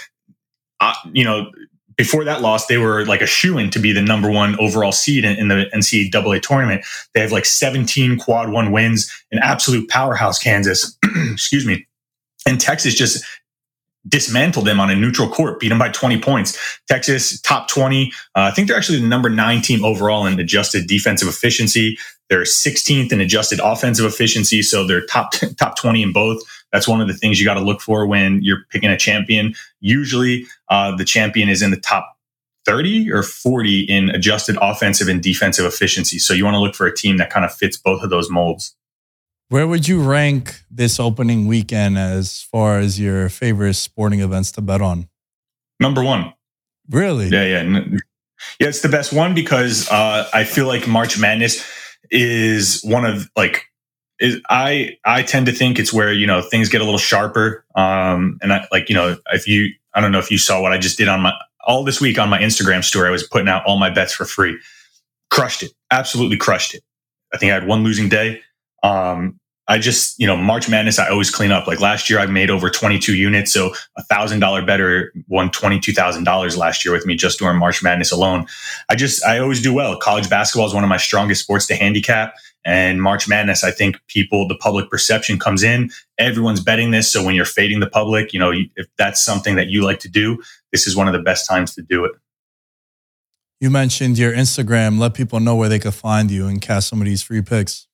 uh, 0.79 0.93
you 1.11 1.23
know, 1.23 1.49
before 1.97 2.23
that 2.23 2.41
loss, 2.41 2.67
they 2.67 2.77
were 2.77 3.05
like 3.05 3.21
a 3.21 3.25
shoe 3.25 3.57
in 3.57 3.71
to 3.71 3.79
be 3.79 3.91
the 3.91 4.01
number 4.01 4.29
one 4.29 4.59
overall 4.59 4.91
seed 4.91 5.25
in, 5.25 5.37
in, 5.37 5.47
the 5.47 5.65
NCAA 5.73 6.41
tournament. 6.41 6.85
They 7.13 7.21
have 7.21 7.31
like 7.31 7.45
17 7.45 8.19
quad 8.19 8.49
one 8.49 8.71
wins, 8.71 9.11
an 9.31 9.39
absolute 9.39 9.89
powerhouse, 9.89 10.37
Kansas. 10.37 10.97
Excuse 11.31 11.65
me. 11.65 11.87
And 12.45 12.59
Texas 12.59 12.93
just 12.93 13.23
dismantled 14.07 14.65
them 14.65 14.79
on 14.79 14.89
a 14.89 14.95
neutral 14.95 15.29
court, 15.29 15.59
beat 15.59 15.69
them 15.69 15.79
by 15.79 15.89
20 15.89 16.21
points. 16.21 16.79
Texas, 16.87 17.39
top 17.41 17.67
20. 17.67 18.11
Uh, 18.35 18.41
I 18.41 18.51
think 18.51 18.67
they're 18.67 18.77
actually 18.77 18.99
the 18.99 19.07
number 19.07 19.29
nine 19.29 19.61
team 19.61 19.83
overall 19.83 20.25
in 20.25 20.39
adjusted 20.39 20.87
defensive 20.87 21.27
efficiency. 21.27 21.97
They're 22.29 22.41
16th 22.41 23.11
in 23.11 23.21
adjusted 23.21 23.59
offensive 23.63 24.05
efficiency. 24.05 24.61
So 24.61 24.85
they're 24.85 25.05
top, 25.05 25.33
top 25.57 25.77
20 25.77 26.01
in 26.01 26.13
both. 26.13 26.41
That's 26.71 26.87
one 26.87 27.01
of 27.01 27.07
the 27.07 27.13
things 27.13 27.39
you 27.39 27.45
got 27.45 27.55
to 27.55 27.61
look 27.61 27.81
for 27.81 28.05
when 28.05 28.41
you're 28.41 28.65
picking 28.69 28.89
a 28.89 28.97
champion. 28.97 29.53
Usually, 29.79 30.45
uh, 30.69 30.95
the 30.95 31.05
champion 31.05 31.49
is 31.49 31.61
in 31.61 31.71
the 31.71 31.77
top 31.77 32.15
30 32.65 33.11
or 33.11 33.23
40 33.23 33.81
in 33.81 34.09
adjusted 34.09 34.57
offensive 34.61 35.07
and 35.07 35.21
defensive 35.21 35.65
efficiency. 35.65 36.19
So 36.19 36.33
you 36.33 36.43
want 36.43 36.55
to 36.55 36.59
look 36.59 36.75
for 36.75 36.87
a 36.87 36.95
team 36.95 37.17
that 37.17 37.29
kind 37.29 37.45
of 37.45 37.53
fits 37.53 37.77
both 37.77 38.01
of 38.03 38.09
those 38.09 38.29
molds. 38.29 38.75
Where 39.49 39.67
would 39.67 39.87
you 39.87 40.01
rank 40.01 40.61
this 40.71 40.99
opening 40.99 41.45
weekend 41.45 41.97
as 41.97 42.41
far 42.41 42.79
as 42.79 42.99
your 42.99 43.29
favorite 43.29 43.75
sporting 43.75 44.19
events 44.19 44.51
to 44.53 44.61
bet 44.61 44.81
on? 44.81 45.07
Number 45.79 46.03
one. 46.03 46.33
Really? 46.89 47.27
Yeah, 47.27 47.61
yeah. 47.61 47.81
Yeah, 48.59 48.67
it's 48.67 48.81
the 48.81 48.89
best 48.89 49.13
one 49.13 49.33
because 49.33 49.89
uh, 49.89 50.27
I 50.33 50.43
feel 50.43 50.67
like 50.67 50.87
March 50.87 51.19
Madness 51.19 51.65
is 52.11 52.81
one 52.83 53.05
of 53.05 53.29
like 53.35 53.65
is 54.19 54.39
I 54.49 54.97
I 55.05 55.23
tend 55.23 55.45
to 55.47 55.51
think 55.51 55.79
it's 55.79 55.91
where 55.91 56.13
you 56.13 56.27
know 56.27 56.41
things 56.41 56.69
get 56.69 56.81
a 56.81 56.83
little 56.83 56.99
sharper. 56.99 57.65
Um, 57.75 58.37
and 58.41 58.53
I 58.53 58.67
like 58.71 58.89
you 58.89 58.95
know 58.95 59.17
if 59.31 59.47
you 59.47 59.73
I 59.93 60.01
don't 60.01 60.11
know 60.11 60.19
if 60.19 60.31
you 60.31 60.37
saw 60.37 60.61
what 60.61 60.71
I 60.71 60.77
just 60.77 60.97
did 60.97 61.07
on 61.07 61.21
my 61.21 61.33
all 61.65 61.83
this 61.83 61.99
week 61.99 62.19
on 62.19 62.29
my 62.29 62.39
Instagram 62.39 62.83
story. 62.83 63.07
I 63.07 63.11
was 63.11 63.27
putting 63.27 63.47
out 63.47 63.65
all 63.65 63.77
my 63.77 63.89
bets 63.89 64.13
for 64.13 64.25
free. 64.25 64.57
Crushed 65.31 65.63
it, 65.63 65.71
absolutely 65.91 66.37
crushed 66.37 66.73
it. 66.73 66.83
I 67.33 67.37
think 67.37 67.51
I 67.51 67.55
had 67.55 67.67
one 67.67 67.83
losing 67.83 68.09
day. 68.09 68.41
Um, 68.85 69.39
I 69.67 69.79
just, 69.79 70.19
you 70.19 70.27
know, 70.27 70.37
March 70.37 70.69
Madness, 70.69 70.99
I 70.99 71.09
always 71.09 71.31
clean 71.31 71.51
up. 71.51 71.65
Like 71.65 71.79
last 71.79 72.07
year, 72.07 72.19
I 72.19 72.27
made 72.27 72.51
over 72.51 72.69
22 72.69 73.15
units. 73.15 73.51
So 73.51 73.73
a 73.97 74.03
thousand 74.03 74.39
dollar 74.39 74.63
better 74.63 75.11
won 75.27 75.49
$22,000 75.49 76.57
last 76.57 76.85
year 76.85 76.93
with 76.93 77.07
me 77.07 77.15
just 77.15 77.39
during 77.39 77.57
March 77.57 77.81
Madness 77.81 78.11
alone. 78.11 78.45
I 78.89 78.95
just, 78.95 79.25
I 79.25 79.39
always 79.39 79.63
do 79.63 79.73
well. 79.73 79.97
College 79.97 80.29
basketball 80.29 80.67
is 80.67 80.73
one 80.73 80.83
of 80.83 80.89
my 80.89 80.97
strongest 80.97 81.41
sports 81.41 81.65
to 81.67 81.75
handicap. 81.75 82.35
And 82.63 83.01
March 83.01 83.27
Madness, 83.27 83.63
I 83.63 83.71
think 83.71 83.97
people, 84.07 84.47
the 84.47 84.55
public 84.55 84.89
perception 84.89 85.39
comes 85.39 85.63
in. 85.63 85.89
Everyone's 86.19 86.61
betting 86.61 86.91
this. 86.91 87.11
So 87.11 87.23
when 87.23 87.33
you're 87.33 87.45
fading 87.45 87.79
the 87.79 87.89
public, 87.89 88.33
you 88.33 88.39
know, 88.39 88.51
if 88.75 88.87
that's 88.99 89.23
something 89.23 89.55
that 89.55 89.67
you 89.67 89.83
like 89.83 89.99
to 90.01 90.09
do, 90.09 90.43
this 90.71 90.85
is 90.85 90.95
one 90.95 91.07
of 91.07 91.13
the 91.13 91.19
best 91.19 91.47
times 91.47 91.73
to 91.75 91.81
do 91.81 92.05
it. 92.05 92.11
You 93.59 93.71
mentioned 93.71 94.19
your 94.19 94.33
Instagram. 94.33 94.99
Let 94.99 95.15
people 95.15 95.39
know 95.39 95.55
where 95.55 95.69
they 95.69 95.79
could 95.79 95.93
find 95.95 96.29
you 96.29 96.45
and 96.45 96.61
cast 96.61 96.87
some 96.87 97.01
of 97.01 97.05
these 97.05 97.23
free 97.23 97.41
picks. 97.41 97.87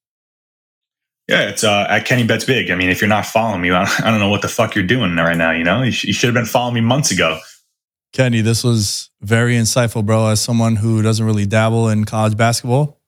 Yeah, 1.32 1.47
it's 1.47 1.63
uh, 1.63 1.88
at 1.89 2.03
Kenny 2.03 2.25
Bets 2.25 2.43
Big. 2.43 2.69
I 2.69 2.75
mean, 2.75 2.89
if 2.89 2.99
you're 2.99 3.07
not 3.07 3.25
following 3.25 3.61
me, 3.61 3.71
I 3.71 3.86
don't 4.03 4.19
know 4.19 4.27
what 4.27 4.41
the 4.41 4.49
fuck 4.49 4.75
you're 4.75 4.86
doing 4.86 5.15
right 5.15 5.38
now. 5.38 5.51
You 5.51 5.63
know, 5.63 5.82
you, 5.82 5.91
sh- 5.91 6.03
you 6.03 6.13
should 6.13 6.27
have 6.27 6.34
been 6.34 6.45
following 6.45 6.75
me 6.75 6.82
months 6.82 7.09
ago. 7.09 7.39
Kenny, 8.11 8.41
this 8.41 8.65
was 8.65 9.09
very 9.21 9.55
insightful, 9.55 10.05
bro. 10.05 10.27
As 10.27 10.41
someone 10.41 10.75
who 10.75 11.01
doesn't 11.01 11.25
really 11.25 11.45
dabble 11.45 11.88
in 11.88 12.03
college 12.03 12.36
basketball, 12.36 12.99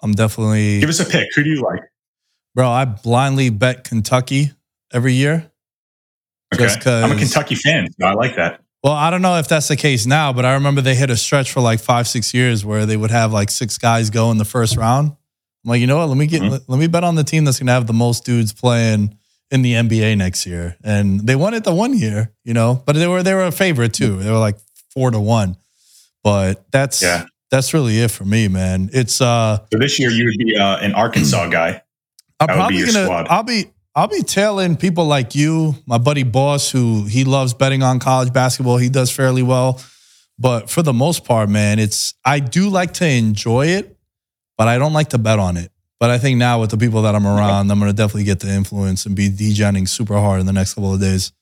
I'm 0.00 0.12
definitely 0.12 0.78
give 0.78 0.88
us 0.88 1.00
a 1.00 1.04
pick. 1.04 1.28
Who 1.34 1.42
do 1.42 1.50
you 1.50 1.62
like, 1.62 1.80
bro? 2.54 2.70
I 2.70 2.84
blindly 2.84 3.50
bet 3.50 3.82
Kentucky 3.82 4.52
every 4.92 5.14
year. 5.14 5.50
Okay, 6.54 6.68
I'm 6.86 7.10
a 7.10 7.16
Kentucky 7.16 7.56
fan. 7.56 7.88
So 8.00 8.06
I 8.06 8.12
like 8.12 8.36
that. 8.36 8.60
Well, 8.84 8.92
I 8.92 9.10
don't 9.10 9.22
know 9.22 9.36
if 9.38 9.48
that's 9.48 9.66
the 9.66 9.76
case 9.76 10.06
now, 10.06 10.32
but 10.32 10.44
I 10.44 10.54
remember 10.54 10.80
they 10.80 10.94
hit 10.94 11.10
a 11.10 11.16
stretch 11.16 11.50
for 11.50 11.60
like 11.60 11.80
five, 11.80 12.06
six 12.06 12.32
years 12.32 12.64
where 12.64 12.86
they 12.86 12.96
would 12.96 13.10
have 13.10 13.32
like 13.32 13.50
six 13.50 13.78
guys 13.78 14.10
go 14.10 14.30
in 14.30 14.38
the 14.38 14.44
first 14.44 14.76
round. 14.76 15.16
I'm 15.64 15.70
like, 15.70 15.80
you 15.80 15.86
know 15.86 15.96
what? 15.96 16.08
Let 16.08 16.18
me 16.18 16.26
get 16.26 16.42
mm-hmm. 16.42 16.70
let 16.70 16.78
me 16.78 16.86
bet 16.86 17.04
on 17.04 17.14
the 17.14 17.24
team 17.24 17.44
that's 17.44 17.58
going 17.58 17.68
to 17.68 17.72
have 17.72 17.86
the 17.86 17.94
most 17.94 18.24
dudes 18.24 18.52
playing 18.52 19.16
in 19.50 19.62
the 19.62 19.72
NBA 19.74 20.18
next 20.18 20.46
year. 20.46 20.76
And 20.84 21.20
they 21.20 21.36
won 21.36 21.54
it 21.54 21.64
the 21.64 21.74
one 21.74 21.96
year, 21.96 22.32
you 22.44 22.52
know, 22.52 22.82
but 22.84 22.96
they 22.96 23.06
were 23.06 23.22
they 23.22 23.34
were 23.34 23.44
a 23.44 23.52
favorite 23.52 23.94
too. 23.94 24.18
They 24.18 24.30
were 24.30 24.38
like 24.38 24.58
four 24.90 25.10
to 25.10 25.20
one. 25.20 25.56
But 26.22 26.70
that's 26.70 27.02
yeah. 27.02 27.26
that's 27.50 27.72
really 27.72 28.00
it 28.00 28.10
for 28.10 28.24
me, 28.24 28.48
man. 28.48 28.90
It's 28.92 29.20
uh 29.20 29.58
So 29.72 29.78
this 29.78 29.98
year 29.98 30.10
you 30.10 30.26
would 30.26 30.38
be 30.38 30.56
uh, 30.56 30.78
an 30.78 30.92
Arkansas 30.94 31.48
guy. 31.50 31.82
I'm 32.40 32.48
that 32.48 32.56
probably 32.56 32.80
gonna 32.80 33.04
squad. 33.04 33.28
I'll 33.28 33.42
be 33.42 33.66
I'll 33.94 34.08
be 34.08 34.22
tailing 34.22 34.76
people 34.76 35.06
like 35.06 35.34
you, 35.34 35.76
my 35.86 35.98
buddy 35.98 36.24
Boss, 36.24 36.70
who 36.70 37.04
he 37.04 37.24
loves 37.24 37.54
betting 37.54 37.82
on 37.82 38.00
college 38.00 38.32
basketball. 38.32 38.76
He 38.76 38.88
does 38.88 39.10
fairly 39.10 39.42
well. 39.42 39.80
But 40.36 40.68
for 40.68 40.82
the 40.82 40.92
most 40.92 41.24
part, 41.24 41.48
man, 41.48 41.78
it's 41.78 42.14
I 42.24 42.40
do 42.40 42.68
like 42.68 42.94
to 42.94 43.06
enjoy 43.06 43.66
it 43.68 43.93
but 44.56 44.68
I 44.68 44.78
don't 44.78 44.92
like 44.92 45.10
to 45.10 45.18
bet 45.18 45.38
on 45.38 45.56
it. 45.56 45.70
But 46.00 46.10
I 46.10 46.18
think 46.18 46.38
now 46.38 46.60
with 46.60 46.70
the 46.70 46.76
people 46.76 47.02
that 47.02 47.14
I'm 47.14 47.26
around, 47.26 47.70
I'm 47.70 47.78
going 47.78 47.90
to 47.90 47.96
definitely 47.96 48.24
get 48.24 48.40
the 48.40 48.50
influence 48.50 49.06
and 49.06 49.14
be 49.14 49.30
degenning 49.30 49.88
super 49.88 50.18
hard 50.18 50.40
in 50.40 50.46
the 50.46 50.52
next 50.52 50.74
couple 50.74 50.92
of 50.92 51.00
days. 51.00 51.32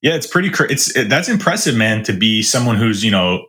Yeah, 0.00 0.14
it's 0.14 0.26
pretty. 0.26 0.50
Cr- 0.50 0.66
it's 0.70 0.94
it, 0.96 1.08
that's 1.08 1.28
impressive, 1.28 1.74
man. 1.74 2.02
To 2.04 2.12
be 2.12 2.42
someone 2.42 2.76
who's 2.76 3.04
you 3.04 3.10
know, 3.10 3.46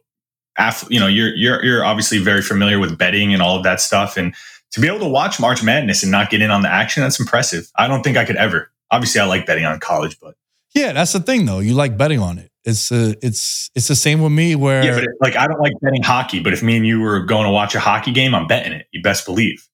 af- 0.57 0.87
you 0.89 0.99
know, 0.99 1.07
you're 1.07 1.33
you're 1.35 1.63
you're 1.63 1.85
obviously 1.85 2.17
very 2.17 2.41
familiar 2.41 2.79
with 2.79 2.97
betting 2.97 3.33
and 3.33 3.41
all 3.41 3.57
of 3.57 3.63
that 3.63 3.79
stuff, 3.79 4.17
and 4.17 4.33
to 4.71 4.81
be 4.81 4.87
able 4.87 4.99
to 4.99 5.07
watch 5.07 5.39
March 5.39 5.63
Madness 5.63 6.03
and 6.03 6.11
not 6.11 6.29
get 6.29 6.41
in 6.41 6.51
on 6.51 6.61
the 6.61 6.69
action, 6.69 7.03
that's 7.03 7.19
impressive. 7.19 7.69
I 7.77 7.87
don't 7.87 8.03
think 8.03 8.17
I 8.17 8.25
could 8.25 8.37
ever. 8.37 8.71
Obviously, 8.91 9.21
I 9.21 9.25
like 9.25 9.45
betting 9.45 9.65
on 9.65 9.79
college, 9.79 10.19
but 10.19 10.35
yeah, 10.77 10.93
that's 10.93 11.13
the 11.13 11.19
thing 11.19 11.45
though. 11.45 11.59
You 11.59 11.73
like 11.73 11.97
betting 11.97 12.19
on 12.19 12.37
it. 12.37 12.51
It's 12.63 12.91
uh, 12.91 13.13
it's 13.21 13.71
it's 13.75 13.87
the 13.87 13.95
same 13.95 14.21
with 14.21 14.31
me. 14.31 14.55
Where 14.55 14.83
yeah, 14.83 14.93
but 14.93 15.03
it, 15.03 15.09
like 15.21 15.35
I 15.35 15.47
don't 15.47 15.59
like 15.59 15.73
betting 15.81 16.03
hockey, 16.03 16.41
but 16.41 16.53
if 16.53 16.61
me 16.61 16.77
and 16.77 16.85
you 16.85 16.99
were 16.99 17.21
going 17.21 17.45
to 17.45 17.51
watch 17.51 17.75
a 17.75 17.79
hockey 17.79 18.11
game, 18.11 18.35
I'm 18.35 18.45
betting 18.45 18.73
it. 18.73 18.87
You 18.91 19.01
best 19.01 19.25
believe. 19.25 19.65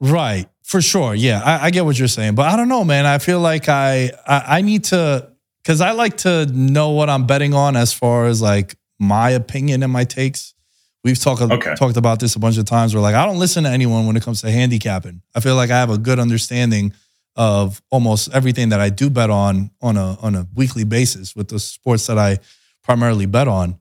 Right, 0.00 0.46
for 0.62 0.80
sure. 0.80 1.14
Yeah, 1.14 1.42
I, 1.44 1.66
I 1.66 1.70
get 1.70 1.84
what 1.84 1.98
you're 1.98 2.08
saying, 2.08 2.34
but 2.34 2.46
I 2.46 2.56
don't 2.56 2.68
know, 2.68 2.84
man. 2.84 3.04
I 3.04 3.18
feel 3.18 3.40
like 3.40 3.68
I 3.68 4.12
I, 4.26 4.58
I 4.58 4.60
need 4.60 4.84
to 4.84 5.32
because 5.62 5.80
I 5.80 5.90
like 5.90 6.18
to 6.18 6.46
know 6.46 6.90
what 6.90 7.10
I'm 7.10 7.26
betting 7.26 7.52
on 7.52 7.74
as 7.76 7.92
far 7.92 8.26
as 8.26 8.40
like 8.40 8.76
my 8.98 9.30
opinion 9.30 9.82
and 9.82 9.92
my 9.92 10.04
takes. 10.04 10.54
We've 11.02 11.18
talked 11.18 11.42
okay. 11.42 11.74
talked 11.74 11.96
about 11.96 12.20
this 12.20 12.36
a 12.36 12.38
bunch 12.38 12.58
of 12.58 12.64
times. 12.64 12.94
Where 12.94 13.02
like 13.02 13.16
I 13.16 13.26
don't 13.26 13.38
listen 13.38 13.64
to 13.64 13.70
anyone 13.70 14.06
when 14.06 14.16
it 14.16 14.22
comes 14.22 14.40
to 14.42 14.50
handicapping. 14.50 15.22
I 15.34 15.40
feel 15.40 15.56
like 15.56 15.70
I 15.70 15.78
have 15.78 15.90
a 15.90 15.98
good 15.98 16.20
understanding 16.20 16.92
of 17.36 17.82
almost 17.90 18.30
everything 18.32 18.70
that 18.70 18.80
I 18.80 18.88
do 18.88 19.10
bet 19.10 19.30
on 19.30 19.70
on 19.82 19.96
a 19.96 20.16
on 20.20 20.34
a 20.34 20.46
weekly 20.54 20.84
basis 20.84 21.36
with 21.36 21.48
the 21.48 21.58
sports 21.58 22.06
that 22.06 22.18
I 22.18 22.38
primarily 22.82 23.26
bet 23.26 23.46
on. 23.46 23.78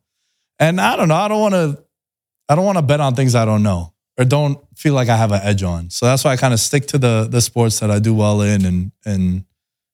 And 0.60 0.80
I 0.80 0.95
don't 0.95 1.08
know, 1.08 1.16
I 1.16 1.28
don't 1.28 1.41
want 1.41 1.53
to 1.53 1.84
I 2.49 2.56
don't 2.56 2.66
want 2.66 2.78
to 2.78 2.82
bet 2.82 2.99
on 2.99 3.16
things 3.16 3.36
I 3.36 3.45
don't 3.45 3.64
know 3.64 3.93
or 4.18 4.26
don't 4.26 4.60
feel 4.78 4.93
like 4.93 5.10
I 5.10 5.18
have 5.18 5.32
an 5.32 5.41
edge 5.41 5.64
on. 5.64 5.89
So 5.89 6.06
that's 6.06 6.24
why 6.24 6.32
I 6.32 6.38
kind 6.38 6.53
of 6.53 6.60
stick 6.60 6.88
to 6.88 6.97
the 6.97 7.28
the 7.30 7.41
sports 7.41 7.80
that 7.80 7.89
I 7.89 7.99
do 7.99 8.14
well 8.14 8.41
in 8.41 8.66
and 8.66 8.91
and 9.06 9.45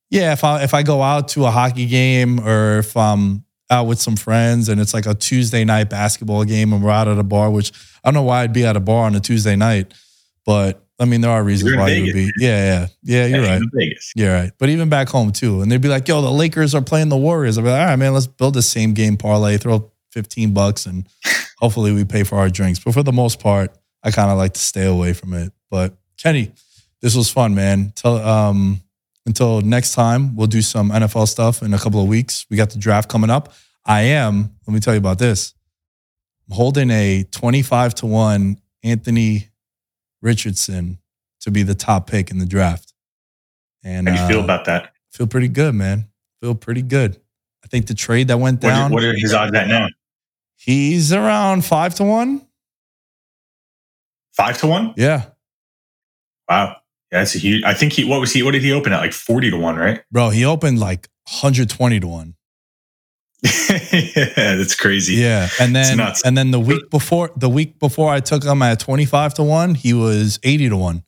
yeah, 0.09 0.33
if 0.33 0.43
I 0.43 0.63
if 0.63 0.73
I 0.73 0.83
go 0.83 1.01
out 1.01 1.29
to 1.29 1.45
a 1.45 1.51
hockey 1.51 1.85
game 1.85 2.39
or 2.39 2.79
if 2.79 2.97
I'm 2.97 3.45
out 3.69 3.87
with 3.87 4.01
some 4.01 4.17
friends 4.17 4.67
and 4.67 4.81
it's 4.81 4.93
like 4.93 5.05
a 5.05 5.13
Tuesday 5.13 5.63
night 5.63 5.89
basketball 5.89 6.43
game 6.43 6.73
and 6.73 6.83
we're 6.83 6.91
out 6.91 7.07
at 7.07 7.17
a 7.17 7.23
bar, 7.23 7.49
which 7.49 7.71
I 8.03 8.09
don't 8.09 8.15
know 8.15 8.23
why 8.23 8.41
I'd 8.41 8.53
be 8.53 8.65
at 8.65 8.75
a 8.75 8.81
bar 8.81 9.05
on 9.05 9.15
a 9.15 9.21
Tuesday 9.21 9.55
night, 9.55 9.93
but 10.45 10.85
I 11.01 11.05
mean, 11.05 11.21
there 11.21 11.31
are 11.31 11.43
reasons 11.43 11.75
why 11.75 11.89
you 11.89 12.03
would 12.03 12.13
be. 12.13 12.31
Yeah, 12.37 12.87
yeah, 13.01 13.25
yeah. 13.25 13.35
You're 13.35 13.43
right. 13.43 13.61
Vegas. 13.73 14.13
You're 14.15 14.33
right. 14.33 14.51
But 14.59 14.69
even 14.69 14.87
back 14.87 15.09
home 15.09 15.31
too, 15.31 15.61
and 15.61 15.71
they'd 15.71 15.81
be 15.81 15.87
like, 15.87 16.07
"Yo, 16.07 16.21
the 16.21 16.29
Lakers 16.29 16.75
are 16.75 16.81
playing 16.81 17.09
the 17.09 17.17
Warriors." 17.17 17.57
I'd 17.57 17.63
be 17.63 17.71
like, 17.71 17.79
"All 17.79 17.87
right, 17.87 17.95
man, 17.95 18.13
let's 18.13 18.27
build 18.27 18.53
the 18.53 18.61
same 18.61 18.93
game 18.93 19.17
parlay. 19.17 19.57
Throw 19.57 19.91
fifteen 20.11 20.53
bucks, 20.53 20.85
and 20.85 21.07
hopefully 21.57 21.91
we 21.91 22.05
pay 22.05 22.23
for 22.23 22.37
our 22.37 22.49
drinks." 22.49 22.79
But 22.79 22.93
for 22.93 23.01
the 23.01 23.11
most 23.11 23.39
part, 23.39 23.75
I 24.03 24.11
kind 24.11 24.29
of 24.29 24.37
like 24.37 24.53
to 24.53 24.59
stay 24.59 24.85
away 24.85 25.13
from 25.13 25.33
it. 25.33 25.51
But 25.71 25.95
Kenny, 26.17 26.51
this 27.01 27.15
was 27.15 27.31
fun, 27.31 27.55
man. 27.55 27.93
Tell 27.95 28.17
um 28.17 28.81
until 29.25 29.61
next 29.61 29.93
time, 29.93 30.35
we'll 30.35 30.47
do 30.47 30.61
some 30.61 30.91
NFL 30.91 31.27
stuff 31.27 31.63
in 31.63 31.73
a 31.73 31.79
couple 31.79 32.01
of 32.01 32.07
weeks. 32.07 32.45
We 32.49 32.57
got 32.57 32.69
the 32.69 32.79
draft 32.79 33.09
coming 33.09 33.29
up. 33.29 33.53
I 33.85 34.01
am. 34.01 34.55
Let 34.67 34.73
me 34.73 34.79
tell 34.79 34.93
you 34.93 34.99
about 34.99 35.19
this. 35.19 35.55
I'm 36.47 36.55
holding 36.55 36.91
a 36.91 37.23
twenty-five 37.31 37.95
to 37.95 38.05
one 38.05 38.57
Anthony 38.83 39.47
Richardson 40.21 40.99
to 41.41 41.51
be 41.51 41.63
the 41.63 41.75
top 41.75 42.07
pick 42.07 42.31
in 42.31 42.39
the 42.39 42.45
draft. 42.45 42.93
And 43.83 44.07
how 44.07 44.15
do 44.15 44.21
you 44.21 44.25
uh, 44.25 44.29
feel 44.29 44.43
about 44.43 44.65
that? 44.65 44.93
Feel 45.11 45.27
pretty 45.27 45.47
good, 45.47 45.75
man. 45.75 46.07
Feel 46.41 46.55
pretty 46.55 46.81
good. 46.81 47.19
I 47.63 47.67
think 47.67 47.87
the 47.87 47.93
trade 47.93 48.27
that 48.29 48.39
went 48.39 48.59
down. 48.59 48.91
What 48.91 49.03
are, 49.03 49.07
what 49.07 49.15
are 49.15 49.19
his 49.19 49.33
odds 49.33 49.53
at 49.55 49.67
now? 49.67 49.87
He's 50.55 51.11
around 51.11 51.65
five 51.65 51.95
to 51.95 52.03
one. 52.03 52.45
Five 54.33 54.59
to 54.59 54.67
one? 54.67 54.93
Yeah. 54.95 55.25
Wow. 56.47 56.77
Yeah, 57.11 57.19
that's 57.19 57.35
a 57.35 57.39
huge. 57.39 57.63
I 57.63 57.73
think 57.73 57.93
he. 57.93 58.03
What 58.05 58.19
was 58.19 58.31
he? 58.31 58.43
What 58.43 58.51
did 58.51 58.61
he 58.61 58.71
open 58.71 58.93
at? 58.93 58.99
Like 58.99 59.13
forty 59.13 59.51
to 59.51 59.57
one, 59.57 59.75
right? 59.75 60.01
Bro, 60.11 60.29
he 60.29 60.45
opened 60.45 60.79
like 60.79 61.09
hundred 61.27 61.69
twenty 61.69 61.99
to 61.99 62.07
one. 62.07 62.35
yeah, 63.91 64.55
that's 64.55 64.75
crazy. 64.75 65.15
Yeah, 65.15 65.49
and 65.59 65.75
then 65.75 65.97
and 66.25 66.37
then 66.37 66.51
the 66.51 66.59
week 66.59 66.89
before 66.89 67.31
the 67.35 67.49
week 67.49 67.79
before 67.79 68.11
I 68.13 68.19
took 68.19 68.43
him 68.43 68.61
at 68.61 68.79
twenty 68.79 69.05
five 69.05 69.33
to 69.35 69.43
one, 69.43 69.73
he 69.75 69.93
was 69.93 70.39
eighty 70.43 70.69
to 70.69 70.77
one. 70.77 71.03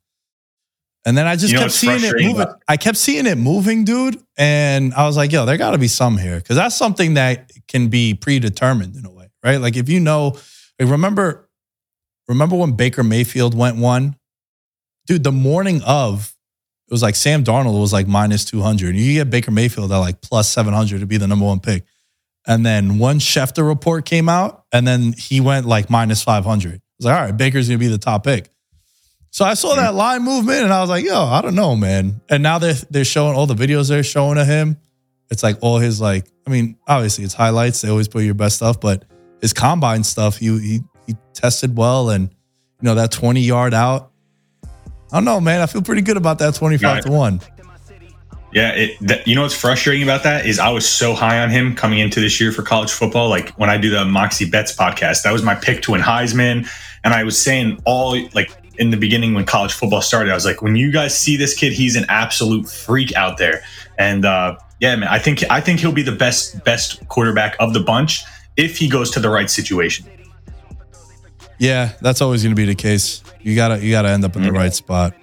And 1.06 1.18
then 1.18 1.28
I 1.28 1.36
just 1.36 1.50
You 1.52 1.56
know 1.56 1.64
kept 1.66 1.74
seeing 1.74 2.02
it 2.04 2.14
moving. 2.16 2.42
about- 2.42 2.62
I 2.68 2.78
kept 2.78 2.98
seeing 2.98 3.26
it 3.28 3.38
moving, 3.38 3.84
dude. 3.84 4.18
And 4.38 4.94
I 4.94 5.06
was 5.06 5.18
like, 5.18 5.34
yo, 5.34 5.46
there 5.46 5.58
got 5.58 5.72
to 5.72 5.78
be 5.78 5.90
some 5.90 6.18
here. 6.18 6.40
Cause 6.40 6.56
that's 6.56 6.76
something 6.78 7.16
that 7.16 7.52
can 7.68 7.90
be 7.90 8.14
predetermined 8.14 8.96
in 8.96 9.06
a 9.06 9.12
way, 9.12 9.30
right? 9.44 9.58
Like 9.58 9.76
if 9.76 9.90
you 9.90 10.00
know, 10.00 10.38
like 10.80 10.90
remember, 10.90 11.50
remember 12.30 12.56
when 12.56 12.72
Baker 12.78 13.04
Mayfield 13.04 13.54
went 13.54 13.76
one? 13.76 14.16
Dude, 15.06 15.26
the 15.26 15.32
morning 15.34 15.82
of, 15.86 16.34
it 16.88 16.94
was 16.94 17.02
like 17.02 17.16
Sam 17.16 17.44
Darnold 17.44 17.82
was 17.82 17.92
like 17.92 18.08
minus 18.08 18.46
200. 18.46 18.96
You 18.96 19.14
get 19.16 19.30
Baker 19.30 19.52
Mayfield 19.52 19.92
at 19.92 19.98
like 19.98 20.22
plus 20.22 20.48
700 20.48 21.02
to 21.02 21.06
be 21.06 21.18
the 21.18 21.28
number 21.28 21.44
one 21.46 21.60
pick. 21.60 21.84
And 22.46 22.66
then 22.66 23.00
one 23.00 23.20
Schefter 23.20 23.66
report 23.66 24.06
came 24.06 24.28
out, 24.28 24.66
and 24.72 24.86
then 24.86 25.14
he 25.14 25.39
went 25.39 25.66
like 25.66 25.89
minus 25.89 26.24
500. 26.24 26.74
I 26.74 26.80
was 26.98 27.06
like, 27.06 27.16
all 27.16 27.26
right, 27.26 27.38
Baker's 27.38 27.70
going 27.70 27.80
to 27.80 27.86
be 27.86 27.89
the 27.89 27.98
top 27.98 28.24
pick. 28.26 28.50
So 29.34 29.44
I 29.44 29.56
saw 29.56 29.76
that 29.76 29.96
line 29.96 30.22
movement 30.22 30.62
and 30.64 30.72
I 30.72 30.80
was 30.82 30.91
like, 30.91 31.04
yo, 31.04 31.26
I 31.26 31.41
don't 31.41 31.56
know, 31.56 31.76
man. 31.76 32.22
And 32.30 32.44
now 32.44 32.60
they're 32.60 32.76
they're 32.91 33.04
showing 33.04 33.36
all 33.36 33.48
the 33.48 33.56
videos 33.56 33.89
they're 33.89 34.04
showing 34.04 34.38
of 34.38 34.46
him. 34.46 34.78
It's 35.32 35.41
like 35.41 35.58
all 35.62 35.80
his 35.80 36.00
like, 36.00 36.28
I 36.46 36.52
mean, 36.52 36.78
obviously 36.88 37.24
it's 37.24 37.34
highlights. 37.34 37.82
They 37.82 37.89
always 37.89 38.08
put 38.08 38.24
your 38.24 38.36
best 38.36 38.58
stuff, 38.58 38.80
but 38.80 39.06
his 39.41 39.52
combine 39.52 40.04
stuff, 40.04 40.38
he 40.38 40.60
he 40.60 40.80
he 41.08 41.16
tested 41.34 41.76
well 41.76 42.12
and 42.12 42.30
you 42.30 42.36
know, 42.84 42.94
that 42.94 43.12
20 43.12 43.41
yard 43.41 43.74
out. 43.74 44.12
I 45.12 45.18
don't 45.18 45.26
know, 45.26 45.41
man. 45.41 45.62
I 45.62 45.66
feel 45.66 45.82
pretty 45.82 46.04
good 46.04 46.18
about 46.18 46.38
that 46.38 46.54
25 46.54 47.06
to 47.06 47.12
1. 47.12 47.41
Yeah, 48.54 48.70
it, 48.74 48.97
that, 49.01 49.28
you 49.28 49.34
know 49.36 49.41
what's 49.41 49.60
frustrating 49.60 50.04
about 50.04 50.24
that 50.24 50.45
is 50.45 50.60
I 50.60 50.70
was 50.70 50.88
so 50.88 51.14
high 51.14 51.39
on 51.39 51.49
him 51.49 51.76
coming 51.76 51.99
into 51.99 52.20
this 52.20 52.39
year 52.39 52.51
for 52.51 52.62
college 52.62 52.91
football. 52.91 53.28
Like 53.28 53.49
when 53.51 53.70
I 53.70 53.78
do 53.78 53.89
the 53.89 54.06
Moxie 54.06 54.49
Bets 54.49 54.76
podcast, 54.76 55.24
that 55.24 55.34
was 55.34 55.41
my 55.41 55.56
pick 55.56 55.82
to 55.84 55.91
win 55.91 56.01
Heisman, 56.01 56.70
and 57.04 57.14
I 57.14 57.24
was 57.24 57.41
saying 57.41 57.82
all 57.86 58.16
like 58.34 58.51
in 58.78 58.91
the 58.91 58.97
beginning 58.97 59.34
when 59.34 59.45
college 59.45 59.74
football 59.74 60.01
started, 60.01 60.32
I 60.32 60.36
was 60.36 60.45
like, 60.45 60.62
when 60.62 60.76
you 60.76 60.91
guys 60.91 61.18
see 61.18 61.36
this 61.36 61.56
kid, 61.56 61.74
he's 61.74 61.95
an 61.95 62.06
absolute 62.10 62.68
freak 62.68 63.16
out 63.16 63.38
there. 63.38 63.64
And 63.97 64.26
uh, 64.26 64.58
yeah, 64.80 64.95
man, 64.95 65.10
I 65.10 65.20
think 65.20 65.43
I 65.49 65.60
think 65.60 65.80
he'll 65.80 65.91
be 65.91 66.04
the 66.04 66.12
best 66.12 66.64
best 66.64 67.08
quarterback 67.08 67.56
of 67.60 67.74
the 67.74 67.80
bunch 67.80 68.24
if 68.56 68.78
he 68.78 68.88
goes 68.88 69.10
to 69.12 69.20
the 69.20 69.30
right 69.30 69.49
situation. 69.49 70.06
Yeah, 71.58 71.93
that's 72.01 72.22
always 72.22 72.43
going 72.43 72.56
to 72.56 72.60
be 72.60 72.66
the 72.66 72.76
case. 72.76 73.24
You 73.41 73.56
gotta 73.56 73.84
you 73.84 73.91
gotta 73.91 74.10
end 74.10 74.26
up 74.26 74.36
in 74.36 74.43
the 74.43 74.51
right 74.51 74.74
spot. 74.74 75.14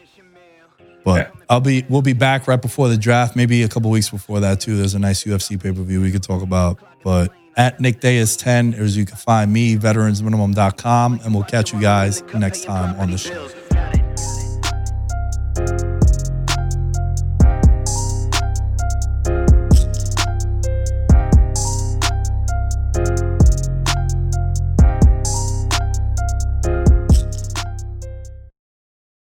But 1.05 1.17
Yeah. 1.35 1.41
I'll 1.49 1.61
be 1.61 1.85
we'll 1.89 2.03
be 2.03 2.13
back 2.13 2.47
right 2.47 2.61
before 2.61 2.89
the 2.89 2.97
draft, 2.97 3.35
maybe 3.37 3.63
a 3.63 3.69
couple 3.69 3.91
weeks 3.91 4.11
before 4.11 4.41
that 4.41 4.61
too. 4.61 4.77
There's 4.77 4.95
a 4.95 4.99
nice 4.99 5.25
UFC 5.25 5.61
pay 5.61 5.73
per 5.73 5.83
view 5.83 6.01
we 6.01 6.13
could 6.13 6.23
talk 6.23 6.43
about. 6.43 6.79
But 7.03 7.33
at 7.57 7.81
Nick 7.81 8.01
Dais 8.01 8.37
10, 8.37 8.75
as 8.75 8.97
you 8.97 9.05
can 9.05 9.17
find 9.17 9.53
me, 9.53 9.77
veteransminimum.com, 9.77 11.21
and 11.25 11.35
we'll 11.35 11.45
catch 11.45 11.73
you 11.73 11.81
guys 11.81 12.23
next 12.35 12.65
time 12.65 12.99
on 13.01 13.11
the 13.11 13.19
show. 13.19 13.49